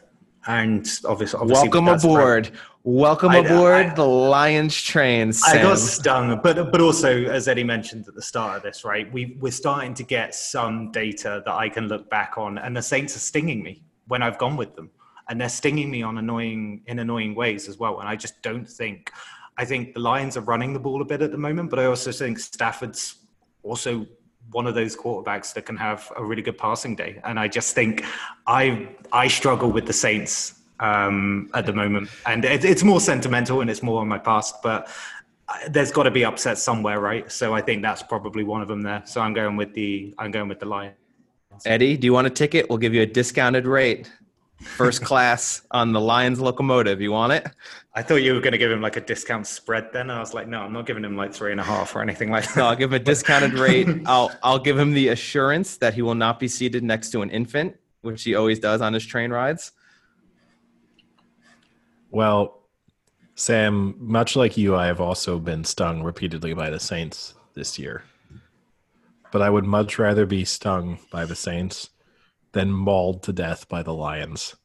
and 0.47 0.89
obviously, 1.05 1.41
obviously 1.41 1.69
welcome 1.69 1.89
aboard. 1.89 2.51
Welcome 2.85 3.31
I, 3.31 3.39
aboard 3.39 3.87
I, 3.87 3.95
the 3.95 4.05
Lions 4.05 4.81
train. 4.81 5.33
Sam. 5.33 5.59
I 5.59 5.63
got 5.63 5.79
stung, 5.79 6.41
but 6.43 6.71
but 6.71 6.81
also 6.81 7.25
as 7.25 7.49
Eddie 7.49 7.65
mentioned 7.65 8.07
at 8.09 8.15
the 8.15 8.23
start 8.23 8.57
of 8.57 8.63
this, 8.63 8.85
right? 8.85 9.13
We 9.13 9.37
we're 9.41 9.53
starting 9.53 9.95
to 9.95 10.03
get 10.03 10.35
some 10.35 10.91
data 10.93 11.43
that 11.45 11.55
I 11.55 11.69
can 11.69 11.89
look 11.89 12.09
back 12.11 12.39
on, 12.39 12.59
and 12.59 12.77
the 12.77 12.83
Saints 12.83 13.17
are 13.17 13.21
stinging 13.21 13.63
me 13.63 13.83
when 14.09 14.23
I've 14.23 14.39
gone 14.39 14.57
with 14.57 14.75
them, 14.77 14.91
and 15.29 15.41
they're 15.41 15.49
stinging 15.49 15.91
me 15.91 16.03
on 16.03 16.19
annoying 16.19 16.83
in 16.87 16.99
annoying 16.99 17.35
ways 17.35 17.69
as 17.69 17.79
well. 17.79 18.01
And 18.01 18.09
I 18.09 18.17
just 18.17 18.43
don't 18.43 18.69
think. 18.69 19.13
I 19.59 19.67
think 19.67 19.93
the 19.93 20.01
Lions 20.01 20.39
are 20.39 20.41
running 20.41 20.73
the 20.73 20.81
ball 20.81 21.03
a 21.03 21.05
bit 21.05 21.21
at 21.21 21.31
the 21.31 21.37
moment, 21.37 21.69
but 21.69 21.79
I 21.79 21.85
also 21.85 22.11
think 22.11 22.39
Stafford's 22.39 23.22
also 23.63 24.07
one 24.51 24.67
of 24.67 24.75
those 24.75 24.97
quarterbacks 24.97 25.55
that 25.55 25.67
can 25.67 25.77
have 25.77 26.13
a 26.17 26.25
really 26.25 26.43
good 26.43 26.59
passing 26.59 26.95
day. 26.95 27.21
And 27.25 27.39
I 27.39 27.49
just 27.49 27.75
think 27.75 28.05
I 28.47 28.89
I 29.13 29.29
struggle 29.29 29.71
with 29.71 29.87
the 29.87 29.93
Saints 29.93 30.61
um, 30.81 31.51
at 31.55 31.65
the 31.67 31.73
moment, 31.73 32.11
and 32.27 32.45
it, 32.45 32.65
it's 32.65 32.83
more 32.83 33.01
sentimental 33.01 33.61
and 33.61 33.71
it's 33.71 33.83
more 33.83 34.01
on 34.01 34.09
my 34.09 34.19
past, 34.19 34.63
but. 34.63 34.89
There's 35.69 35.93
got 35.93 36.05
to 36.05 36.11
be 36.11 36.25
upset 36.25 36.57
somewhere, 36.57 36.99
right? 36.99 37.31
So 37.31 37.53
I 37.53 37.61
think 37.61 37.83
that's 37.83 38.03
probably 38.03 38.43
one 38.43 38.63
of 38.63 38.69
them 38.69 38.81
there. 38.81 39.03
So 39.05 39.21
I'm 39.21 39.35
going 39.35 39.57
with 39.57 39.75
the 39.75 40.15
I'm 40.17 40.31
going 40.31 40.49
with 40.49 40.61
the 40.61 40.65
Lions. 40.65 40.97
Eddie, 41.67 41.99
do 41.99 42.07
you 42.07 42.15
want 42.15 42.27
a 42.27 42.31
ticket? 42.31 42.71
We'll 42.71 42.79
give 42.79 42.95
you 42.95 43.03
a 43.03 43.07
discounted 43.07 43.67
rate 43.67 44.11
first 44.63 45.03
class 45.03 45.63
on 45.71 45.93
the 45.93 46.01
Lions 46.01 46.41
locomotive. 46.41 47.01
You 47.01 47.13
want 47.13 47.33
it? 47.33 47.47
I 47.95 48.03
thought 48.03 48.17
you 48.17 48.35
were 48.35 48.41
going 48.41 48.53
to 48.53 48.59
give 48.59 48.71
him 48.71 48.81
like 48.81 48.97
a 48.97 49.01
discount 49.01 49.47
spread. 49.47 49.93
Then 49.93 50.11
I 50.11 50.19
was 50.19 50.33
like, 50.35 50.49
no, 50.49 50.61
I'm 50.61 50.73
not 50.73 50.87
giving 50.87 51.05
him 51.05 51.17
like 51.17 51.33
three 51.33 51.53
and 51.53 51.61
a 51.61 51.65
half 51.65 51.95
or 51.95 52.03
anything 52.03 52.31
like 52.31 52.45
that. 52.49 52.57
No, 52.57 52.67
I'll 52.67 52.77
give 52.77 52.93
him 52.93 53.01
a 53.01 53.05
discounted 53.05 53.55
rate. 53.55 53.89
I'll 54.07 54.33
I'll 54.43 54.59
give 54.59 54.79
him 54.79 54.95
the 54.95 55.09
assurance 55.09 55.77
that 55.79 55.95
he 55.95 56.03
will 56.03 56.15
not 56.15 56.41
be 56.41 56.49
seated 56.49 56.83
next 56.83 57.11
to 57.11 57.23
an 57.23 57.31
infant, 57.31 57.77
which 58.01 58.23
he 58.23 58.35
always 58.35 58.59
does 58.59 58.81
on 58.81 58.93
his 58.93 59.05
train 59.05 59.31
rides. 59.31 59.73
Well, 62.11 62.63
Sam, 63.35 63.95
much 63.99 64.37
like 64.37 64.57
you, 64.57 64.77
I 64.77 64.87
have 64.87 65.01
also 65.01 65.39
been 65.39 65.65
stung 65.65 66.03
repeatedly 66.03 66.55
by 66.55 66.71
the 66.71 66.79
Saints 66.79 67.35
this 67.55 67.79
year. 67.79 68.05
But 69.31 69.41
I 69.41 69.49
would 69.49 69.65
much 69.65 69.99
rather 69.99 70.27
be 70.27 70.45
stung 70.45 70.99
by 71.11 71.25
the 71.25 71.35
Saints 71.35 71.89
than 72.53 72.71
mauled 72.71 73.23
to 73.25 73.33
death 73.33 73.69
by 73.69 73.83
the 73.83 73.93
Lions. 73.93 74.57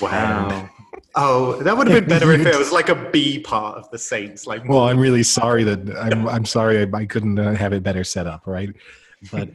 Wow. 0.00 0.70
oh, 1.14 1.62
that 1.62 1.76
would 1.76 1.88
have 1.88 2.00
been 2.00 2.08
better 2.08 2.32
if 2.32 2.46
it 2.46 2.56
was 2.58 2.72
like 2.72 2.88
a 2.88 3.10
B 3.10 3.38
part 3.38 3.76
of 3.76 3.90
the 3.90 3.98
Saints. 3.98 4.46
Like, 4.46 4.66
well, 4.68 4.88
I'm 4.88 4.98
really 4.98 5.22
sorry 5.38 5.64
that 5.64 5.96
I'm. 5.96 6.26
I'm 6.28 6.46
sorry 6.46 6.82
I, 6.82 6.96
I 6.96 7.04
couldn't 7.04 7.38
uh, 7.38 7.54
have 7.54 7.72
it 7.72 7.82
better 7.82 8.04
set 8.04 8.26
up, 8.26 8.46
right? 8.46 8.70
But 9.30 9.50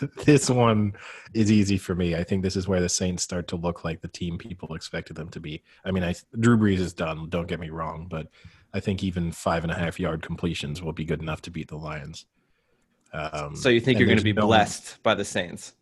this 0.24 0.48
one 0.48 0.94
is 1.34 1.52
easy 1.52 1.78
for 1.78 1.94
me. 1.94 2.14
I 2.14 2.24
think 2.24 2.42
this 2.42 2.56
is 2.56 2.66
where 2.66 2.80
the 2.80 2.88
Saints 2.88 3.22
start 3.22 3.48
to 3.48 3.56
look 3.56 3.84
like 3.84 4.00
the 4.00 4.08
team 4.08 4.38
people 4.38 4.74
expected 4.74 5.16
them 5.16 5.28
to 5.30 5.40
be. 5.40 5.62
I 5.84 5.90
mean, 5.90 6.04
I 6.04 6.14
Drew 6.38 6.56
Brees 6.56 6.78
is 6.78 6.92
done. 6.92 7.28
Don't 7.28 7.48
get 7.48 7.60
me 7.60 7.70
wrong, 7.70 8.06
but 8.08 8.28
I 8.72 8.80
think 8.80 9.04
even 9.04 9.30
five 9.30 9.62
and 9.62 9.72
a 9.72 9.76
half 9.76 10.00
yard 10.00 10.22
completions 10.22 10.82
will 10.82 10.92
be 10.92 11.04
good 11.04 11.20
enough 11.20 11.42
to 11.42 11.50
beat 11.50 11.68
the 11.68 11.76
Lions. 11.76 12.26
Um, 13.14 13.54
so 13.54 13.68
you 13.68 13.80
think 13.80 13.98
you're 13.98 14.06
going 14.06 14.18
to 14.18 14.24
be 14.24 14.32
no, 14.32 14.46
blessed 14.46 15.02
by 15.02 15.14
the 15.14 15.24
Saints? 15.24 15.72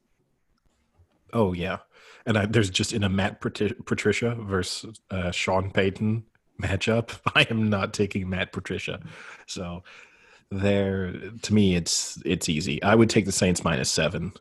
Oh 1.32 1.52
yeah, 1.54 1.78
and 2.26 2.36
I, 2.36 2.46
there's 2.46 2.70
just 2.70 2.92
in 2.92 3.02
a 3.04 3.09
Matt 3.09 3.40
Patricia 3.40 4.34
versus 4.34 5.00
uh, 5.10 5.30
Sean 5.30 5.70
Payton 5.70 6.24
matchup. 6.60 7.18
I 7.34 7.46
am 7.50 7.70
not 7.70 7.94
taking 7.94 8.28
Matt 8.28 8.52
Patricia, 8.52 9.00
so 9.46 9.82
there 10.50 11.12
to 11.42 11.54
me 11.54 11.74
it's 11.74 12.22
it's 12.26 12.48
easy. 12.48 12.82
I 12.82 12.94
would 12.94 13.09
take 13.09 13.24
the 13.24 13.32
Saints 13.32 13.64
minus 13.64 13.90
seven. 13.90 14.32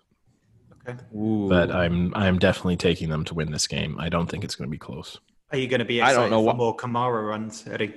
Okay. 0.88 0.98
Ooh. 1.16 1.48
But 1.48 1.72
I'm 1.72 2.14
I'm 2.14 2.40
definitely 2.40 2.78
taking 2.78 3.10
them 3.10 3.24
to 3.26 3.34
win 3.34 3.52
this 3.52 3.68
game. 3.68 3.98
I 4.00 4.10
don't 4.10 4.28
think 4.28 4.44
it's 4.44 4.56
going 4.56 4.70
to 4.70 4.72
be 4.72 4.78
close. 4.80 5.18
Are 5.52 5.58
you 5.58 5.68
going 5.68 5.80
to 5.80 5.86
be 5.86 6.00
excited 6.00 6.18
I 6.18 6.22
don't 6.22 6.30
know 6.30 6.40
for 6.42 6.46
what... 6.46 6.58
more 6.58 6.76
Kamara 6.76 7.28
runs, 7.28 7.66
Eddie? 7.68 7.94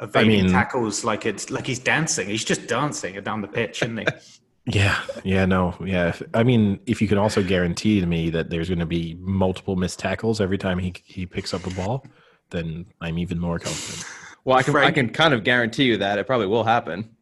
Evading 0.00 0.40
I 0.40 0.42
mean, 0.44 0.52
tackles 0.52 1.04
like 1.04 1.26
it's 1.26 1.50
like 1.50 1.66
he's 1.66 1.78
dancing. 1.78 2.28
He's 2.28 2.44
just 2.44 2.66
dancing 2.66 3.20
down 3.22 3.42
the 3.42 3.48
pitch, 3.48 3.82
isn't 3.82 3.98
he? 3.98 4.06
Yeah, 4.66 5.00
yeah, 5.24 5.46
no, 5.46 5.74
yeah. 5.84 6.14
I 6.34 6.42
mean, 6.42 6.80
if 6.86 7.00
you 7.00 7.08
can 7.08 7.18
also 7.18 7.42
guarantee 7.42 7.98
to 7.98 8.06
me 8.06 8.28
that 8.30 8.50
there's 8.50 8.68
going 8.68 8.78
to 8.78 8.86
be 8.86 9.16
multiple 9.18 9.74
missed 9.74 9.98
tackles 9.98 10.40
every 10.40 10.58
time 10.58 10.78
he 10.78 10.94
he 11.02 11.26
picks 11.26 11.54
up 11.54 11.66
a 11.66 11.70
ball, 11.70 12.06
then 12.50 12.86
I'm 13.00 13.18
even 13.18 13.38
more 13.38 13.58
confident. 13.58 14.04
Well, 14.44 14.56
I 14.56 14.62
can 14.62 14.72
Frank, 14.72 14.88
I 14.88 14.92
can 14.92 15.10
kind 15.10 15.34
of 15.34 15.44
guarantee 15.44 15.84
you 15.84 15.98
that 15.98 16.18
it 16.18 16.26
probably 16.26 16.46
will 16.46 16.64
happen. 16.64 17.14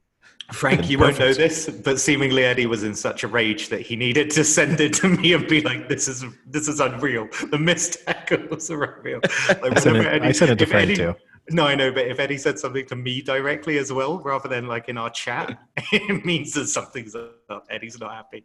Frank, 0.53 0.89
you 0.89 0.99
won't 0.99 1.19
know 1.19 1.35
this, 1.35 1.69
but 1.69 1.99
seemingly 2.01 2.45
Eddie 2.45 2.67
was 2.67 2.85
in 2.85 2.95
such 2.95 3.25
a 3.25 3.29
rage 3.29 3.69
that 3.71 3.81
he 3.81 3.97
needed 3.97 4.31
to 4.31 4.45
send 4.45 4.81
it 4.81 4.95
to 4.95 5.09
me 5.09 5.35
and 5.35 5.47
be 5.47 5.61
like, 5.61 5.89
"This 5.89 6.07
is 6.07 6.25
this 6.47 6.69
is 6.69 6.79
unreal. 6.79 7.29
The 7.51 7.59
missed 7.59 8.07
tackles 8.07 8.71
are 8.71 8.85
unreal." 8.85 9.21
Like, 9.49 9.77
I, 9.77 9.81
sent 9.81 9.97
it, 9.97 10.07
Eddie, 10.07 10.29
I 10.29 10.33
sent 10.33 10.51
it 10.53 10.59
to 10.61 10.67
Frank 10.67 10.85
Eddie, 10.91 10.97
too. 10.97 11.15
No, 11.51 11.67
I 11.67 11.75
know, 11.75 11.91
but 11.91 12.07
if 12.07 12.19
Eddie 12.19 12.39
said 12.39 12.59
something 12.59 12.87
to 12.87 12.97
me 12.97 13.23
directly 13.23 13.79
as 13.79 13.93
well, 13.93 14.19
rather 14.19 14.49
than 14.49 14.67
like 14.67 14.89
in 14.89 14.99
our 14.99 15.11
chat, 15.11 15.59
it 15.93 16.25
means 16.25 16.53
that 16.53 16.67
something's 16.67 17.15
up. 17.15 17.67
Eddie's 17.71 17.99
not 17.99 18.13
happy. 18.13 18.45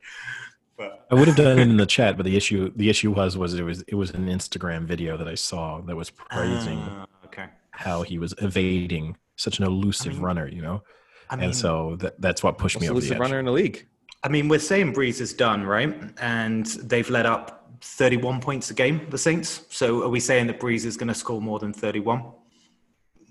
But. 0.78 1.06
I 1.12 1.16
would 1.16 1.28
have 1.28 1.38
done 1.38 1.60
it 1.60 1.62
in 1.62 1.78
the 1.78 1.86
chat, 1.86 2.18
but 2.18 2.26
the 2.26 2.36
issue 2.36 2.72
the 2.76 2.90
issue 2.90 3.12
was 3.12 3.38
was 3.38 3.54
it 3.54 3.64
was 3.64 3.84
it 3.88 3.96
was 3.96 4.12
an 4.12 4.28
Instagram 4.28 4.86
video 4.86 5.18
that 5.18 5.28
I 5.28 5.36
saw 5.36 5.82
that 5.82 5.96
was 5.96 6.10
praising 6.10 6.80
uh, 6.80 7.06
okay. 7.26 7.46
how 7.72 8.02
he 8.02 8.18
was 8.18 8.34
evading 8.40 9.18
such 9.36 9.60
an 9.60 9.66
elusive 9.66 10.14
I 10.14 10.16
mean, 10.16 10.24
runner, 10.24 10.48
you 10.48 10.62
know. 10.62 10.84
I 11.30 11.36
mean, 11.36 11.46
and 11.46 11.56
so 11.56 11.96
that, 11.98 12.20
that's 12.20 12.42
what 12.42 12.58
pushed 12.58 12.80
me 12.80 12.90
over 12.90 13.00
the 13.00 13.14
edge. 13.14 13.20
runner 13.20 13.40
in 13.40 13.46
the 13.46 13.52
league. 13.52 13.88
I 14.24 14.30
mean, 14.30 14.48
we're 14.48 14.60
saying 14.60 14.94
Brees 14.94 15.20
is 15.20 15.34
done, 15.34 15.64
right? 15.64 15.94
And 16.22 16.66
they've 16.66 17.10
let 17.10 17.26
up 17.26 17.76
31 17.82 18.40
points 18.40 18.72
a 18.72 18.74
game, 18.74 19.06
the 19.10 19.18
Saints. 19.18 19.66
So 19.70 20.04
are 20.04 20.10
we 20.10 20.20
saying 20.20 20.48
that 20.48 20.60
Brees 20.60 20.86
is 20.86 20.96
going 20.96 21.10
to 21.10 21.14
score 21.14 21.42
more 21.42 21.60
than 21.60 21.74
31? 21.74 22.24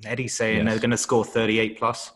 Eddie's 0.05 0.35
saying 0.35 0.65
yes. 0.65 0.67
they're 0.67 0.81
going 0.81 0.91
to 0.91 0.97
score 0.97 1.25
38 1.25 1.79
plus 1.79 2.13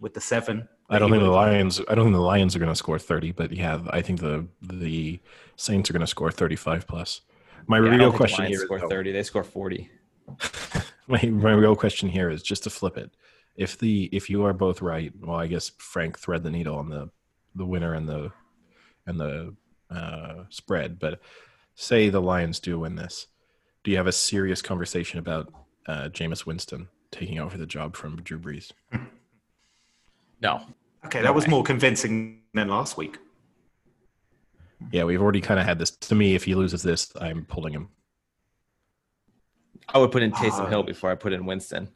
with 0.00 0.14
the 0.14 0.20
seven. 0.20 0.68
I 0.90 0.98
don't 0.98 1.10
think 1.10 1.22
the 1.22 1.30
Lions. 1.30 1.80
I 1.88 1.94
don't 1.94 2.06
think 2.06 2.16
the 2.16 2.20
Lions 2.20 2.54
are 2.54 2.58
going 2.58 2.70
to 2.70 2.76
score 2.76 2.98
30, 2.98 3.32
but 3.32 3.52
yeah, 3.52 3.80
I 3.90 4.02
think 4.02 4.20
the 4.20 4.46
the 4.60 5.20
Saints 5.56 5.88
are 5.88 5.92
going 5.92 6.02
to 6.02 6.06
score 6.06 6.30
35 6.30 6.86
plus. 6.86 7.22
My 7.66 7.78
yeah, 7.78 7.96
real 7.96 8.12
question 8.12 8.44
here 8.46 8.58
score 8.58 8.80
30. 8.80 9.12
They 9.12 9.22
score 9.22 9.44
40. 9.44 9.90
my 11.06 11.22
my 11.24 11.52
real 11.52 11.76
question 11.76 12.08
here 12.08 12.28
is 12.28 12.42
just 12.42 12.64
to 12.64 12.70
flip 12.70 12.98
it. 12.98 13.10
If 13.56 13.78
the 13.78 14.10
if 14.12 14.28
you 14.28 14.44
are 14.44 14.52
both 14.52 14.82
right, 14.82 15.12
well, 15.18 15.36
I 15.36 15.46
guess 15.46 15.70
Frank 15.78 16.18
thread 16.18 16.42
the 16.42 16.50
needle 16.50 16.76
on 16.76 16.90
the 16.90 17.10
the 17.54 17.66
winner 17.66 17.94
and 17.94 18.08
the 18.08 18.30
and 19.06 19.18
the 19.18 19.54
uh, 19.90 20.44
spread. 20.50 20.98
But 20.98 21.20
say 21.74 22.10
the 22.10 22.20
Lions 22.20 22.60
do 22.60 22.80
win 22.80 22.96
this, 22.96 23.28
do 23.82 23.90
you 23.90 23.96
have 23.96 24.06
a 24.06 24.12
serious 24.12 24.60
conversation 24.60 25.18
about 25.18 25.52
uh, 25.86 26.08
Jameis 26.12 26.44
Winston 26.44 26.88
taking 27.12 27.38
over 27.38 27.56
the 27.56 27.66
job 27.66 27.94
from 27.94 28.16
Drew 28.22 28.38
Brees. 28.38 28.72
No. 30.40 30.62
Okay, 31.06 31.22
that 31.22 31.34
was 31.34 31.46
more 31.46 31.62
convincing 31.62 32.40
than 32.54 32.68
last 32.68 32.96
week. 32.96 33.18
Yeah, 34.90 35.04
we've 35.04 35.22
already 35.22 35.40
kind 35.40 35.60
of 35.60 35.66
had 35.66 35.78
this. 35.78 35.90
To 35.90 36.14
me, 36.16 36.34
if 36.34 36.44
he 36.44 36.56
loses 36.56 36.82
this, 36.82 37.12
I'm 37.20 37.44
pulling 37.44 37.72
him. 37.72 37.88
I 39.88 39.98
would 39.98 40.10
put 40.10 40.22
in 40.22 40.32
Taysom 40.32 40.64
uh, 40.64 40.66
Hill 40.66 40.82
before 40.82 41.10
I 41.10 41.14
put 41.14 41.32
in 41.32 41.46
Winston. 41.46 41.88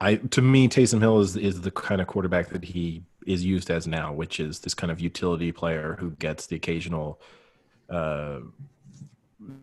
I 0.00 0.16
to 0.16 0.42
me, 0.42 0.68
Taysom 0.68 1.00
Hill 1.00 1.20
is 1.20 1.36
is 1.36 1.60
the 1.60 1.70
kind 1.70 2.00
of 2.00 2.08
quarterback 2.08 2.48
that 2.48 2.64
he 2.64 3.04
is 3.26 3.44
used 3.44 3.70
as 3.70 3.86
now, 3.86 4.12
which 4.12 4.40
is 4.40 4.60
this 4.60 4.74
kind 4.74 4.90
of 4.90 5.00
utility 5.00 5.52
player 5.52 5.96
who 6.00 6.10
gets 6.12 6.46
the 6.46 6.56
occasional 6.56 7.20
uh, 7.88 8.40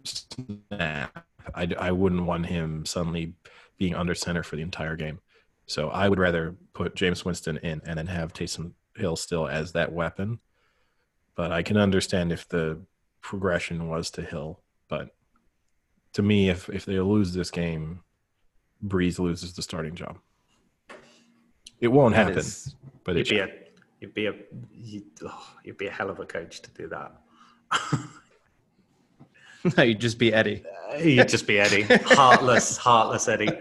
snap. 0.03 1.25
I, 1.55 1.67
I 1.77 1.91
wouldn't 1.91 2.25
want 2.25 2.45
him 2.45 2.85
suddenly 2.85 3.33
being 3.79 3.95
under 3.95 4.13
center 4.13 4.43
for 4.43 4.55
the 4.55 4.61
entire 4.61 4.95
game. 4.95 5.19
So 5.65 5.89
I 5.89 6.09
would 6.09 6.19
rather 6.19 6.55
put 6.73 6.95
Jameis 6.95 7.25
Winston 7.25 7.57
in 7.57 7.81
and 7.85 7.97
then 7.97 8.07
have 8.07 8.33
Taysom 8.33 8.73
Hill 8.95 9.15
still 9.15 9.47
as 9.47 9.71
that 9.71 9.91
weapon. 9.91 10.39
But 11.35 11.51
I 11.51 11.63
can 11.63 11.77
understand 11.77 12.31
if 12.31 12.47
the 12.47 12.81
progression 13.21 13.87
was 13.87 14.11
to 14.11 14.21
Hill. 14.21 14.61
But 14.89 15.15
to 16.13 16.21
me, 16.21 16.49
if 16.49 16.69
if 16.69 16.85
they 16.85 16.99
lose 16.99 17.33
this 17.33 17.49
game, 17.49 18.01
Brees 18.85 19.19
loses 19.19 19.53
the 19.53 19.61
starting 19.61 19.95
job. 19.95 20.17
It 21.79 21.87
won't 21.87 22.15
that 22.15 22.27
happen, 22.27 22.39
is, 22.39 22.75
but 23.05 23.15
you'd 23.15 23.29
be 23.29 23.39
a 23.39 23.47
you'd 24.01 24.13
be 24.13 24.25
a 24.25 24.33
you'd, 24.73 25.03
oh, 25.23 25.47
you'd 25.63 25.77
be 25.77 25.87
a 25.87 25.91
hell 25.91 26.09
of 26.09 26.19
a 26.19 26.25
coach 26.25 26.61
to 26.61 26.69
do 26.71 26.89
that. 26.89 27.21
no, 29.77 29.83
you'd 29.83 29.99
just 29.99 30.17
be 30.17 30.33
Eddie. 30.33 30.63
You'd 30.99 31.29
just 31.29 31.47
be 31.47 31.59
Eddie. 31.59 31.83
Heartless, 31.83 32.77
heartless 32.77 33.27
Eddie. 33.27 33.51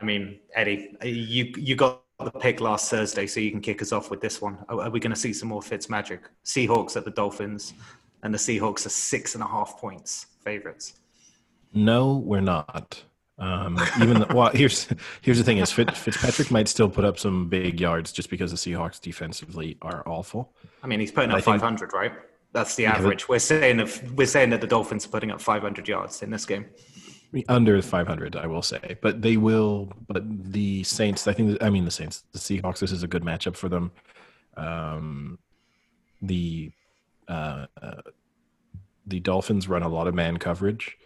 I 0.00 0.04
mean, 0.04 0.38
Eddie, 0.54 0.96
you 1.02 1.52
you 1.56 1.76
got 1.76 2.02
the 2.18 2.30
pick 2.30 2.60
last 2.60 2.90
Thursday, 2.90 3.26
so 3.26 3.40
you 3.40 3.50
can 3.50 3.60
kick 3.60 3.82
us 3.82 3.92
off 3.92 4.10
with 4.10 4.20
this 4.20 4.40
one. 4.40 4.58
Are, 4.68 4.82
are 4.82 4.90
we 4.90 5.00
going 5.00 5.12
to 5.12 5.18
see 5.18 5.32
some 5.32 5.48
more 5.48 5.62
Fitz 5.62 5.88
magic? 5.88 6.22
Seahawks 6.44 6.96
at 6.96 7.04
the 7.04 7.10
Dolphins, 7.10 7.74
and 8.22 8.32
the 8.32 8.38
Seahawks 8.38 8.86
are 8.86 8.90
six 8.90 9.34
and 9.34 9.42
a 9.42 9.46
half 9.46 9.78
points 9.78 10.26
favorites. 10.42 10.94
No, 11.72 12.16
we're 12.16 12.40
not. 12.40 13.02
Um, 13.38 13.78
even 14.02 14.20
the, 14.20 14.26
well, 14.34 14.50
here's 14.52 14.86
here's 15.22 15.38
the 15.38 15.44
thing: 15.44 15.58
is 15.58 15.72
Fitz, 15.72 15.98
Fitzpatrick 15.98 16.50
might 16.50 16.68
still 16.68 16.88
put 16.88 17.04
up 17.04 17.18
some 17.18 17.48
big 17.48 17.80
yards 17.80 18.12
just 18.12 18.28
because 18.28 18.50
the 18.50 18.56
Seahawks 18.56 19.00
defensively 19.00 19.78
are 19.80 20.06
awful. 20.06 20.52
I 20.82 20.86
mean, 20.86 21.00
he's 21.00 21.10
putting 21.10 21.30
up 21.30 21.42
500, 21.42 21.92
right? 21.94 22.12
That's 22.52 22.74
the 22.74 22.86
average. 22.86 23.28
We're 23.28 23.38
saying 23.38 23.80
if 23.80 24.10
we're 24.12 24.26
saying 24.26 24.50
that 24.50 24.60
the 24.60 24.66
Dolphins 24.66 25.06
are 25.06 25.10
putting 25.10 25.30
up 25.30 25.40
500 25.40 25.86
yards 25.86 26.22
in 26.22 26.30
this 26.30 26.44
game. 26.44 26.66
Under 27.48 27.80
500, 27.80 28.34
I 28.34 28.46
will 28.48 28.62
say, 28.62 28.96
but 29.00 29.22
they 29.22 29.36
will. 29.36 29.92
But 30.08 30.24
the 30.52 30.82
Saints, 30.82 31.28
I 31.28 31.32
think. 31.32 31.62
I 31.62 31.70
mean, 31.70 31.84
the 31.84 31.90
Saints, 31.92 32.24
the 32.32 32.40
Seahawks. 32.40 32.80
This 32.80 32.90
is 32.90 33.04
a 33.04 33.08
good 33.08 33.22
matchup 33.22 33.56
for 33.56 33.68
them. 33.68 33.92
Um, 34.56 35.38
the 36.20 36.72
uh, 37.28 37.66
the 39.06 39.20
Dolphins 39.20 39.68
run 39.68 39.82
a 39.82 39.88
lot 39.88 40.08
of 40.08 40.14
man 40.14 40.38
coverage, 40.38 40.98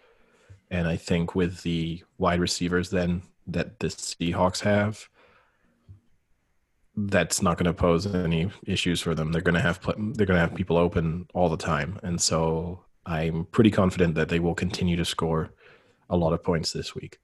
and 0.70 0.88
I 0.88 0.96
think 0.96 1.34
with 1.34 1.62
the 1.62 2.02
wide 2.16 2.40
receivers 2.40 2.88
then 2.88 3.22
that 3.46 3.80
the 3.80 3.88
Seahawks 3.88 4.60
have, 4.60 5.08
that's 6.96 7.42
not 7.42 7.58
going 7.58 7.66
to 7.66 7.72
pose 7.72 8.06
any 8.06 8.50
issues 8.66 9.00
for 9.00 9.14
them. 9.14 9.32
They're 9.32 9.42
going 9.42 9.54
to 9.54 9.60
have 9.60 9.80
they're 9.84 10.26
going 10.26 10.36
to 10.36 10.46
have 10.46 10.54
people 10.54 10.76
open 10.76 11.26
all 11.34 11.48
the 11.48 11.56
time, 11.56 11.98
and 12.02 12.20
so 12.20 12.84
I'm 13.06 13.46
pretty 13.46 13.70
confident 13.70 14.14
that 14.14 14.28
they 14.28 14.38
will 14.38 14.54
continue 14.54 14.96
to 14.96 15.04
score 15.04 15.52
a 16.08 16.16
lot 16.16 16.32
of 16.32 16.42
points 16.42 16.72
this 16.72 16.94
week. 16.94 17.18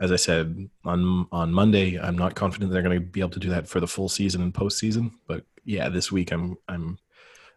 As 0.00 0.12
I 0.12 0.16
said 0.16 0.68
on 0.84 1.26
on 1.32 1.52
Monday, 1.52 1.98
I'm 1.98 2.18
not 2.18 2.34
confident 2.34 2.70
they're 2.70 2.82
going 2.82 3.00
to 3.00 3.04
be 3.04 3.20
able 3.20 3.30
to 3.30 3.40
do 3.40 3.50
that 3.50 3.68
for 3.68 3.80
the 3.80 3.86
full 3.86 4.08
season 4.08 4.42
and 4.42 4.52
postseason. 4.52 5.12
But 5.26 5.44
yeah, 5.64 5.88
this 5.88 6.12
week 6.12 6.32
I'm 6.32 6.56
I'm 6.68 6.98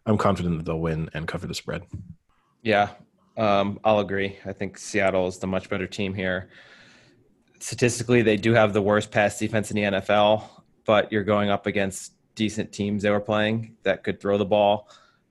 I'm 0.06 0.16
confident 0.16 0.56
that 0.58 0.64
they'll 0.64 0.80
win 0.80 1.10
and 1.12 1.28
cover 1.28 1.46
the 1.46 1.54
spread. 1.54 1.82
Yeah, 2.62 2.90
um, 3.36 3.78
I'll 3.84 4.00
agree. 4.00 4.38
I 4.46 4.52
think 4.52 4.78
Seattle 4.78 5.26
is 5.26 5.38
the 5.38 5.46
much 5.46 5.68
better 5.68 5.86
team 5.86 6.14
here. 6.14 6.48
Statistically, 7.60 8.22
they 8.22 8.36
do 8.36 8.54
have 8.54 8.72
the 8.72 8.80
worst 8.80 9.10
pass 9.10 9.38
defense 9.38 9.70
in 9.70 9.76
the 9.76 9.98
NFL 9.98 10.48
but 10.88 11.12
you're 11.12 11.22
going 11.22 11.50
up 11.50 11.66
against 11.66 12.14
decent 12.34 12.72
teams 12.72 13.02
they 13.02 13.10
were 13.10 13.20
playing 13.20 13.76
that 13.82 14.02
could 14.02 14.18
throw 14.18 14.38
the 14.38 14.46
ball. 14.46 14.88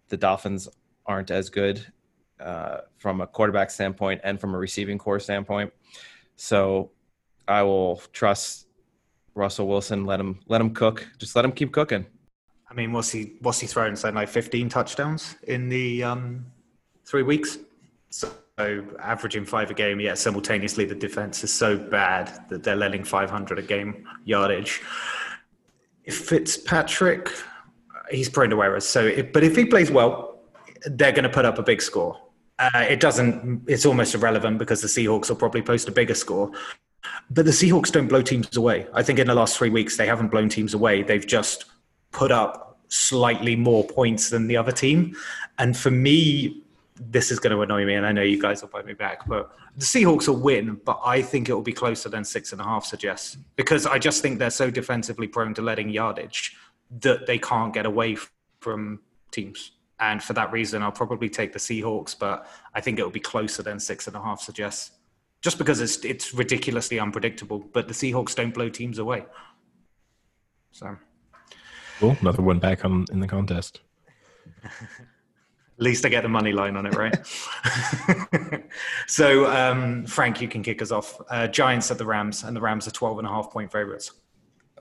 The 0.10 0.18
Dolphins 0.18 0.70
aren't 1.08 1.32
as 1.32 1.50
good. 1.50 1.84
uh, 2.40 2.82
from 2.98 3.22
a 3.22 3.28
quarterback 3.28 3.72
standpoint 3.72 4.22
and 4.24 4.40
from 4.40 4.54
a 4.54 4.58
receiving 4.58 4.98
corps 4.98 5.20
standpoint. 5.20 5.74
So 6.36 6.92
I 7.48 7.64
will 7.64 8.02
trust 8.14 8.68
Russell 9.34 9.68
Wilson. 9.68 10.06
Let 10.06 10.20
him 10.20 10.40
let 10.48 10.62
him 10.62 10.74
cook. 10.74 11.08
Just 11.18 11.36
let 11.36 11.46
him 11.46 11.52
keep 11.52 11.72
cooking. 11.72 12.06
I 12.70 12.74
mean, 12.74 12.92
what's 12.92 13.10
he 13.10 13.34
what's 13.42 13.60
he 13.60 13.68
thrown? 13.68 13.96
Saying 13.96 14.16
like 14.16 14.30
15 14.30 14.70
touchdowns 14.70 15.36
in 15.44 15.70
the 15.70 16.04
um, 16.04 16.46
three 17.06 17.24
weeks. 17.24 17.58
So 18.10 18.32
averaging 19.00 19.46
five 19.46 19.70
a 19.72 19.74
game. 19.74 20.00
Yet 20.00 20.18
simultaneously, 20.18 20.86
the 20.86 20.96
defense 20.96 21.44
is 21.44 21.54
so 21.54 21.78
bad 21.78 22.46
that 22.50 22.64
they're 22.64 22.76
letting 22.76 23.04
500 23.04 23.60
a 23.60 23.62
game 23.62 24.08
yardage. 24.26 24.82
If 26.08 26.16
Fitzpatrick, 26.16 27.30
he's 28.10 28.30
prone 28.30 28.50
to 28.50 28.64
errors. 28.64 28.88
So, 28.88 29.22
but 29.34 29.44
if 29.44 29.56
he 29.56 29.66
plays 29.66 29.92
well, 29.92 30.40
they're 30.86 31.12
going 31.12 31.24
to 31.24 31.30
put 31.30 31.46
up 31.46 31.60
a 31.60 31.64
big 31.64 31.82
score. 31.82 32.20
Uh, 32.58 32.86
it 32.90 33.00
doesn't. 33.00 33.64
It's 33.68 33.86
almost 33.86 34.16
irrelevant 34.16 34.58
because 34.58 34.82
the 34.82 34.88
Seahawks 34.88 35.30
will 35.30 35.36
probably 35.36 35.62
post 35.62 35.88
a 35.88 35.92
bigger 35.92 36.16
score. 36.16 36.52
But 37.30 37.46
the 37.46 37.52
Seahawks 37.52 37.92
don't 37.92 38.08
blow 38.08 38.22
teams 38.22 38.58
away. 38.58 38.88
I 38.94 39.04
think 39.04 39.20
in 39.20 39.28
the 39.28 39.36
last 39.36 39.58
three 39.58 39.70
weeks 39.70 39.98
they 39.98 40.08
haven't 40.08 40.30
blown 40.30 40.50
teams 40.50 40.74
away. 40.74 41.04
They've 41.04 41.26
just 41.26 41.66
put 42.12 42.32
up 42.32 42.80
slightly 42.88 43.56
more 43.56 43.84
points 43.86 44.30
than 44.30 44.48
the 44.48 44.58
other 44.58 44.72
team. 44.72 45.16
And 45.60 45.78
for 45.78 45.92
me, 45.92 46.64
this 46.99 47.32
is 47.32 47.40
going 47.40 47.56
to 47.56 47.61
annoy 47.61 47.86
me, 47.86 47.95
and 47.95 48.06
I 48.06 48.11
know 48.11 48.22
you 48.22 48.41
guys 48.41 48.61
will 48.61 48.69
bite 48.69 48.86
me 48.86 48.94
back, 48.94 49.28
but 49.28 49.52
the 49.76 49.86
Seahawks 49.86 50.28
will 50.28 50.40
win, 50.40 50.80
but 50.86 50.99
I 51.06 51.22
think 51.22 51.49
it 51.49 51.53
will 51.53 51.61
be 51.61 51.74
closer 51.74 52.10
than 52.10 52.24
six 52.24 52.52
and 52.52 52.61
a 52.61 52.64
half 52.64 52.86
suggests 52.86 53.38
because 53.56 53.86
I 53.86 53.99
just 53.99 54.22
think 54.22 54.40
they're 54.40 54.49
so 54.49 54.69
defensively 54.69 55.28
prone 55.28 55.53
to 55.56 55.61
letting 55.61 55.90
yardage 55.90 56.56
that 57.02 57.26
they 57.26 57.38
can't 57.38 57.74
get 57.74 57.86
away 57.86 58.18
from 58.60 58.99
teams. 59.32 59.72
And 59.99 60.22
for 60.22 60.34
that 60.34 60.52
reason, 60.52 60.84
I'll 60.84 60.91
probably 60.91 61.30
take 61.30 61.53
the 61.53 61.60
Seahawks, 61.60 62.18
but 62.18 62.48
I 62.74 62.82
think 62.82 62.99
it 62.99 63.03
will 63.03 63.10
be 63.10 63.19
closer 63.19 63.64
than 63.64 63.80
six 63.80 64.07
and 64.07 64.15
a 64.15 64.22
half 64.22 64.41
suggests 64.41 64.91
just 65.41 65.57
because 65.57 65.82
it's, 65.82 66.03
it's 66.03 66.34
ridiculously 66.34 66.99
unpredictable, 66.99 67.60
but 67.74 67.88
the 67.88 67.94
Seahawks 67.94 68.36
don't 68.36 68.53
blow 68.53 68.69
teams 68.69 68.99
away. 68.99 69.26
So. 70.72 70.98
Cool. 71.99 72.18
Another 72.22 72.44
one 72.44 72.60
back 72.60 72.86
on 72.86 73.06
in 73.11 73.19
the 73.19 73.28
contest. 73.28 73.82
At 75.78 75.84
least 75.84 76.06
I 76.06 76.10
get 76.10 76.24
the 76.24 76.30
money 76.30 76.54
line 76.54 76.76
on 76.76 76.88
it, 76.88 76.95
right? 76.95 77.16
so, 79.08 79.45
um, 79.45 80.08
Frank, 80.08 80.41
you 80.41 80.48
can 80.48 80.64
kick 80.64 80.82
us 80.82 80.91
off. 80.91 81.22
Uh, 81.30 81.48
Giants 81.48 81.91
at 81.91 81.99
the 81.99 82.06
Rams, 82.06 82.44
and 82.44 82.56
the 82.56 82.62
Rams 82.62 82.88
are 82.88 82.91
12 82.91 83.20
and 83.20 83.28
a 83.28 83.30
half 83.30 83.52
point 83.52 83.72
favorites. 83.72 84.12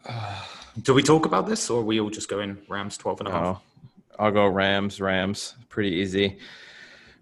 Do 0.83 0.95
we 0.95 1.03
talk 1.03 1.27
about 1.27 1.47
this, 1.47 1.69
or 1.69 1.83
we 1.83 2.01
all 2.01 2.09
just 2.09 2.31
go 2.31 2.41
in 2.41 2.59
Rams 2.69 2.97
12 2.97 3.21
and 3.21 3.29
a 3.29 3.33
half? 3.33 3.45
Oh, 3.45 3.61
I'll 4.19 4.31
go 4.31 4.47
Rams, 4.47 5.01
Rams. 5.01 5.55
Pretty 5.69 5.91
easy. 5.97 6.39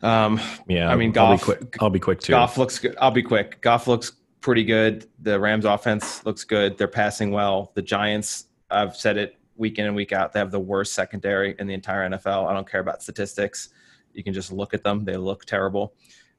Um, 0.03 0.41
Yeah, 0.69 0.89
I 0.91 0.97
mean, 0.97 1.17
I'll 1.19 1.37
be 1.37 1.43
quick. 1.43 1.77
I'll 1.81 1.91
be 1.91 2.01
quick 2.01 2.21
too. 2.21 2.33
Goff 2.33 2.59
looks 2.59 2.79
good. 2.79 2.97
I'll 3.01 3.11
be 3.11 3.23
quick. 3.23 3.61
Goff 3.61 3.89
looks 3.89 4.13
pretty 4.41 4.65
good. 4.65 5.09
The 5.21 5.41
Rams 5.41 5.65
offense 5.65 6.25
looks 6.25 6.45
good. 6.45 6.79
They're 6.79 6.87
passing 6.87 7.31
well. 7.31 7.73
The 7.75 7.83
Giants, 7.83 8.47
I've 8.71 8.95
said 8.95 9.17
it 9.17 9.37
week 9.57 9.79
in 9.79 9.87
and 9.87 9.95
week 9.95 10.13
out, 10.13 10.33
they 10.33 10.41
have 10.41 10.51
the 10.51 10.61
worst 10.61 10.93
secondary 10.95 11.55
in 11.59 11.67
the 11.67 11.75
entire 11.75 12.09
NFL. 12.09 12.49
I 12.49 12.53
don't 12.53 12.69
care 12.69 12.81
about 12.81 13.03
statistics. 13.03 13.71
You 14.13 14.23
can 14.25 14.33
just 14.35 14.53
look 14.53 14.75
at 14.75 14.83
them. 14.85 15.05
They 15.05 15.17
look 15.17 15.45
terrible. 15.45 15.95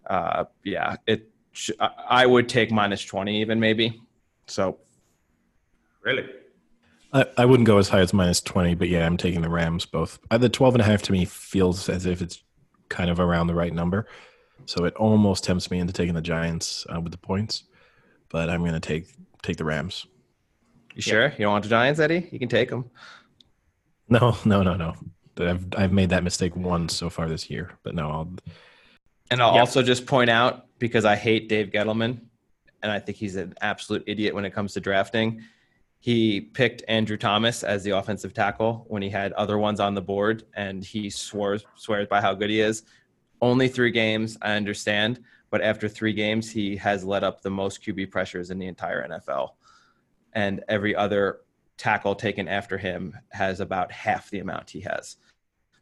Uh, 0.08 0.46
yeah, 0.64 0.96
it. 1.08 1.30
Sh- 1.52 1.72
I- 1.80 1.90
I 2.10 2.26
would 2.26 2.48
take 2.50 2.72
minus 2.72 3.04
20 3.06 3.42
even 3.42 3.60
maybe. 3.60 4.02
So 4.48 4.78
Really? 6.02 6.26
I, 7.14 7.26
I 7.38 7.46
wouldn't 7.46 7.66
go 7.66 7.78
as 7.80 7.90
high 7.90 8.02
as 8.02 8.14
minus 8.14 8.42
20, 8.42 8.76
but 8.76 8.90
yeah, 8.90 9.06
I'm 9.06 9.18
taking 9.18 9.42
the 9.42 9.50
Rams 9.50 9.86
both. 9.86 10.20
Uh, 10.30 10.38
the 10.38 10.50
12 10.50 10.76
and 10.76 10.82
a 10.82 10.86
half 10.86 11.02
to 11.04 11.12
me 11.12 11.26
feels 11.26 11.90
as 11.90 12.06
if 12.06 12.22
it's 12.22 12.44
kind 12.90 13.10
of 13.10 13.20
around 13.20 13.48
the 13.48 13.56
right 13.56 13.74
number. 13.74 14.06
So 14.66 14.86
it 14.86 14.94
almost 14.96 15.44
tempts 15.44 15.72
me 15.72 15.80
into 15.80 15.94
taking 15.94 16.14
the 16.14 16.22
Giants 16.22 16.86
uh, 16.94 17.00
with 17.02 17.12
the 17.12 17.18
points, 17.18 17.64
but 18.30 18.50
I'm 18.50 18.62
going 18.62 18.74
to 18.74 18.80
take 18.80 19.08
take 19.42 19.58
the 19.58 19.66
Rams. 19.66 20.06
You 20.96 21.02
sure 21.02 21.30
you 21.32 21.40
don't 21.40 21.52
want 21.54 21.64
the 21.64 21.70
Giants, 21.70 22.00
Eddie? 22.00 22.28
You 22.32 22.40
can 22.40 22.50
take 22.50 22.70
them. 22.70 22.90
No, 24.10 24.38
no, 24.46 24.64
no, 24.64 24.76
no. 24.76 24.96
I've 25.40 25.68
I've 25.78 25.92
made 25.92 26.10
that 26.12 26.24
mistake 26.24 26.56
once 26.56 26.96
so 26.96 27.10
far 27.10 27.28
this 27.28 27.50
year, 27.50 27.72
but 27.84 27.96
no, 27.96 28.10
I'll 28.10 28.34
And 29.32 29.42
I'll 29.42 29.52
Yep. 29.54 29.62
also 29.62 29.82
just 29.84 30.06
point 30.06 30.30
out 30.30 30.68
because 30.80 31.06
I 31.06 31.16
hate 31.16 31.50
Dave 31.50 31.72
Gettleman, 31.72 32.22
and 32.84 32.92
I 32.92 33.00
think 33.00 33.18
he's 33.18 33.36
an 33.36 33.54
absolute 33.62 34.04
idiot 34.08 34.34
when 34.36 34.46
it 34.46 34.52
comes 34.54 34.74
to 34.74 34.80
drafting. 34.80 35.42
He 36.00 36.40
picked 36.42 36.84
Andrew 36.88 37.18
Thomas 37.18 37.64
as 37.64 37.84
the 37.84 37.92
offensive 37.92 38.34
tackle 38.34 38.86
when 38.88 39.02
he 39.02 39.10
had 39.10 39.34
other 39.34 39.58
ones 39.58 39.80
on 39.80 39.96
the 39.96 40.02
board, 40.02 40.44
and 40.56 40.84
he 40.84 41.10
swears 41.10 41.66
swears 41.76 42.08
by 42.08 42.22
how 42.22 42.34
good 42.36 42.50
he 42.50 42.62
is. 42.62 42.84
Only 43.42 43.68
three 43.68 43.92
games, 43.92 44.38
I 44.42 44.54
understand, 44.56 45.24
but 45.50 45.62
after 45.62 45.90
three 45.90 46.14
games, 46.14 46.50
he 46.52 46.76
has 46.78 47.04
let 47.04 47.24
up 47.24 47.42
the 47.42 47.50
most 47.50 47.84
QB 47.84 48.12
pressures 48.12 48.52
in 48.52 48.60
the 48.60 48.68
entire 48.68 49.04
NFL, 49.04 49.52
and 50.36 50.64
every 50.68 50.96
other 50.96 51.40
tackle 51.78 52.14
taken 52.14 52.48
after 52.48 52.78
him 52.78 53.18
has 53.32 53.60
about 53.60 53.92
half 53.92 54.30
the 54.30 54.40
amount 54.40 54.70
he 54.70 54.82
has. 54.82 55.18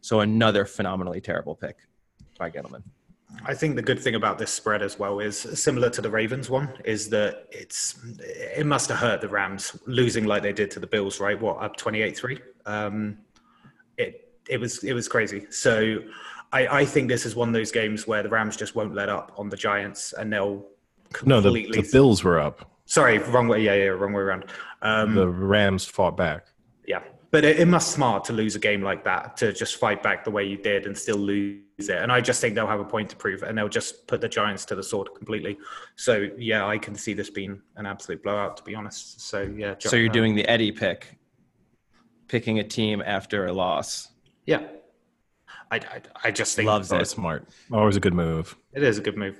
So 0.02 0.22
another 0.22 0.66
phenomenally 0.66 1.22
terrible 1.22 1.56
pick 1.56 1.78
by 2.38 2.50
Gettleman. 2.50 2.84
I 3.46 3.56
think 3.56 3.76
the 3.76 3.82
good 3.82 4.00
thing 4.00 4.14
about 4.14 4.38
this 4.38 4.52
spread 4.52 4.84
as 4.84 5.00
well 5.00 5.20
is 5.20 5.38
similar 5.38 5.90
to 5.92 6.02
the 6.02 6.10
Ravens 6.10 6.50
one 6.52 6.72
is 6.86 7.10
that 7.10 7.48
it's 7.52 8.00
it 8.20 8.66
must 8.66 8.90
have 8.90 9.00
hurt 9.00 9.22
the 9.22 9.28
Rams 9.28 9.76
losing 9.88 10.26
like 10.26 10.44
they 10.44 10.54
did 10.54 10.70
to 10.72 10.80
the 10.80 10.88
Bills, 10.88 11.20
right? 11.20 11.40
What 11.40 11.62
up 11.62 11.76
28-3? 11.76 12.40
Um, 12.66 13.18
it 13.98 14.34
it 14.48 14.60
was 14.60 14.84
it 14.84 14.94
was 14.94 15.08
crazy. 15.08 15.48
So 15.50 16.00
I, 16.52 16.68
I 16.68 16.86
think 16.86 17.08
this 17.08 17.26
is 17.26 17.36
one 17.36 17.48
of 17.48 17.54
those 17.54 17.72
games 17.72 18.06
where 18.06 18.22
the 18.22 18.30
Rams 18.30 18.56
just 18.56 18.76
won't 18.76 18.94
let 18.94 19.10
up 19.10 19.32
on 19.38 19.50
the 19.50 19.58
Giants 19.58 20.14
and 20.14 20.32
they'll 20.32 20.68
completely 21.12 21.64
no. 21.64 21.82
The, 21.82 21.82
the 21.82 21.92
Bills 21.92 22.24
were 22.24 22.40
up. 22.40 22.73
Sorry 22.94 23.18
wrong 23.34 23.48
way 23.48 23.62
yeah 23.62 23.74
yeah 23.76 23.86
wrong 24.02 24.14
way 24.14 24.22
around. 24.22 24.46
Um, 24.82 25.16
The 25.16 25.28
Rams 25.28 25.86
fought 25.86 26.16
back. 26.18 26.48
yeah, 26.86 27.02
but 27.32 27.44
it, 27.46 27.60
it 27.60 27.68
must 27.68 27.92
smart 27.92 28.24
to 28.26 28.34
lose 28.34 28.56
a 28.56 28.60
game 28.60 28.82
like 28.82 29.04
that 29.06 29.38
to 29.38 29.54
just 29.54 29.78
fight 29.78 30.04
back 30.04 30.24
the 30.24 30.32
way 30.32 30.44
you 30.46 30.58
did 30.58 30.86
and 30.86 30.98
still 30.98 31.16
lose 31.18 31.62
it. 31.80 31.90
And 32.04 32.12
I 32.12 32.20
just 32.22 32.40
think 32.42 32.54
they'll 32.56 32.68
have 32.76 32.82
a 32.82 32.86
point 32.96 33.10
to 33.12 33.16
prove, 33.16 33.44
and 33.44 33.58
they'll 33.58 33.70
just 33.82 34.08
put 34.08 34.20
the 34.22 34.28
Giants 34.30 34.66
to 34.66 34.76
the 34.76 34.84
sword 34.84 35.08
completely. 35.16 35.58
So 35.96 36.30
yeah, 36.38 36.68
I 36.68 36.78
can 36.78 36.96
see 36.96 37.14
this 37.14 37.30
being 37.30 37.62
an 37.78 37.86
absolute 37.86 38.22
blowout, 38.24 38.58
to 38.58 38.64
be 38.64 38.76
honest. 38.76 39.22
So 39.22 39.42
yeah. 39.58 39.76
So 39.80 39.96
you're 39.96 40.10
uh, 40.10 40.20
doing 40.20 40.36
the 40.36 40.46
Eddie 40.48 40.72
pick, 40.74 41.18
picking 42.28 42.60
a 42.60 42.64
team 42.64 43.02
after 43.06 43.46
a 43.48 43.54
loss. 43.54 44.10
yeah. 44.46 44.64
I, 45.72 45.78
I, 45.78 46.02
I 46.26 46.32
just 46.32 46.56
think 46.56 46.68
Loves 46.68 46.92
it. 46.92 47.08
smart. 47.08 47.48
Always 47.72 47.96
a 47.96 48.00
good 48.00 48.14
move. 48.14 48.56
it 48.74 48.84
is 48.84 49.00
a 49.00 49.02
good 49.02 49.18
move. 49.18 49.40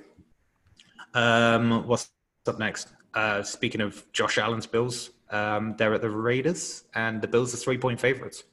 Um, 1.12 1.86
what's 1.86 2.10
up 2.48 2.58
next? 2.58 2.88
Uh, 3.14 3.42
speaking 3.42 3.80
of 3.80 4.04
Josh 4.12 4.38
Allen's 4.38 4.66
Bills, 4.66 5.10
um, 5.30 5.74
they're 5.78 5.94
at 5.94 6.02
the 6.02 6.10
Raiders, 6.10 6.84
and 6.94 7.22
the 7.22 7.28
Bills 7.28 7.54
are 7.54 7.56
three 7.56 7.78
point 7.78 8.00
favorites. 8.00 8.44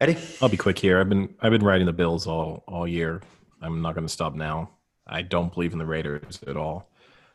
Eddie, 0.00 0.16
I'll 0.40 0.48
be 0.48 0.56
quick 0.56 0.78
here. 0.78 0.98
I've 0.98 1.08
been 1.08 1.34
I've 1.40 1.52
been 1.52 1.64
riding 1.64 1.86
the 1.86 1.92
Bills 1.92 2.26
all 2.26 2.64
all 2.66 2.86
year. 2.86 3.20
I'm 3.60 3.82
not 3.82 3.94
going 3.94 4.06
to 4.06 4.12
stop 4.12 4.34
now. 4.34 4.70
I 5.06 5.22
don't 5.22 5.52
believe 5.52 5.72
in 5.72 5.78
the 5.78 5.86
Raiders 5.86 6.40
at 6.46 6.56
all. 6.56 6.88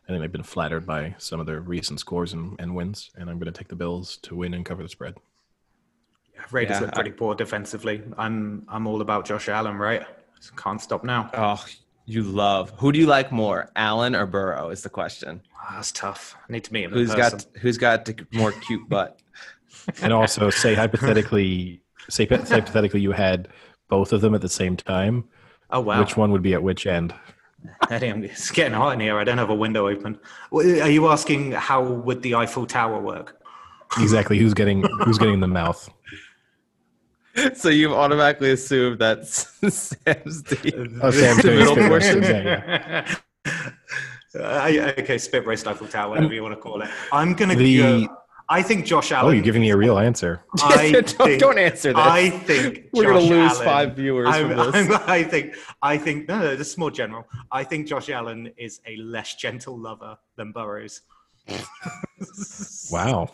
I 0.06 0.07
think 0.07 0.22
they've 0.22 0.31
been 0.31 0.43
flattered 0.43 0.85
by 0.85 1.15
some 1.18 1.39
of 1.39 1.45
their 1.45 1.61
recent 1.61 1.99
scores 1.99 2.34
and, 2.34 2.56
and 2.60 2.76
wins, 2.76 3.11
and 3.15 3.30
I'm 3.30 3.38
going 3.38 3.52
to 3.52 3.57
take 3.57 3.68
the 3.68 3.76
Bills 3.76 4.18
to 4.18 4.35
win 4.35 4.53
and 4.53 4.64
cover 4.64 4.84
the 4.84 4.89
spread. 4.89 5.15
Yeah, 6.34 6.41
Raiders 6.52 6.77
Yeah, 6.77 6.85
look 6.85 6.93
pretty 6.93 7.11
poor 7.11 7.35
defensively. 7.35 8.02
I'm 8.18 8.65
I'm 8.68 8.88
all 8.88 9.02
about 9.02 9.26
Josh 9.26 9.49
Allen, 9.49 9.77
right? 9.77 10.03
Can't 10.57 10.81
stop 10.81 11.03
now. 11.03 11.30
Oh, 11.34 11.64
you 12.06 12.23
love. 12.23 12.72
Who 12.77 12.91
do 12.91 12.99
you 12.99 13.06
like 13.07 13.32
more, 13.32 13.72
Allen 13.76 14.15
or 14.15 14.26
Burrow? 14.26 14.69
Is 14.69 14.84
the 14.84 14.90
question. 14.90 15.41
Ah, 15.60 15.73
that's 15.76 15.91
tough. 15.91 16.36
I 16.48 16.52
need 16.53 16.64
to 16.65 16.73
meet 16.73 16.84
him. 16.86 16.91
in 16.94 16.98
Who's 16.99 17.14
person. 17.15 17.40
got 17.40 17.48
Who's 17.61 17.77
got 17.77 18.06
the 18.06 18.26
more 18.32 18.52
cute 18.52 18.88
butt? 18.90 19.19
And 20.02 20.11
also, 20.14 20.49
say 20.49 20.73
hypothetically, 20.73 21.82
say, 22.10 22.27
say 22.27 22.56
hypothetically 22.56 23.02
you 23.02 23.11
had 23.11 23.48
both 23.90 24.14
of 24.14 24.22
them 24.22 24.34
at 24.36 24.41
the 24.41 24.49
same 24.49 24.76
time. 24.77 25.26
Oh 25.72 25.80
wow! 25.82 25.99
Which 25.99 26.15
one 26.18 26.32
would 26.32 26.41
be 26.44 26.53
at 26.53 26.64
which 26.64 26.86
end? 26.88 27.14
Eddie, 27.90 28.07
I'm- 28.07 28.23
it's 28.23 28.52
getting 28.52 28.73
hot 28.73 28.94
in 28.94 28.99
here. 28.99 29.18
I 29.18 29.23
don't 29.23 29.38
have 29.40 29.49
a 29.49 29.56
window 29.56 29.88
open. 29.88 30.19
Are 30.52 30.90
you 30.90 31.07
asking 31.07 31.52
how 31.53 31.84
would 31.84 32.22
the 32.22 32.36
Eiffel 32.36 32.65
Tower 32.68 32.99
work? 33.02 33.41
Exactly. 33.99 34.38
Who's 34.38 34.53
getting 34.53 34.84
who's 35.03 35.18
getting 35.18 35.40
the 35.40 35.48
mouth? 35.48 35.90
so 37.55 37.69
you've 37.69 37.91
automatically 37.91 38.51
assumed 38.51 38.99
that 38.99 39.25
Sam's 39.27 40.43
the, 40.43 40.99
Oh, 41.01 41.11
Sam's 41.11 41.37
the 41.37 41.41
doing 41.43 41.59
middle 41.59 41.75
portion. 41.87 42.23
yeah, 42.23 43.15
Uh, 44.37 44.93
okay, 44.99 45.17
spit 45.17 45.45
roast 45.45 45.65
Eiffel 45.67 45.87
Tower, 45.87 46.09
whatever 46.09 46.33
you 46.33 46.43
want 46.43 46.53
to 46.55 46.59
call 46.61 46.81
it. 46.81 46.89
I'm 47.11 47.33
gonna 47.33 47.55
The- 47.55 47.77
go. 47.81 48.17
I 48.47 48.61
think 48.61 48.85
Josh 48.85 49.11
Allen. 49.11 49.25
Oh, 49.25 49.33
you're 49.33 49.43
giving 49.43 49.61
me 49.63 49.71
a 49.71 49.77
real 49.77 49.97
answer. 49.97 50.43
I 50.61 50.91
don't, 50.93 51.09
think, 51.09 51.39
don't 51.41 51.57
answer 51.57 51.93
this. 51.93 51.97
I 52.05 52.29
think 52.29 52.89
We're 52.93 53.05
Josh 53.05 53.13
gonna 53.13 53.25
lose 53.41 53.51
Allen- 53.53 53.65
five 53.65 53.95
viewers 53.95 54.27
I'm, 54.29 54.49
from 54.49 54.71
this. 54.71 54.91
I'm, 54.91 55.09
I 55.09 55.23
think. 55.23 55.55
I 55.81 55.97
think. 55.97 56.27
No, 56.27 56.37
no, 56.39 56.55
this 56.55 56.69
is 56.69 56.77
more 56.77 56.91
general. 56.91 57.25
I 57.51 57.63
think 57.63 57.87
Josh 57.87 58.09
Allen 58.09 58.51
is 58.55 58.81
a 58.85 58.97
less 58.97 59.33
gentle 59.33 59.75
lover 59.79 60.15
than 60.35 60.51
Burrows. 60.51 61.01
Wow. 62.91 63.29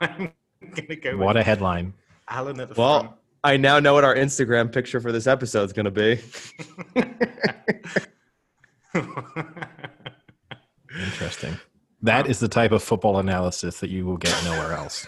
I'm 0.00 0.32
gonna 0.74 0.96
go 0.96 1.16
What 1.18 1.34
with 1.34 1.36
a 1.38 1.42
headline. 1.42 1.92
Allen 2.28 2.60
at 2.60 2.68
the 2.68 2.80
Well, 2.80 3.00
front. 3.00 3.14
I 3.44 3.56
now 3.56 3.78
know 3.78 3.94
what 3.94 4.04
our 4.04 4.14
Instagram 4.14 4.72
picture 4.72 5.00
for 5.00 5.12
this 5.12 5.26
episode 5.26 5.64
is 5.64 5.72
going 5.72 5.84
to 5.84 5.90
be. 5.90 6.20
Interesting. 10.98 11.58
That 12.02 12.26
is 12.26 12.40
the 12.40 12.48
type 12.48 12.72
of 12.72 12.82
football 12.82 13.18
analysis 13.18 13.80
that 13.80 13.90
you 13.90 14.04
will 14.06 14.16
get 14.16 14.34
nowhere 14.44 14.72
else. 14.72 15.06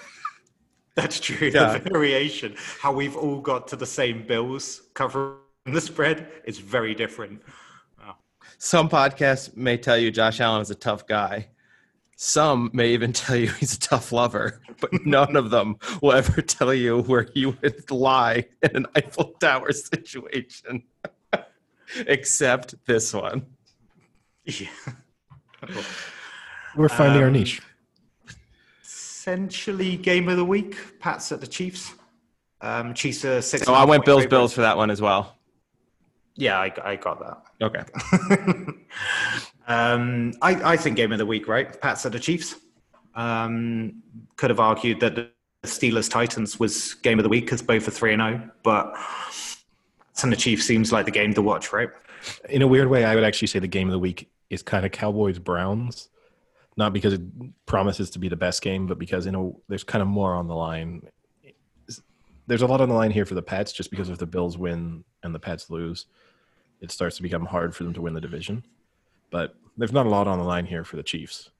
That's 0.94 1.20
true. 1.20 1.50
Yeah. 1.52 1.78
The 1.78 1.90
variation, 1.90 2.54
how 2.80 2.92
we've 2.92 3.16
all 3.16 3.40
got 3.40 3.68
to 3.68 3.76
the 3.76 3.86
same 3.86 4.26
bills 4.26 4.82
covering 4.94 5.38
the 5.66 5.80
spread, 5.80 6.28
is 6.44 6.58
very 6.58 6.94
different. 6.94 7.42
Some 8.58 8.88
podcasts 8.90 9.56
may 9.56 9.78
tell 9.78 9.96
you 9.96 10.10
Josh 10.10 10.40
Allen 10.40 10.60
is 10.60 10.70
a 10.70 10.74
tough 10.74 11.06
guy. 11.06 11.48
Some 12.22 12.68
may 12.74 12.90
even 12.90 13.12
tell 13.14 13.34
you 13.34 13.48
he's 13.48 13.72
a 13.74 13.80
tough 13.80 14.12
lover, 14.12 14.60
but 14.78 14.90
none 15.06 15.36
of 15.36 15.48
them 15.48 15.76
will 16.02 16.12
ever 16.12 16.42
tell 16.42 16.74
you 16.74 17.00
where 17.04 17.26
he 17.32 17.46
would 17.46 17.90
lie 17.90 18.44
in 18.62 18.76
an 18.76 18.86
Eiffel 18.94 19.32
Tower 19.40 19.72
situation, 19.72 20.82
except 22.06 22.74
this 22.84 23.14
one. 23.14 23.46
Yeah. 24.44 24.68
We're 26.76 26.90
finding 26.90 27.22
our 27.22 27.28
Um, 27.28 27.32
niche. 27.32 27.62
Essentially, 28.84 29.96
game 29.96 30.28
of 30.28 30.36
the 30.36 30.44
week. 30.44 30.76
Pats 30.98 31.32
at 31.32 31.40
the 31.40 31.46
Chiefs. 31.46 31.94
Um, 32.60 32.92
Chiefs 32.92 33.24
are 33.24 33.40
six. 33.40 33.64
So 33.64 33.72
and 33.72 33.76
a 33.76 33.78
I 33.78 33.80
half 33.80 33.88
went 33.88 34.04
Bills 34.04 34.24
favourites. 34.24 34.30
Bills 34.30 34.52
for 34.52 34.60
that 34.60 34.76
one 34.76 34.90
as 34.90 35.00
well. 35.00 35.38
Yeah, 36.36 36.58
I, 36.58 36.70
I 36.84 36.96
got 36.96 37.18
that. 37.20 37.64
Okay. 37.66 38.74
Um, 39.70 40.32
I, 40.42 40.72
I 40.72 40.76
think 40.76 40.96
game 40.96 41.12
of 41.12 41.18
the 41.18 41.26
week, 41.26 41.46
right? 41.46 41.80
Pats 41.80 42.04
at 42.04 42.10
the 42.10 42.18
Chiefs. 42.18 42.56
Um, 43.14 44.02
could 44.36 44.50
have 44.50 44.58
argued 44.58 44.98
that 44.98 45.14
the 45.14 45.30
Steelers 45.64 46.10
Titans 46.10 46.58
was 46.58 46.94
game 46.94 47.20
of 47.20 47.22
the 47.22 47.28
week 47.28 47.44
because 47.44 47.62
both 47.62 47.86
are 47.86 47.92
three 47.92 48.12
and 48.12 48.20
zero, 48.20 48.50
but 48.64 48.92
Pats 48.94 50.24
and 50.24 50.32
the 50.32 50.36
Chiefs 50.36 50.64
seems 50.64 50.90
like 50.90 51.04
the 51.04 51.12
game 51.12 51.34
to 51.34 51.42
watch, 51.42 51.72
right? 51.72 51.88
In 52.48 52.62
a 52.62 52.66
weird 52.66 52.88
way, 52.88 53.04
I 53.04 53.14
would 53.14 53.22
actually 53.22 53.46
say 53.46 53.60
the 53.60 53.68
game 53.68 53.86
of 53.86 53.92
the 53.92 53.98
week 54.00 54.28
is 54.48 54.60
kind 54.60 54.84
of 54.84 54.90
Cowboys 54.90 55.38
Browns, 55.38 56.08
not 56.76 56.92
because 56.92 57.12
it 57.12 57.22
promises 57.66 58.10
to 58.10 58.18
be 58.18 58.28
the 58.28 58.36
best 58.36 58.62
game, 58.62 58.88
but 58.88 58.98
because 58.98 59.24
you 59.24 59.32
know 59.32 59.60
there's 59.68 59.84
kind 59.84 60.02
of 60.02 60.08
more 60.08 60.34
on 60.34 60.48
the 60.48 60.54
line. 60.54 61.06
There's 62.48 62.62
a 62.62 62.66
lot 62.66 62.80
on 62.80 62.88
the 62.88 62.96
line 62.96 63.12
here 63.12 63.24
for 63.24 63.34
the 63.34 63.42
Pats, 63.42 63.72
just 63.72 63.92
because 63.92 64.08
if 64.08 64.18
the 64.18 64.26
Bills 64.26 64.58
win 64.58 65.04
and 65.22 65.32
the 65.32 65.38
Pats 65.38 65.70
lose, 65.70 66.06
it 66.80 66.90
starts 66.90 67.16
to 67.18 67.22
become 67.22 67.46
hard 67.46 67.76
for 67.76 67.84
them 67.84 67.94
to 67.94 68.00
win 68.00 68.14
the 68.14 68.20
division. 68.20 68.64
But 69.30 69.54
there's 69.76 69.92
not 69.92 70.06
a 70.06 70.10
lot 70.10 70.28
on 70.28 70.38
the 70.38 70.44
line 70.44 70.66
here 70.66 70.84
for 70.84 70.96
the 70.96 71.02
Chiefs. 71.02 71.50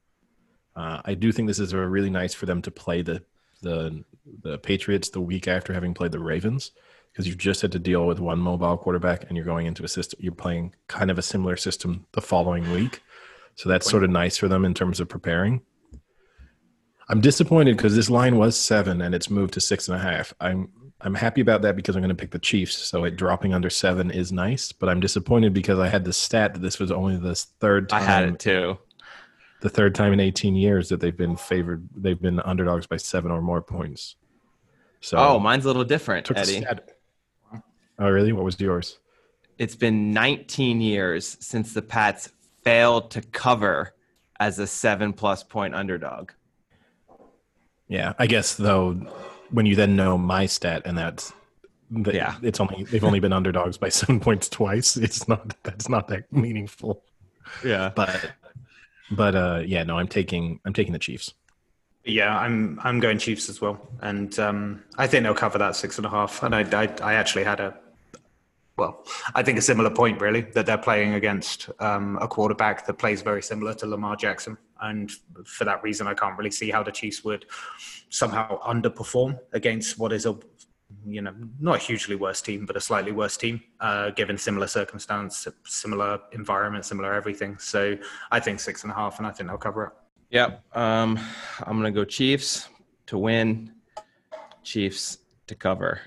Uh, 0.77 1.01
I 1.05 1.15
do 1.15 1.33
think 1.33 1.49
this 1.49 1.59
is 1.59 1.73
a 1.73 1.79
really 1.79 2.11
nice 2.11 2.35
for 2.35 2.47
them 2.47 2.63
to 2.63 2.71
play 2.71 3.03
the 3.03 3.23
the 3.63 4.05
the 4.43 4.59
Patriots 4.59 5.11
the 5.11 5.21
week 5.21 5.49
after 5.49 5.73
having 5.73 5.95
played 5.95 6.13
the 6.13 6.19
Ravens 6.19 6.73
because 7.13 7.27
you've 7.27 7.39
just 7.39 7.61
had 7.61 7.73
to 7.73 7.79
deal 7.79 8.07
with 8.07 8.21
one 8.21 8.39
mobile 8.39 8.77
quarterback 8.77 9.25
and 9.25 9.37
you're 9.37 9.45
going 9.45 9.67
into 9.67 9.85
a 9.85 9.89
system 9.89 10.19
you're 10.23 10.33
playing 10.33 10.75
kind 10.87 11.11
of 11.11 11.19
a 11.19 11.23
similar 11.23 11.57
system 11.57 12.07
the 12.13 12.21
following 12.21 12.71
week. 12.73 13.03
So 13.57 13.69
that's 13.69 13.91
sort 13.91 14.05
of 14.05 14.11
nice 14.11 14.37
for 14.39 14.49
them 14.49 14.65
in 14.65 14.75
terms 14.75 15.01
of 15.01 15.09
preparing. 15.09 15.63
I'm 17.09 17.21
disappointed 17.21 17.77
because 17.77 17.97
this 17.97 18.09
line 18.09 18.37
was 18.37 18.57
seven 18.57 19.03
and 19.03 19.15
it's 19.15 19.29
moved 19.29 19.55
to 19.55 19.61
six 19.61 19.89
and 19.89 19.97
a 19.97 20.01
half. 20.01 20.33
I'm 20.41 20.71
i'm 21.03 21.15
happy 21.15 21.41
about 21.41 21.63
that 21.63 21.77
because 21.77 21.97
i'm 21.97 22.03
going 22.03 22.09
to 22.15 22.21
pick 22.21 22.31
the 22.31 22.39
chiefs 22.39 22.77
so 22.77 23.05
it 23.05 23.17
dropping 23.17 23.55
under 23.55 23.71
seven 23.71 24.11
is 24.11 24.33
nice 24.33 24.73
but 24.73 24.89
i'm 24.89 25.01
disappointed 25.01 25.53
because 25.55 25.79
i 25.79 25.89
had 25.89 26.05
the 26.05 26.13
stat 26.13 26.55
that 26.55 26.61
this 26.61 26.79
was 26.79 26.91
only 26.91 27.17
the 27.17 27.35
third 27.35 27.89
time. 27.89 28.03
I 28.03 28.05
had 28.05 28.25
it 28.29 28.39
too. 28.39 28.79
the 29.61 29.69
third 29.69 29.95
time 29.95 30.13
in 30.13 30.21
18 30.21 30.55
years 30.55 30.89
that 30.91 31.01
they've 31.01 31.17
been 31.17 31.37
favored 31.37 31.89
they've 31.97 32.21
been 32.21 32.41
underdogs 32.41 32.87
by 32.87 32.97
seven 32.97 33.31
or 33.31 33.41
more 33.41 33.63
points 33.63 34.17
so 35.01 35.17
Oh, 35.17 35.39
mine's 35.39 35.65
a 35.65 35.69
little 35.69 35.85
different, 35.85 36.31
Eddie. 36.31 36.61
stat- 36.61 36.91
oh 37.99 38.09
really 38.11 38.33
what 38.33 38.45
was 38.45 38.61
yours 38.61 38.99
It's 39.59 39.75
been 39.77 40.13
19 40.13 40.81
years 40.81 41.37
since 41.41 41.73
the 41.75 41.83
Pats 41.83 42.31
failed 42.65 43.11
to 43.13 43.23
cover 43.23 43.95
as 44.39 44.59
a 44.59 44.67
seven 44.67 45.13
plus 45.15 45.43
point 45.43 45.75
underdog. 45.75 46.33
Yeah, 47.89 48.13
I 48.19 48.27
guess 48.27 48.55
though, 48.55 49.01
when 49.51 49.67
you 49.67 49.75
then 49.77 49.97
know 49.97 50.17
my 50.19 50.47
stat 50.47 50.83
and 50.85 50.97
that's 50.97 51.33
that 51.91 52.15
Yeah. 52.15 52.37
it's 52.43 52.61
only 52.61 52.85
they've 52.85 53.03
only 53.05 53.21
been 53.21 53.33
underdogs 53.33 53.77
by 53.79 53.89
seven 53.89 54.21
points 54.27 54.49
twice. 54.49 54.97
It's 54.97 55.27
not 55.29 55.55
that's 55.63 55.89
not 55.89 56.09
that 56.09 56.33
meaningful. 56.33 57.03
Yeah. 57.65 57.91
But 57.95 58.33
but 59.11 59.35
uh 59.35 59.63
yeah, 59.67 59.83
no, 59.83 59.99
I'm 59.99 60.09
taking 60.09 60.61
I'm 60.65 60.73
taking 60.73 60.93
the 60.93 60.99
Chiefs. 60.99 61.35
Yeah, 62.05 62.37
I'm 62.39 62.81
I'm 62.83 62.99
going 63.01 63.19
Chiefs 63.19 63.51
as 63.51 63.61
well, 63.61 63.79
and 64.01 64.37
um, 64.39 64.83
I 64.97 65.07
think 65.07 65.23
they'll 65.23 65.35
cover 65.35 65.59
that 65.59 65.77
six 65.77 65.99
and 65.99 66.07
a 66.07 66.09
half. 66.09 66.43
And 66.43 66.55
I, 66.55 66.61
I 66.85 66.89
I 67.03 67.15
actually 67.15 67.45
had 67.45 67.61
a 67.61 67.77
well, 68.79 69.05
I 69.35 69.43
think 69.43 69.59
a 69.59 69.63
similar 69.63 69.91
point 69.91 70.19
really 70.19 70.41
that 70.55 70.65
they're 70.65 70.79
playing 70.79 71.13
against 71.13 71.69
um, 71.79 72.19
a 72.23 72.27
quarterback 72.27 72.87
that 72.87 72.95
plays 72.95 73.21
very 73.21 73.43
similar 73.43 73.75
to 73.75 73.87
Lamar 73.87 74.17
Jackson, 74.17 74.57
and 74.81 75.11
for 75.45 75.65
that 75.65 75.83
reason, 75.83 76.07
I 76.07 76.15
can't 76.15 76.37
really 76.37 76.51
see 76.51 76.71
how 76.71 76.83
the 76.83 76.93
Chiefs 76.93 77.25
would 77.25 77.47
somehow 78.09 78.61
underperform 78.63 79.39
against 79.53 79.99
what 79.99 80.13
is 80.13 80.27
a 80.27 80.37
you 81.07 81.23
know 81.23 81.33
not 81.61 81.77
a 81.77 81.79
hugely 81.79 82.17
worse 82.17 82.43
team, 82.43 82.67
but 82.67 82.77
a 82.77 82.81
slightly 82.81 83.13
worse 83.13 83.37
team, 83.37 83.63
uh, 83.81 84.11
given 84.11 84.37
similar 84.37 84.67
circumstance, 84.67 85.47
similar 85.65 86.21
environment, 86.33 86.85
similar 86.85 87.15
everything. 87.15 87.59
So 87.59 87.97
I 88.31 88.41
think 88.41 88.61
six 88.61 88.83
and 88.83 88.93
a 88.93 88.95
half, 88.95 89.19
and 89.19 89.27
I 89.27 89.31
think 89.31 89.49
they'll 89.49 89.59
cover 89.59 89.85
it. 89.85 89.93
Yep. 90.31 90.77
Um, 90.77 91.19
I'm 91.65 91.77
gonna 91.77 91.91
go 91.91 92.05
Chiefs 92.05 92.69
to 93.07 93.19
win, 93.19 93.73
Chiefs 94.63 95.19
to 95.47 95.55
cover. 95.55 96.01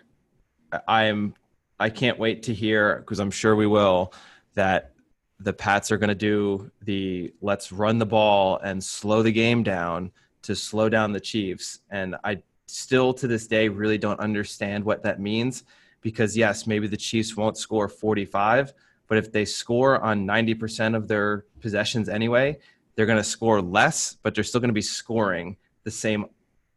I 0.88 1.06
am. 1.06 1.36
I 1.80 1.90
can't 1.90 2.18
wait 2.18 2.44
to 2.44 2.54
hear 2.54 3.00
because 3.00 3.20
I'm 3.20 3.32
sure 3.32 3.56
we 3.56 3.68
will 3.68 4.14
that 4.56 4.93
the 5.40 5.54
Pats 5.54 5.92
are 5.92 5.98
gonna 5.98 6.16
do 6.16 6.72
the 6.82 7.34
let's 7.42 7.72
run 7.72 8.00
the 8.00 8.06
ball 8.06 8.60
and 8.64 8.84
slow 8.84 9.22
the 9.22 9.32
game 9.32 9.64
down 9.64 10.12
to 10.44 10.56
slow 10.56 10.90
down 10.90 11.12
the 11.12 11.20
Chiefs. 11.20 11.80
And 11.90 12.16
I 12.24 12.42
still 12.68 13.14
to 13.14 13.28
this 13.28 13.48
day 13.48 13.70
really 13.70 13.98
don't 13.98 14.20
understand 14.20 14.84
what 14.84 15.04
that 15.04 15.20
means 15.20 15.64
because 16.02 16.38
yes, 16.38 16.68
maybe 16.68 16.88
the 16.88 16.98
Chiefs 16.98 17.36
won't 17.36 17.58
score 17.58 17.88
45, 17.88 18.74
but 19.08 19.18
if 19.18 19.32
they 19.32 19.46
score 19.46 20.00
on 20.02 20.28
90% 20.28 20.96
of 20.96 21.08
their 21.08 21.46
possessions 21.62 22.10
anyway, 22.10 22.60
they're 22.96 23.06
going 23.06 23.18
to 23.18 23.24
score 23.24 23.62
less, 23.62 24.18
but 24.22 24.36
they're 24.36 24.44
still 24.44 24.60
going 24.60 24.70
to 24.70 24.74
be 24.74 24.82
scoring 24.82 25.58
the 25.84 25.92
same, 25.92 26.26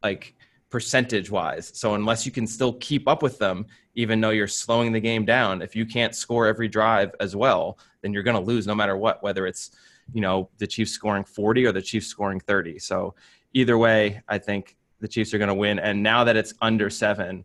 like 0.02 0.34
percentage 0.70 1.30
wise. 1.30 1.72
So 1.74 1.94
unless 1.94 2.24
you 2.24 2.32
can 2.32 2.46
still 2.46 2.74
keep 2.74 3.08
up 3.08 3.22
with 3.22 3.38
them, 3.38 3.66
even 3.96 4.20
though 4.20 4.30
you're 4.30 4.46
slowing 4.46 4.92
the 4.92 5.00
game 5.00 5.24
down, 5.24 5.62
if 5.62 5.74
you 5.74 5.86
can't 5.86 6.14
score 6.14 6.46
every 6.46 6.68
drive 6.68 7.14
as 7.18 7.34
well, 7.34 7.78
then 8.02 8.12
you're 8.12 8.22
going 8.22 8.36
to 8.36 8.42
lose 8.42 8.66
no 8.66 8.74
matter 8.74 8.96
what, 8.96 9.22
whether 9.22 9.46
it's, 9.46 9.72
you 10.12 10.20
know, 10.20 10.48
the 10.58 10.66
Chiefs 10.66 10.92
scoring 10.92 11.24
40 11.24 11.66
or 11.66 11.72
the 11.72 11.82
Chiefs 11.82 12.06
scoring 12.06 12.38
30. 12.38 12.78
So 12.78 13.14
either 13.54 13.78
way, 13.78 14.22
I 14.28 14.38
think 14.38 14.76
the 15.00 15.08
Chiefs 15.08 15.32
are 15.32 15.38
going 15.38 15.48
to 15.48 15.54
win. 15.54 15.78
And 15.78 16.02
now 16.02 16.24
that 16.24 16.36
it's 16.36 16.52
under 16.60 16.90
seven, 16.90 17.44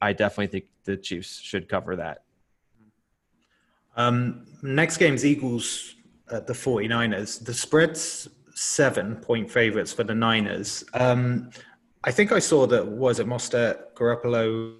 I 0.00 0.12
definitely 0.12 0.46
think 0.46 0.64
the 0.84 0.96
Chiefs 0.96 1.40
should 1.40 1.68
cover 1.68 1.96
that. 1.96 2.22
Um, 3.96 4.46
next 4.62 4.96
game's 4.96 5.26
Eagles 5.26 5.96
at 6.30 6.46
the 6.46 6.52
49ers. 6.52 7.44
The 7.44 7.52
spread's 7.52 8.28
seven 8.54 9.16
point 9.16 9.50
favorites 9.50 9.92
for 9.92 10.04
the 10.04 10.14
Niners. 10.14 10.84
Um, 10.94 11.50
I 12.04 12.12
think 12.12 12.30
I 12.30 12.38
saw 12.38 12.66
that 12.68 12.86
was 12.86 13.18
it 13.18 13.26
Mostert, 13.26 13.94
Garoppolo, 13.94 14.76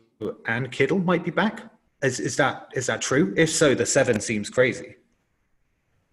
and 0.46 0.70
Kittle 0.70 0.98
might 0.98 1.24
be 1.24 1.30
back. 1.30 1.62
Is, 2.02 2.18
is 2.20 2.36
that 2.36 2.68
is 2.74 2.86
that 2.86 3.00
true? 3.00 3.34
If 3.36 3.50
so, 3.50 3.74
the 3.74 3.86
seven 3.86 4.20
seems 4.20 4.48
crazy. 4.50 4.96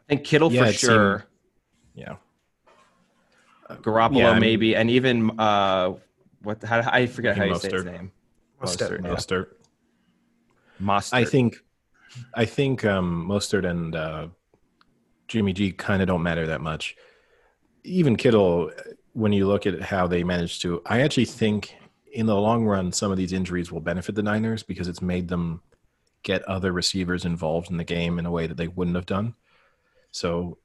I 0.02 0.04
think 0.10 0.24
Kittle 0.26 0.52
Yeah, 0.52 0.64
for 0.64 0.70
it 0.70 0.76
seemed- 0.76 0.92
sure. 0.92 1.26
Yeah. 1.96 2.16
Garoppolo 3.70 4.18
Yeah, 4.20 4.30
I 4.30 4.34
mean- 4.34 4.40
maybe, 4.42 4.76
and 4.76 4.90
even 4.90 5.38
uh, 5.40 5.94
what? 6.42 6.64
How, 6.64 6.90
I 6.92 7.06
forget 7.08 7.38
how 7.38 7.44
you 7.46 7.56
say 7.56 7.72
his 7.72 7.84
Mostert. 7.84 7.86
name. 7.86 8.12
Mostert, 8.62 9.04
yeah. 9.04 9.10
Mostert. 9.14 9.48
Mostert. 10.82 11.14
I 11.14 11.26
think 11.26 11.58
I 12.34 12.46
think 12.46 12.86
um 12.86 13.28
Mostert 13.28 13.66
and 13.70 13.96
uh 13.96 14.28
Jimmy 15.28 15.52
G 15.54 15.72
kind 15.72 16.02
of 16.02 16.08
don't 16.08 16.24
matter 16.24 16.48
that 16.48 16.62
much. 16.62 16.96
Even 17.84 18.16
Kittle, 18.16 18.72
when 19.14 19.32
you 19.34 19.48
look 19.48 19.66
at 19.66 19.82
how 19.82 20.08
they 20.08 20.24
managed 20.24 20.62
to, 20.64 20.82
I 20.86 21.02
actually 21.02 21.26
think 21.26 21.76
in 22.14 22.26
the 22.26 22.36
long 22.36 22.66
run, 22.66 22.92
some 22.92 23.12
of 23.12 23.18
these 23.18 23.34
injuries 23.34 23.72
will 23.72 23.82
benefit 23.82 24.16
the 24.16 24.24
Niners 24.24 24.64
because 24.64 24.88
it's 24.88 25.02
made 25.02 25.28
them 25.28 25.62
get 26.24 26.44
other 26.44 26.72
receivers 26.72 27.26
involved 27.26 27.70
in 27.70 27.78
the 27.78 27.84
game 27.84 28.20
in 28.20 28.26
a 28.26 28.32
way 28.32 28.48
that 28.48 28.58
they 28.58 28.68
wouldn't 28.68 28.96
have 28.96 29.06
done. 29.06 29.36
So, 30.12 30.58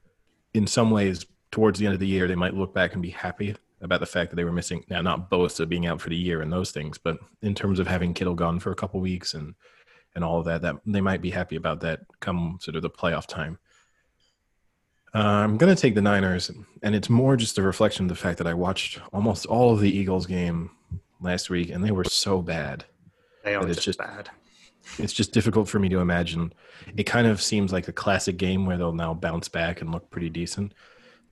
in 0.54 0.66
some 0.66 0.90
ways, 0.90 1.26
towards 1.50 1.78
the 1.78 1.86
end 1.86 1.94
of 1.94 2.00
the 2.00 2.06
year, 2.06 2.26
they 2.26 2.34
might 2.34 2.54
look 2.54 2.74
back 2.74 2.92
and 2.94 3.02
be 3.02 3.10
happy 3.10 3.54
about 3.80 4.00
the 4.00 4.06
fact 4.06 4.30
that 4.30 4.36
they 4.36 4.44
were 4.44 4.52
missing 4.52 4.84
now 4.88 5.02
not 5.02 5.30
Bosa 5.30 5.68
being 5.68 5.86
out 5.86 6.00
for 6.00 6.08
the 6.08 6.16
year 6.16 6.40
and 6.40 6.52
those 6.52 6.70
things, 6.70 6.98
but 6.98 7.18
in 7.42 7.54
terms 7.54 7.78
of 7.78 7.86
having 7.86 8.14
Kittle 8.14 8.34
gone 8.34 8.60
for 8.60 8.70
a 8.70 8.76
couple 8.76 9.00
weeks 9.00 9.34
and 9.34 9.54
and 10.14 10.22
all 10.22 10.38
of 10.38 10.44
that, 10.44 10.62
that 10.62 10.76
they 10.84 11.00
might 11.00 11.22
be 11.22 11.30
happy 11.30 11.56
about 11.56 11.80
that 11.80 12.00
come 12.20 12.58
sort 12.60 12.76
of 12.76 12.82
the 12.82 12.90
playoff 12.90 13.26
time. 13.26 13.58
Uh, 15.14 15.18
I'm 15.18 15.56
going 15.56 15.74
to 15.74 15.80
take 15.80 15.94
the 15.94 16.02
Niners, 16.02 16.50
and 16.82 16.94
it's 16.94 17.10
more 17.10 17.36
just 17.36 17.58
a 17.58 17.62
reflection 17.62 18.06
of 18.06 18.08
the 18.08 18.14
fact 18.14 18.38
that 18.38 18.46
I 18.46 18.54
watched 18.54 19.00
almost 19.12 19.46
all 19.46 19.72
of 19.72 19.80
the 19.80 19.90
Eagles 19.90 20.26
game 20.26 20.70
last 21.22 21.50
week, 21.50 21.70
and 21.70 21.84
they 21.84 21.90
were 21.90 22.04
so 22.04 22.42
bad. 22.42 22.84
They 23.44 23.54
are 23.54 23.66
it's 23.66 23.76
just, 23.76 23.84
just- 23.84 23.98
bad. 23.98 24.30
it's 24.98 25.12
just 25.12 25.32
difficult 25.32 25.68
for 25.68 25.78
me 25.78 25.88
to 25.88 26.00
imagine. 26.00 26.52
It 26.96 27.04
kind 27.04 27.26
of 27.26 27.40
seems 27.42 27.72
like 27.72 27.88
a 27.88 27.92
classic 27.92 28.36
game 28.36 28.66
where 28.66 28.76
they'll 28.76 28.92
now 28.92 29.14
bounce 29.14 29.48
back 29.48 29.80
and 29.80 29.92
look 29.92 30.10
pretty 30.10 30.30
decent. 30.30 30.74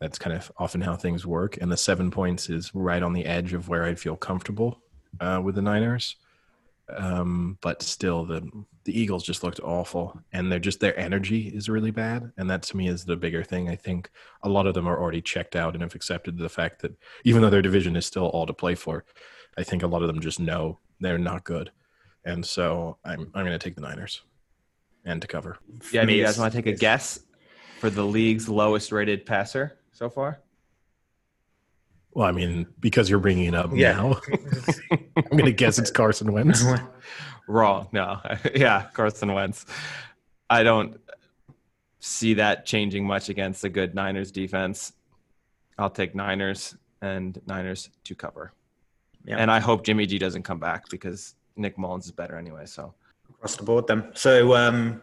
That's 0.01 0.19
kind 0.19 0.35
of 0.35 0.51
often 0.57 0.81
how 0.81 0.97
things 0.97 1.27
work. 1.27 1.59
And 1.61 1.71
the 1.71 1.77
seven 1.77 2.11
points 2.11 2.49
is 2.49 2.75
right 2.75 3.03
on 3.03 3.13
the 3.13 3.27
edge 3.27 3.53
of 3.53 3.69
where 3.69 3.85
I'd 3.85 4.01
feel 4.01 4.17
comfortable 4.17 4.81
uh, 5.21 5.41
with 5.45 5.57
the 5.57 5.63
Niners. 5.63 6.17
Um, 6.97 7.59
but 7.61 7.83
still, 7.83 8.25
the 8.25 8.49
the 8.85 8.99
Eagles 8.99 9.23
just 9.23 9.45
looked 9.45 9.61
awful, 9.61 10.19
and 10.33 10.51
they're 10.51 10.59
just 10.59 10.81
their 10.81 10.99
energy 10.99 11.49
is 11.49 11.69
really 11.69 11.91
bad, 11.93 12.33
and 12.37 12.49
that 12.51 12.63
to 12.65 12.77
me 12.77 12.89
is 12.89 13.05
the 13.05 13.15
bigger 13.17 13.45
thing. 13.45 13.69
I 13.69 13.77
think 13.77 14.11
a 14.43 14.49
lot 14.49 14.67
of 14.67 14.75
them 14.75 14.89
are 14.89 14.99
already 14.99 15.21
checked 15.21 15.55
out 15.55 15.75
and 15.75 15.83
have 15.83 15.95
accepted 15.95 16.37
the 16.39 16.49
fact 16.49 16.83
that 16.83 16.97
even 17.25 17.43
though 17.43 17.51
their 17.51 17.63
division 17.63 17.95
is 17.95 18.07
still 18.07 18.27
all 18.27 18.47
to 18.47 18.53
play 18.53 18.75
for, 18.75 19.05
I 19.59 19.63
think 19.63 19.83
a 19.83 19.87
lot 19.87 20.03
of 20.03 20.09
them 20.09 20.21
just 20.21 20.41
know 20.41 20.79
they're 21.01 21.19
not 21.19 21.45
good, 21.45 21.71
and 22.25 22.45
so 22.45 22.97
I'm 23.05 23.31
I'm 23.35 23.45
going 23.45 23.59
to 23.59 23.59
take 23.59 23.75
the 23.75 23.81
Niners 23.83 24.23
and 25.05 25.21
to 25.23 25.29
cover. 25.29 25.57
Yeah, 25.93 26.03
For 26.03 26.07
do 26.07 26.13
you 26.15 26.25
guys 26.25 26.39
want 26.39 26.53
to 26.53 26.59
take 26.63 26.73
a 26.75 26.77
guess 26.77 27.21
for 27.81 27.89
the 27.91 28.05
league's 28.05 28.49
lowest 28.49 28.93
rated 28.93 29.25
passer 29.27 29.79
so 29.93 30.11
far? 30.11 30.41
Well, 32.13 32.27
I 32.27 32.33
mean, 32.33 32.67
because 32.81 33.09
you're 33.09 33.21
bringing 33.21 33.45
it 33.47 33.55
up 33.55 33.71
Yeah. 33.73 33.93
now, 33.93 34.21
I'm 34.91 35.31
going 35.31 35.45
to 35.45 35.53
guess 35.53 35.79
it's 35.79 35.91
Carson 35.93 36.33
Wentz. 36.33 36.65
Wrong. 37.49 37.89
No. 37.93 38.21
yeah, 38.55 38.87
Carson 38.93 39.33
Wentz. 39.33 39.65
I 40.51 40.65
don't 40.65 41.01
see 42.01 42.35
that 42.35 42.67
changing 42.67 43.07
much 43.07 43.29
against 43.29 43.63
a 43.65 43.69
good 43.69 43.95
Niners 43.95 44.33
defense. 44.33 44.93
I'll 45.79 45.89
take 45.91 46.15
Niners 46.17 46.75
and 47.01 47.41
Niners 47.47 47.91
to 48.05 48.15
cover. 48.17 48.53
Yeah. 49.25 49.37
And 49.37 49.51
I 49.51 49.61
hope 49.61 49.85
Jimmy 49.85 50.07
G 50.07 50.19
doesn't 50.19 50.43
come 50.43 50.59
back 50.59 50.89
because 50.89 51.35
Nick 51.57 51.77
Mullens 51.77 52.07
is 52.07 52.13
better 52.13 52.37
anyway. 52.37 52.67
So 52.67 52.95
across 53.31 53.57
the 53.57 53.63
board 53.63 53.87
then. 53.87 54.11
So, 54.15 54.55
um, 54.55 55.03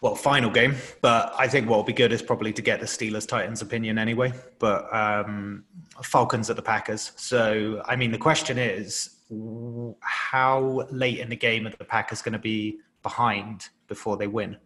well, 0.00 0.14
final 0.14 0.50
game, 0.50 0.76
but 1.00 1.34
I 1.38 1.48
think 1.48 1.68
what 1.68 1.76
will 1.76 1.84
be 1.84 1.92
good 1.92 2.12
is 2.12 2.22
probably 2.22 2.52
to 2.52 2.62
get 2.62 2.78
the 2.78 2.86
Steelers 2.86 3.26
Titans 3.26 3.62
opinion 3.62 3.98
anyway. 3.98 4.32
But 4.58 4.92
um, 4.94 5.64
Falcons 6.02 6.48
at 6.50 6.56
the 6.56 6.62
Packers. 6.62 7.12
So, 7.16 7.82
I 7.84 7.96
mean, 7.96 8.12
the 8.12 8.18
question 8.18 8.58
is, 8.58 9.16
how 10.00 10.86
late 10.90 11.18
in 11.18 11.28
the 11.28 11.36
game 11.36 11.66
are 11.66 11.70
the 11.70 11.84
Packers 11.84 12.22
going 12.22 12.32
to 12.32 12.38
be 12.38 12.78
behind 13.02 13.68
before 13.88 14.16
they 14.16 14.28
win? 14.28 14.56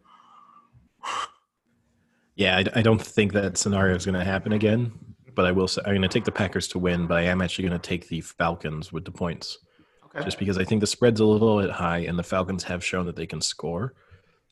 Yeah, 2.36 2.58
I, 2.58 2.78
I 2.78 2.82
don't 2.82 3.00
think 3.00 3.32
that 3.32 3.56
scenario 3.56 3.94
is 3.96 4.04
going 4.04 4.18
to 4.18 4.24
happen 4.24 4.52
again. 4.52 4.92
But 5.34 5.46
I 5.46 5.52
will 5.52 5.68
say 5.68 5.82
I'm 5.84 5.92
going 5.92 6.02
to 6.02 6.08
take 6.08 6.24
the 6.24 6.32
Packers 6.32 6.68
to 6.68 6.78
win, 6.78 7.06
but 7.06 7.18
I 7.18 7.22
am 7.22 7.40
actually 7.40 7.68
going 7.68 7.80
to 7.80 7.88
take 7.88 8.08
the 8.08 8.20
Falcons 8.20 8.92
with 8.92 9.04
the 9.04 9.10
points, 9.12 9.58
Okay. 10.06 10.24
just 10.24 10.38
because 10.38 10.58
I 10.58 10.64
think 10.64 10.80
the 10.80 10.86
spread's 10.86 11.20
a 11.20 11.24
little 11.24 11.60
bit 11.60 11.70
high, 11.70 11.98
and 11.98 12.18
the 12.18 12.22
Falcons 12.22 12.64
have 12.64 12.84
shown 12.84 13.06
that 13.06 13.16
they 13.16 13.26
can 13.26 13.40
score. 13.40 13.94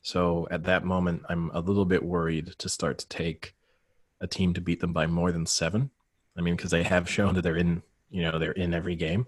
So 0.01 0.47
at 0.49 0.63
that 0.63 0.83
moment, 0.83 1.21
I'm 1.29 1.51
a 1.53 1.59
little 1.59 1.85
bit 1.85 2.03
worried 2.03 2.55
to 2.57 2.67
start 2.69 2.97
to 2.99 3.07
take 3.07 3.53
a 4.19 4.27
team 4.27 4.53
to 4.55 4.61
beat 4.61 4.79
them 4.79 4.93
by 4.93 5.05
more 5.05 5.31
than 5.31 5.45
seven. 5.45 5.91
I 6.35 6.41
mean, 6.41 6.55
because 6.55 6.71
they 6.71 6.83
have 6.83 7.07
shown 7.09 7.35
that 7.35 7.41
they're 7.43 7.57
in, 7.57 7.83
you 8.09 8.23
know, 8.23 8.39
they're 8.39 8.51
in 8.53 8.73
every 8.73 8.95
game. 8.95 9.27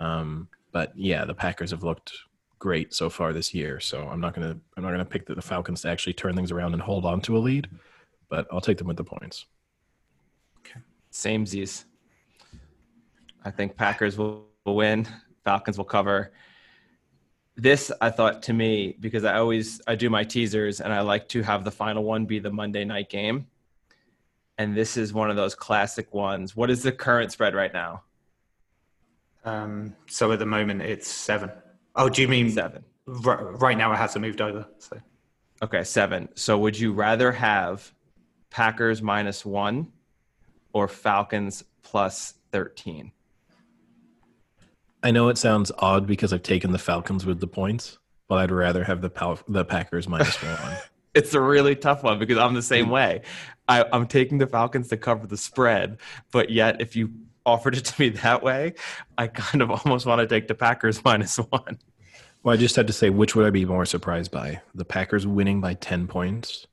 Um, 0.00 0.48
but 0.72 0.92
yeah, 0.96 1.24
the 1.24 1.34
Packers 1.34 1.70
have 1.70 1.82
looked 1.82 2.12
great 2.58 2.92
so 2.92 3.08
far 3.08 3.32
this 3.32 3.54
year. 3.54 3.80
So 3.80 4.08
I'm 4.08 4.20
not 4.20 4.34
gonna 4.34 4.58
I'm 4.76 4.82
not 4.82 4.90
gonna 4.90 5.04
pick 5.04 5.26
the, 5.26 5.34
the 5.34 5.42
Falcons 5.42 5.82
to 5.82 5.88
actually 5.88 6.12
turn 6.14 6.34
things 6.36 6.50
around 6.52 6.72
and 6.74 6.82
hold 6.82 7.04
on 7.06 7.20
to 7.22 7.36
a 7.36 7.40
lead, 7.40 7.68
but 8.28 8.46
I'll 8.52 8.60
take 8.60 8.78
them 8.78 8.86
with 8.88 8.96
the 8.98 9.04
points. 9.04 9.46
Same 11.12 11.46
Z's. 11.46 11.84
I 13.44 13.50
think 13.50 13.76
Packers 13.76 14.16
will, 14.16 14.46
will 14.64 14.76
win. 14.76 15.06
Falcons 15.44 15.76
will 15.76 15.84
cover. 15.84 16.32
This 17.54 17.92
I 18.00 18.10
thought 18.10 18.42
to 18.44 18.52
me 18.52 18.96
because 18.98 19.24
I 19.24 19.36
always 19.36 19.80
I 19.86 19.94
do 19.94 20.08
my 20.08 20.24
teasers 20.24 20.80
and 20.80 20.92
I 20.92 21.00
like 21.00 21.28
to 21.28 21.42
have 21.42 21.64
the 21.64 21.70
final 21.70 22.02
one 22.02 22.24
be 22.24 22.38
the 22.38 22.50
Monday 22.50 22.84
night 22.84 23.10
game. 23.10 23.46
And 24.56 24.74
this 24.76 24.96
is 24.96 25.12
one 25.12 25.28
of 25.30 25.36
those 25.36 25.54
classic 25.54 26.14
ones. 26.14 26.56
What 26.56 26.70
is 26.70 26.82
the 26.82 26.92
current 26.92 27.30
spread 27.30 27.54
right 27.54 27.72
now? 27.72 28.04
Um, 29.44 29.94
so 30.08 30.32
at 30.32 30.38
the 30.38 30.46
moment, 30.46 30.82
it's 30.82 31.08
seven. 31.08 31.50
Oh, 31.94 32.08
do 32.08 32.22
you 32.22 32.28
mean 32.28 32.50
Seven. 32.50 32.84
r- 33.26 33.52
right 33.56 33.76
now 33.76 33.92
it 33.92 33.96
hasn't 33.96 34.22
moved 34.22 34.40
over? 34.40 34.66
So 34.78 34.98
Okay, 35.62 35.84
seven. 35.84 36.28
So 36.34 36.58
would 36.58 36.78
you 36.78 36.92
rather 36.92 37.32
have 37.32 37.92
Packers 38.50 39.02
minus 39.02 39.44
one 39.44 39.92
or 40.72 40.88
Falcons 40.88 41.64
plus 41.82 42.34
13? 42.52 43.12
I 45.02 45.10
know 45.10 45.28
it 45.28 45.38
sounds 45.38 45.72
odd 45.78 46.06
because 46.06 46.32
I've 46.32 46.42
taken 46.42 46.72
the 46.72 46.78
Falcons 46.78 47.26
with 47.26 47.40
the 47.40 47.46
points, 47.46 47.98
but 48.28 48.36
I'd 48.36 48.50
rather 48.52 48.84
have 48.84 49.00
the 49.00 49.10
Pal- 49.10 49.40
the 49.48 49.64
Packers 49.64 50.08
minus 50.08 50.36
one. 50.42 50.76
It's 51.14 51.34
a 51.34 51.40
really 51.40 51.74
tough 51.74 52.02
one 52.02 52.18
because 52.18 52.38
I'm 52.38 52.54
the 52.54 52.62
same 52.62 52.88
way. 52.88 53.22
I, 53.68 53.84
I'm 53.92 54.06
taking 54.06 54.38
the 54.38 54.46
Falcons 54.46 54.88
to 54.88 54.96
cover 54.96 55.26
the 55.26 55.36
spread, 55.36 55.98
but 56.30 56.50
yet 56.50 56.80
if 56.80 56.96
you 56.96 57.12
offered 57.44 57.76
it 57.76 57.84
to 57.84 58.00
me 58.00 58.10
that 58.10 58.42
way, 58.42 58.74
I 59.18 59.26
kind 59.26 59.62
of 59.62 59.70
almost 59.70 60.06
want 60.06 60.20
to 60.20 60.26
take 60.26 60.48
the 60.48 60.54
Packers 60.54 61.04
minus 61.04 61.36
one. 61.36 61.78
Well, 62.42 62.54
I 62.54 62.56
just 62.56 62.74
had 62.74 62.86
to 62.88 62.92
say, 62.92 63.10
which 63.10 63.36
would 63.36 63.46
I 63.46 63.50
be 63.50 63.64
more 63.64 63.86
surprised 63.86 64.30
by? 64.30 64.60
The 64.74 64.84
Packers 64.84 65.26
winning 65.26 65.60
by 65.60 65.74
10 65.74 66.08
points, 66.08 66.66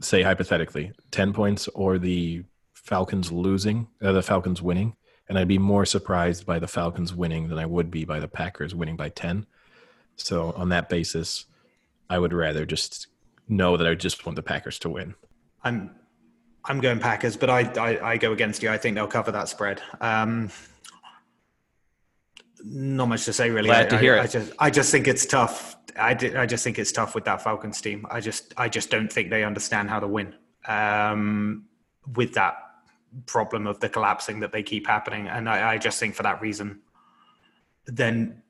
say 0.00 0.22
hypothetically, 0.22 0.92
10 1.12 1.32
points, 1.32 1.68
or 1.68 1.98
the 1.98 2.42
Falcons 2.84 3.30
losing, 3.30 3.88
uh, 4.02 4.12
the 4.12 4.22
Falcons 4.22 4.60
winning? 4.62 4.96
And 5.28 5.38
I'd 5.38 5.48
be 5.48 5.58
more 5.58 5.84
surprised 5.86 6.44
by 6.44 6.58
the 6.58 6.66
Falcons 6.66 7.14
winning 7.14 7.48
than 7.48 7.58
I 7.58 7.66
would 7.66 7.90
be 7.90 8.04
by 8.04 8.18
the 8.18 8.26
Packers 8.28 8.74
winning 8.74 8.96
by 8.96 9.10
10. 9.10 9.46
So, 10.16 10.52
on 10.56 10.70
that 10.70 10.88
basis, 10.88 11.46
I 12.08 12.18
would 12.18 12.32
rather 12.32 12.66
just 12.66 13.06
know 13.48 13.76
that 13.76 13.86
I 13.86 13.94
just 13.94 14.26
want 14.26 14.36
the 14.36 14.42
Packers 14.42 14.78
to 14.80 14.88
win. 14.90 15.14
I'm 15.62 15.94
I'm 16.64 16.80
going 16.80 16.98
Packers, 16.98 17.36
but 17.36 17.48
I, 17.48 17.60
I 17.80 18.10
I 18.12 18.16
go 18.16 18.32
against 18.32 18.62
you. 18.62 18.70
I 18.70 18.76
think 18.76 18.96
they'll 18.96 19.06
cover 19.06 19.30
that 19.32 19.48
spread. 19.48 19.80
Um, 20.00 20.50
not 22.64 23.06
much 23.08 23.24
to 23.24 23.32
say 23.32 23.50
really. 23.50 23.68
Glad 23.68 23.86
I, 23.86 23.88
to 23.90 23.96
I- 23.96 24.00
hear 24.00 24.18
I, 24.18 24.24
it. 24.24 24.30
just 24.30 24.52
I 24.58 24.70
just 24.70 24.90
think 24.90 25.06
it's 25.08 25.24
tough. 25.26 25.76
I, 25.98 26.14
di- 26.14 26.36
I 26.36 26.46
just 26.46 26.62
think 26.64 26.78
it's 26.78 26.92
tough 26.92 27.14
with 27.14 27.24
that 27.24 27.42
Falcons 27.42 27.80
team. 27.80 28.06
I 28.10 28.20
just 28.20 28.52
I 28.56 28.68
just 28.68 28.90
don't 28.90 29.12
think 29.12 29.30
they 29.30 29.44
understand 29.44 29.90
how 29.90 30.00
to 30.00 30.06
win 30.06 30.34
um, 30.66 31.64
with 32.14 32.34
that 32.34 32.54
problem 33.26 33.66
of 33.66 33.80
the 33.80 33.88
collapsing 33.88 34.40
that 34.40 34.52
they 34.52 34.62
keep 34.62 34.86
happening. 34.86 35.28
And 35.28 35.48
I, 35.48 35.72
I 35.72 35.78
just 35.78 35.98
think 35.98 36.14
for 36.14 36.22
that 36.22 36.40
reason, 36.40 36.80
then 37.86 38.42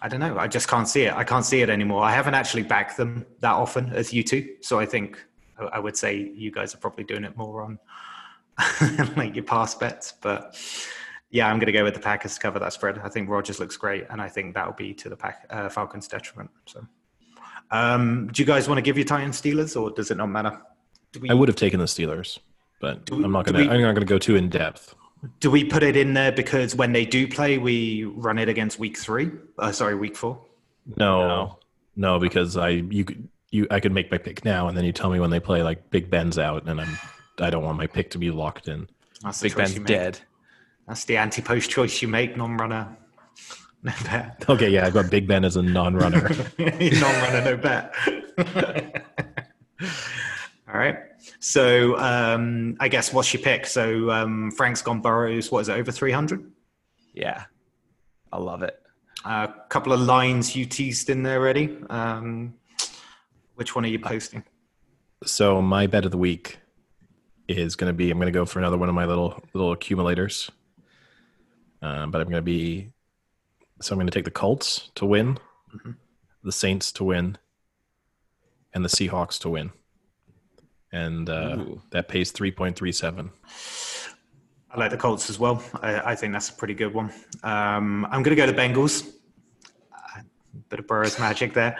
I 0.00 0.08
don't 0.08 0.20
know. 0.20 0.38
I 0.38 0.48
just 0.48 0.68
can't 0.68 0.88
see 0.88 1.02
it. 1.02 1.14
I 1.14 1.24
can't 1.24 1.44
see 1.44 1.62
it 1.62 1.70
anymore. 1.70 2.02
I 2.02 2.12
haven't 2.12 2.34
actually 2.34 2.62
backed 2.62 2.96
them 2.96 3.24
that 3.40 3.52
often 3.52 3.92
as 3.92 4.12
you 4.12 4.22
two, 4.22 4.56
so 4.60 4.78
I 4.78 4.86
think 4.86 5.24
I 5.72 5.78
would 5.78 5.96
say 5.96 6.16
you 6.34 6.50
guys 6.50 6.74
are 6.74 6.78
probably 6.78 7.04
doing 7.04 7.24
it 7.24 7.36
more 7.36 7.62
on 7.62 7.78
like 9.16 9.34
your 9.34 9.44
past 9.44 9.78
bets. 9.78 10.14
But 10.20 10.56
yeah, 11.30 11.48
I'm 11.48 11.58
going 11.58 11.66
to 11.66 11.72
go 11.72 11.84
with 11.84 11.94
the 11.94 12.00
Packers 12.00 12.34
to 12.34 12.40
cover 12.40 12.58
that 12.58 12.72
spread. 12.72 12.98
I 12.98 13.08
think 13.08 13.28
Rodgers 13.28 13.60
looks 13.60 13.76
great, 13.76 14.06
and 14.10 14.20
I 14.20 14.28
think 14.28 14.54
that 14.54 14.66
will 14.66 14.74
be 14.74 14.92
to 14.94 15.08
the 15.08 15.16
Pack, 15.16 15.46
uh, 15.50 15.68
Falcons' 15.68 16.08
detriment. 16.08 16.50
So, 16.66 16.86
um, 17.70 18.28
do 18.32 18.42
you 18.42 18.46
guys 18.46 18.68
want 18.68 18.78
to 18.78 18.82
give 18.82 18.98
your 18.98 19.06
Titans 19.06 19.40
Steelers, 19.40 19.80
or 19.80 19.90
does 19.90 20.10
it 20.10 20.16
not 20.16 20.26
matter? 20.26 20.60
We, 21.20 21.30
I 21.30 21.34
would 21.34 21.48
have 21.48 21.56
taken 21.56 21.78
the 21.78 21.86
Steelers, 21.86 22.38
but 22.82 23.08
we- 23.10 23.24
I'm 23.24 23.32
not 23.32 23.46
going 23.46 23.54
to. 23.54 23.62
we- 23.62 23.74
I'm 23.74 23.80
not 23.80 23.92
going 23.94 24.06
to 24.06 24.12
go 24.14 24.18
too 24.18 24.36
in 24.36 24.50
depth. 24.50 24.94
do 25.40 25.50
we 25.50 25.64
put 25.64 25.82
it 25.82 25.96
in 25.96 26.12
there 26.12 26.32
because 26.32 26.74
when 26.74 26.92
they 26.92 27.06
do 27.06 27.26
play, 27.26 27.56
we 27.56 28.04
run 28.04 28.38
it 28.38 28.48
against 28.50 28.78
week 28.78 28.98
three? 28.98 29.30
Uh, 29.58 29.72
sorry, 29.72 29.94
week 29.94 30.16
four. 30.16 30.44
No, 30.96 31.28
No. 31.28 31.58
no, 31.96 32.18
because 32.18 32.56
I 32.58 32.68
you 32.70 33.04
could 33.06 33.28
you 33.50 33.66
I 33.70 33.80
could 33.80 33.92
make 33.92 34.10
my 34.10 34.18
pick 34.18 34.44
now, 34.44 34.68
and 34.68 34.76
then 34.76 34.84
you 34.84 34.92
tell 34.92 35.08
me 35.10 35.20
when 35.20 35.30
they 35.30 35.40
play 35.40 35.62
like 35.62 35.88
Big 35.90 36.10
Ben's 36.10 36.38
out, 36.38 36.66
and 36.68 36.80
I'm 36.80 36.98
I 37.40 37.48
don't 37.50 37.62
want 37.64 37.78
my 37.78 37.86
pick 37.86 38.10
to 38.10 38.18
be 38.18 38.30
locked 38.30 38.68
in. 38.68 38.88
That's 39.22 39.38
the 39.40 39.48
Big 39.48 39.52
choice 39.56 39.72
Ben's 39.74 39.86
dead. 39.86 40.18
That's 40.88 41.04
the 41.04 41.16
anti-post 41.16 41.70
choice 41.70 42.02
you 42.02 42.08
make, 42.08 42.36
non-runner. 42.36 42.96
No 43.84 43.92
bet. 44.04 44.44
Okay, 44.48 44.68
yeah, 44.70 44.86
I've 44.86 44.94
got 44.94 45.10
Big 45.10 45.26
Ben 45.26 45.44
as 45.44 45.56
a 45.56 45.62
non-runner. 45.62 46.20
non-runner, 46.58 47.42
no 47.44 47.56
bet. 47.56 47.92
All 50.68 50.78
right. 50.78 50.96
So 51.40 51.96
um, 51.98 52.76
I 52.80 52.88
guess 52.88 53.12
what's 53.12 53.32
your 53.32 53.42
pick? 53.42 53.66
So 53.66 54.10
um, 54.10 54.50
Frank's 54.52 54.82
gone 54.82 55.00
Burrows. 55.00 55.50
What 55.50 55.60
is 55.60 55.68
it? 55.68 55.72
Over 55.74 55.92
three 55.92 56.12
hundred. 56.12 56.50
Yeah. 57.14 57.44
I 58.32 58.38
love 58.38 58.62
it. 58.62 58.78
A 59.24 59.52
couple 59.68 59.92
of 59.92 60.00
lines 60.00 60.56
you 60.56 60.64
teased 60.64 61.10
in 61.10 61.22
there 61.22 61.38
already. 61.38 61.76
Um, 61.90 62.54
which 63.54 63.74
one 63.76 63.84
are 63.84 63.88
you 63.88 63.98
posting? 63.98 64.44
so 65.24 65.62
my 65.62 65.86
bet 65.86 66.04
of 66.04 66.10
the 66.10 66.18
week 66.18 66.58
is 67.46 67.76
going 67.76 67.88
to 67.88 67.94
be 67.94 68.10
I'm 68.10 68.18
going 68.18 68.26
to 68.26 68.36
go 68.36 68.44
for 68.44 68.58
another 68.58 68.76
one 68.76 68.88
of 68.88 68.94
my 68.96 69.04
little 69.04 69.40
little 69.52 69.70
accumulators, 69.72 70.50
um, 71.82 72.10
but 72.10 72.20
I'm 72.20 72.26
going 72.28 72.38
to 72.38 72.42
be 72.42 72.92
so 73.80 73.92
I'm 73.94 73.98
going 73.98 74.06
to 74.08 74.12
take 74.12 74.24
the 74.24 74.30
Colts 74.32 74.90
to 74.96 75.06
win, 75.06 75.38
Mhm. 75.76 75.96
the 76.42 76.50
Saints 76.52 76.90
to 76.92 77.04
win, 77.04 77.38
and 78.74 78.84
the 78.84 78.88
Seahawks 78.88 79.38
to 79.40 79.48
win, 79.50 79.70
and 80.92 81.28
uh, 81.28 81.64
that 81.90 82.08
pays 82.08 82.30
three 82.30 82.50
point 82.52 82.76
three 82.76 82.92
seven. 82.92 83.30
I 84.70 84.78
like 84.78 84.90
the 84.90 84.96
Colts 84.96 85.28
as 85.28 85.38
well. 85.38 85.62
I, 85.82 86.12
I 86.12 86.14
think 86.14 86.32
that's 86.32 86.48
a 86.48 86.54
pretty 86.54 86.74
good 86.74 86.94
one. 86.94 87.12
Um, 87.42 88.06
I'm 88.06 88.22
going 88.22 88.34
to 88.34 88.36
go 88.36 88.46
to 88.46 88.54
Bengals. 88.54 89.06
bit 90.70 90.78
of 90.78 90.86
Burrow's 90.86 91.18
magic 91.18 91.52
there. 91.52 91.76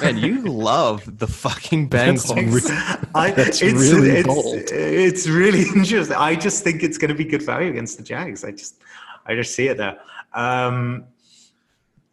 Man, 0.00 0.16
you 0.16 0.40
love 0.46 1.18
the 1.18 1.26
fucking 1.26 1.90
Bengals. 1.90 2.70
I, 3.14 3.30
That's 3.36 3.60
it's, 3.60 3.74
really 3.92 4.10
it's, 4.10 4.26
bold. 4.26 4.56
it's 4.70 5.28
really 5.28 5.64
interesting. 5.74 6.16
I 6.16 6.34
just 6.34 6.64
think 6.64 6.82
it's 6.82 6.96
going 6.96 7.10
to 7.10 7.14
be 7.14 7.24
good 7.24 7.42
value 7.42 7.68
against 7.68 7.98
the 7.98 8.02
Jags. 8.02 8.44
I 8.44 8.52
just, 8.52 8.80
I 9.26 9.34
just 9.34 9.54
see 9.54 9.68
it 9.68 9.76
there. 9.76 10.00
Um, 10.32 11.04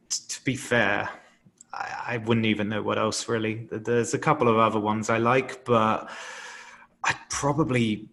t- 0.10 0.20
to 0.28 0.44
be 0.44 0.58
fair, 0.58 1.10
I, 1.80 2.16
I 2.16 2.18
wouldn't 2.18 2.46
even 2.46 2.70
know 2.70 2.82
what 2.82 2.98
else 2.98 3.28
really. 3.28 3.68
There's 3.72 4.14
a 4.14 4.20
couple 4.20 4.48
of 4.48 4.58
other 4.58 4.80
ones 4.80 5.10
I 5.10 5.18
like, 5.18 5.64
but 5.66 6.10
I'd 7.04 7.18
probably, 7.30 8.10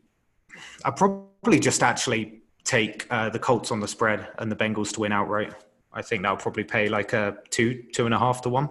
I'd 0.84 0.96
probably 0.96 1.58
just 1.58 1.82
actually 1.82 2.42
take 2.64 3.06
uh, 3.10 3.28
the 3.28 3.38
Colts 3.38 3.70
on 3.70 3.80
the 3.80 3.88
spread 3.88 4.28
and 4.38 4.50
the 4.50 4.56
Bengals 4.56 4.92
to 4.94 5.00
win 5.00 5.12
outright. 5.12 5.52
I 5.92 6.02
think 6.02 6.22
that'll 6.22 6.36
probably 6.36 6.64
pay 6.64 6.88
like 6.88 7.12
a 7.12 7.38
two, 7.50 7.84
two 7.92 8.06
and 8.06 8.14
a 8.14 8.18
half 8.18 8.42
to 8.42 8.48
one. 8.48 8.68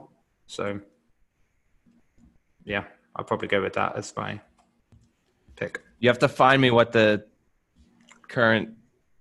So, 0.48 0.80
yeah, 2.64 2.86
I'll 3.16 3.26
probably 3.26 3.48
go 3.48 3.62
with 3.62 3.74
that 3.74 3.96
as 3.98 4.14
my 4.16 4.40
pick. 5.56 5.82
You 6.00 6.10
have 6.10 6.20
to 6.20 6.28
find 6.28 6.62
me 6.62 6.72
what 6.72 6.92
the 6.92 7.26
current 8.28 8.70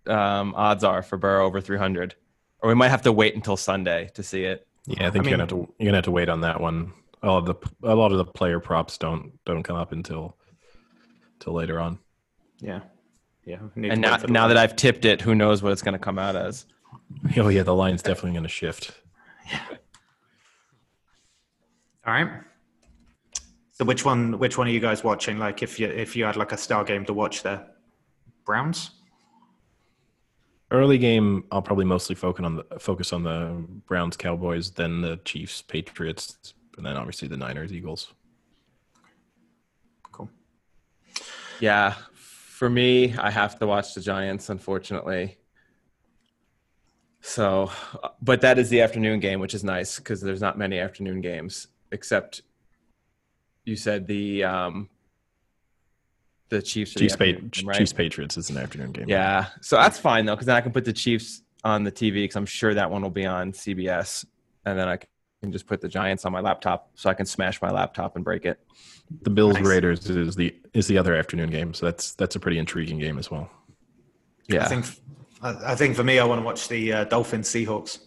um, 0.06 0.54
odds 0.54 0.84
are 0.84 1.02
for 1.02 1.16
Burrow 1.16 1.46
over 1.46 1.60
300, 1.60 2.14
or 2.60 2.68
we 2.68 2.74
might 2.74 2.88
have 2.88 3.02
to 3.02 3.12
wait 3.12 3.34
until 3.34 3.56
Sunday 3.56 4.10
to 4.14 4.22
see 4.22 4.44
it. 4.44 4.66
Yeah, 4.86 5.06
I 5.06 5.10
think 5.10 5.26
I 5.26 5.30
you're 5.30 5.38
gonna 5.38 5.42
have 5.42 5.66
to 5.66 5.74
you're 5.78 5.88
gonna 5.88 5.96
have 5.98 6.04
to 6.04 6.10
wait 6.10 6.28
on 6.28 6.42
that 6.42 6.60
one. 6.60 6.92
A 7.22 7.28
lot 7.28 7.38
of 7.38 7.46
the 7.46 7.88
a 7.88 7.94
lot 7.94 8.12
of 8.12 8.18
the 8.18 8.24
player 8.24 8.60
props 8.60 8.98
don't 8.98 9.32
don't 9.44 9.62
come 9.62 9.76
up 9.76 9.92
until 9.92 10.36
till 11.40 11.54
later 11.54 11.80
on. 11.80 11.98
Yeah, 12.60 12.80
yeah. 13.44 13.58
And 13.74 13.84
to 13.84 13.96
now, 13.96 14.18
for 14.18 14.28
now 14.28 14.48
that. 14.48 14.56
I've 14.56 14.76
tipped 14.76 15.04
it, 15.04 15.20
who 15.20 15.34
knows 15.34 15.62
what 15.62 15.72
it's 15.72 15.82
going 15.82 15.94
to 15.94 15.98
come 15.98 16.18
out 16.18 16.36
as? 16.36 16.66
Oh 17.36 17.48
yeah, 17.48 17.62
the 17.62 17.74
line's 17.74 18.02
definitely 18.02 18.32
gonna 18.32 18.48
shift. 18.48 18.92
Yeah. 19.50 19.60
all 22.06 22.14
right. 22.14 22.28
So 23.72 23.84
which 23.84 24.04
one? 24.04 24.38
Which 24.38 24.56
one 24.56 24.68
are 24.68 24.70
you 24.70 24.80
guys 24.80 25.02
watching? 25.02 25.38
Like, 25.38 25.62
if 25.62 25.80
you 25.80 25.88
if 25.88 26.14
you 26.14 26.24
had 26.24 26.36
like 26.36 26.52
a 26.52 26.56
star 26.56 26.84
game 26.84 27.04
to 27.06 27.12
watch 27.12 27.42
there, 27.42 27.66
Browns. 28.46 28.90
Early 30.74 30.98
game, 30.98 31.44
I'll 31.52 31.62
probably 31.62 31.84
mostly 31.84 32.16
focus 32.16 32.44
on 32.44 32.56
the 32.56 32.64
focus 32.80 33.12
on 33.12 33.22
the 33.22 33.64
Browns, 33.86 34.16
Cowboys, 34.16 34.72
then 34.72 35.02
the 35.02 35.20
Chiefs, 35.24 35.62
Patriots, 35.62 36.52
and 36.76 36.84
then 36.84 36.96
obviously 36.96 37.28
the 37.28 37.36
Niners, 37.36 37.72
Eagles. 37.72 38.12
Cool. 40.10 40.28
Yeah, 41.60 41.94
for 42.12 42.68
me, 42.68 43.14
I 43.16 43.30
have 43.30 43.56
to 43.60 43.68
watch 43.68 43.94
the 43.94 44.00
Giants, 44.00 44.48
unfortunately. 44.48 45.36
So, 47.20 47.70
but 48.20 48.40
that 48.40 48.58
is 48.58 48.68
the 48.68 48.80
afternoon 48.80 49.20
game, 49.20 49.38
which 49.38 49.54
is 49.54 49.62
nice 49.62 49.98
because 49.98 50.20
there's 50.20 50.40
not 50.40 50.58
many 50.58 50.80
afternoon 50.80 51.20
games, 51.20 51.68
except 51.92 52.42
you 53.64 53.76
said 53.76 54.08
the 54.08 54.42
um, 54.42 54.88
the 56.48 56.62
Chiefs. 56.62 56.94
are 56.96 56.98
the 57.00 57.08
Chiefs, 57.08 57.16
Pa- 57.16 57.68
right? 57.68 57.78
Chiefs, 57.78 57.92
Patriots 57.92 58.36
is 58.36 58.50
an 58.50 58.56
afternoon 58.58 58.92
game. 58.92 59.06
Yeah, 59.08 59.46
so 59.60 59.76
that's 59.76 59.98
fine 59.98 60.26
though, 60.26 60.34
because 60.34 60.46
then 60.46 60.56
I 60.56 60.60
can 60.60 60.72
put 60.72 60.84
the 60.84 60.92
Chiefs 60.92 61.42
on 61.64 61.84
the 61.84 61.92
TV 61.92 62.14
because 62.14 62.36
I'm 62.36 62.46
sure 62.46 62.74
that 62.74 62.90
one 62.90 63.02
will 63.02 63.10
be 63.10 63.26
on 63.26 63.52
CBS, 63.52 64.24
and 64.66 64.78
then 64.78 64.88
I 64.88 64.98
can 65.42 65.52
just 65.52 65.66
put 65.66 65.80
the 65.80 65.88
Giants 65.88 66.24
on 66.24 66.32
my 66.32 66.40
laptop 66.40 66.90
so 66.94 67.10
I 67.10 67.14
can 67.14 67.26
smash 67.26 67.60
my 67.62 67.70
laptop 67.70 68.16
and 68.16 68.24
break 68.24 68.44
it. 68.44 68.58
the 69.22 69.30
Bills 69.30 69.54
Nice. 69.54 69.66
Raiders 69.66 70.08
is 70.10 70.34
the 70.36 70.54
is 70.72 70.86
the 70.86 70.98
other 70.98 71.14
afternoon 71.14 71.50
game, 71.50 71.74
so 71.74 71.86
that's 71.86 72.12
that's 72.14 72.36
a 72.36 72.40
pretty 72.40 72.58
intriguing 72.58 72.98
game 72.98 73.18
as 73.18 73.30
well. 73.30 73.50
Yeah, 74.48 74.64
I 74.64 74.68
think 74.68 74.86
I 75.42 75.72
I 75.72 75.74
think 75.74 75.96
for 75.96 76.04
me, 76.04 76.18
I 76.18 76.24
want 76.24 76.40
to 76.40 76.44
watch 76.44 76.68
the 76.68 76.92
uh, 76.92 77.04
Dolphins 77.04 77.48
Seahawks. 77.48 77.98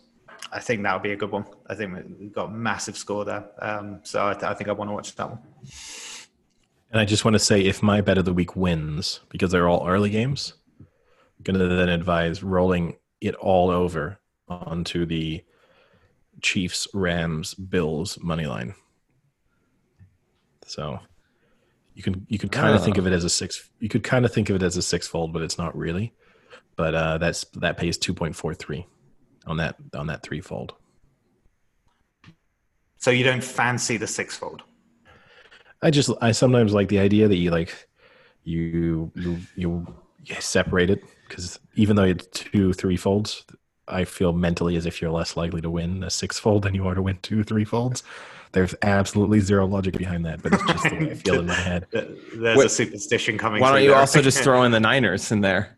I 0.51 0.59
think 0.59 0.83
that 0.83 0.93
would 0.93 1.03
be 1.03 1.11
a 1.11 1.15
good 1.15 1.31
one. 1.31 1.45
I 1.67 1.75
think 1.75 1.93
we've 2.19 2.31
got 2.31 2.53
massive 2.53 2.95
score 2.97 3.25
there, 3.25 3.45
um, 3.59 3.99
so 4.03 4.21
I, 4.21 4.51
I 4.51 4.53
think 4.53 4.69
I 4.69 4.71
want 4.73 4.89
to 4.89 4.93
watch 4.93 5.13
that 5.15 5.29
one. 5.29 5.39
And 6.91 7.01
I 7.01 7.05
just 7.05 7.25
want 7.25 7.35
to 7.35 7.39
say, 7.39 7.61
if 7.61 7.83
my 7.83 8.01
bet 8.01 8.17
of 8.17 8.25
the 8.25 8.33
week 8.33 8.55
wins, 8.55 9.19
because 9.29 9.51
they're 9.51 9.67
all 9.67 9.87
early 9.87 10.09
games, 10.09 10.53
I'm 10.79 10.87
going 11.43 11.59
to 11.59 11.75
then 11.75 11.89
advise 11.89 12.43
rolling 12.43 12.97
it 13.19 13.35
all 13.35 13.69
over 13.69 14.19
onto 14.47 15.05
the 15.05 15.43
Chiefs, 16.41 16.87
Rams, 16.93 17.53
Bills 17.55 18.17
money 18.21 18.45
line. 18.45 18.73
So 20.65 20.99
you 21.93 22.03
can 22.03 22.25
you 22.29 22.37
could 22.37 22.51
kind 22.51 22.75
of 22.75 22.83
think 22.83 22.97
of 22.97 23.07
it 23.07 23.13
as 23.13 23.23
a 23.23 23.29
six. 23.29 23.69
You 23.79 23.89
could 23.89 24.03
kind 24.03 24.23
of 24.23 24.33
think 24.33 24.49
of 24.49 24.55
it 24.55 24.61
as 24.61 24.77
a 24.77 24.81
sixfold, 24.81 25.33
but 25.33 25.41
it's 25.41 25.57
not 25.57 25.75
really. 25.75 26.13
But 26.75 26.93
uh, 26.93 27.17
that's 27.17 27.45
that 27.55 27.77
pays 27.77 27.97
two 27.97 28.13
point 28.13 28.35
four 28.35 28.53
three 28.53 28.85
on 29.45 29.57
that 29.57 29.77
on 29.95 30.07
that 30.07 30.21
threefold. 30.21 30.75
So 32.97 33.11
you 33.11 33.23
don't 33.23 33.43
fancy 33.43 33.97
the 33.97 34.07
sixfold? 34.07 34.63
I 35.81 35.91
just 35.91 36.09
I 36.21 36.31
sometimes 36.31 36.73
like 36.73 36.87
the 36.89 36.99
idea 36.99 37.27
that 37.27 37.35
you 37.37 37.51
like 37.51 37.87
you 38.43 39.11
you 39.15 39.37
you 39.55 39.85
separate 40.39 40.89
it 40.89 41.03
because 41.27 41.59
even 41.75 41.95
though 41.95 42.03
it's 42.03 42.25
two 42.27 42.73
three 42.73 42.97
folds, 42.97 43.45
I 43.87 44.03
feel 44.05 44.33
mentally 44.33 44.75
as 44.75 44.85
if 44.85 45.01
you're 45.01 45.11
less 45.11 45.37
likely 45.37 45.61
to 45.61 45.69
win 45.69 46.03
a 46.03 46.09
six 46.09 46.39
fold 46.39 46.63
than 46.63 46.73
you 46.73 46.87
are 46.87 46.95
to 46.95 47.01
win 47.01 47.19
two 47.21 47.43
three 47.43 47.65
folds. 47.65 48.03
There's 48.53 48.73
absolutely 48.81 49.39
zero 49.41 49.67
logic 49.67 49.97
behind 49.97 50.25
that, 50.25 50.41
but 50.41 50.53
it's 50.53 50.63
just 50.65 50.83
the 50.85 50.95
way 50.95 51.11
I 51.11 51.15
feel 51.15 51.39
in 51.41 51.47
my 51.47 51.53
head. 51.53 51.85
There's 51.91 52.57
Wait, 52.57 52.65
a 52.65 52.69
superstition 52.69 53.37
coming. 53.37 53.61
why 53.61 53.71
don't 53.73 53.83
you 53.83 53.89
there. 53.89 53.97
also 53.99 54.21
just 54.21 54.41
throw 54.41 54.63
in 54.63 54.71
the 54.71 54.79
Niners 54.89 55.31
in 55.33 55.41
there? 55.41 55.77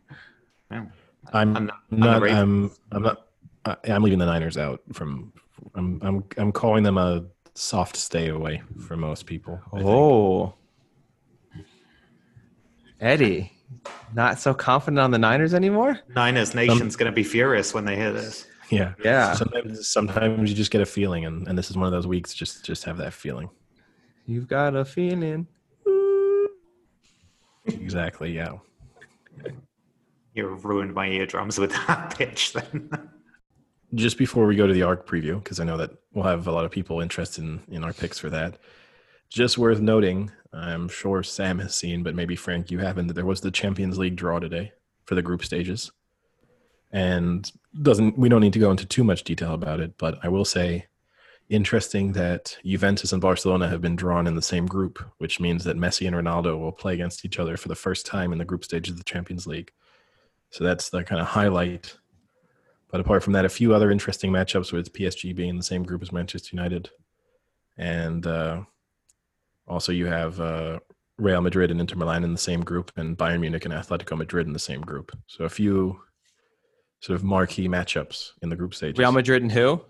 I'm, 0.69 0.91
I'm 1.33 1.53
not- 1.65 1.73
I'm 1.91 1.99
not. 1.99 2.23
I'm. 2.29 2.71
I'm 2.91 3.03
not. 3.03 3.27
I- 3.65 3.77
I'm 3.89 4.03
leaving 4.03 4.19
the 4.19 4.25
Niners 4.27 4.55
out 4.57 4.81
from. 4.93 5.33
I'm. 5.75 5.99
I'm. 6.03 6.23
I'm 6.37 6.51
calling 6.51 6.83
them 6.83 6.97
a 6.99 7.25
soft 7.55 7.95
stay 7.95 8.29
away 8.29 8.61
for 8.87 8.95
most 8.95 9.25
people. 9.25 9.59
I 9.73 9.77
think. 9.77 9.89
Oh, 9.89 10.53
Eddie, 12.99 13.51
not 14.13 14.39
so 14.39 14.53
confident 14.53 14.99
on 14.99 15.11
the 15.11 15.17
Niners 15.17 15.53
anymore. 15.53 15.99
Niners 16.15 16.53
Nation's 16.53 16.95
going 16.95 17.11
to 17.11 17.15
be 17.15 17.23
furious 17.23 17.73
when 17.73 17.85
they 17.85 17.95
hear 17.95 18.11
this. 18.11 18.47
Yeah. 18.69 18.93
Yeah. 19.03 19.33
Sometimes. 19.33 19.87
Sometimes 19.87 20.49
you 20.49 20.55
just 20.55 20.71
get 20.71 20.81
a 20.81 20.85
feeling, 20.85 21.25
and, 21.25 21.47
and 21.47 21.57
this 21.57 21.69
is 21.69 21.77
one 21.77 21.85
of 21.85 21.91
those 21.91 22.07
weeks. 22.07 22.33
Just. 22.33 22.63
Just 22.65 22.83
have 22.83 22.97
that 22.97 23.13
feeling. 23.13 23.49
You've 24.25 24.47
got 24.47 24.75
a 24.75 24.85
feeling. 24.85 25.47
Exactly. 27.65 28.35
Yeah. 28.35 28.57
You 30.33 30.47
ruined 30.47 30.93
my 30.93 31.07
eardrums 31.07 31.57
with 31.57 31.71
that 31.87 32.13
pitch. 32.17 32.53
Then 32.53 32.89
just 33.93 34.17
before 34.17 34.45
we 34.45 34.55
go 34.55 34.67
to 34.67 34.73
the 34.73 34.83
arc 34.83 35.07
preview, 35.07 35.41
because 35.43 35.59
I 35.59 35.63
know 35.63 35.77
that 35.77 35.91
we'll 36.13 36.25
have 36.25 36.47
a 36.47 36.51
lot 36.51 36.65
of 36.65 36.71
people 36.71 37.01
interested 37.01 37.43
in, 37.43 37.61
in 37.69 37.83
our 37.83 37.93
picks 37.93 38.19
for 38.19 38.29
that. 38.29 38.57
Just 39.29 39.57
worth 39.57 39.79
noting, 39.79 40.31
I'm 40.53 40.87
sure 40.89 41.23
Sam 41.23 41.59
has 41.59 41.75
seen, 41.75 42.03
but 42.03 42.15
maybe 42.15 42.35
Frank, 42.35 42.71
you 42.71 42.79
haven't, 42.79 43.07
that 43.07 43.13
there 43.13 43.25
was 43.25 43.41
the 43.41 43.51
Champions 43.51 43.97
League 43.97 44.15
draw 44.15 44.39
today 44.39 44.71
for 45.05 45.15
the 45.15 45.21
group 45.21 45.43
stages. 45.43 45.91
And 46.91 47.51
doesn't 47.81 48.17
we 48.17 48.29
don't 48.29 48.41
need 48.41 48.53
to 48.53 48.59
go 48.59 48.71
into 48.71 48.85
too 48.85 49.03
much 49.03 49.23
detail 49.23 49.53
about 49.53 49.79
it, 49.79 49.97
but 49.97 50.17
I 50.23 50.29
will 50.29 50.45
say 50.45 50.87
interesting 51.49 52.13
that 52.13 52.57
Juventus 52.63 53.11
and 53.11 53.21
Barcelona 53.21 53.67
have 53.67 53.81
been 53.81 53.95
drawn 53.95 54.27
in 54.27 54.35
the 54.35 54.41
same 54.41 54.65
group, 54.65 55.03
which 55.17 55.39
means 55.39 55.63
that 55.63 55.77
Messi 55.77 56.07
and 56.07 56.15
Ronaldo 56.15 56.59
will 56.59 56.71
play 56.71 56.93
against 56.93 57.25
each 57.25 57.39
other 57.39 57.57
for 57.57 57.67
the 57.67 57.75
first 57.75 58.05
time 58.05 58.31
in 58.31 58.37
the 58.37 58.45
group 58.45 58.63
stage 58.63 58.89
of 58.89 58.97
the 58.97 59.03
Champions 59.03 59.45
League. 59.45 59.71
So 60.51 60.63
that's 60.63 60.89
the 60.89 61.03
kind 61.03 61.21
of 61.21 61.27
highlight 61.27 61.95
but 62.91 62.99
apart 62.99 63.23
from 63.23 63.33
that, 63.33 63.45
a 63.45 63.49
few 63.49 63.73
other 63.73 63.91
interesting 63.91 64.31
matchups 64.31 64.73
with 64.73 64.93
PSG 64.93 65.35
being 65.35 65.49
in 65.49 65.57
the 65.57 65.63
same 65.63 65.83
group 65.83 66.01
as 66.01 66.11
Manchester 66.11 66.55
United. 66.55 66.89
And 67.77 68.25
uh, 68.25 68.63
also, 69.67 69.91
you 69.91 70.07
have 70.07 70.39
uh, 70.39 70.79
Real 71.17 71.41
Madrid 71.41 71.71
and 71.71 71.79
Inter 71.79 71.95
Milan 71.95 72.23
in 72.23 72.31
the 72.31 72.39
same 72.39 72.61
group, 72.61 72.91
and 72.97 73.17
Bayern 73.17 73.41
Munich 73.41 73.65
and 73.65 73.73
Atletico 73.73 74.17
Madrid 74.17 74.47
in 74.47 74.53
the 74.53 74.59
same 74.59 74.81
group. 74.81 75.15
So, 75.27 75.45
a 75.45 75.49
few 75.49 76.01
sort 77.01 77.15
of 77.15 77.23
marquee 77.23 77.69
matchups 77.69 78.31
in 78.41 78.49
the 78.49 78.55
group 78.55 78.73
stage. 78.73 78.97
Real 78.97 79.11
Madrid 79.11 79.41
and 79.41 79.51
who? 79.51 79.81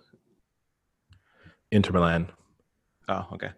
Inter 1.71 1.93
Milan. 1.93 2.29
Oh, 3.07 3.27
okay. 3.33 3.49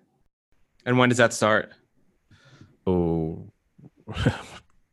And 0.86 0.98
when 0.98 1.10
does 1.10 1.18
that 1.18 1.34
start? 1.34 1.72
Oh, 2.88 3.52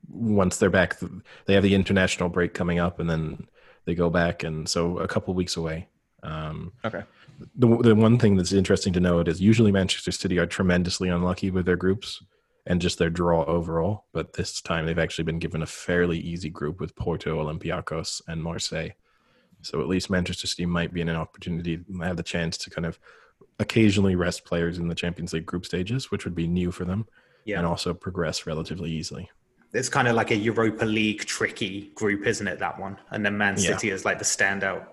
once 0.08 0.56
they're 0.56 0.70
back, 0.70 0.98
they 1.46 1.54
have 1.54 1.62
the 1.62 1.74
international 1.74 2.28
break 2.28 2.54
coming 2.54 2.78
up, 2.78 2.98
and 2.98 3.08
then 3.08 3.48
they 3.84 3.94
go 3.94 4.10
back, 4.10 4.42
and 4.44 4.68
so 4.68 4.98
a 4.98 5.08
couple 5.08 5.34
weeks 5.34 5.56
away. 5.56 5.88
Um, 6.22 6.72
Okay. 6.84 7.04
the 7.54 7.68
the 7.78 7.94
one 7.94 8.18
thing 8.18 8.36
that's 8.36 8.52
interesting 8.52 8.92
to 8.94 9.00
note 9.00 9.28
is 9.28 9.40
usually 9.40 9.72
Manchester 9.72 10.10
City 10.12 10.38
are 10.38 10.46
tremendously 10.46 11.08
unlucky 11.08 11.50
with 11.50 11.66
their 11.66 11.76
groups 11.76 12.22
and 12.66 12.82
just 12.82 12.98
their 12.98 13.08
draw 13.10 13.44
overall, 13.44 14.04
but 14.12 14.34
this 14.34 14.60
time 14.60 14.84
they've 14.84 14.98
actually 14.98 15.24
been 15.24 15.38
given 15.38 15.62
a 15.62 15.66
fairly 15.66 16.18
easy 16.18 16.50
group 16.50 16.80
with 16.80 16.94
Porto, 16.96 17.42
Olympiacos, 17.42 18.20
and 18.28 18.42
Marseille. 18.42 18.90
So 19.62 19.80
at 19.80 19.88
least 19.88 20.10
Manchester 20.10 20.46
City 20.46 20.66
might 20.66 20.92
be 20.92 21.00
in 21.00 21.08
an 21.08 21.16
opportunity 21.16 21.80
have 22.00 22.16
the 22.16 22.22
chance 22.22 22.58
to 22.58 22.70
kind 22.70 22.84
of 22.86 22.98
occasionally 23.58 24.16
rest 24.16 24.44
players 24.44 24.78
in 24.78 24.88
the 24.88 24.94
Champions 24.94 25.32
League 25.32 25.46
group 25.46 25.64
stages, 25.64 26.10
which 26.10 26.24
would 26.24 26.34
be 26.34 26.46
new 26.46 26.70
for 26.70 26.84
them, 26.84 27.06
yeah, 27.44 27.58
and 27.58 27.66
also 27.66 27.94
progress 27.94 28.46
relatively 28.46 28.90
easily. 28.90 29.30
It's 29.72 29.88
kind 29.88 30.08
of 30.08 30.16
like 30.16 30.30
a 30.30 30.36
Europa 30.36 30.84
League 30.84 31.24
tricky 31.24 31.90
group, 31.94 32.26
isn't 32.26 32.46
it? 32.46 32.58
That 32.58 32.78
one, 32.78 32.98
and 33.10 33.24
then 33.24 33.36
Man 33.36 33.54
Yeah. 33.58 33.70
City 33.70 33.90
is 33.90 34.04
like 34.04 34.18
the 34.18 34.24
standout. 34.24 34.86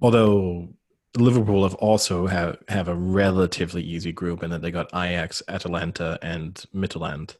Although 0.00 0.68
Liverpool 1.16 1.62
have 1.62 1.74
also 1.76 2.26
have 2.26 2.58
have 2.68 2.88
a 2.88 2.94
relatively 2.94 3.82
easy 3.82 4.12
group, 4.12 4.42
and 4.42 4.52
that 4.52 4.62
they 4.62 4.70
got 4.70 4.94
Ajax, 4.94 5.42
Atalanta, 5.48 6.18
and 6.22 6.54
Midtjylland. 6.74 7.36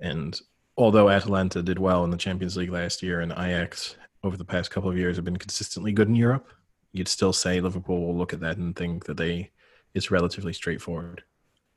And 0.00 0.40
although 0.76 1.08
Atalanta 1.08 1.62
did 1.62 1.78
well 1.78 2.04
in 2.04 2.10
the 2.10 2.16
Champions 2.16 2.56
League 2.56 2.72
last 2.72 3.02
year, 3.02 3.20
and 3.20 3.32
Ajax 3.32 3.96
over 4.24 4.36
the 4.36 4.44
past 4.44 4.70
couple 4.70 4.90
of 4.90 4.96
years 4.96 5.16
have 5.16 5.24
been 5.24 5.36
consistently 5.36 5.92
good 5.92 6.08
in 6.08 6.16
Europe, 6.16 6.48
you'd 6.92 7.08
still 7.08 7.32
say 7.32 7.60
Liverpool 7.60 8.06
will 8.06 8.16
look 8.16 8.32
at 8.32 8.40
that 8.40 8.56
and 8.56 8.74
think 8.74 9.04
that 9.06 9.16
they 9.16 9.50
it's 9.94 10.10
relatively 10.10 10.52
straightforward. 10.52 11.22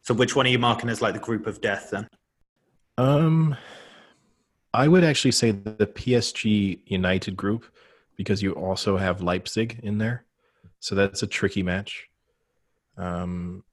So, 0.02 0.14
which 0.14 0.36
one 0.36 0.46
are 0.46 0.50
you 0.50 0.60
marking 0.60 0.90
as 0.90 1.02
like 1.02 1.14
the 1.14 1.20
group 1.20 1.48
of 1.48 1.62
death 1.62 1.90
then? 1.92 2.08
Um, 2.98 3.56
I 4.74 4.88
would 4.88 5.04
actually 5.04 5.32
say 5.32 5.52
the 5.52 5.88
PSG 5.88 6.80
United 6.86 7.36
group 7.36 7.66
because 8.18 8.42
you 8.42 8.54
also 8.54 8.98
have 8.98 9.22
Leipzig 9.22 9.80
in 9.84 9.98
there, 9.98 10.26
so 10.80 10.96
that's 10.96 11.24
a 11.24 11.28
tricky 11.28 11.64
match. 11.64 12.10
Um, 12.98 13.64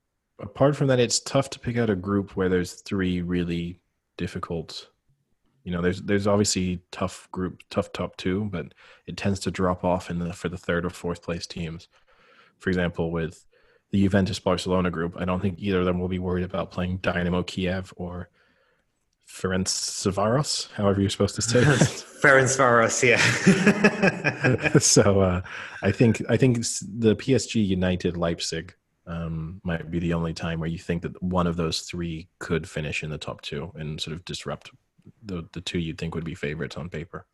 apart 0.41 0.77
from 0.77 0.89
that, 0.89 1.01
it's 1.01 1.21
tough 1.21 1.51
to 1.51 1.61
pick 1.61 1.77
out 1.77 1.91
a 1.91 1.97
group 1.97 2.37
where 2.37 2.49
there's 2.49 2.83
three 2.83 3.23
really 3.23 3.81
difficult. 4.17 4.89
You 5.65 5.73
know, 5.73 5.81
there's 5.81 6.03
there's 6.03 6.27
obviously 6.27 6.83
tough 6.91 7.29
group, 7.31 7.63
tough 7.71 7.93
top 7.93 8.17
two, 8.17 8.49
but 8.51 8.75
it 9.07 9.17
tends 9.17 9.39
to 9.41 9.51
drop 9.51 9.85
off 9.85 10.11
in 10.11 10.19
the 10.19 10.33
for 10.33 10.49
the 10.49 10.59
third 10.59 10.85
or 10.85 10.91
fourth 10.91 11.23
place 11.23 11.47
teams. 11.47 11.89
For 12.59 12.71
example, 12.71 13.11
with 13.13 13.45
the 13.93 14.03
Juventus 14.03 14.41
Barcelona 14.41 14.91
group, 14.91 15.15
I 15.19 15.25
don't 15.25 15.41
think 15.41 15.59
either 15.59 15.81
of 15.81 15.85
them 15.85 16.01
will 16.01 16.09
be 16.09 16.19
worried 16.19 16.45
about 16.45 16.73
playing 16.73 16.99
Dynamo 16.99 17.43
Kiev 17.43 17.93
or 17.97 18.29
Ferencvaros, 19.33 20.71
however 20.73 21.01
you're 21.01 21.11
supposed 21.11 21.35
to 21.37 21.43
say 21.43 21.59
it. 21.63 21.67
Ferencvaros, 22.23 23.03
yeah. 23.03 23.19
so 24.79 25.21
uh, 25.21 25.41
I 25.83 25.91
think 25.91 26.23
I 26.29 26.37
think 26.37 26.59
the 26.59 27.17
PSG 27.17 27.67
United 27.67 28.17
Leipzig 28.17 28.75
um, 29.07 29.61
might 29.65 29.91
be 29.91 29.99
the 29.99 30.13
only 30.13 30.35
time 30.35 30.61
where 30.61 30.69
you 30.69 30.79
think 30.79 31.03
that 31.03 31.21
one 31.23 31.47
of 31.47 31.57
those 31.57 31.81
three 31.81 32.29
could 32.41 32.69
finish 32.69 33.03
in 33.03 33.11
the 33.11 33.19
top 33.19 33.41
two 33.41 33.73
and 33.75 34.01
sort 34.01 34.15
of 34.15 34.25
disrupt 34.27 34.71
the 35.25 35.49
the 35.53 35.61
two 35.63 35.79
you'd 35.79 35.99
think 35.99 36.15
would 36.15 36.25
be 36.25 36.35
favorites 36.35 36.77
on 36.77 36.91
paper. 36.91 37.27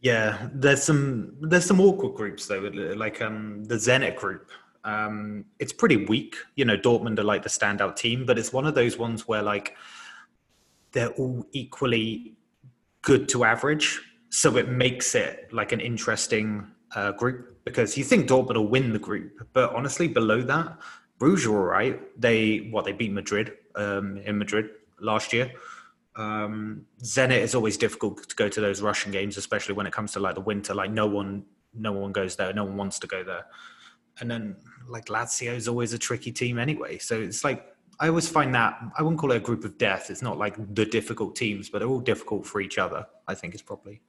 Yeah, 0.00 0.48
there's 0.52 0.82
some 0.82 1.34
there's 1.40 1.64
some 1.64 1.80
awkward 1.80 2.14
groups 2.14 2.46
though, 2.46 2.60
like 2.60 3.22
um, 3.22 3.64
the 3.64 3.76
Zenit 3.76 4.16
group. 4.16 4.50
Um, 4.84 5.46
it's 5.58 5.72
pretty 5.72 6.04
weak. 6.06 6.36
You 6.56 6.66
know, 6.66 6.76
Dortmund 6.76 7.18
are 7.18 7.24
like 7.24 7.42
the 7.42 7.48
standout 7.48 7.96
team, 7.96 8.24
but 8.26 8.38
it's 8.38 8.52
one 8.52 8.66
of 8.66 8.74
those 8.74 8.98
ones 8.98 9.26
where 9.26 9.42
like 9.42 9.76
they're 10.92 11.10
all 11.10 11.44
equally 11.52 12.36
good 13.02 13.28
to 13.30 13.44
average. 13.44 14.00
So 14.30 14.56
it 14.56 14.68
makes 14.68 15.14
it 15.14 15.52
like 15.52 15.72
an 15.72 15.80
interesting 15.80 16.70
uh, 16.94 17.12
group 17.12 17.64
because 17.64 17.96
you 17.96 18.04
think 18.04 18.28
Dortmund 18.28 18.54
will 18.54 18.68
win 18.68 18.92
the 18.92 18.98
group, 18.98 19.48
but 19.52 19.74
honestly, 19.74 20.08
below 20.08 20.42
that, 20.42 20.78
Bruges 21.18 21.46
are 21.46 21.56
all 21.56 21.64
right. 21.64 22.00
They 22.20 22.68
what 22.70 22.84
they 22.86 22.92
beat 22.92 23.12
Madrid 23.12 23.52
um, 23.74 24.16
in 24.18 24.38
Madrid 24.38 24.70
last 25.00 25.32
year. 25.32 25.52
Um, 26.16 26.86
Zenit 27.02 27.40
is 27.40 27.54
always 27.54 27.76
difficult 27.76 28.28
to 28.28 28.34
go 28.34 28.48
to 28.48 28.60
those 28.60 28.80
Russian 28.80 29.12
games, 29.12 29.36
especially 29.36 29.74
when 29.74 29.86
it 29.86 29.92
comes 29.92 30.12
to 30.12 30.20
like 30.20 30.34
the 30.34 30.40
winter. 30.40 30.74
Like 30.74 30.90
no 30.90 31.06
one, 31.06 31.44
no 31.74 31.92
one 31.92 32.12
goes 32.12 32.36
there. 32.36 32.52
No 32.52 32.64
one 32.64 32.76
wants 32.76 32.98
to 33.00 33.06
go 33.06 33.22
there. 33.22 33.44
And 34.20 34.30
then 34.30 34.56
like 34.88 35.06
Lazio 35.06 35.54
is 35.54 35.68
always 35.68 35.92
a 35.92 35.98
tricky 35.98 36.32
team 36.32 36.58
anyway. 36.58 36.98
So 36.98 37.20
it's 37.20 37.44
like 37.44 37.66
I 38.00 38.08
always 38.08 38.28
find 38.28 38.54
that 38.54 38.80
I 38.98 39.02
wouldn't 39.02 39.20
call 39.20 39.30
it 39.32 39.36
a 39.36 39.40
group 39.40 39.64
of 39.64 39.76
death. 39.76 40.10
It's 40.10 40.22
not 40.22 40.38
like 40.38 40.56
the 40.74 40.86
difficult 40.86 41.36
teams, 41.36 41.68
but 41.68 41.78
they're 41.78 41.88
all 41.88 42.00
difficult 42.00 42.46
for 42.46 42.60
each 42.62 42.78
other. 42.78 43.06
I 43.28 43.34
think 43.34 43.54
is 43.54 43.62
probably. 43.62 44.00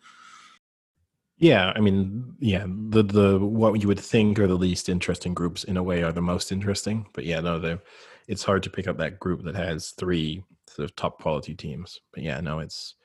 Yeah, 1.37 1.73
I 1.75 1.79
mean, 1.81 2.35
yeah, 2.39 2.65
the 2.67 3.03
the 3.03 3.39
what 3.39 3.81
you 3.81 3.87
would 3.89 3.99
think 3.99 4.39
are 4.39 4.47
the 4.47 4.55
least 4.55 4.87
interesting 4.87 5.33
groups 5.33 5.65
in 5.65 5.75
a 5.75 5.83
way 5.83 6.03
are 6.03 6.13
the 6.13 6.21
most 6.21 6.51
interesting. 6.51 7.07
But 7.13 7.25
yeah, 7.25 7.41
no, 7.41 7.59
the 7.59 7.81
it's 8.27 8.43
hard 8.43 8.63
to 8.63 8.69
pick 8.69 8.87
up 8.87 8.97
that 8.97 9.19
group 9.19 9.43
that 9.43 9.55
has 9.55 9.89
three 9.91 10.43
sort 10.67 10.89
of 10.89 10.95
top 10.95 11.19
quality 11.19 11.53
teams. 11.53 11.99
But 12.13 12.23
yeah, 12.23 12.39
no, 12.39 12.59
it's 12.59 12.95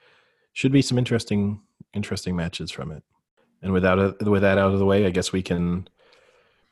should 0.52 0.72
be 0.72 0.82
some 0.82 0.98
interesting 0.98 1.62
interesting 1.94 2.36
matches 2.36 2.70
from 2.70 2.92
it. 2.92 3.02
And 3.62 3.72
without 3.72 4.22
with 4.22 4.42
that 4.42 4.58
out 4.58 4.72
of 4.72 4.78
the 4.78 4.86
way, 4.86 5.06
I 5.06 5.10
guess 5.10 5.32
we 5.32 5.42
can 5.42 5.88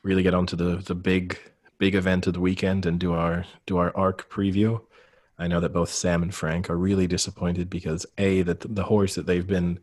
really 0.03 0.23
get 0.23 0.33
onto 0.33 0.55
the 0.55 0.77
the 0.77 0.95
big 0.95 1.37
big 1.77 1.95
event 1.95 2.27
of 2.27 2.33
the 2.33 2.39
weekend 2.39 2.85
and 2.85 2.99
do 2.99 3.13
our 3.13 3.45
do 3.65 3.77
our 3.77 3.95
arc 3.95 4.29
preview. 4.29 4.81
I 5.37 5.47
know 5.47 5.59
that 5.59 5.73
both 5.73 5.89
Sam 5.89 6.23
and 6.23 6.33
Frank 6.33 6.69
are 6.69 6.77
really 6.77 7.07
disappointed 7.07 7.69
because 7.69 8.05
a 8.17 8.41
that 8.43 8.75
the 8.75 8.83
horse 8.83 9.15
that 9.15 9.25
they've 9.25 9.45
been 9.45 9.79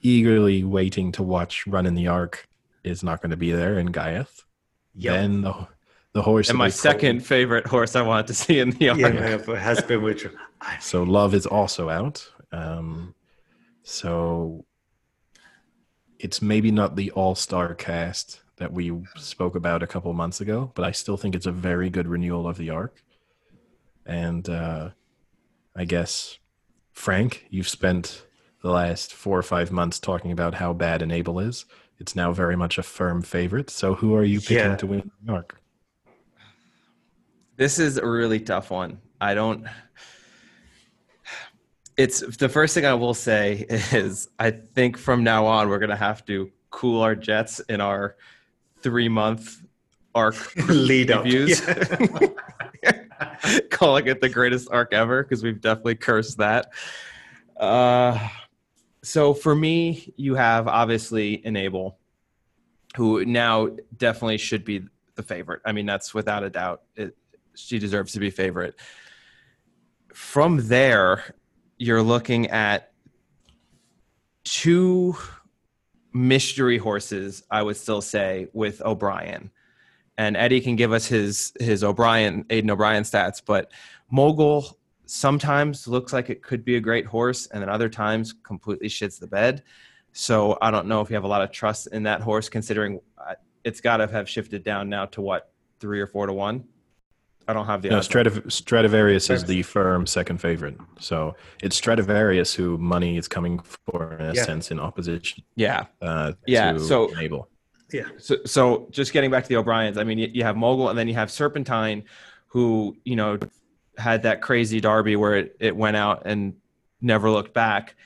eagerly 0.00 0.64
waiting 0.64 1.12
to 1.12 1.22
watch 1.22 1.66
run 1.66 1.86
in 1.86 1.94
the 1.94 2.08
arc 2.08 2.48
is 2.82 3.02
not 3.02 3.20
going 3.20 3.30
to 3.30 3.36
be 3.36 3.52
there 3.52 3.78
in 3.78 3.92
Ghaiyyath. 3.92 4.44
Yep. 4.94 5.14
Then 5.14 5.40
the 5.42 5.68
the 6.12 6.22
horse 6.22 6.48
and 6.48 6.58
my 6.58 6.70
second 6.70 7.24
favorite 7.24 7.66
horse 7.66 7.94
I 7.94 8.02
wanted 8.02 8.26
to 8.28 8.34
see 8.34 8.58
in 8.58 8.70
the 8.70 8.88
arc 8.88 8.98
yeah, 8.98 9.54
has 9.56 9.80
been 9.82 10.02
which 10.02 10.26
so 10.80 11.02
love 11.02 11.34
is 11.34 11.46
also 11.46 11.88
out. 11.88 12.28
Um, 12.52 13.14
so 13.82 14.64
it's 16.18 16.42
maybe 16.42 16.70
not 16.70 16.96
the 16.96 17.10
all 17.12 17.34
star 17.34 17.74
cast 17.74 18.40
that 18.60 18.72
we 18.72 18.92
spoke 19.16 19.56
about 19.56 19.82
a 19.82 19.86
couple 19.86 20.12
months 20.12 20.42
ago, 20.42 20.70
but 20.74 20.84
I 20.84 20.92
still 20.92 21.16
think 21.16 21.34
it's 21.34 21.46
a 21.46 21.52
very 21.52 21.88
good 21.88 22.06
renewal 22.06 22.46
of 22.46 22.58
the 22.58 22.68
arc. 22.68 23.02
And 24.04 24.46
uh, 24.48 24.90
I 25.74 25.86
guess, 25.86 26.38
Frank, 26.92 27.46
you've 27.48 27.68
spent 27.68 28.26
the 28.62 28.70
last 28.70 29.14
four 29.14 29.38
or 29.38 29.42
five 29.42 29.72
months 29.72 29.98
talking 29.98 30.30
about 30.30 30.54
how 30.54 30.74
bad 30.74 31.00
Enable 31.00 31.40
is. 31.40 31.64
It's 31.98 32.14
now 32.14 32.32
very 32.32 32.54
much 32.54 32.76
a 32.76 32.82
firm 32.82 33.22
favorite. 33.22 33.70
So, 33.70 33.94
who 33.94 34.14
are 34.14 34.24
you 34.24 34.40
picking 34.40 34.56
yeah. 34.56 34.76
to 34.76 34.86
win 34.86 35.10
the 35.24 35.32
arc? 35.32 35.58
This 37.56 37.78
is 37.78 37.96
a 37.96 38.06
really 38.06 38.40
tough 38.40 38.70
one. 38.70 39.00
I 39.22 39.32
don't. 39.34 39.66
It's 41.96 42.20
the 42.36 42.48
first 42.48 42.74
thing 42.74 42.84
I 42.84 42.94
will 42.94 43.14
say 43.14 43.64
is 43.70 44.28
I 44.38 44.50
think 44.50 44.98
from 44.98 45.24
now 45.24 45.46
on 45.46 45.70
we're 45.70 45.78
gonna 45.78 45.96
have 45.96 46.26
to 46.26 46.50
cool 46.70 47.02
our 47.02 47.14
jets 47.14 47.60
in 47.60 47.80
our 47.80 48.16
three 48.82 49.08
month 49.08 49.62
arc 50.14 50.54
lead 50.68 51.10
reviews. 51.10 51.60
Calling 53.70 54.06
it 54.06 54.20
the 54.20 54.28
greatest 54.28 54.68
arc 54.70 54.92
ever 54.92 55.22
because 55.22 55.42
we've 55.42 55.60
definitely 55.60 55.96
cursed 55.96 56.38
that. 56.38 56.70
Uh, 57.56 58.18
so 59.02 59.34
for 59.34 59.54
me, 59.54 60.12
you 60.16 60.34
have 60.34 60.68
obviously 60.68 61.44
Enable, 61.44 61.98
who 62.96 63.24
now 63.24 63.68
definitely 63.96 64.38
should 64.38 64.64
be 64.64 64.82
the 65.14 65.22
favorite. 65.22 65.60
I 65.64 65.72
mean, 65.72 65.86
that's 65.86 66.12
without 66.14 66.42
a 66.42 66.50
doubt. 66.50 66.82
It, 66.96 67.16
she 67.54 67.78
deserves 67.78 68.12
to 68.12 68.20
be 68.20 68.30
favorite. 68.30 68.74
From 70.12 70.68
there, 70.68 71.34
you're 71.78 72.02
looking 72.02 72.48
at 72.48 72.92
two 74.44 75.16
mystery 76.12 76.78
horses, 76.78 77.42
I 77.50 77.62
would 77.62 77.76
still 77.76 78.02
say, 78.02 78.48
with 78.52 78.80
O'Brien. 78.82 79.50
And 80.18 80.36
Eddie 80.36 80.60
can 80.60 80.76
give 80.76 80.92
us 80.92 81.06
his 81.06 81.52
his 81.58 81.82
O'Brien, 81.82 82.44
Aidan 82.50 82.70
O'Brien 82.70 83.04
stats, 83.04 83.40
but 83.44 83.72
Mogul 84.10 84.78
sometimes 85.06 85.88
looks 85.88 86.12
like 86.12 86.30
it 86.30 86.42
could 86.42 86.64
be 86.64 86.76
a 86.76 86.80
great 86.80 87.06
horse, 87.06 87.46
and 87.46 87.62
then 87.62 87.68
other 87.68 87.88
times 87.88 88.34
completely 88.42 88.88
shits 88.88 89.18
the 89.18 89.26
bed. 89.26 89.62
So 90.12 90.58
I 90.60 90.70
don't 90.70 90.86
know 90.86 91.00
if 91.00 91.10
you 91.10 91.14
have 91.14 91.24
a 91.24 91.28
lot 91.28 91.42
of 91.42 91.50
trust 91.50 91.88
in 91.88 92.02
that 92.04 92.20
horse, 92.20 92.48
considering 92.48 93.00
uh, 93.18 93.34
it's 93.64 93.80
got 93.80 93.98
to 93.98 94.06
have 94.08 94.28
shifted 94.28 94.62
down 94.62 94.88
now 94.88 95.06
to 95.06 95.20
what 95.20 95.52
three 95.78 96.00
or 96.00 96.06
four 96.06 96.26
to 96.26 96.32
one. 96.32 96.64
I 97.50 97.52
don't 97.52 97.66
have 97.66 97.82
the. 97.82 97.90
No, 97.90 97.98
Stradiv- 97.98 98.50
Stradivarius 98.50 99.28
is 99.28 99.44
the 99.44 99.62
firm 99.62 100.06
second 100.06 100.38
favorite. 100.40 100.76
So 100.98 101.34
it's 101.62 101.76
Stradivarius 101.76 102.54
who 102.54 102.78
money 102.78 103.16
is 103.16 103.26
coming 103.28 103.58
for 103.60 104.14
in 104.14 104.26
a 104.26 104.34
yeah. 104.34 104.44
sense 104.44 104.70
in 104.70 104.78
opposition. 104.78 105.42
Yeah. 105.56 105.86
Uh, 106.00 106.32
yeah. 106.46 106.78
so 106.78 107.16
Abel. 107.18 107.48
Yeah. 107.92 108.08
So, 108.18 108.36
so 108.46 108.88
just 108.90 109.12
getting 109.12 109.30
back 109.30 109.42
to 109.42 109.48
the 109.48 109.56
O'Briens, 109.56 109.98
I 109.98 110.04
mean, 110.04 110.18
you, 110.18 110.28
you 110.32 110.44
have 110.44 110.56
Mogul 110.56 110.88
and 110.88 110.98
then 110.98 111.08
you 111.08 111.14
have 111.14 111.30
Serpentine, 111.30 112.04
who 112.46 112.96
you 113.04 113.16
know 113.16 113.38
had 113.98 114.22
that 114.22 114.40
crazy 114.40 114.80
derby 114.80 115.16
where 115.16 115.34
it, 115.34 115.56
it 115.60 115.76
went 115.76 115.96
out 115.96 116.22
and 116.24 116.54
never 117.00 117.30
looked 117.30 117.52
back, 117.52 117.96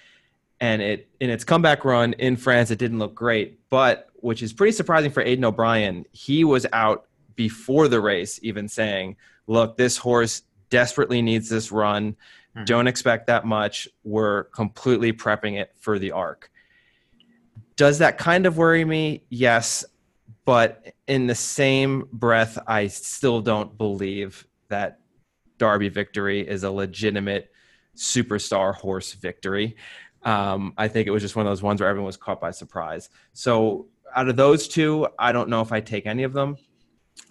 and 0.60 0.80
it 0.80 1.08
in 1.20 1.30
its 1.30 1.44
comeback 1.44 1.84
run 1.84 2.14
in 2.14 2.36
France, 2.36 2.70
it 2.70 2.78
didn't 2.78 2.98
look 2.98 3.14
great, 3.14 3.60
but 3.68 4.08
which 4.16 4.42
is 4.42 4.54
pretty 4.54 4.72
surprising 4.72 5.10
for 5.10 5.22
Aidan 5.22 5.44
O'Brien, 5.44 6.06
he 6.12 6.44
was 6.44 6.66
out 6.72 7.06
before 7.36 7.88
the 7.88 8.00
race, 8.00 8.40
even 8.42 8.68
saying 8.68 9.16
look, 9.46 9.76
this 9.76 9.96
horse 9.96 10.42
desperately 10.70 11.22
needs 11.22 11.48
this 11.48 11.70
run. 11.72 12.12
Mm-hmm. 12.56 12.64
Don't 12.64 12.86
expect 12.86 13.26
that 13.26 13.44
much. 13.44 13.88
We're 14.02 14.44
completely 14.44 15.12
prepping 15.12 15.60
it 15.60 15.72
for 15.78 15.98
the 15.98 16.12
arc. 16.12 16.50
Does 17.76 17.98
that 17.98 18.18
kind 18.18 18.46
of 18.46 18.56
worry 18.56 18.84
me? 18.84 19.24
Yes. 19.28 19.84
But 20.44 20.92
in 21.08 21.26
the 21.26 21.34
same 21.34 22.08
breath, 22.12 22.58
I 22.66 22.86
still 22.88 23.40
don't 23.40 23.76
believe 23.76 24.46
that 24.68 25.00
Derby 25.58 25.88
victory 25.88 26.46
is 26.46 26.64
a 26.64 26.70
legitimate 26.70 27.50
superstar 27.96 28.74
horse 28.74 29.12
victory. 29.14 29.76
Um, 30.22 30.74
I 30.76 30.88
think 30.88 31.06
it 31.06 31.10
was 31.10 31.22
just 31.22 31.36
one 31.36 31.46
of 31.46 31.50
those 31.50 31.62
ones 31.62 31.80
where 31.80 31.88
everyone 31.88 32.06
was 32.06 32.16
caught 32.16 32.40
by 32.40 32.50
surprise. 32.50 33.10
So 33.32 33.86
out 34.14 34.28
of 34.28 34.36
those 34.36 34.68
two, 34.68 35.06
I 35.18 35.32
don't 35.32 35.48
know 35.48 35.60
if 35.60 35.72
I 35.72 35.80
take 35.80 36.06
any 36.06 36.22
of 36.22 36.32
them. 36.32 36.56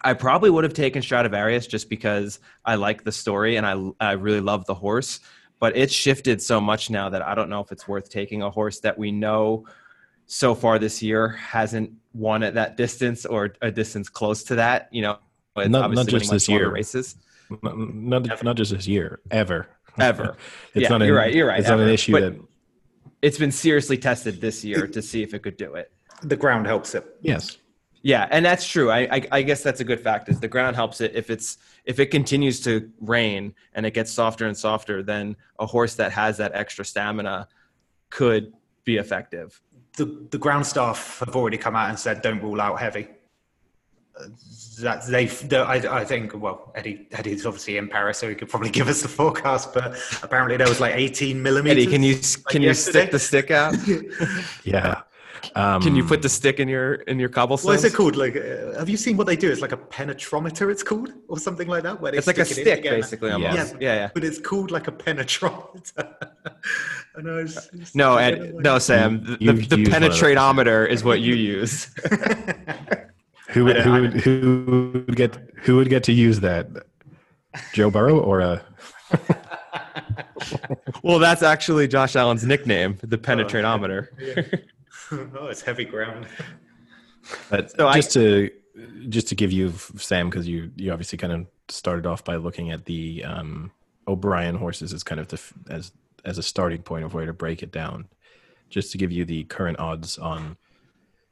I 0.04 0.14
probably 0.14 0.50
would 0.50 0.64
have 0.64 0.74
taken 0.74 1.02
Stradivarius 1.02 1.66
just 1.68 1.90
because 1.90 2.40
I 2.66 2.76
like 2.76 3.04
the 3.04 3.12
story 3.12 3.56
and 3.58 3.66
I 3.66 3.92
I 4.00 4.12
really 4.14 4.42
love 4.42 4.66
the 4.66 4.74
horse. 4.76 5.20
But 5.60 5.78
it's 5.78 5.94
shifted 5.94 6.42
so 6.42 6.60
much 6.60 6.90
now 6.90 7.10
that 7.10 7.22
I 7.22 7.36
don't 7.36 7.50
know 7.50 7.62
if 7.62 7.72
it's 7.72 7.88
worth 7.88 8.10
taking 8.10 8.42
a 8.42 8.50
horse 8.50 8.80
that 8.82 8.98
we 8.98 9.12
know 9.12 9.66
so 10.26 10.56
far 10.56 10.78
this 10.78 11.02
year 11.02 11.30
hasn't 11.30 11.92
won 12.14 12.44
at 12.44 12.54
that 12.56 12.76
distance 12.76 13.26
or 13.26 13.54
a 13.62 13.72
distance 13.72 14.10
close 14.10 14.44
to 14.46 14.56
that. 14.56 14.90
You 14.92 15.04
know, 15.04 15.20
Not- 15.56 15.92
not 15.92 16.08
just 16.08 16.30
this 16.32 16.50
year. 16.50 16.70
races 16.70 17.16
Not, 17.62 17.78
not, 17.78 18.44
not 18.44 18.56
just 18.58 18.72
this 18.72 18.88
year, 18.88 19.20
ever. 19.32 19.68
ever. 20.00 20.36
It's 20.74 20.84
Yeah, 20.84 20.90
not 20.90 21.02
an, 21.02 21.08
you're 21.08 21.16
right, 21.18 21.34
you're 21.34 21.48
right, 21.48 21.60
It's 21.60 21.70
not 21.70 21.80
an 21.80 21.90
issue 21.90 22.12
But- 22.14 22.22
that. 22.22 22.42
It's 23.22 23.38
been 23.38 23.52
seriously 23.54 23.98
tested 23.98 24.42
this 24.42 24.66
year 24.66 24.86
to 24.86 25.02
see 25.02 25.24
if 25.24 25.34
it 25.34 25.44
could 25.44 25.56
do 25.56 25.76
it. 25.76 25.92
The 26.24 26.36
ground 26.36 26.66
helps 26.68 26.94
it. 26.94 27.06
Yes. 27.22 27.58
Yeah, 28.04 28.28
and 28.32 28.46
that's 28.46 28.68
true. 28.68 28.92
I, 28.92 29.00
I 29.16 29.28
I 29.32 29.42
guess 29.42 29.64
that's 29.64 29.80
a 29.80 29.86
good 29.86 30.02
fact. 30.02 30.28
Is 30.28 30.40
the 30.42 30.48
ground 30.50 30.76
helps 30.76 31.00
it 31.00 31.14
if 31.16 31.30
it's 31.30 31.58
if 31.86 32.00
it 32.00 32.08
continues 32.08 32.60
to 32.62 32.92
rain 33.00 33.56
and 33.74 33.86
it 33.86 33.94
gets 33.94 34.12
softer 34.12 34.46
and 34.46 34.58
softer, 34.58 35.02
then 35.02 35.38
a 35.58 35.66
horse 35.66 35.96
that 35.96 36.12
has 36.12 36.36
that 36.38 36.52
extra 36.54 36.84
stamina 36.84 37.48
could 38.10 38.52
be 38.84 38.98
effective. 38.98 39.62
The 39.96 40.28
the 40.32 40.38
ground 40.38 40.66
staff 40.66 41.20
have 41.26 41.36
already 41.36 41.58
come 41.58 41.78
out 41.78 41.90
and 41.90 41.98
said 41.98 42.22
don't 42.22 42.42
rule 42.42 42.60
out 42.60 42.78
heavy. 42.80 43.08
Uh, 44.20 44.28
That 44.82 45.06
they, 45.08 45.30
I, 45.58 46.02
I 46.02 46.04
think. 46.06 46.34
Well, 46.36 46.72
Eddie, 46.76 47.08
Eddie's 47.12 47.46
obviously 47.46 47.78
in 47.78 47.88
Paris, 47.88 48.18
so 48.18 48.28
he 48.28 48.36
could 48.36 48.50
probably 48.50 48.70
give 48.80 48.90
us 48.90 49.02
the 49.02 49.08
forecast. 49.08 49.74
But 49.74 49.98
apparently, 50.22 50.58
there 50.58 50.68
was 50.68 50.80
like 50.82 50.96
18 50.96 51.42
millimeters. 51.42 51.84
Eddie, 51.84 51.92
can 51.92 52.04
you 52.04 52.16
can 52.50 52.62
you 52.62 52.74
stick 52.74 53.12
the 53.12 53.20
stick 53.20 53.50
out? 53.52 53.76
Yeah. 54.66 55.04
Um, 55.56 55.82
Can 55.82 55.96
you 55.96 56.04
put 56.06 56.22
the 56.22 56.30
stick 56.30 56.60
in 56.60 56.68
your 56.68 56.94
in 57.12 57.20
your 57.20 57.30
cobblestone? 57.30 57.70
What 57.72 57.76
is 57.76 57.84
it 57.84 57.94
called? 57.94 58.16
Like, 58.16 58.36
uh, 58.36 58.78
have 58.80 58.88
you 58.90 58.98
seen 58.98 59.18
what 59.18 59.28
they 59.28 59.36
do? 59.36 59.52
It's 59.52 59.62
like 59.62 59.72
a 59.74 59.78
penetrometer. 59.78 60.72
It's 60.72 60.84
called, 60.84 61.12
or 61.28 61.38
something 61.38 61.68
like 61.68 61.84
that. 61.84 62.00
Where 62.00 62.12
they 62.12 62.18
It's 62.18 62.28
like 62.28 62.38
a 62.38 62.46
stick 62.46 62.60
it 62.60 62.80
stick, 62.80 62.84
basically. 62.84 63.30
Yeah. 63.30 63.36
Almost. 63.52 63.76
Yeah, 63.80 63.96
yeah. 63.96 64.10
But 64.14 64.24
it's 64.24 64.40
called 64.40 64.72
like 64.72 64.88
a 64.88 64.92
penetrometer. 64.92 65.92
I 67.18 67.22
know. 67.22 67.40
it's- 67.40 67.68
it's- 67.74 67.94
No, 67.94 68.18
Ed, 68.18 68.56
no, 68.56 68.80
Sam. 68.80 69.24
The, 69.24 69.32
the, 69.32 69.38
You've 69.46 69.70
the 69.70 69.78
used 69.80 69.92
one 69.92 70.04
of 70.04 70.12
those. 70.12 70.22
penetratometer 70.22 70.88
is 70.90 71.04
what 71.04 71.20
you 71.22 71.36
use. 71.36 71.90
Who 73.50 73.66
would, 73.66 73.78
who 73.82 73.92
would 74.02 74.14
who 74.22 75.04
would 75.06 75.16
get 75.16 75.38
who 75.64 75.76
would 75.76 75.88
get 75.90 76.04
to 76.06 76.12
use 76.12 76.40
that? 76.40 76.68
Joe 77.74 77.92
Burrow 77.92 78.18
or 78.20 78.40
a 78.40 78.66
well, 81.04 81.20
that's 81.20 81.44
actually 81.44 81.88
Josh 81.88 82.16
Allen's 82.16 82.44
nickname, 82.44 82.98
the 83.04 83.18
penetratometer. 83.18 84.08
oh, 84.20 84.58
it's 85.12 85.62
heavy 85.62 85.86
ground. 85.86 86.28
But 87.50 87.72
So 87.72 87.88
I- 87.88 87.96
just 87.96 88.12
to 88.14 88.50
just 89.10 89.28
to 89.30 89.36
give 89.36 89.52
you 89.52 89.72
Sam, 89.98 90.30
because 90.30 90.48
you 90.48 90.72
you 90.76 90.92
obviously 90.92 91.18
kind 91.18 91.32
of 91.34 91.46
started 91.70 92.06
off 92.06 92.24
by 92.24 92.36
looking 92.38 92.72
at 92.72 92.86
the 92.86 93.24
um, 93.24 93.72
O'Brien 94.08 94.56
horses 94.56 94.94
as 94.94 95.04
kind 95.04 95.22
of 95.22 95.28
the 95.28 95.40
as 95.70 95.92
as 96.26 96.38
a 96.38 96.44
starting 96.44 96.82
point 96.82 97.06
of 97.06 97.14
where 97.14 97.26
to 97.26 97.34
break 97.34 97.62
it 97.64 97.72
down. 97.72 98.08
Just 98.70 98.92
to 98.94 98.98
give 98.98 99.12
you 99.12 99.24
the 99.26 99.44
current 99.46 99.80
odds 99.80 100.18
on 100.18 100.58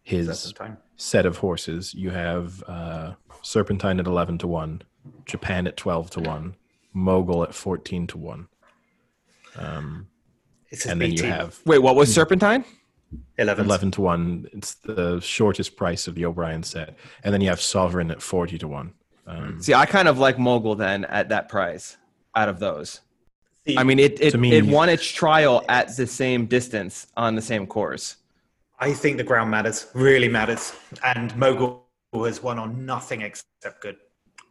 his 0.04 0.54
set 0.98 1.26
of 1.26 1.38
horses, 1.38 1.94
you 1.94 2.12
have 2.12 2.64
uh, 2.68 3.14
Serpentine 3.42 4.00
at 4.00 4.06
eleven 4.06 4.38
to 4.38 4.48
one, 4.48 4.84
Japan 5.26 5.66
at 5.66 5.76
twelve 5.78 6.12
to 6.12 6.20
one, 6.20 6.56
Mogul 6.94 7.42
at 7.44 7.56
fourteen 7.56 8.06
to 8.08 8.18
one, 8.20 8.48
um, 9.58 10.08
It's 10.70 10.86
and 10.86 11.02
then 11.02 11.12
you 11.12 11.18
team. 11.24 11.32
have 11.32 11.60
Wait, 11.66 11.80
what 11.80 11.96
was 11.96 12.14
Serpentine? 12.14 12.64
11. 13.38 13.66
11 13.66 13.92
to 13.92 14.02
1 14.02 14.48
it's 14.54 14.76
the 14.76 15.20
shortest 15.20 15.76
price 15.76 16.08
of 16.08 16.16
the 16.16 16.26
o'brien 16.26 16.64
set 16.64 16.96
and 17.24 17.34
then 17.34 17.42
you 17.42 17.50
have 17.50 17.62
sovereign 17.62 18.12
at 18.12 18.22
40 18.22 18.58
to 18.60 18.68
1 18.68 18.94
um, 19.28 19.62
See, 19.62 19.74
I 19.74 19.86
kind 19.86 20.08
of 20.08 20.20
like 20.20 20.38
Mogul 20.40 20.76
then 20.76 21.06
at 21.06 21.30
that 21.30 21.50
price 21.50 21.98
out 22.36 22.50
of 22.50 22.60
those. 22.60 23.02
See, 23.66 23.78
I 23.78 23.84
mean, 23.84 24.00
it 24.00 24.20
it, 24.20 24.40
me- 24.40 24.54
it 24.54 24.66
won 24.66 24.90
its 24.90 25.08
trial 25.08 25.64
at 25.70 25.96
the 25.96 26.08
same 26.08 26.48
distance 26.48 27.08
on 27.16 27.36
the 27.36 27.42
same 27.42 27.68
course. 27.68 28.18
I 28.80 28.94
think 28.94 29.18
the 29.18 29.24
ground 29.24 29.52
matters, 29.52 29.88
really 29.94 30.28
matters. 30.28 30.74
And 31.04 31.36
Mogul 31.38 31.86
has 32.14 32.42
won 32.42 32.58
on 32.58 32.86
nothing 32.86 33.22
except 33.22 33.82
good. 33.82 33.98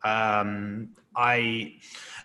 Um, 0.05 0.91
I 1.17 1.75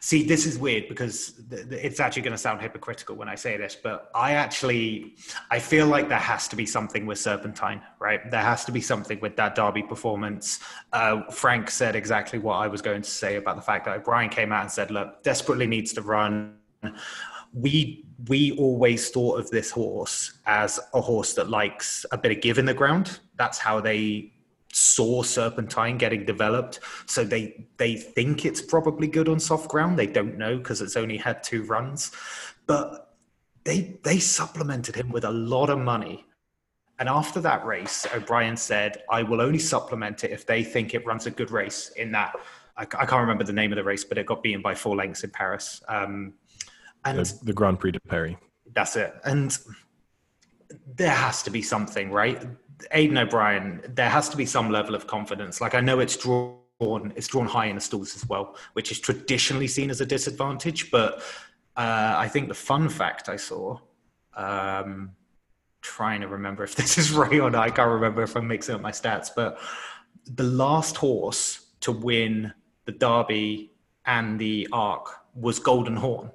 see 0.06 0.22
this 0.22 0.45
is 0.45 0.60
weird 0.60 0.88
because 0.88 1.32
th- 1.49 1.68
th- 1.68 1.84
it's 1.84 1.99
actually 1.99 2.22
going 2.22 2.32
to 2.32 2.38
sound 2.38 2.61
hypocritical 2.61 3.15
when 3.15 3.27
I 3.27 3.34
say 3.34 3.57
this, 3.57 3.76
but 3.76 4.11
I 4.14 4.34
actually 4.34 5.15
I 5.49 5.57
feel 5.57 5.88
like 5.88 6.10
there 6.10 6.19
has 6.19 6.48
to 6.49 6.56
be 6.56 6.68
something 6.68 7.07
with 7.07 7.18
Serpentine, 7.18 7.82
right? 7.99 8.19
There 8.30 8.48
has 8.53 8.65
to 8.65 8.72
be 8.72 8.82
something 8.82 9.19
with 9.19 9.36
that 9.38 9.56
Derby 9.56 9.82
performance. 9.82 10.60
Uh, 10.94 11.23
Frank 11.32 11.72
said 11.72 11.95
exactly 11.95 12.38
what 12.38 12.57
I 12.57 12.68
was 12.68 12.84
going 12.84 13.02
to 13.02 13.10
say 13.10 13.38
about 13.38 13.56
the 13.56 13.64
fact 13.64 13.86
that 13.86 13.98
O'Brien 13.98 14.30
came 14.30 14.52
out 14.52 14.61
and 14.61 14.72
said, 14.72 14.91
"Look, 14.91 15.23
desperately 15.23 15.65
needs 15.65 15.91
to 15.94 16.03
run." 16.03 16.60
we 17.53 18.06
we 18.27 18.52
always 18.57 19.10
thought 19.10 19.40
of 19.40 19.49
this 19.49 19.72
horse 19.72 20.34
as 20.45 20.80
a 20.94 21.02
horse 21.02 21.34
that 21.34 21.49
likes 21.49 22.06
a 22.11 22.18
bit 22.18 22.32
of 22.32 22.41
give 22.41 22.60
in 22.60 22.65
the 22.65 22.76
ground. 22.76 23.19
That's 23.38 23.57
how 23.57 23.80
they 23.80 24.34
saw 24.76 25.24
Serpentine 25.24 25.98
getting 25.98 26.26
developed. 26.26 26.80
So 27.06 27.24
they 27.24 27.68
they 27.78 27.96
think 27.96 28.46
it's 28.46 28.62
probably 28.62 29.08
good 29.08 29.30
on 29.30 29.40
soft 29.40 29.70
ground. 29.70 29.98
They 29.98 30.08
don't 30.08 30.38
know 30.38 30.58
because 30.58 30.82
it's 30.82 30.98
only 30.98 31.18
had 31.18 31.44
two 31.44 31.64
runs, 31.64 32.12
but 32.68 33.16
they 33.64 33.98
they 34.04 34.20
supplemented 34.20 34.96
him 34.96 35.10
with 35.10 35.26
a 35.26 35.32
lot 35.32 35.70
of 35.70 35.80
money. 35.80 36.26
And 36.98 37.10
after 37.10 37.42
that 37.42 37.66
race, 37.66 38.06
O'Brien 38.14 38.58
said, 38.58 39.04
"I 39.10 39.24
will 39.24 39.42
only 39.42 39.60
supplement 39.60 40.24
it 40.24 40.32
if 40.32 40.46
they 40.46 40.64
think 40.64 40.94
it 40.94 41.06
runs 41.06 41.26
a 41.26 41.32
good 41.32 41.52
race." 41.52 41.90
In 41.98 42.12
that, 42.12 42.36
I, 42.78 42.84
I 42.84 43.06
can't 43.06 43.22
remember 43.22 43.44
the 43.44 43.54
name 43.54 43.72
of 43.72 43.78
the 43.78 43.84
race, 43.84 44.04
but 44.04 44.18
it 44.18 44.26
got 44.26 44.44
beaten 44.44 44.62
by 44.62 44.76
four 44.76 44.96
lengths 44.96 45.24
in 45.24 45.30
Paris. 45.30 45.82
Um, 45.88 46.34
and 47.04 47.20
the, 47.20 47.40
the 47.44 47.54
grand 47.54 47.80
prix 47.80 47.92
de 47.92 48.00
paris 48.00 48.36
that's 48.74 48.96
it. 48.96 49.14
And 49.24 49.58
there 50.96 51.10
has 51.10 51.42
to 51.44 51.50
be 51.50 51.62
something, 51.62 52.12
right? 52.12 52.46
Aidan 52.92 53.18
O'Brien, 53.18 53.82
there 53.96 54.10
has 54.10 54.30
to 54.30 54.38
be 54.38 54.46
some 54.46 54.70
level 54.70 54.96
of 54.96 55.08
confidence. 55.08 55.62
Like 55.62 55.76
I 55.76 55.82
know 55.82 56.00
it's 56.00 56.18
drawn, 56.18 57.14
it's 57.16 57.28
drawn 57.28 57.46
high 57.48 57.66
in 57.68 57.76
the 57.76 57.82
stalls 57.82 58.16
as 58.16 58.28
well, 58.28 58.56
which 58.74 58.92
is 58.92 59.00
traditionally 59.00 59.68
seen 59.68 59.90
as 59.90 60.02
a 60.02 60.06
disadvantage. 60.06 60.92
But 60.92 61.20
uh, 61.78 62.16
I 62.18 62.28
think 62.28 62.48
the 62.48 62.54
fun 62.54 62.90
fact 62.90 63.30
I 63.30 63.36
saw, 63.36 63.80
um, 64.36 65.12
trying 65.82 66.22
to 66.22 66.28
remember 66.28 66.64
if 66.64 66.76
this 66.82 66.98
is 66.98 67.12
right 67.12 67.40
or 67.40 67.50
not. 67.50 67.64
I 67.64 67.70
can't 67.70 67.92
remember 67.92 68.24
if 68.24 68.36
I'm 68.36 68.48
mixing 68.48 68.76
up 68.76 68.82
my 68.82 68.92
stats, 68.92 69.30
but 69.36 69.60
the 70.26 70.44
last 70.44 70.98
horse 70.98 71.68
to 71.82 71.92
win 71.92 72.54
the 72.86 72.92
Derby 72.92 73.72
and 74.06 74.40
the 74.40 74.68
Arc 74.72 75.10
was 75.36 75.60
Golden 75.60 75.96
Horn 75.96 76.32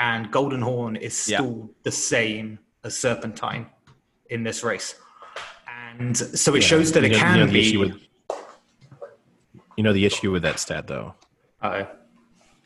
and 0.00 0.30
Golden 0.32 0.62
Horn 0.62 0.96
is 0.96 1.28
Yeah. 1.28 1.38
still 1.38 1.70
the 1.82 1.92
same 1.92 2.58
as 2.82 2.96
Serpentine 2.96 3.66
in 4.30 4.42
this 4.42 4.64
race. 4.64 4.96
And 6.00 6.16
so 6.16 6.54
it 6.54 6.62
Yeah, 6.62 6.66
shows 6.66 6.92
that 6.92 7.00
you 7.02 7.06
it 7.06 7.12
know- 7.12 7.16
you 7.18 7.22
can 7.22 7.38
know 7.46 7.52
be. 7.52 7.76
with- 7.76 8.00
you 9.76 9.84
know 9.84 9.92
the 9.92 10.04
issue 10.06 10.30
with 10.30 10.42
that 10.42 10.58
stat 10.58 10.86
though 10.86 11.14
uh, 11.62 11.84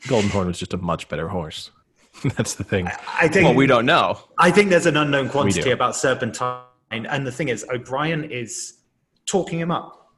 golden 0.07 0.29
horn 0.29 0.47
was 0.47 0.57
just 0.59 0.73
a 0.73 0.77
much 0.77 1.07
better 1.07 1.27
horse 1.29 1.71
that's 2.35 2.55
the 2.55 2.63
thing 2.63 2.87
I 3.21 3.27
think 3.27 3.45
Well, 3.45 3.53
we 3.55 3.67
don't 3.67 3.85
know. 3.85 4.19
I 4.37 4.51
think 4.51 4.69
there's 4.69 4.85
an 4.85 4.97
unknown 4.97 5.29
quantity 5.29 5.71
about 5.71 5.95
Serpentine, 5.97 6.61
and 6.91 7.27
the 7.27 7.31
thing 7.31 7.49
is, 7.49 7.65
O'Brien 7.69 8.23
is 8.23 8.79
talking 9.25 9.59
him 9.59 9.69
up. 9.71 10.09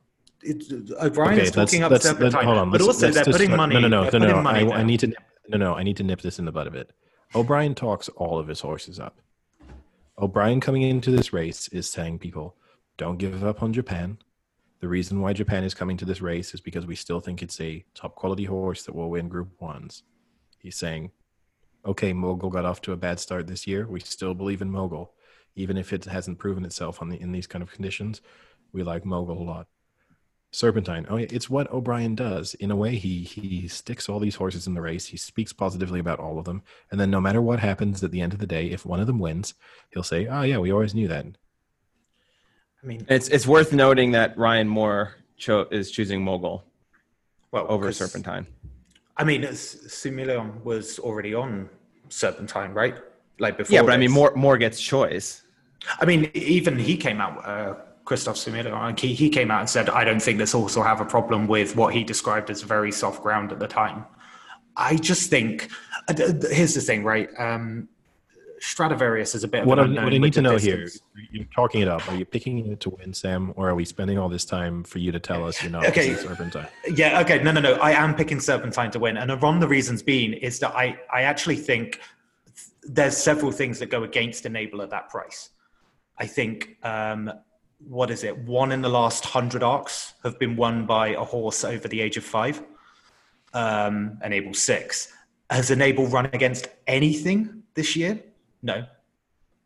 It, 0.44 0.64
O'Brien 1.02 1.40
is 1.40 1.56
let's- 1.56 1.72
talking 1.72 1.84
up 1.84 1.92
let's- 1.92 2.06
let's- 2.06 2.18
Serpentine, 2.18 2.46
hold 2.46 2.58
on 2.60 2.70
but 2.72 2.82
also 2.82 3.10
they're 3.12 3.24
just- 3.24 3.32
putting 3.32 3.56
money. 3.56 3.74
no 3.76 3.80
no 3.88 3.88
no 4.10 4.18
no 4.20 4.42
no, 4.42 4.50
I. 4.50 4.60
I 4.80 4.84
need 4.84 5.00
to 5.02 5.12
no 5.50 5.58
no 5.58 5.74
i 5.76 5.82
need 5.84 5.98
to 5.98 6.04
nip 6.04 6.22
this 6.22 6.38
in 6.40 6.46
the 6.46 6.52
butt 6.52 6.68
of 6.68 6.76
it 6.76 6.92
o'brien 7.34 7.74
talks 7.74 8.10
all 8.10 8.38
of 8.38 8.48
his 8.48 8.60
horses 8.60 9.00
up 9.00 9.20
o'brien 10.20 10.60
coming 10.60 10.82
into 10.82 11.10
this 11.10 11.32
race 11.34 11.68
is 11.70 11.90
saying 11.90 12.20
people 12.20 12.56
don't 12.98 13.18
give 13.18 13.44
up 13.44 13.64
on 13.64 13.74
japan 13.74 14.18
the 14.80 14.88
reason 14.88 15.22
why 15.22 15.34
japan 15.34 15.64
is 15.64 15.74
coming 15.74 15.98
to 15.98 16.06
this 16.06 16.22
race 16.22 16.54
is 16.54 16.62
because 16.62 16.86
we 16.86 16.96
still 16.96 17.20
think 17.20 17.42
it's 17.42 17.60
a 17.62 17.84
top 17.94 18.16
quality 18.16 18.46
horse 18.46 18.84
that 18.84 18.96
will 18.96 19.10
win 19.10 19.28
group 19.28 19.50
ones 19.60 20.04
he's 20.60 20.76
saying 20.76 21.12
okay 21.86 22.14
mogul 22.14 22.50
got 22.50 22.66
off 22.66 22.82
to 22.82 22.94
a 22.94 22.98
bad 22.98 23.20
start 23.20 23.48
this 23.48 23.68
year 23.68 23.88
we 23.88 24.00
still 24.00 24.34
believe 24.34 24.62
in 24.62 24.72
mogul 24.72 25.14
even 25.56 25.78
if 25.78 25.92
it 25.94 26.06
hasn't 26.06 26.38
proven 26.38 26.66
itself 26.66 27.02
on 27.02 27.10
the 27.10 27.22
in 27.22 27.32
these 27.32 27.48
kind 27.48 27.64
of 27.64 27.72
conditions 27.72 28.22
we 28.74 28.84
like 28.84 29.06
mogul 29.06 29.42
a 29.42 29.44
lot 29.44 29.68
Serpentine. 30.52 31.06
Oh, 31.10 31.18
yeah, 31.18 31.28
it's 31.30 31.50
what 31.50 31.72
O'Brien 31.72 32.16
does. 32.16 32.54
In 32.56 32.72
a 32.72 32.76
way, 32.76 32.96
he 32.96 33.24
he 33.24 33.68
sticks 33.68 34.08
all 34.08 34.20
these 34.20 34.36
horses 34.36 34.66
in 34.66 34.74
the 34.74 34.82
race. 34.82 35.06
He 35.06 35.18
speaks 35.18 35.52
positively 35.52 36.00
about 36.00 36.20
all 36.20 36.40
of 36.40 36.46
them, 36.46 36.64
and 36.90 37.00
then 37.00 37.12
no 37.12 37.20
matter 37.20 37.42
what 37.42 37.60
happens 37.60 38.04
at 38.04 38.12
the 38.12 38.22
end 38.22 38.34
of 38.34 38.40
the 38.40 38.48
day, 38.48 38.68
if 38.68 38.86
one 38.86 39.00
of 39.00 39.08
them 39.08 39.20
wins, 39.20 39.54
he'll 39.92 40.04
say, 40.04 40.26
"Oh 40.28 40.44
yeah, 40.44 40.58
we 40.58 40.72
always 40.72 40.96
knew 40.96 41.08
that." 41.10 41.26
I 42.84 42.88
mean, 42.88 43.06
It's 43.10 43.28
it's 43.30 43.48
worth 43.48 43.74
noting 43.74 44.12
that 44.12 44.38
Ryan 44.38 44.68
Moore 44.68 45.16
cho- 45.38 45.68
is 45.72 45.92
choosing 45.92 46.24
Mogul 46.24 46.64
well, 47.52 47.66
over 47.70 47.92
Serpentine. 47.92 48.48
I 49.18 49.24
mean, 49.24 49.42
Soumillon 49.42 50.64
was 50.64 51.00
already 51.00 51.34
on 51.34 51.70
Serpentine, 52.10 52.74
right? 52.74 52.96
Like 53.40 53.58
before. 53.58 53.74
Yeah, 53.74 53.82
but 53.82 53.94
I 53.94 53.98
mean, 53.98 54.10
this. 54.10 54.16
Moore 54.16 54.34
Moore 54.36 54.58
gets 54.58 54.80
choice. 54.80 55.44
I 56.00 56.06
mean, 56.06 56.30
even 56.34 56.78
he 56.78 56.98
came 56.98 57.22
out 57.22 57.46
uh, 57.46 57.76
Christophe 58.08 58.38
Soumillon, 58.38 58.98
he, 58.98 59.14
he 59.14 59.30
came 59.30 59.52
out 59.52 59.60
and 59.60 59.70
said, 59.70 59.90
I 59.90 60.06
don't 60.06 60.22
think 60.22 60.38
this 60.38 60.54
horse 60.54 60.78
will 60.78 60.84
have 60.84 61.02
a 61.02 61.06
problem 61.06 61.46
with 61.46 61.76
what 61.76 61.94
he 61.94 62.06
described 62.06 62.50
as 62.50 62.62
very 62.62 62.92
soft 62.92 63.22
ground 63.22 63.52
at 63.52 63.60
the 63.60 63.68
time. 63.68 64.06
I 64.78 64.96
just 64.96 65.30
think, 65.30 65.70
uh, 66.08 66.14
here's 66.50 66.74
the 66.74 66.80
thing, 66.80 67.04
right? 67.04 67.30
Um, 67.38 67.90
Stradivarius 68.60 69.36
is 69.36 69.44
a 69.44 69.48
bit. 69.48 69.66
what, 69.66 69.80
I, 69.80 69.84
what 69.84 70.14
I 70.14 70.18
need 70.18 70.34
to 70.34 70.42
know 70.42 70.58
distance. 70.58 71.02
here, 71.16 71.28
you're 71.32 71.46
talking 71.46 71.82
it 71.82 71.88
up. 71.88 72.08
Are 72.10 72.16
you 72.16 72.26
picking 72.26 72.72
it 72.72 72.80
to 72.82 72.90
win, 72.90 73.14
Sam, 73.14 73.54
or 73.56 73.70
are 73.70 73.76
we 73.76 73.86
spending 73.86 74.18
all 74.18 74.30
this 74.30 74.46
time 74.46 74.84
for 74.84 75.00
you 75.00 75.12
to 75.12 75.20
tell 75.20 75.46
us 75.46 75.62
you're 75.62 75.72
not 75.72 75.86
okay. 75.88 76.16
Serpentine? 76.16 76.68
Yeah, 76.88 77.20
okay, 77.22 77.42
no, 77.42 77.52
no, 77.52 77.62
no. 77.62 77.74
I 77.76 77.92
am 77.92 78.16
picking 78.16 78.40
Serpentine 78.40 78.92
to 78.92 79.00
win, 79.00 79.18
and 79.18 79.30
one 79.42 79.56
of 79.56 79.62
the 79.62 79.68
reasons 79.68 80.02
being 80.02 80.34
is 80.34 80.60
that 80.60 80.76
I, 80.76 80.98
I 81.14 81.24
actually 81.24 81.58
think 81.58 82.00
there's 82.84 83.18
several 83.18 83.52
things 83.52 83.80
that 83.80 83.88
go 83.88 84.04
against 84.04 84.46
Enable 84.46 84.82
at 84.82 84.90
that 84.90 85.10
price. 85.10 85.50
I 86.18 86.26
think 86.26 86.78
um, 86.84 87.32
what 87.80 88.10
is 88.10 88.24
it? 88.24 88.38
One 88.38 88.72
in 88.72 88.82
the 88.82 88.90
last 88.90 89.26
hundred 89.26 89.64
arcs 89.64 90.14
have 90.24 90.40
been 90.40 90.56
won 90.56 90.86
by 90.86 91.10
a 91.10 91.24
horse 91.24 91.64
over 91.64 91.88
the 91.88 92.02
age 92.02 92.18
of 92.18 92.24
five. 92.24 92.64
Um, 93.54 94.20
Enable 94.24 94.54
six 94.54 95.14
has 95.50 95.72
Enable 95.72 96.08
run 96.08 96.26
against 96.34 96.68
anything 96.88 97.64
this 97.74 97.96
year? 97.96 98.20
No. 98.68 98.86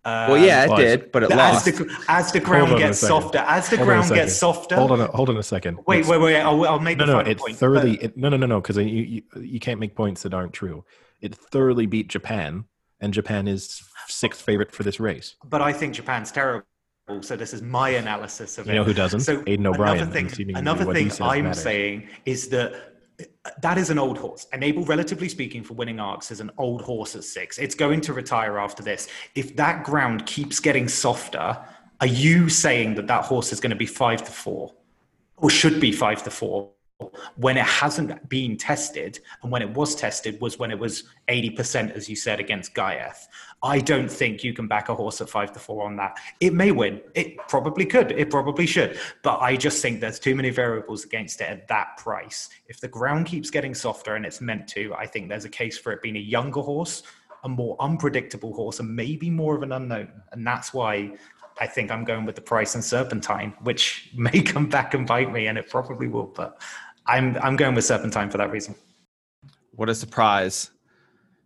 Um, 0.04 0.32
well, 0.32 0.38
yeah, 0.44 0.66
it 0.66 0.76
did, 0.78 1.12
but 1.12 1.24
it 1.24 1.32
as 1.32 1.38
lost. 1.38 1.66
The, 1.66 2.06
as 2.08 2.32
the 2.32 2.40
ground 2.40 2.76
gets 2.78 2.98
softer, 2.98 3.38
as 3.38 3.70
the 3.70 3.78
hold 3.78 3.88
ground 3.88 4.10
gets 4.10 4.36
softer. 4.36 4.76
Hold 4.76 4.94
on, 4.94 5.02
a, 5.02 5.08
hold 5.08 5.30
on 5.30 5.38
a 5.38 5.44
second. 5.44 5.78
Wait, 5.86 5.98
Let's, 5.98 6.10
wait, 6.10 6.22
wait. 6.22 6.42
I'll, 6.42 6.66
I'll 6.66 6.80
make 6.80 6.98
no, 6.98 7.06
no, 7.06 7.20
it 7.20 7.38
point, 7.38 7.56
thoroughly. 7.56 7.98
But, 7.98 8.06
it, 8.06 8.18
no, 8.18 8.30
no, 8.30 8.38
no, 8.38 8.48
no, 8.48 8.62
because 8.62 8.78
you, 8.78 8.84
you 8.86 9.22
you 9.40 9.60
can't 9.60 9.80
make 9.80 9.96
points 9.96 10.24
that 10.24 10.34
aren't 10.34 10.54
true. 10.54 10.84
It 11.22 11.36
thoroughly 11.36 11.86
beat 11.86 12.08
Japan, 12.08 12.66
and 13.00 13.14
Japan 13.14 13.48
is 13.48 13.84
sixth 14.08 14.42
favorite 14.42 14.72
for 14.72 14.82
this 14.82 15.00
race. 15.00 15.36
But 15.46 15.62
I 15.62 15.72
think 15.72 15.94
Japan's 15.94 16.32
terrible. 16.32 16.66
So 17.20 17.36
this 17.36 17.54
is 17.54 17.62
my 17.62 17.90
analysis 17.90 18.58
of 18.58 18.66
you 18.66 18.72
it. 18.72 18.74
You 18.74 18.80
know 18.80 18.86
who 18.86 18.94
doesn't? 18.94 19.20
So 19.20 19.44
Aidan 19.46 19.68
O'Brien. 19.68 20.00
Another 20.00 20.30
thing, 20.30 20.56
another 20.56 20.94
thing 20.94 21.12
I'm 21.20 21.44
matters. 21.44 21.62
saying 21.62 22.08
is 22.26 22.48
that 22.50 22.91
that 23.62 23.78
is 23.78 23.90
an 23.90 23.98
old 23.98 24.18
horse. 24.18 24.48
Enable, 24.54 24.84
relatively 24.86 25.28
speaking, 25.28 25.64
for 25.64 25.74
winning 25.74 26.00
arcs 26.00 26.32
is 26.32 26.40
an 26.40 26.52
old 26.58 26.82
horse 26.82 27.16
at 27.16 27.24
six. 27.24 27.58
It's 27.58 27.76
going 27.76 28.02
to 28.02 28.14
retire 28.14 28.60
after 28.60 28.84
this. 28.84 29.08
If 29.36 29.56
that 29.56 29.84
ground 29.84 30.26
keeps 30.26 30.60
getting 30.60 30.88
softer, 30.88 31.58
are 32.02 32.08
you 32.08 32.50
saying 32.50 32.96
that 32.96 33.08
that 33.08 33.26
horse 33.26 33.52
is 33.52 33.60
going 33.60 33.72
to 33.72 33.76
be 33.76 33.86
five 33.86 34.24
to 34.24 34.32
four, 34.32 34.74
or 35.38 35.50
should 35.50 35.80
be 35.80 35.92
five 35.92 36.24
to 36.24 36.32
four? 36.32 36.72
When 37.36 37.58
it 37.58 37.66
hasn't 37.66 38.30
been 38.30 38.58
tested 38.58 39.20
and 39.42 39.52
when 39.52 39.62
it 39.62 39.70
was 39.72 39.96
tested 39.96 40.40
was 40.42 40.60
when 40.60 40.72
it 40.72 40.80
was 40.80 41.06
80% 41.28 41.96
as 41.96 42.10
you 42.10 42.16
said 42.16 42.40
against 42.40 42.74
Ghaiyyath. 42.74 43.28
I 43.64 43.80
don't 43.80 44.12
think 44.12 44.44
you 44.44 44.54
can 44.54 44.68
back 44.68 44.90
a 44.90 44.96
horse 44.96 45.22
at 45.22 45.30
5 45.30 45.54
to 45.54 45.60
4 45.60 45.86
on 45.86 45.96
that. 45.98 46.18
It 46.40 46.54
may 46.54 46.72
win. 46.72 47.02
It 47.14 47.38
probably 47.48 47.86
could. 47.86 48.12
It 48.12 48.30
probably 48.30 48.66
should. 48.66 48.98
But 49.22 49.40
I 49.40 49.56
just 49.56 49.82
think 49.82 50.02
there's 50.02 50.20
too 50.20 50.36
many 50.36 50.50
variables 50.50 51.06
against 51.06 51.42
it 51.42 51.50
at 51.50 51.68
that 51.68 51.98
price. 51.98 52.50
If 52.68 52.82
the 52.82 52.88
ground 52.88 53.28
keeps 53.28 53.52
getting 53.52 53.76
softer 53.76 54.16
and 54.16 54.26
it's 54.26 54.42
meant 54.42 54.68
to, 54.70 54.94
I 54.96 55.06
think 55.06 55.30
there's 55.30 55.46
a 55.46 55.50
case 55.50 55.78
for 55.78 55.92
it 55.92 56.02
being 56.02 56.16
a 56.16 56.20
younger 56.20 56.62
horse, 56.62 57.04
a 57.44 57.50
more 57.50 57.76
unpredictable 57.80 58.54
horse 58.54 58.80
and 58.80 58.96
maybe 58.96 59.30
more 59.30 59.56
of 59.56 59.64
an 59.64 59.72
unknown. 59.72 60.10
And 60.32 60.46
that's 60.46 60.74
why 60.74 61.14
I 61.60 61.68
think 61.68 61.92
I'm 61.92 62.04
going 62.04 62.26
with 62.26 62.36
the 62.36 62.42
price 62.42 62.74
and 62.74 62.84
Serpentine, 62.84 63.54
which 63.62 64.10
may 64.16 64.42
come 64.42 64.68
back 64.68 64.94
and 64.94 65.06
bite 65.06 65.32
me, 65.32 65.48
and 65.48 65.58
it 65.58 65.70
probably 65.70 66.08
will. 66.08 66.26
But 66.26 66.62
I'm 67.12 67.38
I'm 67.42 67.58
going 67.58 67.76
with 67.76 67.84
Serpentine 67.84 68.30
for 68.30 68.38
that 68.38 68.52
reason. 68.52 68.76
What 69.76 69.90
a 69.90 69.96
surprise! 69.96 70.72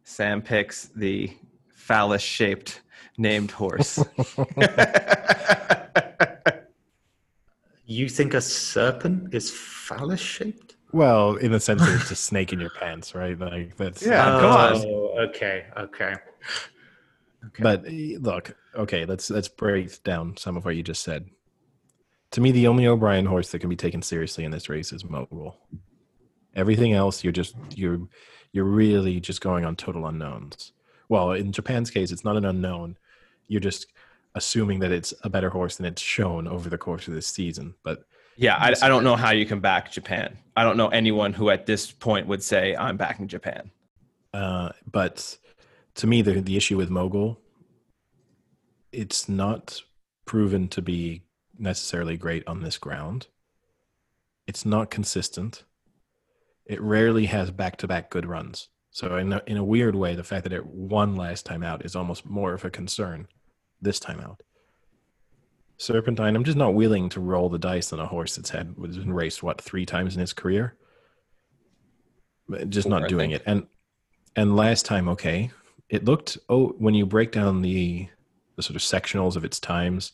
Sam 0.03 0.41
picks 0.41 0.85
the 0.95 1.31
phallus 1.73 2.21
shaped 2.21 2.81
named 3.17 3.49
horse. 3.49 3.97
you 7.85 8.09
think 8.09 8.35
a 8.35 8.41
serpent 8.41 9.33
is 9.33 9.49
phallus 9.49 10.19
shaped? 10.19 10.75
Well, 10.91 11.35
in 11.35 11.51
the 11.51 11.59
sense 11.59 11.81
that 11.81 11.99
it's 11.99 12.11
a 12.11 12.15
snake 12.15 12.53
in 12.53 12.59
your 12.59 12.69
pants, 12.69 13.15
right? 13.15 13.37
Like 13.37 13.75
that's 13.75 14.05
yeah. 14.05 14.37
Oh, 14.39 15.15
okay, 15.29 15.65
okay. 15.75 16.13
Okay. 17.47 17.63
But 17.63 17.85
look, 18.21 18.55
okay, 18.75 19.05
let's 19.05 19.31
let's 19.31 19.47
break 19.47 20.03
down 20.03 20.37
some 20.37 20.57
of 20.57 20.65
what 20.65 20.75
you 20.75 20.83
just 20.83 21.03
said. 21.03 21.27
To 22.31 22.41
me, 22.41 22.52
the 22.52 22.68
only 22.68 22.88
O'Brien 22.88 23.26
horse 23.26 23.52
that 23.52 23.60
can 23.60 23.69
be 23.69 23.76
taken 23.76 24.02
seriously 24.02 24.43
in 24.43 24.52
this 24.52 24.69
race 24.69 24.91
is 24.91 25.06
Mogul. 25.06 25.56
Everything 26.56 26.93
else, 26.93 27.23
you're 27.23 27.34
just 27.34 27.56
you're 27.76 28.07
you're 28.52 28.65
really 28.65 29.19
just 29.19 29.41
going 29.41 29.65
on 29.65 29.76
total 29.76 30.06
unknowns. 30.07 30.72
Well, 31.10 31.31
in 31.31 31.52
Japan's 31.52 31.91
case, 31.91 32.11
it's 32.11 32.23
not 32.23 32.38
an 32.38 32.45
unknown. 32.45 32.97
You're 33.47 33.61
just 33.61 33.88
assuming 34.34 34.80
that 34.80 34.91
it's 34.91 35.14
a 35.23 35.30
better 35.30 35.49
horse 35.49 35.77
than 35.77 35.85
it's 35.85 36.02
shown 36.02 36.47
over 36.47 36.69
the 36.69 36.77
course 36.77 37.07
of 37.07 37.14
this 37.14 37.27
season. 37.27 37.76
But 37.84 38.06
yeah, 38.38 38.56
I, 38.57 38.73
I 38.81 38.88
don't 38.89 39.03
know 39.03 39.15
how 39.15 39.31
you 39.31 39.45
can 39.45 39.60
back 39.60 39.91
Japan. 39.91 40.38
I 40.57 40.64
don't 40.64 40.77
know 40.77 40.89
anyone 40.89 41.34
who 41.34 41.49
at 41.49 41.65
this 41.65 41.91
point 41.91 42.27
would 42.27 42.43
say 42.43 42.76
I'm 42.76 42.97
backing 42.97 43.27
Japan. 43.27 43.72
Uh, 44.34 44.69
but 44.91 45.38
to 45.95 46.07
me, 46.07 46.22
the 46.22 46.41
the 46.41 46.57
issue 46.57 46.77
with 46.77 46.89
Mogul, 46.89 47.39
it's 48.91 49.30
not 49.30 49.81
proven 50.26 50.68
to 50.69 50.81
be 50.81 51.22
necessarily 51.57 52.18
great 52.18 52.48
on 52.48 52.61
this 52.61 52.77
ground. 52.77 53.27
It's 54.48 54.65
not 54.65 54.91
consistent. 54.91 55.64
It 56.65 56.82
rarely 56.82 57.26
has 57.26 57.52
back 57.52 57.77
to 57.77 57.88
back 57.88 58.10
good 58.10 58.26
runs. 58.26 58.69
So, 58.91 59.18
in 59.18 59.34
a, 59.34 59.41
in 59.45 59.57
a 59.57 59.64
weird 59.64 59.95
way, 59.95 60.15
the 60.15 60.23
fact 60.23 60.44
that 60.44 60.53
it 60.53 60.65
won 60.65 61.15
last 61.15 61.45
time 61.45 61.64
out 61.64 61.84
is 61.84 61.95
almost 61.95 62.26
more 62.26 62.53
of 62.53 62.64
a 62.64 62.69
concern 62.69 63.27
this 63.82 63.99
time 63.99 64.22
out. 64.22 64.41
Serpentine, 65.77 66.36
I'm 66.36 66.45
just 66.45 66.57
not 66.57 66.73
willing 66.73 67.10
to 67.10 67.19
roll 67.19 67.49
the 67.49 67.60
dice 67.60 67.91
on 67.91 67.99
a 67.99 68.07
horse 68.07 68.38
that's 68.38 68.52
had 68.52 68.77
was 68.77 68.98
been 68.98 69.11
raced 69.11 69.44
what 69.44 69.60
three 69.60 69.86
times 69.86 70.15
in 70.15 70.22
his 70.22 70.32
career. 70.32 70.77
Just 72.69 72.88
not 72.88 73.10
doing 73.10 73.32
it. 73.32 73.44
And 73.45 73.68
and 74.36 74.56
last 74.56 74.86
time, 74.86 75.10
okay, 75.10 75.52
it 75.90 76.06
looked. 76.06 76.38
Oh, 76.48 76.69
when 76.77 76.94
you 76.94 77.06
break 77.06 77.32
down 77.32 77.61
the 77.61 78.07
the 78.56 78.64
sort 78.64 78.76
of 78.76 78.82
sectionals 78.82 79.36
of 79.36 79.44
its 79.44 79.60
times, 79.60 80.14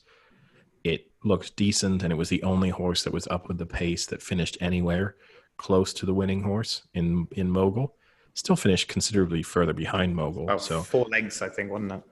looked 1.24 1.56
decent, 1.56 2.04
and 2.04 2.12
it 2.12 2.18
was 2.18 2.30
the 2.30 2.44
only 2.44 2.70
horse 2.70 3.04
that 3.04 3.14
was 3.14 3.28
up 3.28 3.48
with 3.48 3.58
the 3.58 3.66
pace 3.66 4.06
that 4.08 4.22
finished 4.22 4.58
anywhere 4.60 5.16
close 5.58 5.94
to 5.94 6.06
the 6.06 6.14
winning 6.14 6.42
horse 6.42 6.84
in 6.94 7.28
in 7.32 7.50
Mogul. 7.50 7.96
Still 8.34 8.56
finished 8.56 8.88
considerably 8.88 9.44
further 9.44 9.74
behind 9.74 10.16
Mogul. 10.16 10.44
About 10.44 10.62
so 10.62 10.82
four 10.82 11.06
lengths, 11.06 11.42
I 11.42 11.50
think, 11.50 11.70
wasn't 11.70 11.92
it? 11.92 12.04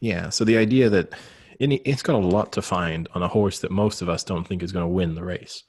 Yeah. 0.00 0.28
So 0.28 0.44
the 0.44 0.58
idea 0.58 0.90
that 0.90 1.14
it, 1.58 1.72
it's 1.84 2.02
got 2.02 2.16
a 2.16 2.18
lot 2.36 2.52
to 2.52 2.62
find 2.62 3.08
on 3.14 3.22
a 3.22 3.28
horse 3.28 3.60
that 3.60 3.70
most 3.70 4.02
of 4.02 4.08
us 4.08 4.24
don't 4.24 4.46
think 4.46 4.62
is 4.62 4.72
going 4.72 4.84
to 4.84 4.88
win 4.88 5.14
the 5.14 5.24
race. 5.24 5.64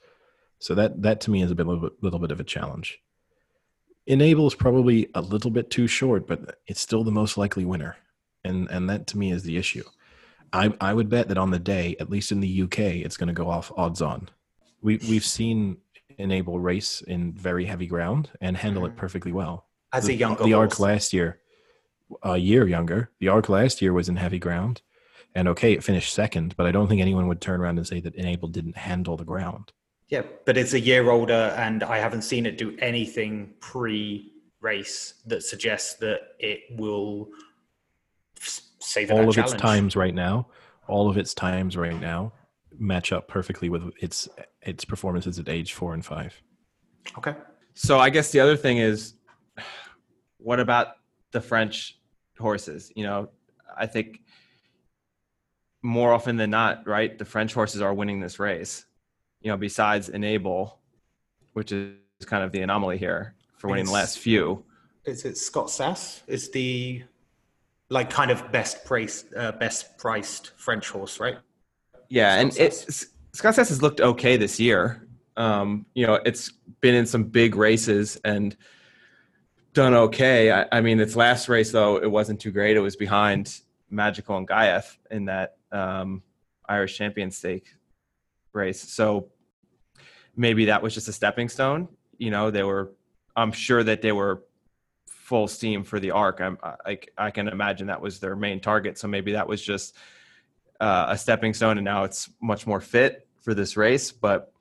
So 0.58 0.74
that 0.74 1.02
that 1.02 1.20
to 1.22 1.30
me 1.30 1.42
is 1.42 1.50
a 1.50 1.54
bit, 1.54 1.66
little 1.66 1.88
bit, 1.88 2.02
little 2.02 2.18
bit 2.18 2.30
of 2.30 2.40
a 2.40 2.44
challenge. 2.44 3.00
Enable 4.06 4.46
is 4.46 4.54
probably 4.54 5.08
a 5.14 5.20
little 5.20 5.50
bit 5.50 5.70
too 5.70 5.86
short, 5.86 6.26
but 6.26 6.58
it's 6.66 6.80
still 6.80 7.04
the 7.04 7.10
most 7.10 7.38
likely 7.38 7.64
winner, 7.64 7.96
and 8.44 8.68
and 8.70 8.88
that 8.90 9.06
to 9.08 9.18
me 9.18 9.32
is 9.32 9.42
the 9.42 9.56
issue. 9.56 9.84
I, 10.52 10.72
I 10.80 10.94
would 10.94 11.08
bet 11.08 11.28
that 11.28 11.38
on 11.38 11.50
the 11.50 11.58
day, 11.58 11.96
at 12.00 12.10
least 12.10 12.32
in 12.32 12.40
the 12.40 12.62
UK, 12.62 12.78
it's 12.78 13.16
going 13.16 13.28
to 13.28 13.32
go 13.32 13.48
off 13.48 13.72
odds 13.76 14.02
on. 14.02 14.28
We, 14.82 14.98
we've 15.08 15.24
seen 15.24 15.78
Enable 16.18 16.60
race 16.60 17.00
in 17.00 17.32
very 17.32 17.64
heavy 17.64 17.86
ground 17.86 18.30
and 18.40 18.56
handle 18.56 18.84
it 18.84 18.90
mm-hmm. 18.90 18.98
perfectly 18.98 19.32
well. 19.32 19.66
As 19.92 20.04
the, 20.04 20.12
a 20.12 20.16
younger 20.16 20.44
The 20.44 20.54
arc 20.54 20.78
last 20.78 21.12
year, 21.12 21.40
a 22.22 22.36
year 22.36 22.66
younger, 22.68 23.10
the 23.20 23.28
arc 23.28 23.48
last 23.48 23.80
year 23.80 23.92
was 23.92 24.08
in 24.08 24.16
heavy 24.16 24.38
ground. 24.38 24.82
And 25.34 25.48
okay, 25.48 25.72
it 25.72 25.84
finished 25.84 26.12
second, 26.12 26.56
but 26.56 26.66
I 26.66 26.72
don't 26.72 26.88
think 26.88 27.00
anyone 27.00 27.28
would 27.28 27.40
turn 27.40 27.60
around 27.60 27.78
and 27.78 27.86
say 27.86 28.00
that 28.00 28.14
Enable 28.16 28.48
didn't 28.48 28.76
handle 28.76 29.16
the 29.16 29.24
ground. 29.24 29.72
Yeah, 30.08 30.22
but 30.44 30.56
it's 30.56 30.72
a 30.72 30.80
year 30.80 31.10
older, 31.10 31.54
and 31.56 31.84
I 31.84 31.98
haven't 31.98 32.22
seen 32.22 32.44
it 32.44 32.58
do 32.58 32.76
anything 32.80 33.54
pre 33.60 34.32
race 34.60 35.14
that 35.26 35.42
suggests 35.42 35.94
that 35.94 36.20
it 36.38 36.60
will 36.72 37.28
save 38.90 39.10
all 39.10 39.28
of 39.28 39.34
challenge. 39.34 39.54
its 39.54 39.62
times 39.62 39.96
right 39.96 40.14
now 40.14 40.46
all 40.88 41.08
of 41.08 41.16
its 41.16 41.34
times 41.34 41.76
right 41.76 42.00
now 42.00 42.32
match 42.78 43.12
up 43.12 43.28
perfectly 43.28 43.68
with 43.68 43.82
its 44.00 44.28
its 44.62 44.84
performances 44.84 45.38
at 45.38 45.48
age 45.48 45.72
four 45.72 45.94
and 45.94 46.04
five. 46.04 46.40
Okay. 47.18 47.34
So 47.74 47.98
i 47.98 48.10
guess 48.10 48.32
the 48.32 48.40
other 48.40 48.56
thing 48.56 48.78
is 48.78 49.14
what 50.38 50.60
about 50.60 50.88
the 51.32 51.40
french 51.40 51.98
horses? 52.38 52.92
You 52.96 53.04
know 53.04 53.28
i 53.76 53.86
think 53.86 54.20
more 55.82 56.12
often 56.12 56.36
than 56.36 56.50
not 56.50 56.86
right 56.86 57.16
the 57.16 57.24
french 57.24 57.54
horses 57.54 57.80
are 57.80 57.94
winning 57.94 58.20
this 58.20 58.38
race 58.38 58.84
you 59.40 59.50
know 59.50 59.56
besides 59.56 60.08
enable 60.08 60.80
which 61.52 61.72
is 61.72 61.94
kind 62.26 62.44
of 62.44 62.52
the 62.52 62.60
anomaly 62.60 62.98
here 62.98 63.34
for 63.56 63.68
winning 63.68 63.82
it's, 63.82 63.90
the 63.90 63.94
last 63.94 64.18
few. 64.18 64.64
Is 65.04 65.24
it 65.24 65.36
scott 65.36 65.70
sass? 65.70 66.22
Is 66.26 66.50
the 66.50 67.02
like 67.90 68.08
kind 68.08 68.30
of 68.30 68.50
best 68.52 68.84
priced, 68.84 69.26
uh, 69.36 69.52
best 69.52 69.98
priced 69.98 70.52
French 70.56 70.88
horse, 70.88 71.20
right? 71.20 71.38
Yeah, 72.08 72.40
and 72.40 72.56
it's 72.56 73.06
Sottsass 73.32 73.68
has 73.68 73.82
looked 73.82 74.00
okay 74.00 74.36
this 74.36 74.58
year. 74.58 75.06
Um, 75.36 75.86
you 75.94 76.06
know, 76.06 76.14
it's 76.24 76.52
been 76.80 76.94
in 76.94 77.06
some 77.06 77.24
big 77.24 77.54
races 77.54 78.20
and 78.24 78.56
done 79.72 79.94
okay. 79.94 80.50
I, 80.50 80.66
I, 80.72 80.80
mean, 80.80 81.00
its 81.00 81.16
last 81.16 81.48
race 81.48 81.70
though, 81.70 81.96
it 81.96 82.10
wasn't 82.10 82.40
too 82.40 82.50
great. 82.50 82.76
It 82.76 82.80
was 82.80 82.96
behind 82.96 83.60
Magical 83.88 84.36
and 84.36 84.48
Ghaiyyath 84.48 84.96
in 85.10 85.26
that 85.26 85.56
um, 85.70 86.22
Irish 86.68 86.96
Champion 86.96 87.30
Stake. 87.30 87.74
race. 88.52 88.80
So 88.80 89.28
maybe 90.36 90.66
that 90.66 90.82
was 90.82 90.94
just 90.94 91.08
a 91.08 91.12
stepping 91.12 91.48
stone. 91.48 91.88
You 92.18 92.30
know, 92.30 92.50
they 92.50 92.62
were. 92.62 92.92
I'm 93.36 93.52
sure 93.52 93.84
that 93.84 94.02
they 94.02 94.12
were 94.12 94.42
full 95.30 95.46
steam 95.46 95.84
for 95.84 96.00
the 96.00 96.10
arc. 96.10 96.40
I'm 96.40 96.58
I, 96.84 96.98
I 97.16 97.30
can 97.30 97.46
imagine 97.46 97.86
that 97.86 98.00
was 98.00 98.18
their 98.18 98.34
main 98.34 98.58
target. 98.58 98.98
So 98.98 99.06
maybe 99.06 99.30
that 99.32 99.46
was 99.46 99.62
just 99.62 99.96
uh, 100.80 101.06
a 101.10 101.16
stepping 101.16 101.54
stone, 101.54 101.78
and 101.78 101.84
now 101.84 102.02
it's 102.02 102.28
much 102.42 102.66
more 102.66 102.80
fit 102.80 103.28
for 103.40 103.54
this 103.54 103.76
race. 103.76 104.10
But 104.10 104.52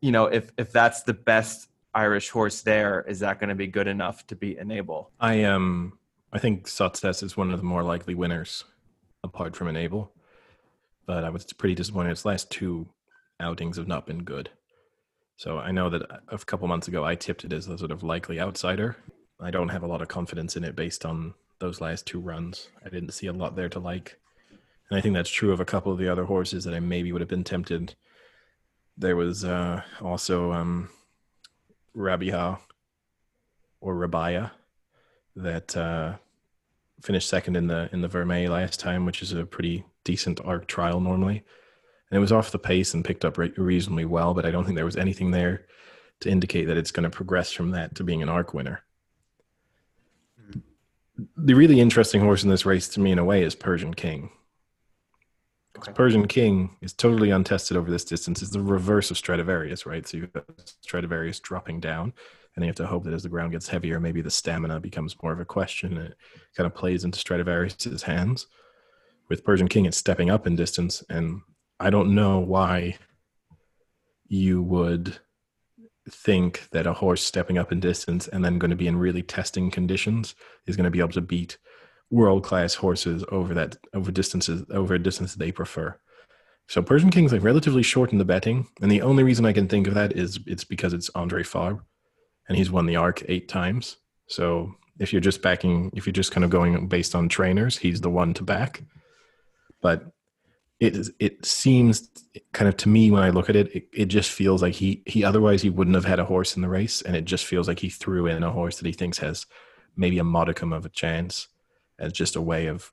you 0.00 0.10
know, 0.10 0.26
if 0.26 0.50
if 0.58 0.72
that's 0.72 1.04
the 1.04 1.14
best 1.14 1.68
Irish 1.94 2.28
horse 2.28 2.62
there, 2.62 3.04
is 3.08 3.20
that 3.20 3.38
going 3.38 3.50
to 3.50 3.54
be 3.54 3.68
good 3.68 3.86
enough 3.86 4.26
to 4.26 4.34
beat 4.34 4.58
Enable? 4.58 5.12
I 5.20 5.44
um 5.44 5.96
I 6.32 6.40
think 6.40 6.66
Success 6.66 7.22
is 7.22 7.36
one 7.36 7.52
of 7.52 7.58
the 7.60 7.64
more 7.64 7.84
likely 7.84 8.16
winners, 8.16 8.64
apart 9.22 9.54
from 9.54 9.68
Enable. 9.68 10.12
But 11.06 11.22
I 11.22 11.30
was 11.30 11.44
pretty 11.52 11.76
disappointed. 11.76 12.10
Its 12.10 12.24
last 12.24 12.50
two 12.50 12.88
outings 13.38 13.76
have 13.76 13.86
not 13.86 14.06
been 14.06 14.24
good. 14.24 14.50
So 15.36 15.58
I 15.58 15.70
know 15.70 15.88
that 15.88 16.02
a 16.26 16.38
couple 16.38 16.66
months 16.66 16.88
ago 16.88 17.04
I 17.04 17.14
tipped 17.14 17.44
it 17.44 17.52
as 17.52 17.68
a 17.68 17.78
sort 17.78 17.92
of 17.92 18.02
likely 18.02 18.40
outsider. 18.40 18.96
I 19.40 19.50
don't 19.50 19.68
have 19.68 19.82
a 19.82 19.86
lot 19.86 20.02
of 20.02 20.08
confidence 20.08 20.56
in 20.56 20.64
it 20.64 20.74
based 20.74 21.04
on 21.04 21.34
those 21.60 21.80
last 21.80 22.06
two 22.06 22.20
runs. 22.20 22.68
I 22.84 22.88
didn't 22.88 23.12
see 23.12 23.26
a 23.26 23.32
lot 23.32 23.56
there 23.56 23.68
to 23.68 23.78
like. 23.78 24.18
And 24.90 24.98
I 24.98 25.00
think 25.00 25.14
that's 25.14 25.30
true 25.30 25.52
of 25.52 25.60
a 25.60 25.64
couple 25.64 25.92
of 25.92 25.98
the 25.98 26.08
other 26.08 26.24
horses 26.24 26.64
that 26.64 26.74
I 26.74 26.80
maybe 26.80 27.12
would 27.12 27.20
have 27.20 27.28
been 27.28 27.44
tempted. 27.44 27.94
There 28.96 29.16
was 29.16 29.44
uh, 29.44 29.82
also 30.00 30.52
um, 30.52 30.90
Rabiha 31.96 32.58
or 33.80 33.94
Rabia 33.94 34.52
that 35.36 35.76
uh, 35.76 36.14
finished 37.02 37.28
second 37.28 37.56
in 37.56 37.68
the 37.68 37.88
in 37.92 38.00
the 38.00 38.08
Vermeille 38.08 38.50
last 38.50 38.80
time, 38.80 39.04
which 39.04 39.22
is 39.22 39.32
a 39.32 39.44
pretty 39.44 39.84
decent 40.04 40.40
arc 40.44 40.66
trial 40.66 41.00
normally. 41.00 41.44
And 42.10 42.16
it 42.16 42.20
was 42.20 42.32
off 42.32 42.50
the 42.50 42.58
pace 42.58 42.94
and 42.94 43.04
picked 43.04 43.24
up 43.24 43.36
re- 43.36 43.52
reasonably 43.56 44.06
well, 44.06 44.32
but 44.34 44.46
I 44.46 44.50
don't 44.50 44.64
think 44.64 44.76
there 44.76 44.84
was 44.84 44.96
anything 44.96 45.30
there 45.30 45.66
to 46.20 46.30
indicate 46.30 46.64
that 46.64 46.76
it's 46.76 46.90
going 46.90 47.04
to 47.04 47.14
progress 47.14 47.52
from 47.52 47.70
that 47.72 47.94
to 47.96 48.04
being 48.04 48.22
an 48.22 48.28
arc 48.28 48.54
winner. 48.54 48.82
The 51.36 51.54
really 51.54 51.80
interesting 51.80 52.20
horse 52.20 52.44
in 52.44 52.50
this 52.50 52.66
race 52.66 52.88
to 52.90 53.00
me, 53.00 53.12
in 53.12 53.18
a 53.18 53.24
way, 53.24 53.42
is 53.42 53.54
Persian 53.54 53.94
King. 53.94 54.30
Okay. 55.78 55.92
Persian 55.92 56.26
King 56.26 56.76
is 56.80 56.92
totally 56.92 57.30
untested 57.30 57.76
over 57.76 57.90
this 57.90 58.04
distance. 58.04 58.42
It's 58.42 58.50
the 58.50 58.60
reverse 58.60 59.10
of 59.10 59.18
Stradivarius, 59.18 59.86
right? 59.86 60.06
So 60.06 60.16
you've 60.16 60.32
got 60.32 60.74
Stradivarius 60.80 61.40
dropping 61.40 61.80
down, 61.80 62.12
and 62.54 62.64
you 62.64 62.68
have 62.68 62.76
to 62.76 62.86
hope 62.86 63.04
that 63.04 63.14
as 63.14 63.22
the 63.22 63.28
ground 63.28 63.52
gets 63.52 63.68
heavier, 63.68 64.00
maybe 64.00 64.20
the 64.20 64.30
stamina 64.30 64.80
becomes 64.80 65.16
more 65.22 65.32
of 65.32 65.40
a 65.40 65.44
question. 65.44 65.96
It 65.96 66.16
kind 66.56 66.66
of 66.66 66.74
plays 66.74 67.04
into 67.04 67.18
Stradivarius's 67.18 68.02
hands. 68.02 68.46
With 69.28 69.44
Persian 69.44 69.68
King, 69.68 69.86
it's 69.86 69.96
stepping 69.96 70.30
up 70.30 70.46
in 70.46 70.56
distance, 70.56 71.04
and 71.08 71.42
I 71.78 71.90
don't 71.90 72.14
know 72.14 72.40
why 72.40 72.96
you 74.26 74.62
would 74.62 75.18
think 76.12 76.68
that 76.70 76.86
a 76.86 76.92
horse 76.92 77.22
stepping 77.22 77.58
up 77.58 77.72
in 77.72 77.80
distance 77.80 78.28
and 78.28 78.44
then 78.44 78.58
going 78.58 78.70
to 78.70 78.76
be 78.76 78.86
in 78.86 78.96
really 78.96 79.22
testing 79.22 79.70
conditions 79.70 80.34
is 80.66 80.76
going 80.76 80.84
to 80.84 80.90
be 80.90 81.00
able 81.00 81.10
to 81.10 81.20
beat 81.20 81.58
world 82.10 82.42
class 82.42 82.74
horses 82.74 83.24
over 83.30 83.54
that 83.54 83.76
over 83.94 84.10
distances 84.10 84.64
over 84.70 84.94
a 84.94 84.98
distance 84.98 85.34
they 85.34 85.52
prefer. 85.52 85.98
So 86.68 86.82
Persian 86.82 87.10
King's 87.10 87.32
like 87.32 87.42
relatively 87.42 87.82
short 87.82 88.12
in 88.12 88.18
the 88.18 88.24
betting, 88.24 88.68
and 88.82 88.90
the 88.90 89.02
only 89.02 89.22
reason 89.22 89.46
I 89.46 89.54
can 89.54 89.68
think 89.68 89.86
of 89.86 89.94
that 89.94 90.12
is 90.12 90.38
it's 90.46 90.64
because 90.64 90.92
it's 90.92 91.10
Andre 91.14 91.42
Fabre, 91.42 91.82
and 92.48 92.58
he's 92.58 92.70
won 92.70 92.86
the 92.86 92.96
Arc 92.96 93.22
eight 93.28 93.48
times. 93.48 93.96
So 94.26 94.74
if 94.98 95.12
you're 95.12 95.20
just 95.20 95.40
backing, 95.40 95.90
if 95.94 96.06
you're 96.06 96.12
just 96.12 96.32
kind 96.32 96.44
of 96.44 96.50
going 96.50 96.86
based 96.88 97.14
on 97.14 97.28
trainers, 97.28 97.78
he's 97.78 98.02
the 98.02 98.10
one 98.10 98.34
to 98.34 98.42
back. 98.42 98.82
But 99.80 100.12
it 100.80 100.96
is, 100.96 101.12
it 101.18 101.44
seems 101.44 102.08
kind 102.52 102.68
of 102.68 102.76
to 102.78 102.88
me 102.88 103.10
when 103.10 103.22
I 103.22 103.30
look 103.30 103.50
at 103.50 103.56
it, 103.56 103.74
it, 103.74 103.88
it 103.92 104.06
just 104.06 104.30
feels 104.30 104.62
like 104.62 104.74
he 104.74 105.02
he 105.06 105.24
otherwise 105.24 105.62
he 105.62 105.70
wouldn't 105.70 105.96
have 105.96 106.04
had 106.04 106.20
a 106.20 106.24
horse 106.24 106.54
in 106.54 106.62
the 106.62 106.68
race, 106.68 107.02
and 107.02 107.16
it 107.16 107.24
just 107.24 107.46
feels 107.46 107.66
like 107.66 107.80
he 107.80 107.88
threw 107.88 108.26
in 108.26 108.42
a 108.42 108.52
horse 108.52 108.76
that 108.78 108.86
he 108.86 108.92
thinks 108.92 109.18
has 109.18 109.46
maybe 109.96 110.18
a 110.18 110.24
modicum 110.24 110.72
of 110.72 110.86
a 110.86 110.90
chance 110.90 111.48
as 111.98 112.12
just 112.12 112.36
a 112.36 112.40
way 112.40 112.66
of 112.66 112.92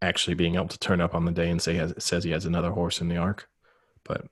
actually 0.00 0.34
being 0.34 0.56
able 0.56 0.66
to 0.66 0.78
turn 0.78 1.00
up 1.00 1.14
on 1.14 1.24
the 1.24 1.30
day 1.30 1.48
and 1.48 1.62
say 1.62 1.74
has, 1.74 1.94
says 1.98 2.24
he 2.24 2.32
has 2.32 2.44
another 2.44 2.72
horse 2.72 3.00
in 3.00 3.08
the 3.08 3.16
arc. 3.16 3.48
But 4.02 4.26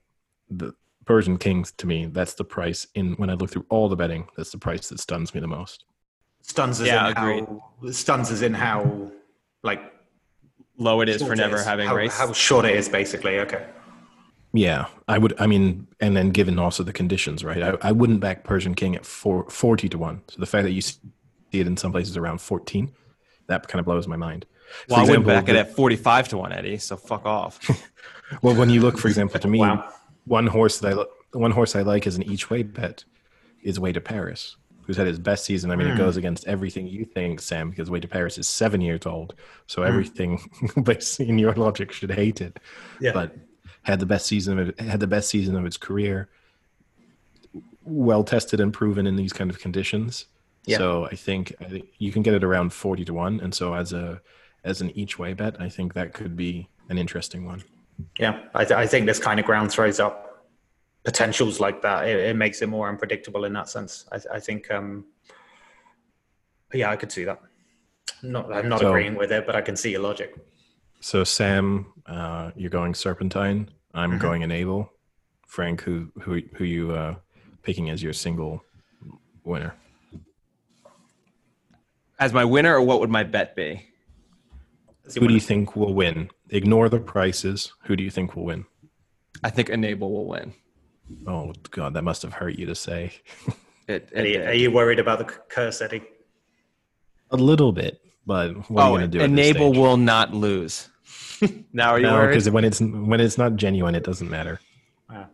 the 0.49 0.75
Persian 1.05 1.39
Kings 1.39 1.71
to 1.73 1.87
me, 1.87 2.07
that's 2.07 2.35
the 2.35 2.45
price 2.45 2.89
in 2.97 3.15
when 3.15 3.31
I 3.31 3.35
look 3.35 3.51
through 3.51 3.67
all 3.69 3.89
the 3.89 3.97
betting, 3.97 4.27
that's 4.37 4.51
the 4.51 4.59
price 4.59 4.89
that 4.89 4.99
stuns 4.99 5.33
me 5.33 5.41
the 5.41 5.47
most. 5.47 5.85
Stuns 6.43 6.81
is 6.81 6.89
yeah, 6.89 7.11
in 7.11 7.17
agreed. 7.17 7.47
how 7.47 7.91
stuns 7.93 8.31
is 8.33 8.43
in 8.43 8.55
how 8.55 9.13
like 9.63 9.81
low 10.81 11.01
it 11.01 11.09
is 11.09 11.23
for 11.23 11.37
never 11.37 11.57
is. 11.57 11.65
having 11.65 11.87
how, 11.87 11.95
raced. 11.95 12.19
How 12.19 12.33
short 12.33 12.65
it 12.65 12.75
is 12.75 12.89
basically. 12.89 13.39
Okay. 13.39 13.65
Yeah, 14.53 14.87
I 15.07 15.19
would. 15.19 15.39
I 15.39 15.47
mean, 15.47 15.87
and 16.01 16.17
then 16.17 16.31
given 16.31 16.59
also 16.59 16.83
the 16.83 16.93
conditions, 16.93 17.45
right? 17.45 17.63
I, 17.63 17.77
I 17.83 17.93
wouldn't 17.93 18.19
back 18.19 18.43
Persian 18.43 18.75
King 18.75 18.97
at 18.97 19.07
four, 19.07 19.49
40 19.49 19.89
to 19.91 19.99
one. 19.99 20.23
So 20.29 20.41
the 20.41 20.47
fact 20.47 20.65
that 20.65 20.73
you 20.73 20.81
see 20.81 20.99
it 21.53 21.69
in 21.69 21.77
some 21.77 21.93
places 21.93 22.17
around 22.17 22.41
14 22.41 22.93
that 23.51 23.69
kind 23.69 23.81
of 23.81 23.85
blows 23.85 24.09
my 24.09 24.17
mind. 24.17 24.47
Well, 24.89 24.97
for 24.97 25.01
I 25.01 25.03
example, 25.03 25.35
went 25.35 25.47
back 25.47 25.53
the, 25.53 25.61
at 25.61 25.77
45 25.77 26.29
to 26.29 26.39
1, 26.39 26.53
Eddie, 26.53 26.79
so 26.79 26.97
fuck 26.97 27.27
off. 27.27 27.59
well, 28.43 28.55
when 28.55 28.71
you 28.71 28.81
look, 28.81 28.97
for 28.97 29.09
example, 29.09 29.39
to 29.39 29.49
me, 29.49 29.59
wow. 29.59 29.93
one 30.25 30.47
horse 30.47 30.79
that 30.79 30.99
I 30.99 31.05
one 31.37 31.53
horse 31.53 31.77
I 31.77 31.83
like 31.83 32.07
as 32.07 32.17
an 32.17 32.25
each 32.25 32.51
way 32.51 32.63
bet 32.65 33.05
is 33.63 33.79
Way 33.79 33.93
to 33.93 34.01
Paris, 34.01 34.57
who's 34.83 34.97
had 34.97 35.07
his 35.07 35.19
best 35.19 35.45
season. 35.45 35.71
I 35.71 35.77
mean, 35.77 35.87
mm. 35.87 35.91
it 35.91 35.95
hmm. 35.95 35.99
goes 35.99 36.17
against 36.17 36.47
everything 36.47 36.87
you 36.87 37.05
think, 37.05 37.41
Sam, 37.41 37.71
because 37.71 37.91
Way 37.91 38.01
to 38.01 38.09
Paris 38.09 38.39
is 38.39 38.49
seven 38.49 38.81
years 38.81 39.07
old. 39.07 39.35
So 39.67 39.83
mm. 39.83 39.87
everything 39.87 40.41
based 40.83 41.21
in 41.21 41.39
your 41.39 41.55
logic 41.55 41.93
should 41.93 42.11
hate 42.11 42.41
it. 42.41 42.59
Yeah. 43.01 43.13
But 43.13 43.37
had 43.83 44.01
the 44.01 44.07
best 44.07 44.27
season 44.27 44.59
of 44.59 44.69
it, 44.71 44.81
had 44.81 45.01
the 45.01 45.07
best 45.07 45.29
season 45.29 45.57
of 45.57 45.65
its 45.65 45.77
career, 45.77 46.29
well 47.85 48.25
tested 48.25 48.61
and 48.61 48.73
proven 48.73 49.07
in 49.07 49.17
these 49.17 49.33
kind 49.33 49.51
of 49.51 49.59
conditions. 49.59 50.27
Yeah. 50.67 50.79
So 50.79 51.07
I 51.07 51.15
think, 51.15 51.55
I 51.61 51.65
think 51.65 51.89
you 51.99 52.13
can 52.13 52.23
get 52.23 52.35
it 52.35 52.45
around 52.45 52.73
forty 52.73 53.05
to 53.07 53.15
one, 53.15 53.41
and 53.41 53.55
so 53.55 53.75
as 53.75 53.93
a 53.95 54.21
as 54.65 54.81
an 54.83 54.91
each 54.91 55.19
way 55.19 55.33
bet, 55.33 55.61
I 55.61 55.69
think 55.69 55.95
that 55.95 56.13
could 56.13 56.37
be 56.37 56.69
an 56.91 56.99
interesting 56.99 57.47
one. 57.47 57.63
Yeah, 58.19 58.41
I, 58.55 58.65
th- 58.65 58.79
I 58.79 58.87
think 58.87 59.07
this 59.07 59.19
kind 59.19 59.41
of 59.41 59.47
ground 59.47 59.71
throws 59.71 60.01
up 60.01 60.30
potentials 61.05 61.61
like 61.61 61.83
that. 61.83 62.09
It, 62.09 62.19
it 62.19 62.37
makes 62.37 62.63
it 62.63 62.69
more 62.69 62.89
unpredictable 62.89 63.45
in 63.45 63.53
that 63.55 63.69
sense. 63.69 64.07
I, 64.13 64.37
I 64.37 64.41
think, 64.41 64.71
um, 64.71 65.07
yeah, 66.73 66.91
I 66.91 66.97
could 66.97 67.13
see 67.13 67.25
that. 67.25 67.41
Not, 68.23 68.53
I'm 68.53 68.69
not 68.69 68.81
so, 68.81 68.89
agreeing 68.89 69.15
with 69.15 69.33
it, 69.33 69.47
but 69.47 69.57
I 69.57 69.61
can 69.61 69.77
see 69.77 69.93
your 69.93 70.03
logic. 70.03 70.35
So 71.01 71.25
Sam, 71.25 71.93
uh, 72.07 72.51
you're 72.55 72.71
going 72.71 72.95
Serpentine. 72.95 73.71
I'm 73.95 74.11
mm-hmm. 74.11 74.19
going 74.19 74.43
Enable. 74.43 74.93
Frank, 75.47 75.81
who 75.81 76.13
who 76.21 76.43
who 76.55 76.65
you 76.65 76.93
uh, 76.93 77.17
picking 77.63 77.91
as 77.91 78.01
your 78.03 78.13
single 78.13 78.63
winner? 79.43 79.75
as 82.21 82.35
my 82.35 82.45
winner, 82.45 82.77
or 82.77 82.83
what 82.83 83.01
would 83.01 83.11
my 83.11 83.25
bet 83.25 83.57
be? 83.57 83.87
Who 85.19 85.27
do 85.27 85.35
you 85.35 85.41
think 85.41 85.75
will 85.75 85.95
win? 85.95 86.31
Ignore 86.51 86.89
the 86.91 87.01
prices. 87.01 87.73
Who 87.85 87.97
do 87.97 88.05
you 88.05 88.11
think 88.11 88.37
will 88.37 88.45
win? 88.45 88.67
I 89.43 89.51
think 89.51 89.71
Enable 89.71 90.13
will 90.13 90.27
win. 90.27 90.53
Oh 91.27 91.53
God, 91.71 91.95
that 91.95 92.03
must 92.03 92.23
have 92.23 92.33
hurt 92.33 92.59
you 92.59 92.67
to 92.67 92.75
say. 92.75 93.13
it, 93.89 94.09
it, 94.09 94.11
Eddie, 94.13 94.39
are 94.39 94.53
you 94.53 94.71
worried 94.71 94.99
about 94.99 95.19
the 95.19 95.25
curse, 95.25 95.81
Eddie? 95.81 96.03
A 97.31 97.37
little 97.37 97.73
bit, 97.73 98.01
but 98.27 98.55
what 98.71 98.83
oh, 98.83 98.87
are 98.87 98.89
you 98.89 98.95
oh, 98.95 98.99
going 98.99 99.11
to 99.11 99.19
do? 99.19 99.25
Enable 99.25 99.73
will 99.73 99.97
not 99.97 100.35
lose. 100.35 100.89
now 101.73 101.91
are 101.91 101.99
you 101.99 102.07
no, 102.07 102.15
worried? 102.15 102.29
because 102.29 102.51
when 102.51 102.65
it's 102.65 102.81
when 102.81 103.21
it's 103.21 103.39
not 103.39 103.57
genuine, 103.57 103.95
it 103.95 104.05
doesn't 104.05 104.29
matter. 104.29 104.61
Wow. 105.09 105.29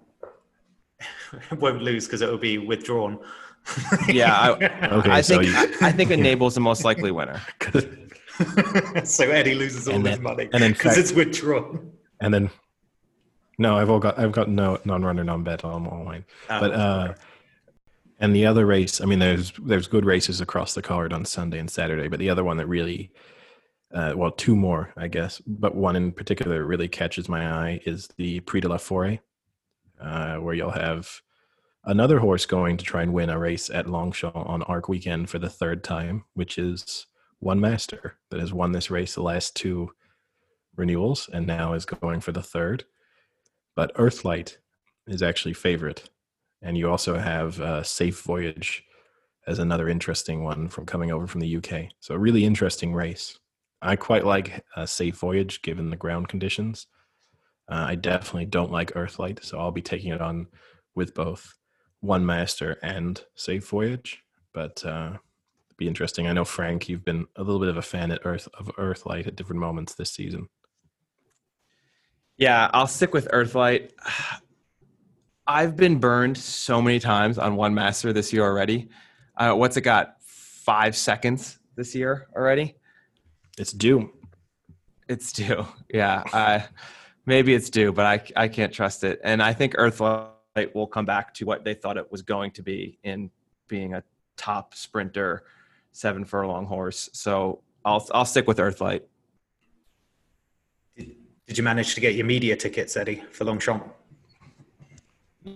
it 1.51 1.59
won't 1.61 1.83
lose 1.83 2.07
because 2.07 2.23
it 2.23 2.31
will 2.31 2.39
be 2.39 2.59
withdrawn 2.59 3.19
yeah, 4.09 4.39
I, 4.39 4.51
okay, 4.51 5.11
I 5.11 5.21
so 5.21 5.39
think 5.39 5.47
you... 5.47 5.57
I, 5.57 5.89
I, 5.89 5.93
think 5.93 6.11
Enable's 6.11 6.55
the 6.55 6.61
most 6.61 6.85
likely 6.85 7.11
winner. 7.11 7.41
so 9.05 9.25
Eddie 9.25 9.55
loses 9.55 9.89
all 9.89 9.97
and 9.97 10.07
his 10.07 10.21
money 10.21 10.49
and 10.53 10.63
then 10.63 10.73
because 10.73 10.97
it's 10.97 11.13
withdrawn. 11.13 11.93
And 12.21 12.33
then 12.33 12.51
no, 13.59 13.77
I've 13.77 13.91
all 13.91 13.99
got 13.99 14.19
I've 14.19 14.33
got 14.33 14.49
no 14.49 14.79
non-runner, 14.85 15.25
non-bet 15.25 15.65
on 15.65 15.87
all 15.87 16.05
mine. 16.05 16.25
Oh, 16.51 16.61
but 16.61 16.73
uh, 16.73 17.15
and 18.19 18.35
the 18.35 18.47
other 18.47 18.67
race, 18.67 19.01
I 19.01 19.05
mean, 19.05 19.19
there's 19.19 19.53
there's 19.59 19.87
good 19.87 20.05
races 20.05 20.41
across 20.41 20.75
the 20.75 20.83
card 20.83 21.13
on 21.13 21.25
Sunday 21.25 21.59
and 21.59 21.71
Saturday, 21.71 22.09
but 22.09 22.19
the 22.19 22.31
other 22.31 22.45
one 22.45 22.57
that 22.59 22.67
really, 22.67 23.13
uh, 23.93 24.15
well, 24.17 24.31
two 24.31 24.57
more, 24.57 24.93
I 24.97 25.09
guess, 25.09 25.41
but 25.47 25.75
one 25.75 25.97
in 25.97 26.13
particular 26.13 26.65
really 26.65 26.89
catches 26.89 27.29
my 27.29 27.51
eye 27.51 27.81
is 27.85 28.09
the 28.17 28.41
Prix 28.41 28.61
de 28.61 28.69
la 28.69 28.79
Forêt, 28.79 29.21
uh, 30.01 30.37
where 30.37 30.55
you'll 30.55 30.71
have 30.71 31.21
another 31.85 32.19
horse 32.19 32.47
going 32.47 32.77
to 32.77 32.85
try 32.85 33.03
and 33.03 33.13
win 33.13 33.31
a 33.31 33.39
race 33.39 33.71
at 33.71 33.89
Longchamp 33.89 34.35
on 34.35 34.63
Arc 34.65 34.89
Weekend 34.89 35.31
for 35.31 35.39
the 35.39 35.51
third 35.51 35.85
time, 35.85 36.25
which 36.35 36.59
is 36.59 37.07
one 37.39 37.61
master 37.61 38.17
that 38.31 38.41
has 38.41 38.53
won 38.53 38.73
this 38.73 38.91
race 38.91 39.15
the 39.15 39.23
last 39.23 39.55
two 39.55 39.91
renewals 40.75 41.29
and 41.33 41.47
now 41.47 41.73
is 41.75 41.85
going 41.85 42.21
for 42.21 42.33
the 42.33 42.43
third. 42.43 42.85
But 43.77 43.93
Earthlight 43.97 44.59
is 45.07 45.23
actually 45.23 45.53
favorite. 45.55 46.09
And 46.63 46.77
you 46.77 46.91
also 46.91 47.17
have 47.19 47.61
uh, 47.61 47.83
Safe 47.83 48.21
Voyage 48.23 48.83
as 49.47 49.59
another 49.59 49.89
interesting 49.89 50.43
one 50.43 50.69
from 50.69 50.87
coming 50.87 51.13
over 51.13 51.27
from 51.27 51.41
the 51.41 51.57
UK. 51.57 51.91
So 52.01 52.15
a 52.15 52.19
really 52.19 52.45
interesting 52.45 52.93
race. 52.93 53.39
I 53.83 53.95
quite 53.95 54.25
like 54.25 54.65
a 54.77 54.87
Safe 54.87 55.17
Voyage 55.17 55.63
given 55.63 55.91
the 55.91 55.97
ground 55.97 56.29
conditions. 56.29 56.87
Uh, 57.69 57.85
I 57.89 57.95
definitely 57.95 58.47
don't 58.47 58.73
like 58.73 58.97
Earthlight, 58.97 59.45
so 59.45 59.59
I'll 59.59 59.71
be 59.71 59.83
taking 59.83 60.13
it 60.13 60.21
on 60.21 60.47
with 60.95 61.15
both 61.15 61.55
One 62.01 62.25
Master 62.25 62.79
and 62.83 63.23
Safe 63.35 63.69
Voyage. 63.69 64.23
But 64.55 64.85
uh, 64.85 65.19
be 65.77 65.87
interesting. 65.87 66.27
I 66.27 66.33
know 66.33 66.45
Frank, 66.45 66.89
you've 66.89 67.05
been 67.05 67.27
a 67.37 67.43
little 67.43 67.61
bit 67.61 67.69
of 67.69 67.77
a 67.77 67.83
fan 67.83 68.11
at 68.11 68.25
Earth 68.25 68.49
of 68.59 68.71
Earthlight 68.79 69.27
at 69.27 69.37
different 69.37 69.61
moments 69.61 69.95
this 69.95 70.11
season. 70.11 70.49
Yeah, 72.39 72.71
I'll 72.73 72.87
stick 72.87 73.15
with 73.15 73.29
Earthlight. 73.33 73.93
I've 75.47 75.77
been 75.77 75.99
burned 75.99 76.37
so 76.37 76.83
many 76.83 76.99
times 76.99 77.39
on 77.39 77.55
One 77.55 77.73
Master 77.73 78.13
this 78.13 78.33
year 78.33 78.43
already. 78.43 78.89
Uh, 79.37 79.55
what's 79.55 79.77
it 79.77 79.83
got? 79.83 80.17
Five 80.21 80.97
seconds 80.97 81.61
this 81.77 81.95
year 81.95 82.27
already. 82.35 82.75
It's 83.57 83.73
due. 83.73 84.11
It's 85.09 85.33
due. 85.33 85.65
Yeah. 85.89 86.25
Uh, 86.33 86.61
maybe 87.27 87.55
it's 87.55 87.71
due, 87.71 87.93
but 87.93 88.07
I, 88.07 88.45
I 88.45 88.49
can't 88.49 88.73
trust 88.73 89.05
it. 89.05 89.21
And 89.23 89.41
I 89.41 89.53
think 89.53 89.77
Earthlight 89.79 90.75
will 90.75 90.89
come 90.89 91.07
back 91.07 91.33
to 91.35 91.45
what 91.45 91.65
they 91.65 91.75
thought 91.75 91.97
it 91.97 92.11
was 92.11 92.23
going 92.23 92.51
to 92.53 92.63
be 92.63 92.99
in 93.05 93.31
being 93.69 93.95
a 93.95 94.03
top 94.37 94.75
sprinter, 94.75 95.45
seven 95.93 96.25
furlong 96.25 96.67
horse. 96.67 97.09
So 97.13 97.63
I'll, 97.85 98.05
I'll 98.13 98.25
stick 98.25 98.49
with 98.49 98.59
Earthlight. 98.59 99.05
Did 101.47 101.59
you 101.59 101.65
manage 101.65 101.95
to 101.95 102.01
get 102.01 102.17
your 102.17 102.27
media 102.27 102.57
tickets, 102.57 102.97
Eddie, 102.97 103.23
for 103.31 103.45
Longchamp? 103.45 103.85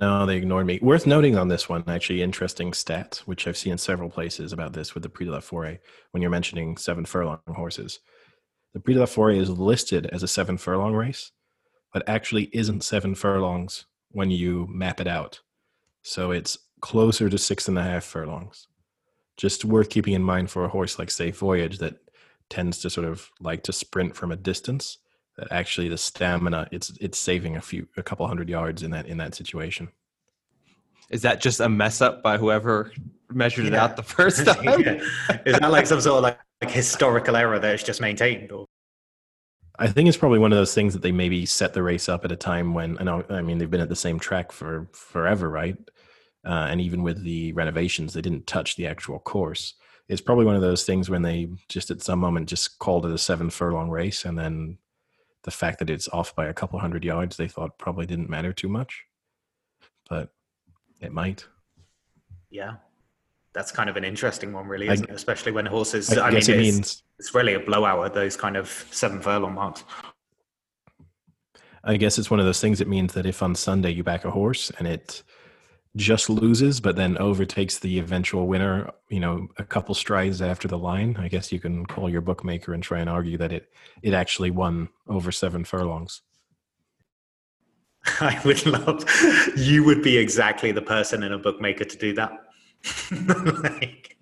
No, 0.00 0.24
they 0.24 0.36
ignored 0.36 0.66
me. 0.66 0.78
Worth 0.80 1.04
noting 1.04 1.36
on 1.36 1.48
this 1.48 1.68
one, 1.68 1.82
actually, 1.88 2.22
interesting 2.22 2.72
stat, 2.72 3.22
which 3.26 3.48
I've 3.48 3.56
seen 3.56 3.72
in 3.72 3.78
several 3.78 4.08
places 4.08 4.52
about 4.52 4.72
this 4.72 4.94
with 4.94 5.02
the 5.02 5.08
Prix 5.08 5.26
de 5.26 5.32
la 5.32 5.40
Forêt 5.40 5.80
when 6.12 6.22
you're 6.22 6.30
mentioning 6.30 6.76
seven 6.76 7.04
furlong 7.04 7.40
horses. 7.48 7.98
The 8.72 8.78
Prix 8.78 8.94
de 8.94 9.00
la 9.00 9.06
Forêt 9.06 9.38
is 9.38 9.50
listed 9.50 10.06
as 10.06 10.22
a 10.22 10.28
seven 10.28 10.58
furlong 10.58 10.94
race, 10.94 11.32
but 11.92 12.08
actually 12.08 12.50
isn't 12.52 12.84
seven 12.84 13.16
furlongs 13.16 13.86
when 14.12 14.30
you 14.30 14.68
map 14.70 15.00
it 15.00 15.08
out. 15.08 15.40
So 16.02 16.30
it's 16.30 16.56
closer 16.80 17.28
to 17.28 17.36
six 17.36 17.66
and 17.66 17.76
a 17.76 17.82
half 17.82 18.04
furlongs. 18.04 18.68
Just 19.36 19.64
worth 19.64 19.90
keeping 19.90 20.14
in 20.14 20.22
mind 20.22 20.50
for 20.50 20.64
a 20.64 20.68
horse 20.68 21.00
like 21.00 21.10
Safe 21.10 21.36
Voyage 21.36 21.78
that 21.78 21.96
tends 22.48 22.78
to 22.78 22.90
sort 22.90 23.08
of 23.08 23.28
like 23.40 23.64
to 23.64 23.72
sprint 23.72 24.14
from 24.14 24.30
a 24.30 24.36
distance 24.36 24.98
that 25.40 25.50
actually 25.50 25.88
the 25.88 25.96
stamina 25.96 26.68
it's 26.70 26.90
it's 27.00 27.18
saving 27.18 27.56
a 27.56 27.60
few 27.60 27.88
a 27.96 28.02
couple 28.02 28.26
hundred 28.28 28.48
yards 28.48 28.82
in 28.82 28.90
that 28.90 29.06
in 29.06 29.16
that 29.16 29.34
situation. 29.34 29.88
Is 31.10 31.22
that 31.22 31.40
just 31.40 31.58
a 31.58 31.68
mess 31.68 32.00
up 32.00 32.22
by 32.22 32.36
whoever 32.36 32.92
measured 33.32 33.64
it 33.64 33.74
out 33.74 33.96
the 33.96 34.02
first 34.02 34.44
time? 34.46 34.80
yeah. 34.80 35.02
Is 35.44 35.58
that 35.58 35.70
like 35.72 35.86
some 35.86 36.00
sort 36.00 36.18
of 36.18 36.22
like, 36.22 36.38
like 36.62 36.70
historical 36.70 37.34
error 37.34 37.58
that 37.58 37.74
is 37.74 37.82
just 37.82 38.00
maintained? 38.00 38.52
Or? 38.52 38.66
I 39.76 39.88
think 39.88 40.08
it's 40.08 40.18
probably 40.18 40.38
one 40.38 40.52
of 40.52 40.58
those 40.58 40.74
things 40.74 40.92
that 40.92 41.02
they 41.02 41.10
maybe 41.10 41.46
set 41.46 41.72
the 41.72 41.82
race 41.82 42.08
up 42.08 42.24
at 42.24 42.30
a 42.30 42.36
time 42.36 42.74
when 42.74 42.96
I 42.98 43.04
know 43.04 43.24
I 43.30 43.40
mean 43.40 43.58
they've 43.58 43.70
been 43.70 43.80
at 43.80 43.88
the 43.88 43.96
same 43.96 44.20
track 44.20 44.52
for 44.52 44.88
forever, 44.92 45.48
right? 45.48 45.76
Uh, 46.44 46.68
and 46.70 46.80
even 46.80 47.02
with 47.02 47.22
the 47.24 47.52
renovations, 47.54 48.12
they 48.12 48.22
didn't 48.22 48.46
touch 48.46 48.76
the 48.76 48.86
actual 48.86 49.18
course. 49.18 49.74
It's 50.08 50.20
probably 50.20 50.44
one 50.44 50.56
of 50.56 50.62
those 50.62 50.84
things 50.84 51.10
when 51.10 51.22
they 51.22 51.48
just 51.68 51.90
at 51.90 52.02
some 52.02 52.18
moment 52.18 52.48
just 52.48 52.78
called 52.78 53.04
it 53.04 53.12
a 53.12 53.18
seven 53.18 53.50
furlong 53.50 53.90
race, 53.90 54.24
and 54.24 54.38
then 54.38 54.78
the 55.44 55.50
fact 55.50 55.78
that 55.78 55.90
it's 55.90 56.08
off 56.08 56.34
by 56.34 56.46
a 56.46 56.54
couple 56.54 56.78
hundred 56.78 57.04
yards 57.04 57.36
they 57.36 57.48
thought 57.48 57.78
probably 57.78 58.06
didn't 58.06 58.30
matter 58.30 58.52
too 58.52 58.68
much 58.68 59.04
but 60.10 60.30
it 61.00 61.12
might. 61.12 61.46
Yeah. 62.50 62.74
That's 63.52 63.72
kind 63.72 63.88
of 63.88 63.96
an 63.96 64.04
interesting 64.04 64.52
one 64.52 64.66
really 64.66 64.88
isn't 64.88 65.08
I, 65.08 65.12
it? 65.12 65.16
Especially 65.16 65.52
when 65.52 65.64
horses 65.64 66.16
i, 66.16 66.26
I 66.26 66.30
mean 66.30 66.36
it 66.38 66.48
it's, 66.48 66.58
means, 66.58 67.02
it's 67.18 67.34
really 67.34 67.54
a 67.54 67.60
blowout 67.60 68.04
at 68.04 68.14
those 68.14 68.36
kind 68.36 68.56
of 68.56 68.68
seven 68.90 69.20
furlong 69.20 69.54
marks. 69.54 69.84
I 71.82 71.96
guess 71.96 72.18
it's 72.18 72.30
one 72.30 72.38
of 72.40 72.46
those 72.46 72.60
things 72.60 72.78
that 72.80 72.88
means 72.88 73.14
that 73.14 73.24
if 73.24 73.42
on 73.42 73.54
sunday 73.54 73.90
you 73.90 74.04
back 74.04 74.24
a 74.24 74.30
horse 74.30 74.70
and 74.78 74.86
it 74.86 75.22
just 75.96 76.30
loses, 76.30 76.80
but 76.80 76.96
then 76.96 77.18
overtakes 77.18 77.78
the 77.78 77.98
eventual 77.98 78.46
winner, 78.46 78.90
you 79.08 79.18
know, 79.18 79.48
a 79.58 79.64
couple 79.64 79.94
strides 79.94 80.40
after 80.40 80.68
the 80.68 80.78
line. 80.78 81.16
I 81.18 81.28
guess 81.28 81.50
you 81.50 81.58
can 81.58 81.84
call 81.84 82.08
your 82.08 82.20
bookmaker 82.20 82.72
and 82.72 82.82
try 82.82 83.00
and 83.00 83.10
argue 83.10 83.36
that 83.38 83.52
it 83.52 83.70
it 84.02 84.14
actually 84.14 84.50
won 84.50 84.88
over 85.08 85.32
seven 85.32 85.64
furlongs. 85.64 86.22
I 88.20 88.40
would 88.44 88.64
love 88.66 89.04
you 89.56 89.84
would 89.84 90.02
be 90.02 90.16
exactly 90.16 90.72
the 90.72 90.82
person 90.82 91.22
in 91.22 91.32
a 91.32 91.38
bookmaker 91.38 91.84
to 91.84 91.96
do 91.96 92.14
that. 92.14 92.32
like, 93.62 94.16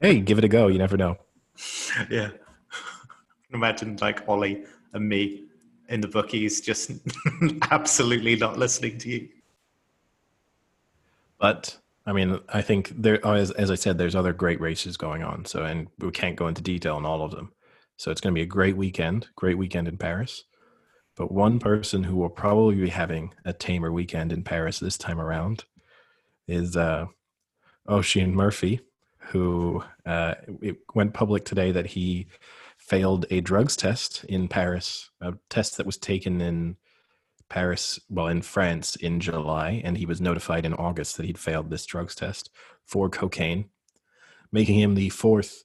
hey, 0.00 0.20
give 0.20 0.38
it 0.38 0.44
a 0.44 0.48
go. 0.48 0.66
You 0.66 0.78
never 0.78 0.96
know. 0.96 1.16
Yeah. 2.10 2.30
Imagine 3.54 3.98
like 4.00 4.28
Ollie 4.28 4.64
and 4.92 5.08
me 5.08 5.44
in 5.88 6.00
the 6.00 6.08
bookies 6.08 6.60
just 6.60 6.90
absolutely 7.70 8.34
not 8.34 8.58
listening 8.58 8.98
to 8.98 9.08
you. 9.08 9.28
But 11.42 11.76
I 12.06 12.12
mean, 12.12 12.38
I 12.48 12.62
think 12.62 12.92
there, 12.96 13.24
as, 13.26 13.50
as 13.50 13.72
I 13.72 13.74
said, 13.74 13.98
there's 13.98 14.14
other 14.14 14.32
great 14.32 14.60
races 14.60 14.96
going 14.96 15.24
on. 15.24 15.44
So, 15.44 15.64
and 15.64 15.88
we 15.98 16.12
can't 16.12 16.36
go 16.36 16.46
into 16.46 16.62
detail 16.62 16.94
on 16.94 17.04
all 17.04 17.20
of 17.22 17.32
them. 17.32 17.50
So 17.96 18.12
it's 18.12 18.20
going 18.20 18.32
to 18.32 18.38
be 18.38 18.44
a 18.44 18.46
great 18.46 18.76
weekend, 18.76 19.26
great 19.34 19.58
weekend 19.58 19.88
in 19.88 19.98
Paris. 19.98 20.44
But 21.16 21.32
one 21.32 21.58
person 21.58 22.04
who 22.04 22.14
will 22.14 22.30
probably 22.30 22.76
be 22.76 22.90
having 22.90 23.34
a 23.44 23.52
tamer 23.52 23.90
weekend 23.90 24.32
in 24.32 24.44
Paris 24.44 24.78
this 24.78 24.96
time 24.96 25.20
around 25.20 25.64
is 26.46 26.76
uh, 26.76 27.06
Oisin 27.90 28.36
Murphy, 28.36 28.80
who 29.18 29.82
uh, 30.06 30.34
it 30.60 30.76
went 30.94 31.12
public 31.12 31.44
today 31.44 31.72
that 31.72 31.86
he 31.86 32.28
failed 32.78 33.26
a 33.30 33.40
drugs 33.40 33.74
test 33.74 34.22
in 34.28 34.46
Paris, 34.46 35.10
a 35.20 35.34
test 35.50 35.76
that 35.76 35.86
was 35.86 35.96
taken 35.96 36.40
in 36.40 36.76
Paris, 37.52 38.00
well, 38.08 38.28
in 38.28 38.40
France 38.40 38.96
in 38.96 39.20
July, 39.20 39.82
and 39.84 39.98
he 39.98 40.06
was 40.06 40.22
notified 40.22 40.64
in 40.64 40.72
August 40.72 41.18
that 41.18 41.26
he'd 41.26 41.36
failed 41.36 41.68
this 41.68 41.84
drugs 41.84 42.14
test 42.14 42.48
for 42.86 43.10
cocaine, 43.10 43.66
making 44.50 44.80
him 44.80 44.94
the 44.94 45.10
fourth 45.10 45.64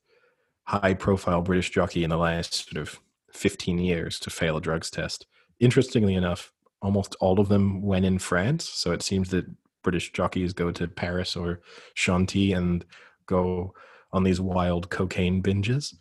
high 0.66 0.94
profile 0.94 1.42
British 1.42 1.70
jockey 1.70 2.04
in 2.04 2.10
the 2.10 2.18
last 2.18 2.70
sort 2.70 2.82
of 2.82 3.00
15 3.32 3.80
years 3.80 4.20
to 4.20 4.30
fail 4.30 4.58
a 4.58 4.62
drugs 4.62 4.92
test. 4.92 5.28
Interestingly 5.62 6.16
enough, 6.16 6.52
almost 6.82 7.16
all 7.22 7.40
of 7.40 7.48
them 7.48 7.82
went 7.82 8.04
in 8.04 8.20
France. 8.20 8.68
So 8.68 8.92
it 8.92 9.02
seems 9.02 9.30
that 9.30 9.46
British 9.82 10.12
jockeys 10.12 10.52
go 10.52 10.72
to 10.72 10.90
Paris 10.90 11.38
or 11.38 11.62
Chantilly 11.94 12.52
and 12.52 12.84
go 13.28 13.74
on 14.12 14.26
these 14.26 14.42
wild 14.42 14.90
cocaine 14.90 15.42
binges, 15.42 15.96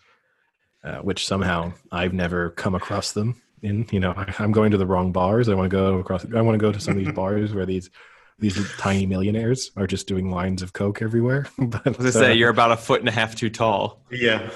uh, 0.82 0.96
which 0.96 1.24
somehow 1.24 1.74
I've 1.92 2.12
never 2.12 2.50
come 2.50 2.74
across 2.74 3.12
them 3.12 3.40
in. 3.62 3.86
You 3.90 4.00
know, 4.00 4.12
I, 4.16 4.34
am 4.42 4.52
going 4.52 4.70
to 4.70 4.78
the 4.78 4.86
wrong 4.86 5.12
bars. 5.12 5.48
I 5.48 5.54
want 5.54 5.70
to 5.70 5.76
go 5.76 5.98
across. 5.98 6.24
I 6.34 6.40
want 6.40 6.54
to 6.54 6.60
go 6.60 6.72
to 6.72 6.80
some 6.80 6.98
of 6.98 7.04
these 7.04 7.12
bars 7.14 7.54
where 7.54 7.66
these 7.66 7.90
these 8.38 8.70
tiny 8.76 9.06
millionaires 9.06 9.70
are 9.76 9.86
just 9.86 10.06
doing 10.06 10.30
lines 10.30 10.60
of 10.60 10.74
coke 10.74 11.00
everywhere. 11.00 11.46
but, 11.58 11.86
I 11.86 11.90
was 11.90 11.96
gonna 11.96 12.08
uh, 12.10 12.12
say 12.12 12.34
you're 12.34 12.50
about 12.50 12.72
a 12.72 12.76
foot 12.76 13.00
and 13.00 13.08
a 13.08 13.12
half 13.12 13.34
too 13.34 13.48
tall. 13.48 14.02
Yeah. 14.10 14.50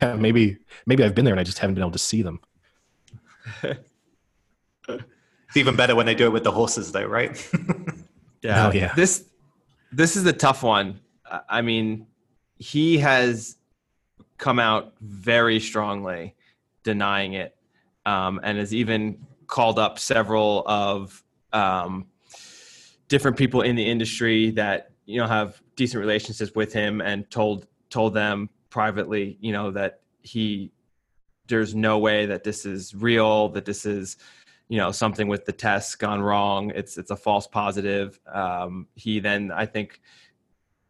yeah, 0.00 0.14
maybe 0.14 0.58
maybe 0.86 1.04
I've 1.04 1.14
been 1.14 1.24
there 1.24 1.34
and 1.34 1.40
I 1.40 1.44
just 1.44 1.58
haven't 1.58 1.74
been 1.74 1.82
able 1.82 1.92
to 1.92 1.98
see 1.98 2.22
them. 2.22 2.40
it's 3.62 5.56
even 5.56 5.76
better 5.76 5.94
when 5.94 6.06
they 6.06 6.14
do 6.14 6.24
it 6.26 6.32
with 6.32 6.44
the 6.44 6.52
horses, 6.52 6.92
though, 6.92 7.04
right? 7.04 7.50
yeah. 8.42 8.68
Oh, 8.68 8.72
yeah. 8.72 8.94
This 8.94 9.24
this 9.92 10.16
is 10.16 10.24
a 10.26 10.32
tough 10.32 10.62
one. 10.62 11.00
I 11.48 11.60
mean, 11.60 12.06
he 12.58 12.98
has 12.98 13.56
come 14.38 14.58
out 14.58 14.94
very 15.00 15.60
strongly 15.60 16.34
denying 16.82 17.32
it 17.32 17.55
um, 18.06 18.40
and 18.42 18.56
has 18.56 18.72
even 18.72 19.18
called 19.46 19.78
up 19.78 19.98
several 19.98 20.62
of 20.66 21.22
um, 21.52 22.06
different 23.08 23.36
people 23.36 23.60
in 23.60 23.76
the 23.76 23.84
industry 23.84 24.50
that 24.52 24.92
you 25.04 25.20
know 25.20 25.26
have 25.26 25.60
decent 25.76 26.00
relationships 26.00 26.52
with 26.54 26.72
him 26.72 27.00
and 27.02 27.30
told 27.30 27.66
told 27.90 28.14
them 28.14 28.48
privately 28.70 29.36
you 29.40 29.52
know 29.52 29.70
that 29.70 30.00
he 30.22 30.72
there's 31.48 31.74
no 31.74 31.98
way 31.98 32.26
that 32.26 32.42
this 32.42 32.64
is 32.64 32.94
real 32.94 33.48
that 33.50 33.64
this 33.64 33.84
is 33.84 34.16
you 34.68 34.78
know 34.78 34.90
something 34.90 35.28
with 35.28 35.44
the 35.44 35.52
test 35.52 35.98
gone 35.98 36.20
wrong. 36.20 36.72
It's 36.74 36.96
it's 36.98 37.10
a 37.10 37.16
false 37.16 37.46
positive. 37.46 38.18
Um, 38.32 38.88
he 38.94 39.20
then 39.20 39.52
i 39.52 39.66
think 39.66 40.00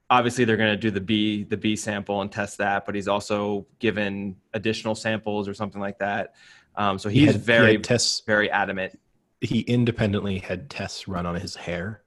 obviously 0.09 0.45
they're 0.45 0.57
going 0.57 0.71
to 0.71 0.77
do 0.77 0.91
the 0.91 1.01
b 1.01 1.45
the 1.45 1.57
b 1.57 1.77
sample 1.77 2.23
and 2.23 2.31
test 2.31 2.59
that 2.59 2.87
but 2.87 2.95
he's 2.95 3.09
also 3.09 3.67
given 3.81 4.37
additional 4.55 4.95
samples 4.95 5.49
or 5.49 5.55
something 5.55 5.81
like 5.81 5.99
that 5.99 6.35
um, 6.77 6.99
so 6.99 7.09
he's 7.09 7.21
he 7.21 7.27
had, 7.27 7.37
very, 7.37 7.73
he 7.73 7.79
tests, 7.79 8.23
very 8.27 8.51
adamant. 8.51 8.99
He 9.41 9.61
independently 9.61 10.39
had 10.39 10.71
tests 10.71 11.09
run 11.09 11.27
on 11.27 11.37
his 11.37 11.57
hair 11.57 12.03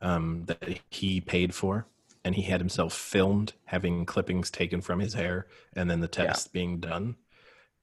um, 0.00 0.44
that 0.46 0.80
he 0.90 1.20
paid 1.20 1.54
for, 1.54 1.86
and 2.24 2.34
he 2.34 2.42
had 2.42 2.60
himself 2.60 2.94
filmed 2.94 3.52
having 3.64 4.06
clippings 4.06 4.50
taken 4.50 4.80
from 4.80 5.00
his 5.00 5.14
hair, 5.14 5.46
and 5.74 5.90
then 5.90 6.00
the 6.00 6.08
test 6.08 6.48
yeah. 6.48 6.60
being 6.60 6.80
done. 6.80 7.16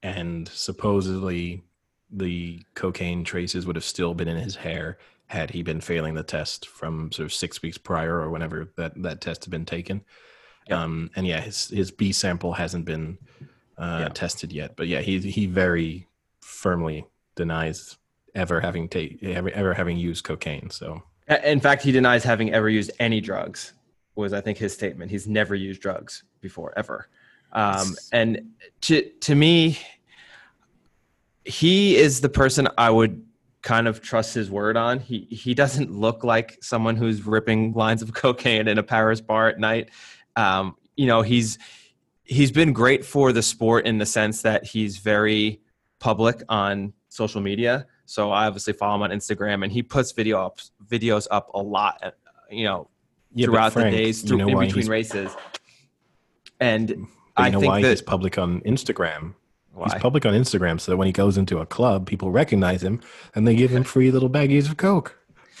And 0.02 0.48
supposedly, 0.48 1.64
the 2.10 2.62
cocaine 2.74 3.24
traces 3.24 3.66
would 3.66 3.76
have 3.76 3.84
still 3.84 4.14
been 4.14 4.28
in 4.28 4.36
his 4.36 4.56
hair 4.56 4.98
had 5.26 5.50
he 5.50 5.62
been 5.62 5.80
failing 5.80 6.14
the 6.14 6.22
test 6.22 6.68
from 6.68 7.10
sort 7.10 7.26
of 7.26 7.32
six 7.32 7.60
weeks 7.60 7.78
prior 7.78 8.20
or 8.20 8.30
whenever 8.30 8.72
that, 8.76 8.92
that 9.02 9.20
test 9.20 9.44
had 9.44 9.50
been 9.50 9.64
taken. 9.64 10.04
Yeah. 10.68 10.82
Um, 10.82 11.10
and 11.16 11.26
yeah, 11.26 11.40
his 11.40 11.68
his 11.68 11.90
B 11.90 12.12
sample 12.12 12.52
hasn't 12.52 12.84
been 12.84 13.18
uh, 13.78 13.98
yeah. 14.02 14.08
tested 14.08 14.52
yet. 14.52 14.76
But 14.76 14.88
yeah, 14.88 15.00
he 15.00 15.18
he 15.20 15.46
very 15.46 16.06
firmly 16.40 17.06
denies 17.34 17.96
ever 18.34 18.60
having 18.60 18.88
ta- 18.88 19.16
ever, 19.22 19.50
ever 19.50 19.74
having 19.74 19.96
used 19.96 20.24
cocaine. 20.24 20.70
So 20.70 21.02
In 21.44 21.60
fact, 21.60 21.82
he 21.82 21.92
denies 21.92 22.22
having 22.22 22.52
ever 22.52 22.68
used 22.68 22.90
any 23.00 23.20
drugs. 23.20 23.72
Was 24.14 24.32
I 24.32 24.40
think 24.40 24.58
his 24.58 24.72
statement? 24.72 25.10
He's 25.10 25.26
never 25.26 25.54
used 25.54 25.82
drugs 25.82 26.24
before, 26.40 26.72
ever. 26.76 27.08
Um, 27.52 27.96
and 28.12 28.52
to 28.82 29.02
to 29.02 29.34
me, 29.34 29.78
he 31.44 31.96
is 31.96 32.20
the 32.20 32.28
person 32.28 32.68
I 32.78 32.90
would 32.90 33.24
kind 33.62 33.88
of 33.88 34.00
trust 34.00 34.34
his 34.34 34.50
word 34.50 34.76
on. 34.76 35.00
He 35.00 35.26
he 35.30 35.54
doesn't 35.54 35.92
look 35.92 36.22
like 36.22 36.58
someone 36.62 36.96
who's 36.96 37.26
ripping 37.26 37.72
lines 37.72 38.02
of 38.02 38.12
cocaine 38.14 38.68
in 38.68 38.78
a 38.78 38.82
Paris 38.82 39.20
bar 39.20 39.48
at 39.48 39.58
night. 39.58 39.90
Um, 40.36 40.76
you 40.96 41.06
know, 41.06 41.22
he's 41.22 41.58
he's 42.26 42.50
been 42.50 42.72
great 42.72 43.04
for 43.04 43.32
the 43.32 43.42
sport 43.42 43.86
in 43.86 43.98
the 43.98 44.06
sense 44.06 44.42
that 44.42 44.64
he's 44.64 44.98
very 44.98 45.60
public 45.98 46.42
on 46.48 46.92
social 47.08 47.40
media. 47.40 47.86
So 48.04 48.30
I 48.30 48.46
obviously 48.46 48.72
follow 48.72 48.96
him 48.96 49.02
on 49.02 49.10
Instagram, 49.10 49.62
and 49.64 49.72
he 49.72 49.82
puts 49.82 50.12
video 50.12 50.44
up 50.44 50.60
videos 50.86 51.26
up 51.30 51.50
a 51.54 51.62
lot. 51.62 52.14
You 52.50 52.64
know, 52.64 52.88
yeah, 53.34 53.46
throughout 53.46 53.72
Frank, 53.72 53.90
the 53.90 53.96
days, 53.96 54.24
you 54.24 54.36
know 54.36 54.48
in 54.48 54.58
between 54.58 54.86
races. 54.88 55.34
And 56.60 57.06
I 57.36 57.50
know 57.50 57.60
think 57.60 57.70
why 57.70 57.82
that 57.82 57.90
he's 57.90 58.02
public 58.02 58.38
on 58.38 58.60
Instagram. 58.62 59.34
He's 59.84 59.94
public 59.94 60.24
on 60.24 60.32
Instagram 60.32 60.80
so 60.80 60.92
that 60.92 60.96
when 60.96 61.04
he 61.06 61.12
goes 61.12 61.36
into 61.36 61.58
a 61.58 61.66
club, 61.66 62.06
people 62.06 62.30
recognize 62.30 62.82
him 62.82 63.00
and 63.34 63.46
they 63.46 63.54
give 63.54 63.70
him 63.70 63.84
free 63.84 64.10
little 64.10 64.30
baggies 64.30 64.70
of 64.70 64.78
coke. 64.78 65.18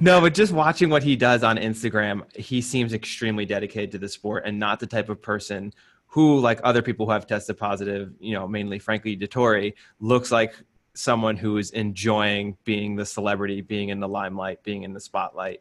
no, 0.00 0.20
but 0.20 0.34
just 0.34 0.52
watching 0.52 0.90
what 0.90 1.02
he 1.02 1.16
does 1.16 1.42
on 1.42 1.56
Instagram, 1.56 2.22
he 2.36 2.60
seems 2.60 2.92
extremely 2.92 3.46
dedicated 3.46 3.92
to 3.92 3.98
the 3.98 4.08
sport 4.08 4.44
and 4.46 4.58
not 4.58 4.80
the 4.80 4.86
type 4.86 5.08
of 5.08 5.20
person 5.20 5.72
who, 6.06 6.38
like 6.38 6.60
other 6.62 6.82
people 6.82 7.06
who 7.06 7.12
have 7.12 7.26
tested 7.26 7.58
positive, 7.58 8.12
you 8.20 8.34
know, 8.34 8.46
mainly 8.46 8.78
Frankie 8.78 9.16
Dettori, 9.16 9.74
looks 10.00 10.30
like 10.30 10.54
someone 10.94 11.36
who 11.36 11.58
is 11.58 11.70
enjoying 11.72 12.56
being 12.64 12.94
the 12.94 13.04
celebrity, 13.04 13.60
being 13.60 13.88
in 13.88 14.00
the 14.00 14.08
limelight, 14.08 14.62
being 14.62 14.84
in 14.84 14.92
the 14.92 15.00
spotlight. 15.00 15.60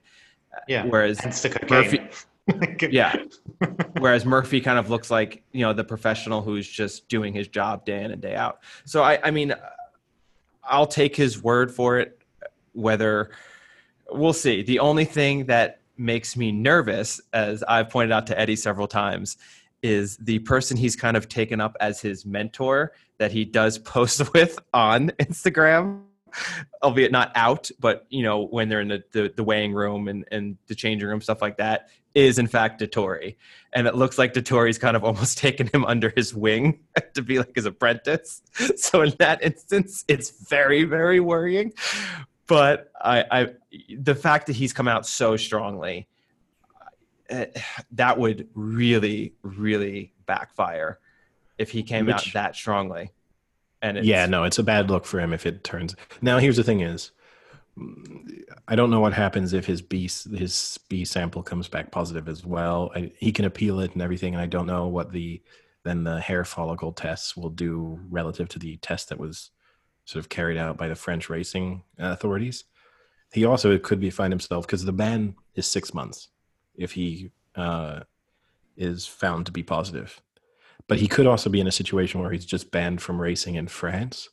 Yeah. 0.68 0.85
Whereas 0.85 1.19
cocaine. 1.19 2.10
yeah. 2.91 3.15
Whereas 3.99 4.26
Murphy 4.26 4.61
kind 4.61 4.77
of 4.77 4.89
looks 4.89 5.10
like, 5.10 5.43
you 5.51 5.61
know, 5.61 5.73
the 5.73 5.84
professional 5.84 6.41
who's 6.41 6.68
just 6.68 7.07
doing 7.07 7.34
his 7.34 7.47
job 7.47 7.85
day 7.85 8.03
in 8.03 8.11
and 8.11 8.22
day 8.22 8.35
out. 8.35 8.60
So 8.85 9.01
I, 9.01 9.19
I 9.23 9.31
mean, 9.31 9.55
I'll 10.64 10.88
take 10.88 11.15
his 11.15 11.41
word 11.41 11.72
for 11.73 11.97
it, 11.97 12.22
whether 12.73 13.31
we'll 14.09 14.34
see. 14.34 14.63
The 14.63 14.80
only 14.80 15.05
thing 15.05 15.45
that 15.45 15.80
makes 15.97 16.35
me 16.35 16.51
nervous, 16.51 17.21
as 17.34 17.63
I've 17.63 17.89
pointed 17.89 18.11
out 18.11 18.27
to 18.27 18.39
Eddie 18.39 18.55
several 18.55 18.88
times, 18.88 19.38
is 19.81 20.17
the 20.17 20.39
person 20.39 20.77
he's 20.77 20.95
kind 20.95 21.17
of 21.17 21.27
taken 21.27 21.59
up 21.59 21.75
as 21.80 22.01
his 22.01 22.25
mentor 22.25 22.93
that 23.17 23.31
he 23.31 23.45
does 23.45 23.77
post 23.80 24.34
with 24.34 24.59
on 24.73 25.09
Instagram 25.19 26.03
albeit 26.81 27.11
not 27.11 27.31
out, 27.35 27.69
but 27.80 28.05
you 28.09 28.23
know, 28.23 28.47
when 28.47 28.69
they're 28.69 28.81
in 28.81 28.88
the, 28.88 29.03
the, 29.11 29.34
the 29.35 29.43
weighing 29.43 29.73
room 29.73 30.07
and, 30.07 30.25
and 30.31 30.57
the 30.67 30.75
changing 30.75 31.07
room, 31.07 31.21
stuff 31.21 31.41
like 31.41 31.57
that, 31.57 31.89
is 32.15 32.38
in 32.38 32.47
fact 32.47 32.81
Dettori. 32.81 33.38
And 33.73 33.88
it 33.88 33.95
looks 33.95 34.17
like 34.17 34.34
Dettori's 34.34 34.77
kind 34.77 34.95
of 34.95 35.03
almost 35.03 35.38
taken 35.38 35.67
him 35.67 35.85
under 35.85 36.11
his 36.15 36.34
wing 36.34 36.80
to 37.13 37.21
be 37.21 37.39
like 37.39 37.55
his 37.55 37.65
apprentice. 37.65 38.41
So 38.77 39.01
in 39.01 39.13
that 39.19 39.43
instance, 39.43 40.05
it's 40.07 40.47
very, 40.47 40.84
very 40.84 41.19
worrying. 41.19 41.73
But 42.48 42.91
I, 43.02 43.26
I 43.32 43.48
the 43.98 44.15
fact 44.15 44.48
that 44.48 44.56
he's 44.56 44.74
come 44.74 44.88
out 44.88 45.06
so 45.06 45.38
strongly, 45.38 46.07
uh, 47.30 47.45
that 47.91 48.18
would 48.18 48.48
really, 48.53 49.34
really 49.41 50.14
backfire 50.26 50.99
if 51.57 51.72
he 51.72 51.84
came 51.84 52.10
out 52.10 52.26
that 52.34 52.56
strongly. 52.56 53.11
And 53.82 53.98
it's, 53.98 54.07
yeah, 54.07 54.26
no, 54.26 54.44
it's 54.44 54.60
a 54.60 54.64
bad 54.64 54.90
look 54.90 55.06
for 55.06 55.20
him 55.20 55.34
if 55.34 55.45
it 55.45 55.64
turns. 55.64 55.95
Now, 56.22 56.38
here's 56.38 56.57
the 56.57 56.64
thing: 56.64 56.82
is 56.82 57.11
mm, 57.78 58.44
I 58.68 58.76
don't 58.76 58.90
know 58.90 58.99
what 58.99 59.14
happens 59.14 59.53
if 59.53 59.65
his 59.65 59.82
B 59.82 60.03
his 60.03 60.80
B 60.90 61.06
sample 61.06 61.44
comes 61.44 61.68
back 61.68 61.91
positive 61.91 62.28
as 62.28 62.45
well. 62.45 62.91
I, 62.95 63.11
he 63.18 63.32
can 63.32 63.45
appeal 63.45 63.80
it 63.80 63.94
and 63.94 64.02
everything, 64.02 64.34
and 64.34 64.41
I 64.41 64.48
don't 64.48 64.68
know 64.68 64.88
what 64.88 65.11
the 65.11 65.41
then 65.84 66.03
the 66.03 66.20
hair 66.20 66.45
follicle 66.45 66.94
tests 66.94 67.36
will 67.36 67.49
do 67.49 67.99
relative 68.10 68.48
to 68.49 68.60
the 68.60 68.78
test 68.78 69.10
that 69.10 69.20
was 69.20 69.52
sort 70.05 70.23
of 70.23 70.30
carried 70.30 70.57
out 70.57 70.77
by 70.77 70.88
the 70.88 70.95
French 70.95 71.30
racing 71.30 71.84
authorities. 71.97 72.65
He 73.31 73.45
also 73.45 73.77
could 73.77 73.99
be 73.99 74.09
find 74.09 74.31
himself 74.31 74.67
because 74.67 74.85
the 74.85 74.91
ban 74.91 75.35
is 75.55 75.65
six 75.65 75.93
months 75.93 76.30
if 76.75 76.91
he 76.93 77.31
uh, 77.55 78.01
is 78.77 79.07
found 79.07 79.45
to 79.45 79.51
be 79.51 79.63
positive. 79.63 80.21
But 80.88 80.99
he 80.99 81.07
could 81.07 81.27
also 81.27 81.49
be 81.49 81.61
in 81.61 81.67
a 81.67 81.71
situation 81.71 82.21
where 82.21 82.31
he's 82.31 82.45
just 82.45 82.71
banned 82.71 83.01
from 83.01 83.21
racing 83.21 83.55
in 83.55 83.67
France, 83.67 84.30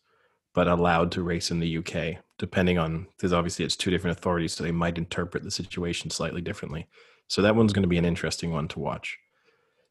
but 0.52 0.66
allowed 0.66 1.12
to 1.12 1.22
race 1.22 1.50
in 1.50 1.60
the 1.60 1.78
UK, 1.78 2.22
depending 2.38 2.76
on 2.76 3.06
because 3.16 3.32
obviously 3.32 3.64
it's 3.64 3.76
two 3.76 3.90
different 3.90 4.18
authorities, 4.18 4.52
so 4.52 4.64
they 4.64 4.72
might 4.72 4.98
interpret 4.98 5.44
the 5.44 5.50
situation 5.50 6.10
slightly 6.10 6.40
differently. 6.40 6.88
So 7.28 7.42
that 7.42 7.54
one's 7.54 7.72
going 7.72 7.84
to 7.84 7.88
be 7.88 7.98
an 7.98 8.04
interesting 8.04 8.52
one 8.52 8.66
to 8.68 8.80
watch. 8.80 9.18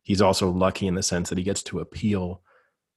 He's 0.03 0.21
also 0.21 0.49
lucky 0.49 0.87
in 0.87 0.95
the 0.95 1.03
sense 1.03 1.29
that 1.29 1.37
he 1.37 1.43
gets 1.43 1.63
to 1.63 1.79
appeal 1.79 2.41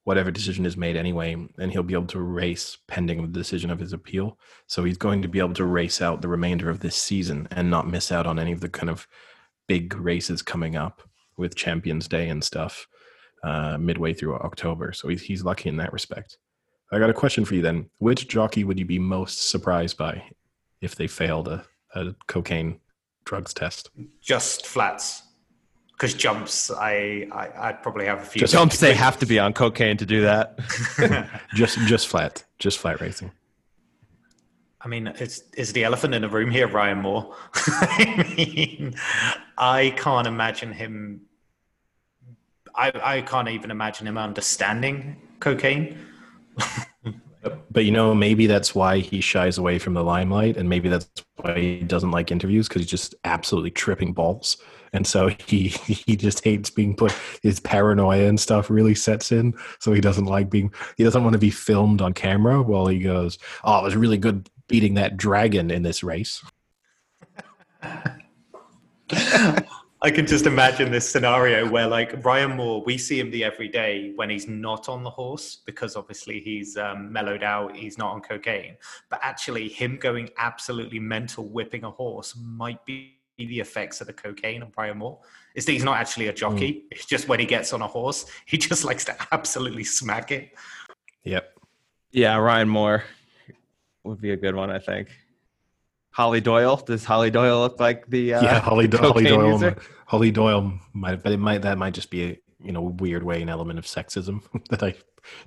whatever 0.04 0.30
decision 0.30 0.66
is 0.66 0.76
made 0.76 0.96
anyway, 0.96 1.32
and 1.58 1.70
he'll 1.70 1.82
be 1.82 1.94
able 1.94 2.06
to 2.06 2.20
race 2.20 2.78
pending 2.88 3.22
the 3.22 3.28
decision 3.28 3.70
of 3.70 3.78
his 3.78 3.92
appeal. 3.92 4.38
So 4.66 4.84
he's 4.84 4.96
going 4.96 5.22
to 5.22 5.28
be 5.28 5.38
able 5.38 5.54
to 5.54 5.64
race 5.64 6.02
out 6.02 6.22
the 6.22 6.28
remainder 6.28 6.68
of 6.68 6.80
this 6.80 6.96
season 6.96 7.46
and 7.50 7.70
not 7.70 7.88
miss 7.88 8.10
out 8.10 8.26
on 8.26 8.38
any 8.38 8.52
of 8.52 8.60
the 8.60 8.68
kind 8.68 8.90
of 8.90 9.06
big 9.68 9.94
races 9.94 10.42
coming 10.42 10.76
up 10.76 11.02
with 11.36 11.54
Champions 11.54 12.08
Day 12.08 12.28
and 12.28 12.42
stuff 12.42 12.86
uh, 13.44 13.78
midway 13.78 14.12
through 14.12 14.34
October. 14.36 14.92
So 14.92 15.08
he's, 15.08 15.22
he's 15.22 15.44
lucky 15.44 15.68
in 15.68 15.76
that 15.76 15.92
respect. 15.92 16.38
I 16.90 16.98
got 16.98 17.10
a 17.10 17.14
question 17.14 17.44
for 17.44 17.54
you 17.54 17.62
then. 17.62 17.88
Which 17.98 18.28
jockey 18.28 18.64
would 18.64 18.78
you 18.78 18.84
be 18.84 18.98
most 18.98 19.50
surprised 19.50 19.96
by 19.96 20.22
if 20.80 20.94
they 20.94 21.06
failed 21.06 21.48
a, 21.48 21.64
a 21.94 22.14
cocaine 22.26 22.80
drugs 23.24 23.54
test? 23.54 23.90
Just 24.20 24.66
flats. 24.66 25.22
Because 26.02 26.14
jumps, 26.14 26.68
I, 26.68 27.28
I 27.30 27.68
I'd 27.68 27.80
probably 27.80 28.06
have 28.06 28.18
a 28.18 28.24
few. 28.24 28.40
Just 28.40 28.54
Jumps, 28.54 28.80
they 28.80 28.92
have 28.92 29.20
to 29.20 29.26
be 29.26 29.38
on 29.38 29.52
cocaine 29.52 29.96
to 29.98 30.04
do 30.04 30.22
that. 30.22 30.58
Just 31.54 31.78
just 31.86 32.08
flat, 32.08 32.42
just 32.58 32.80
flat 32.80 33.00
racing. 33.00 33.30
I 34.80 34.88
mean, 34.88 35.06
it's 35.06 35.44
is 35.56 35.72
the 35.72 35.84
elephant 35.84 36.12
in 36.14 36.22
the 36.22 36.28
room 36.28 36.50
here, 36.50 36.66
Ryan 36.66 36.98
Moore. 37.02 37.36
I 37.54 38.34
mean, 38.36 38.96
I 39.56 39.94
can't 39.96 40.26
imagine 40.26 40.72
him. 40.72 41.20
I 42.74 42.90
I 43.00 43.20
can't 43.20 43.48
even 43.48 43.70
imagine 43.70 44.08
him 44.08 44.18
understanding 44.18 45.22
cocaine. 45.38 45.96
But 47.70 47.84
you 47.84 47.92
know, 47.92 48.12
maybe 48.12 48.48
that's 48.48 48.74
why 48.74 48.98
he 48.98 49.20
shies 49.20 49.56
away 49.56 49.78
from 49.78 49.94
the 49.94 50.02
limelight, 50.02 50.56
and 50.56 50.68
maybe 50.68 50.88
that's 50.88 51.08
why 51.36 51.60
he 51.60 51.80
doesn't 51.80 52.10
like 52.10 52.32
interviews 52.32 52.66
because 52.66 52.82
he's 52.82 52.90
just 52.90 53.14
absolutely 53.24 53.70
tripping 53.70 54.12
balls, 54.12 54.56
and 54.92 55.06
so 55.06 55.28
he 55.46 55.68
he 55.86 56.16
just 56.16 56.44
hates 56.44 56.70
being 56.70 56.94
put. 56.94 57.12
His 57.42 57.60
paranoia 57.60 58.28
and 58.28 58.38
stuff 58.38 58.70
really 58.70 58.94
sets 58.94 59.32
in, 59.32 59.54
so 59.78 59.92
he 59.92 60.00
doesn't 60.00 60.26
like 60.26 60.50
being. 60.50 60.72
He 60.96 61.04
doesn't 61.04 61.22
want 61.22 61.34
to 61.34 61.38
be 61.38 61.50
filmed 61.50 62.02
on 62.02 62.12
camera 62.12 62.62
while 62.62 62.86
he 62.86 62.98
goes, 62.98 63.38
"Oh, 63.64 63.80
it 63.80 63.84
was 63.84 63.96
really 63.96 64.18
good 64.18 64.48
beating 64.68 64.94
that 64.94 65.16
dragon 65.16 65.70
in 65.70 65.82
this 65.82 66.02
race." 66.02 66.42
I 70.04 70.10
can 70.10 70.26
just 70.26 70.46
imagine 70.46 70.90
this 70.90 71.08
scenario 71.08 71.70
where, 71.70 71.86
like, 71.86 72.24
Ryan 72.24 72.56
Moore, 72.56 72.82
we 72.84 72.98
see 72.98 73.20
him 73.20 73.30
the 73.30 73.44
every 73.44 73.68
day 73.68 74.12
when 74.16 74.30
he's 74.30 74.48
not 74.48 74.88
on 74.88 75.04
the 75.04 75.10
horse 75.10 75.60
because 75.64 75.94
obviously 75.94 76.40
he's 76.40 76.76
um, 76.76 77.12
mellowed 77.12 77.44
out, 77.44 77.76
he's 77.76 77.98
not 77.98 78.12
on 78.12 78.20
cocaine. 78.20 78.76
But 79.10 79.20
actually, 79.22 79.68
him 79.68 79.98
going 80.00 80.28
absolutely 80.38 80.98
mental 80.98 81.48
whipping 81.48 81.84
a 81.84 81.90
horse 81.90 82.34
might 82.36 82.84
be 82.84 83.21
the 83.38 83.60
effects 83.60 84.00
of 84.00 84.06
the 84.06 84.12
cocaine 84.12 84.62
on 84.62 84.72
Ryan 84.76 84.98
Moore. 84.98 85.18
Is 85.54 85.66
that 85.66 85.72
he's 85.72 85.84
not 85.84 85.98
actually 85.98 86.28
a 86.28 86.32
jockey? 86.32 86.84
It's 86.90 87.06
just 87.06 87.28
when 87.28 87.40
he 87.40 87.46
gets 87.46 87.72
on 87.72 87.82
a 87.82 87.86
horse, 87.86 88.26
he 88.46 88.56
just 88.56 88.84
likes 88.84 89.04
to 89.06 89.16
absolutely 89.32 89.84
smack 89.84 90.30
it. 90.30 90.54
Yep. 91.24 91.56
yeah, 92.10 92.36
Ryan 92.36 92.68
Moore 92.68 93.04
would 94.04 94.20
be 94.20 94.32
a 94.32 94.36
good 94.36 94.54
one, 94.54 94.70
I 94.70 94.78
think. 94.78 95.08
Holly 96.10 96.40
Doyle. 96.40 96.76
Does 96.76 97.04
Holly 97.04 97.30
Doyle 97.30 97.60
look 97.60 97.80
like 97.80 98.06
the 98.08 98.34
uh, 98.34 98.42
yeah, 98.42 98.60
Holly, 98.60 98.86
the 98.86 98.98
Do- 98.98 99.02
Holly 99.04 99.24
Doyle. 99.24 99.52
user? 99.52 99.76
Holly 100.06 100.30
Doyle 100.30 100.78
might, 100.92 101.22
but 101.22 101.32
it 101.32 101.38
might 101.38 101.62
that 101.62 101.78
might 101.78 101.94
just 101.94 102.10
be 102.10 102.24
a 102.24 102.38
you 102.62 102.72
know 102.72 102.82
weird 102.82 103.22
way 103.22 103.40
an 103.40 103.48
element 103.48 103.78
of 103.78 103.86
sexism 103.86 104.42
that 104.68 104.82
I 104.82 104.94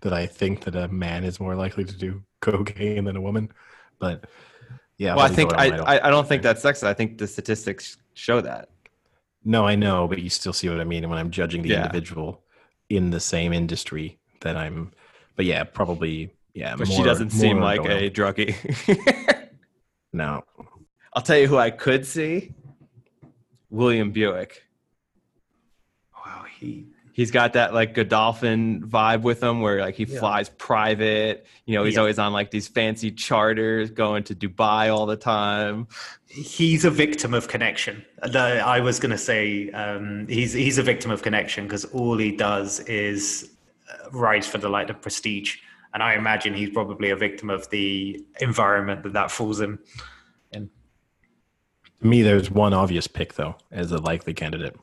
that 0.01 0.13
I 0.13 0.25
think 0.25 0.63
that 0.65 0.75
a 0.75 0.87
man 0.87 1.23
is 1.23 1.39
more 1.39 1.55
likely 1.55 1.83
to 1.83 1.95
do 1.95 2.23
cocaine 2.41 3.05
than 3.05 3.15
a 3.15 3.21
woman. 3.21 3.51
But 3.99 4.25
yeah, 4.97 5.15
Well, 5.15 5.25
I 5.25 5.29
think 5.29 5.53
I, 5.53 5.77
I 5.77 6.07
I 6.07 6.09
don't 6.09 6.27
think 6.27 6.41
that's 6.43 6.63
sexist. 6.63 6.83
I 6.87 6.93
think 6.93 7.17
the 7.17 7.27
statistics 7.27 7.97
show 8.13 8.41
that. 8.41 8.69
No, 9.43 9.65
I 9.67 9.75
know, 9.75 10.07
but 10.07 10.19
you 10.21 10.29
still 10.29 10.53
see 10.53 10.69
what 10.69 10.79
I 10.79 10.83
mean. 10.85 11.03
And 11.03 11.09
when 11.11 11.19
I'm 11.19 11.29
judging 11.31 11.61
the 11.61 11.69
Yeah. 11.69 11.85
individual 11.85 12.41
in 12.89 13.11
the 13.11 13.19
same 13.19 13.53
industry, 13.53 14.17
that 14.41 14.55
I'm, 14.57 14.91
but 15.35 15.45
yeah, 15.45 15.63
probably, 15.63 16.31
yeah. 16.53 16.75
But 16.75 16.87
she 16.87 17.03
doesn't 17.03 17.29
seem 17.31 17.59
like 17.59 17.83
Doyle. 17.83 17.91
a 17.97 18.09
druggie. 18.09 18.55
No, 20.13 20.43
I'll 21.13 21.21
tell 21.21 21.37
you 21.37 21.47
who 21.47 21.57
I 21.57 21.71
could 21.71 22.05
see. 22.05 22.53
William 23.69 24.11
Buick. 24.11 24.63
Wow, 26.25 26.45
he 26.57 26.87
he's 27.17 27.31
got 27.31 27.53
that 27.53 27.73
like 27.73 27.93
Godolphin 27.93 28.81
vibe 28.85 29.21
with 29.21 29.41
him 29.41 29.61
where 29.61 29.79
like 29.79 29.95
he 29.95 30.03
Yeah. 30.03 30.19
flies 30.19 30.49
private. 30.49 31.45
You 31.65 31.75
know, 31.75 31.85
he's 31.85 31.93
Yeah. 31.93 32.01
always 32.01 32.19
on 32.19 32.33
like 32.33 32.51
these 32.51 32.67
fancy 32.67 33.09
charters 33.09 33.89
going 33.89 34.23
to 34.25 34.35
Dubai 34.35 34.93
all 34.93 35.05
the 35.05 35.15
time. 35.15 35.87
he's 36.27 36.83
a 36.83 36.91
victim 36.91 37.33
of 37.33 37.47
connection. 37.47 38.03
The- 38.21 38.59
I 38.59 38.81
was 38.81 38.99
going 38.99 39.11
to 39.11 39.17
say 39.17 39.69
um, 39.71 40.27
he's 40.27 40.51
he's 40.51 40.77
a 40.77 40.83
victim 40.83 41.09
of 41.09 41.21
connection 41.21 41.63
because 41.63 41.85
all 41.85 42.17
he 42.17 42.31
does 42.35 42.81
is 42.81 43.49
uh, 43.89 44.09
rise 44.11 44.45
for 44.45 44.57
the 44.57 44.67
light 44.67 44.89
of 44.89 45.01
prestige, 45.01 45.57
and 45.93 46.03
I 46.03 46.15
imagine 46.15 46.53
he's 46.53 46.71
probably 46.71 47.09
a 47.11 47.15
victim 47.15 47.49
of 47.49 47.69
the 47.69 48.21
environment 48.41 49.03
that 49.03 49.13
that 49.13 49.31
falls 49.31 49.61
in. 49.61 49.79
in. 50.51 50.69
To 52.01 52.07
me, 52.07 52.21
there's 52.23 52.51
one 52.51 52.73
obvious 52.73 53.07
pick 53.07 53.35
though 53.35 53.55
as 53.71 53.93
a 53.93 53.99
likely 53.99 54.33
candidate, 54.33 54.75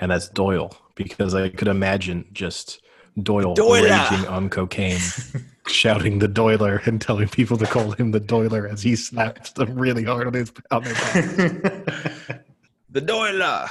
and 0.00 0.10
that's 0.10 0.28
Doyle 0.28 0.76
because 0.94 1.34
I 1.34 1.48
could 1.48 1.68
imagine 1.68 2.26
just 2.32 2.80
Doyle 3.22 3.54
Doyle! 3.54 3.82
raging 3.82 4.26
on 4.26 4.50
cocaine, 4.50 5.00
shouting 5.66 6.18
the 6.18 6.28
Doiler 6.28 6.86
and 6.86 7.00
telling 7.00 7.28
people 7.28 7.56
to 7.56 7.66
call 7.66 7.92
him 7.92 8.10
the 8.10 8.20
Doiler 8.20 8.70
as 8.70 8.82
he 8.82 8.96
slaps 8.96 9.52
them 9.52 9.74
really 9.78 10.04
hard 10.04 10.26
on 10.26 10.34
his 10.34 10.52
on 10.70 10.84
their 10.84 10.94
back. 10.94 12.42
The 12.88 13.02
Doyla. 13.02 13.68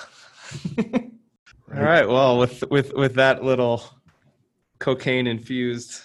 all 1.75 1.81
right. 1.81 2.07
Well, 2.07 2.37
with 2.37 2.63
with 2.69 2.93
with 2.93 3.15
that 3.15 3.43
little 3.43 3.83
cocaine 4.77 5.25
infused 5.25 6.01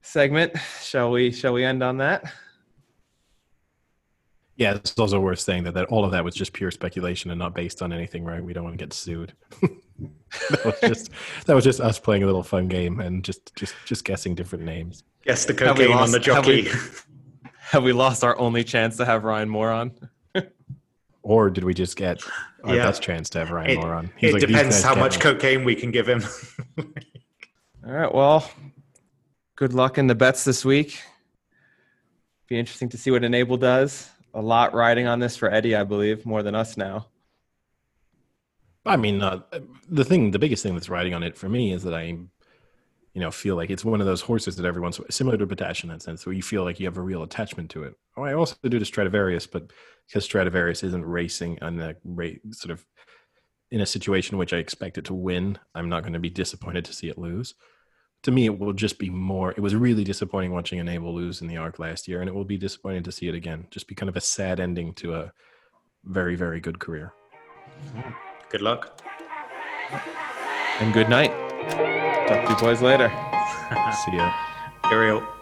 segment, 0.00 0.52
shall 0.80 1.10
we 1.10 1.32
shall 1.32 1.52
we 1.52 1.64
end 1.64 1.82
on 1.82 1.96
that? 1.96 2.32
Yeah, 4.56 4.74
it's 4.74 4.96
also 4.98 5.18
worth 5.18 5.40
saying 5.40 5.64
that, 5.64 5.74
that 5.74 5.86
all 5.86 6.04
of 6.04 6.12
that 6.12 6.24
was 6.24 6.34
just 6.34 6.52
pure 6.52 6.70
speculation 6.70 7.30
and 7.32 7.38
not 7.38 7.54
based 7.54 7.82
on 7.82 7.92
anything, 7.92 8.22
right? 8.24 8.42
We 8.42 8.52
don't 8.52 8.62
want 8.64 8.78
to 8.78 8.84
get 8.84 8.92
sued. 8.92 9.32
that 9.60 10.64
was 10.64 10.80
just 10.80 11.10
that 11.46 11.54
was 11.54 11.64
just 11.64 11.80
us 11.80 11.98
playing 11.98 12.22
a 12.22 12.26
little 12.26 12.42
fun 12.44 12.68
game 12.68 13.00
and 13.00 13.24
just 13.24 13.54
just 13.56 13.74
just 13.84 14.04
guessing 14.04 14.34
different 14.36 14.64
names. 14.64 15.02
Guess 15.24 15.46
the 15.46 15.54
Have 15.64 15.78
we 15.78 15.86
cocaine 15.86 15.96
on 15.98 16.10
the 16.12 16.18
lost- 16.18 16.26
have 16.26 16.46
we- 16.46 16.62
jockey. 16.62 16.78
Have 17.68 17.82
we 17.82 17.92
lost 17.92 18.22
our 18.22 18.38
only 18.38 18.62
chance 18.62 18.98
to 18.98 19.06
have 19.06 19.24
Ryan 19.24 19.48
Moore 19.48 19.70
on? 19.70 19.92
Or 21.22 21.48
did 21.48 21.64
we 21.64 21.72
just 21.72 21.96
get 21.96 22.20
our 22.64 22.76
Yeah. 22.76 22.84
best 22.84 23.00
chance 23.02 23.30
to 23.30 23.38
have 23.38 23.50
Ryan 23.50 23.70
It, 23.70 23.76
Moore 23.76 23.94
on? 23.94 24.12
it 24.20 24.32
"These 24.34 24.44
depends 24.44 24.82
how 24.82 24.94
much 24.94 25.14
win." 25.14 25.20
cocaine 25.34 25.64
we 25.64 25.74
can 25.74 25.90
give 25.90 26.06
him. 26.06 26.22
All 26.78 26.84
right. 27.92 28.14
Well, 28.14 28.48
good 29.56 29.72
luck 29.72 29.96
in 29.96 30.06
the 30.06 30.14
bets 30.14 30.44
this 30.44 30.62
week. 30.66 31.00
Be 32.46 32.58
interesting 32.58 32.90
to 32.90 32.98
see 32.98 33.10
what 33.10 33.24
Enable 33.24 33.56
does. 33.56 34.10
A 34.34 34.42
lot 34.42 34.74
riding 34.74 35.06
on 35.06 35.20
this 35.20 35.36
for 35.36 35.50
Eddie, 35.50 35.76
I 35.76 35.84
believe, 35.84 36.26
more 36.26 36.42
than 36.42 36.54
us 36.54 36.76
now. 36.76 37.06
I 38.84 38.96
mean, 38.96 39.22
uh, 39.22 39.40
the 39.88 40.04
thing, 40.04 40.32
the 40.32 40.38
biggest 40.38 40.62
thing 40.62 40.74
that's 40.74 40.88
riding 40.88 41.14
on 41.14 41.22
it 41.22 41.38
for 41.38 41.48
me 41.48 41.72
is 41.72 41.84
that 41.84 41.94
I, 41.94 42.02
you 42.02 42.28
know, 43.14 43.30
feel 43.30 43.56
like 43.56 43.70
it's 43.70 43.84
one 43.84 44.00
of 44.00 44.06
those 44.06 44.20
horses 44.20 44.56
that 44.56 44.66
everyone's 44.66 45.00
similar 45.08 45.38
to 45.38 45.46
Battaash 45.46 45.84
in 45.84 45.90
that 45.90 46.02
sense, 46.02 46.26
where 46.26 46.34
you 46.34 46.42
feel 46.42 46.64
like 46.64 46.80
you 46.80 46.86
have 46.86 46.98
a 46.98 47.02
real 47.02 47.22
attachment 47.22 47.70
to 47.70 47.84
it. 47.84 47.94
Oh, 48.16 48.24
I 48.24 48.34
also 48.34 48.56
do 48.62 48.78
to 48.78 48.84
Stradivarius, 48.84 49.46
but 49.46 49.72
because 50.06 50.24
Stradivarius 50.24 50.82
isn't 50.82 51.04
racing 51.04 51.62
on 51.62 51.76
the 51.76 51.96
rate 52.04 52.42
sort 52.54 52.72
of 52.72 52.84
in 53.70 53.80
a 53.80 53.86
situation 53.86 54.34
in 54.34 54.38
which 54.38 54.52
I 54.52 54.58
expect 54.58 54.98
it 54.98 55.04
to 55.06 55.14
win, 55.14 55.58
I'm 55.74 55.88
not 55.88 56.02
going 56.02 56.12
to 56.12 56.18
be 56.18 56.30
disappointed 56.30 56.84
to 56.84 56.92
see 56.92 57.08
it 57.08 57.18
lose. 57.18 57.54
To 58.24 58.30
me, 58.30 58.46
it 58.46 58.58
will 58.58 58.72
just 58.72 58.98
be 58.98 59.10
more. 59.10 59.52
It 59.52 59.60
was 59.60 59.74
really 59.74 60.02
disappointing 60.02 60.52
watching 60.52 60.78
Enable 60.78 61.14
lose 61.14 61.42
in 61.42 61.46
the 61.46 61.58
arc 61.58 61.78
last 61.78 62.08
year, 62.08 62.20
and 62.20 62.28
it 62.28 62.34
will 62.34 62.44
be 62.44 62.56
disappointing 62.56 63.02
to 63.02 63.12
see 63.12 63.28
it 63.28 63.34
again. 63.34 63.66
Just 63.70 63.86
be 63.86 63.94
kind 63.94 64.08
of 64.08 64.16
a 64.16 64.20
sad 64.20 64.60
ending 64.60 64.94
to 64.94 65.14
a 65.14 65.32
very, 66.04 66.34
very 66.34 66.58
good 66.58 66.78
career. 66.78 67.12
Good 68.48 68.62
luck. 68.62 69.00
And 70.80 70.92
good 70.92 71.08
night. 71.08 71.30
Talk 72.26 72.46
to 72.46 72.50
you 72.50 72.56
boys 72.56 72.80
later. 72.80 73.08
See 74.04 74.16
ya. 74.16 74.32
Ariel. 74.90 75.33